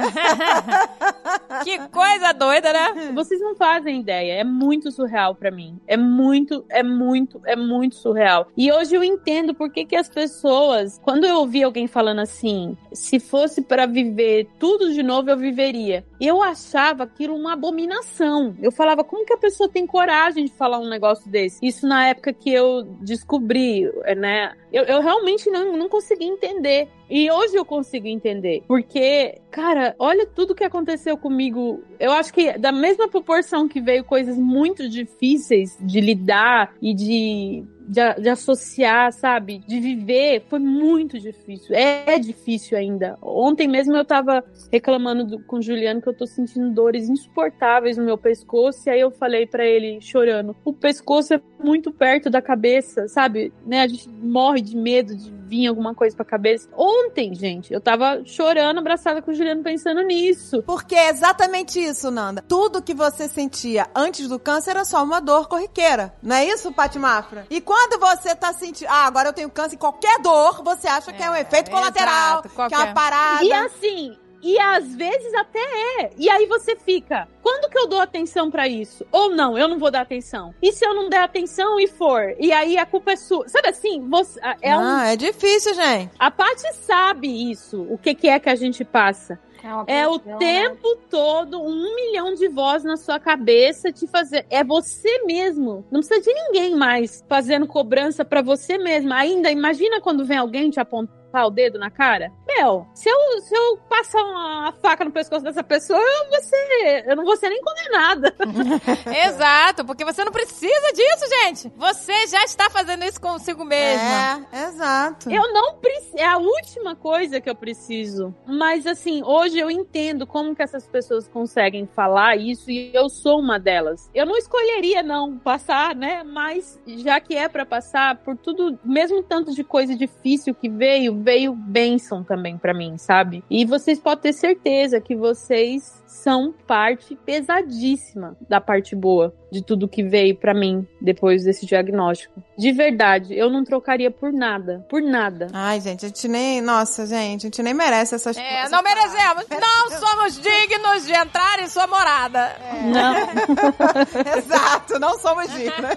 que 1.66 1.80
coisa 1.90 2.32
doida, 2.32 2.72
né? 2.72 3.12
Vocês 3.14 3.42
não 3.42 3.56
fazem 3.56 4.00
ideia. 4.00 4.40
É 4.40 4.44
muito 4.46 4.90
surreal 4.90 5.36
pra 5.36 5.52
mim. 5.52 5.78
É 5.86 5.98
muito, 5.98 6.64
é 6.70 6.82
muito, 6.82 7.42
é 7.46 7.58
muito 7.58 7.96
surreal. 7.96 8.48
E 8.56 8.72
hoje 8.72 8.96
eu 8.96 9.04
entendo 9.04 9.54
por 9.54 9.70
que, 9.72 9.84
que 9.84 9.98
as 9.98 10.08
pessoas, 10.08 10.98
quando 11.04 11.26
eu 11.26 11.40
ouvi 11.40 11.62
alguém 11.62 11.88
falando 11.88 12.20
assim, 12.20 12.78
se 12.94 13.20
fosse 13.20 13.62
pra 13.62 13.86
viver 13.86 14.48
tudo 14.58 14.94
de 14.94 15.04
novo, 15.04 15.30
eu 15.30 15.38
viveria. 15.38 16.06
Eu 16.22 16.42
achava 16.42 17.04
aquilo 17.04 17.36
uma 17.36 17.52
abominação. 17.52 18.49
Eu 18.62 18.72
falava, 18.72 19.04
como 19.04 19.26
que 19.26 19.34
a 19.34 19.38
pessoa 19.38 19.70
tem 19.70 19.86
coragem 19.86 20.46
de 20.46 20.52
falar 20.52 20.80
um 20.80 20.90
negócio 20.90 21.30
desse? 21.30 21.60
Isso 21.66 21.88
na 21.88 22.08
época 22.08 22.34
que 22.34 22.52
eu 22.52 22.84
descobri, 23.02 23.90
né? 24.18 24.54
Eu, 24.72 24.84
eu 24.84 25.02
realmente 25.02 25.50
não, 25.50 25.78
não 25.78 25.90
consegui 25.90 26.26
entender. 26.26 26.88
E 27.10 27.30
hoje 27.32 27.56
eu 27.56 27.66
consigo 27.66 28.08
entender. 28.08 28.64
Porque, 28.68 29.40
cara, 29.50 29.96
olha 29.98 30.28
tudo 30.28 30.54
que 30.54 30.64
aconteceu 30.64 31.18
comigo. 31.18 31.84
Eu 32.00 32.12
acho 32.12 32.32
que 32.32 32.58
da 32.58 32.72
mesma 32.72 33.08
proporção 33.08 33.68
que 33.68 33.82
veio 33.82 34.04
coisas 34.04 34.38
muito 34.38 34.88
difíceis 34.88 35.76
de 35.82 36.00
lidar 36.00 36.76
e 36.82 36.94
de 36.94 37.66
de, 37.90 38.22
de, 38.22 38.30
associar, 38.30 39.12
sabe? 39.12 39.64
De 39.68 39.80
viver, 39.80 40.46
foi 40.48 40.60
muito 40.60 41.20
difícil. 41.20 41.76
É, 41.76 42.14
é 42.14 42.20
difícil 42.20 42.78
ainda. 42.78 43.18
Ontem 43.20 43.68
mesmo 43.68 43.96
eu 43.96 44.06
tava 44.06 44.44
reclamando 44.72 45.26
do, 45.26 45.40
com 45.44 45.58
o 45.58 45.62
Juliano 45.62 46.00
que 46.00 46.08
eu 46.08 46.14
tô 46.14 46.28
sentindo 46.28 46.70
dores 46.70 47.10
insuportáveis 47.10 47.98
no 47.98 48.06
meu 48.06 48.18
pescoço. 48.18 48.88
E 48.88 48.92
aí 48.92 49.00
eu 49.00 49.10
falei 49.10 49.48
para 49.48 49.66
ele, 49.66 50.00
chorando: 50.02 50.56
o 50.64 50.72
pescoço 50.72 51.34
é 51.34 51.42
muito 51.62 51.92
perto 51.92 52.30
da 52.30 52.42
cabeça, 52.42 53.08
sabe? 53.08 53.52
Né? 53.66 53.82
A 53.82 53.88
gente 53.88 54.08
morre 54.08 54.62
de 54.62 54.78
medo 54.78 55.16
de 55.16 55.32
vir 55.32 55.66
alguma 55.66 55.96
coisa 55.96 56.16
pra 56.16 56.24
cabeça. 56.24 56.70
Ontem, 56.78 57.34
gente, 57.34 57.74
eu 57.74 57.82
tava 57.82 58.24
chorando, 58.24 58.78
abraçada 58.78 59.20
com 59.20 59.32
o 59.32 59.34
Juliano, 59.34 59.64
pensando 59.64 60.02
nisso. 60.02 60.62
Porque 60.62 60.94
é 60.94 61.10
exatamente 61.10 61.80
isso, 61.80 62.12
Nanda. 62.12 62.44
Tudo 62.48 62.84
que 62.84 62.94
você 62.94 63.28
sentia 63.28 63.88
antes 63.96 64.28
do 64.28 64.38
câncer 64.38 64.72
era 64.72 64.86
só 64.86 65.04
uma 65.04 65.20
dor 65.20 65.48
corriqueira. 65.48 66.14
Não 66.22 66.36
é 66.36 66.46
isso, 66.46 66.72
Pati 66.72 67.00
Mafra? 67.00 67.48
E 67.50 67.60
quando 67.60 67.79
você 68.00 68.36
tá 68.36 68.54
sentindo, 68.54 68.88
ah, 68.90 69.06
agora 69.06 69.30
eu 69.30 69.34
tenho 69.34 69.50
câncer, 69.50 69.78
qualquer 69.78 70.20
dor, 70.20 70.64
você 70.64 70.88
acha 70.88 71.12
que 71.14 71.22
é 71.22 71.30
um 71.30 71.36
efeito 71.36 71.70
colateral, 71.72 72.40
exato, 72.46 72.50
que 72.50 72.76
é 72.76 72.78
uma 72.78 72.94
parada. 72.94 73.44
E 73.44 73.54
assim, 73.54 74.18
e 74.42 74.58
às 74.60 74.96
vezes 74.96 75.34
até 75.34 75.60
é. 76.02 76.12
E 76.18 76.30
aí 76.30 76.46
você 76.46 76.76
fica, 76.76 77.28
quando 77.42 77.70
que 77.70 77.78
eu 77.78 77.88
dou 77.88 78.00
atenção 78.00 78.50
pra 78.50 78.68
isso? 78.68 79.06
Ou 79.12 79.30
não, 79.30 79.58
eu 79.58 79.68
não 79.68 79.78
vou 79.78 79.92
dar 79.92 80.02
atenção. 80.02 80.54
E 80.62 80.72
se 80.72 80.86
eu 80.86 80.94
não 80.94 81.10
der 81.10 81.22
atenção 81.22 81.80
e 81.80 81.88
for? 81.88 82.36
E 82.40 82.52
aí 82.52 82.78
a 82.78 82.86
culpa 82.86 83.12
é 83.12 83.16
sua. 83.16 83.48
Sabe 83.50 83.70
assim, 83.70 84.08
você, 84.08 84.40
é 84.62 84.76
um, 84.78 84.82
Ah, 84.82 85.08
é 85.08 85.16
difícil, 85.16 85.74
gente. 85.74 86.12
a 86.18 86.32
Paty 86.32 86.74
sabe 86.86 87.52
isso, 87.52 87.82
o 87.90 87.98
que, 87.98 88.16
que 88.16 88.30
é 88.30 88.40
que 88.40 88.50
a 88.50 88.56
gente 88.56 88.84
passa. 88.86 89.40
Uma 89.68 89.84
É 89.88 90.08
o 90.08 90.22
né? 90.24 90.38
tempo 90.38 90.96
todo, 91.10 91.62
um 91.62 91.96
milhão 91.96 92.34
de 92.34 92.48
vozes 92.48 92.86
na 92.86 92.98
sua 92.98 93.20
cabeça 93.20 93.92
te 93.92 94.08
fazer. 94.08 94.46
É 94.50 94.64
você 94.64 95.24
mesmo. 95.26 95.86
Não 95.92 96.00
precisa 96.00 96.22
de 96.22 96.34
ninguém 96.34 96.76
mais 96.76 97.24
fazendo 97.28 97.68
cobrança 97.68 98.24
pra 98.24 98.42
você 98.42 98.78
mesmo. 98.78 99.14
Ainda, 99.14 99.52
imagina 99.52 100.02
quando 100.02 100.26
vem 100.26 100.38
alguém 100.38 100.70
te 100.70 100.80
apontar 100.80 101.19
o 101.34 101.50
dedo 101.50 101.78
na 101.78 101.90
cara. 101.90 102.32
Meu, 102.48 102.88
se 102.94 103.10
eu, 103.10 103.42
se 103.42 103.56
eu 103.56 103.78
passar 103.90 104.22
uma 104.24 104.74
faca 104.82 105.06
no 105.06 105.12
pescoço 105.12 105.44
dessa 105.44 105.64
pessoa, 105.64 106.00
eu, 106.00 106.30
vou 106.30 106.42
ser, 106.42 107.04
eu 107.08 107.16
não 107.16 107.24
vou 107.24 107.38
ser 107.38 107.50
nem 107.50 107.62
condenada. 107.62 108.36
Exato, 109.28 109.86
porque 109.86 110.04
você 110.04 110.24
não 110.24 110.32
precisa 110.32 110.94
disso, 110.94 111.30
gente. 111.44 111.72
Você 111.78 112.28
já 112.28 112.44
está 112.44 112.70
fazendo 112.70 113.04
isso 113.06 113.22
consigo 113.22 113.64
mesma. 113.64 114.48
É, 114.52 114.64
exato. 114.64 115.30
Eu 115.32 115.54
não 115.54 115.76
preciso. 115.76 116.18
É 116.18 116.26
a 116.26 116.38
última 116.38 116.96
coisa 116.96 117.40
que 117.40 117.50
eu 117.50 117.56
preciso. 117.56 118.34
Mas 118.46 118.86
assim, 118.86 119.22
hoje 119.24 119.60
eu 119.60 119.70
entendo 119.70 120.26
como 120.26 120.56
que 120.56 120.64
essas 120.64 120.88
pessoas 120.88 121.28
conseguem 121.28 121.88
falar 121.88 122.36
isso 122.36 122.72
e 122.72 122.94
eu 122.94 123.10
sou 123.10 123.40
uma 123.40 123.60
delas. 123.60 124.10
Eu 124.14 124.26
não 124.26 124.38
escolheria 124.38 125.04
não 125.04 125.38
passar, 125.38 125.96
né? 125.96 126.24
Mas 126.24 126.80
já 126.86 127.20
que 127.20 127.36
é 127.36 127.48
pra 127.48 127.66
passar 127.66 128.18
por 128.18 128.36
tudo, 128.38 128.80
mesmo 128.84 129.22
tanto 129.24 129.54
de 129.54 129.64
coisa 129.64 129.96
difícil 129.96 130.54
que 130.54 130.70
veio, 130.70 131.19
veio 131.20 131.54
bênção 131.54 132.24
também 132.24 132.58
pra 132.58 132.74
mim, 132.74 132.98
sabe? 132.98 133.44
E 133.50 133.66
vocês 133.66 134.00
podem 134.00 134.24
ter 134.24 134.34
certeza 134.34 135.00
que 135.00 135.16
vocês 135.16 136.00
são 136.06 136.54
parte 136.68 137.16
pesadíssima 137.16 138.36
da 138.50 138.60
parte 138.60 138.96
boa 138.96 139.34
de 139.52 139.64
tudo 139.64 139.88
que 139.88 140.04
veio 140.04 140.36
pra 140.36 140.54
mim 140.54 140.88
depois 141.02 141.44
desse 141.44 141.66
diagnóstico. 141.66 142.44
De 142.58 142.72
verdade, 142.72 143.38
eu 143.38 143.50
não 143.50 143.64
trocaria 143.64 144.12
por 144.12 144.32
nada, 144.32 144.86
por 144.90 145.02
nada. 145.02 145.48
Ai, 145.54 145.80
gente, 145.80 146.06
a 146.06 146.10
gente 146.10 146.28
nem. 146.28 146.62
Nossa, 146.62 147.06
gente, 147.06 147.42
a 147.42 147.48
gente 147.48 147.64
nem 147.64 147.74
merece 147.74 148.16
essas 148.16 148.38
É, 148.38 148.60
essas 148.60 148.72
não 148.72 148.84
merecemos. 148.84 149.46
Não 149.50 150.00
somos 150.00 150.40
dignos 150.40 151.06
de 151.06 151.14
entrar 151.14 151.60
em 151.62 151.68
sua 151.68 151.88
morada. 151.88 152.56
Não. 152.84 153.16
Exato, 154.38 155.00
não 155.00 155.18
somos 155.20 155.50
dignos. 155.52 155.96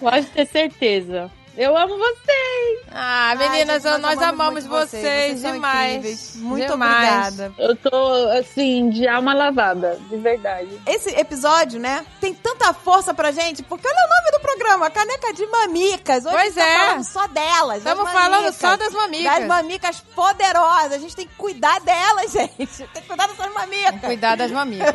Pode 0.00 0.26
ter 0.26 0.46
certeza. 0.46 1.30
Eu 1.56 1.76
amo 1.76 1.98
vocês. 1.98 2.80
Ah, 2.90 3.28
Ai, 3.30 3.36
meninas, 3.36 3.82
gente, 3.82 3.98
nós, 4.00 4.20
amamos 4.22 4.64
muito 4.64 4.68
vocês, 4.68 5.02
Vocês 5.02 5.40
são 5.40 5.52
demais. 5.52 5.90
incríveis. 5.96 6.36
Muito 6.36 6.66
Demais. 6.66 7.28
obrigada. 7.34 7.54
Eu 7.58 7.76
tô, 7.76 8.14
assim, 8.38 8.88
de 8.88 9.06
alma 9.06 9.34
lavada, 9.34 9.98
de 10.08 10.16
verdade. 10.16 10.80
Esse 10.86 11.10
episódio, 11.10 11.78
né, 11.78 12.06
tem 12.20 12.32
tanta 12.32 12.72
força 12.72 13.12
pra 13.12 13.32
gente, 13.32 13.62
porque 13.62 13.86
olha 13.86 13.96
o 13.96 14.08
nome 14.08 14.30
do 14.32 14.40
programa, 14.40 14.90
Caneca 14.90 15.32
de 15.34 15.46
Mamicas. 15.46 16.24
Hoje 16.24 16.34
Pois 16.34 16.54
gente 16.54 16.64
é. 16.64 16.74
tá 16.78 16.86
falando 16.86 17.04
só 17.04 17.26
delas. 17.28 17.78
Estamos 17.78 18.10
falando 18.10 18.52
só 18.54 18.76
das 18.76 18.92
mamicas. 18.92 19.34
Das 19.38 19.46
mamicas 19.46 20.00
poderosas. 20.14 20.92
A 20.92 20.98
gente 20.98 21.14
tem 21.16 21.26
que 21.26 21.34
cuidar 21.34 21.80
delas, 21.80 22.32
gente. 22.32 22.66
Tem 22.66 23.02
que 23.02 23.08
cuidar 23.08 23.26
dessas 23.28 23.52
mamicas. 23.52 24.00
Cuidar 24.00 24.36
das 24.36 24.50
mamicas. 24.50 24.94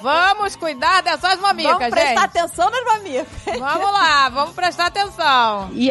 Vamos 0.00 0.56
cuidar 0.56 1.02
dessas 1.02 1.38
mamicas, 1.38 1.72
Vamos 1.78 1.88
prestar 1.90 2.08
gente. 2.08 2.24
atenção 2.24 2.70
nas 2.70 2.84
mamicas. 2.84 3.58
Vamos 3.58 3.92
lá, 3.92 4.28
vamos 4.30 4.54
prestar 4.54 4.86
atenção. 4.86 5.70
E 5.72 5.90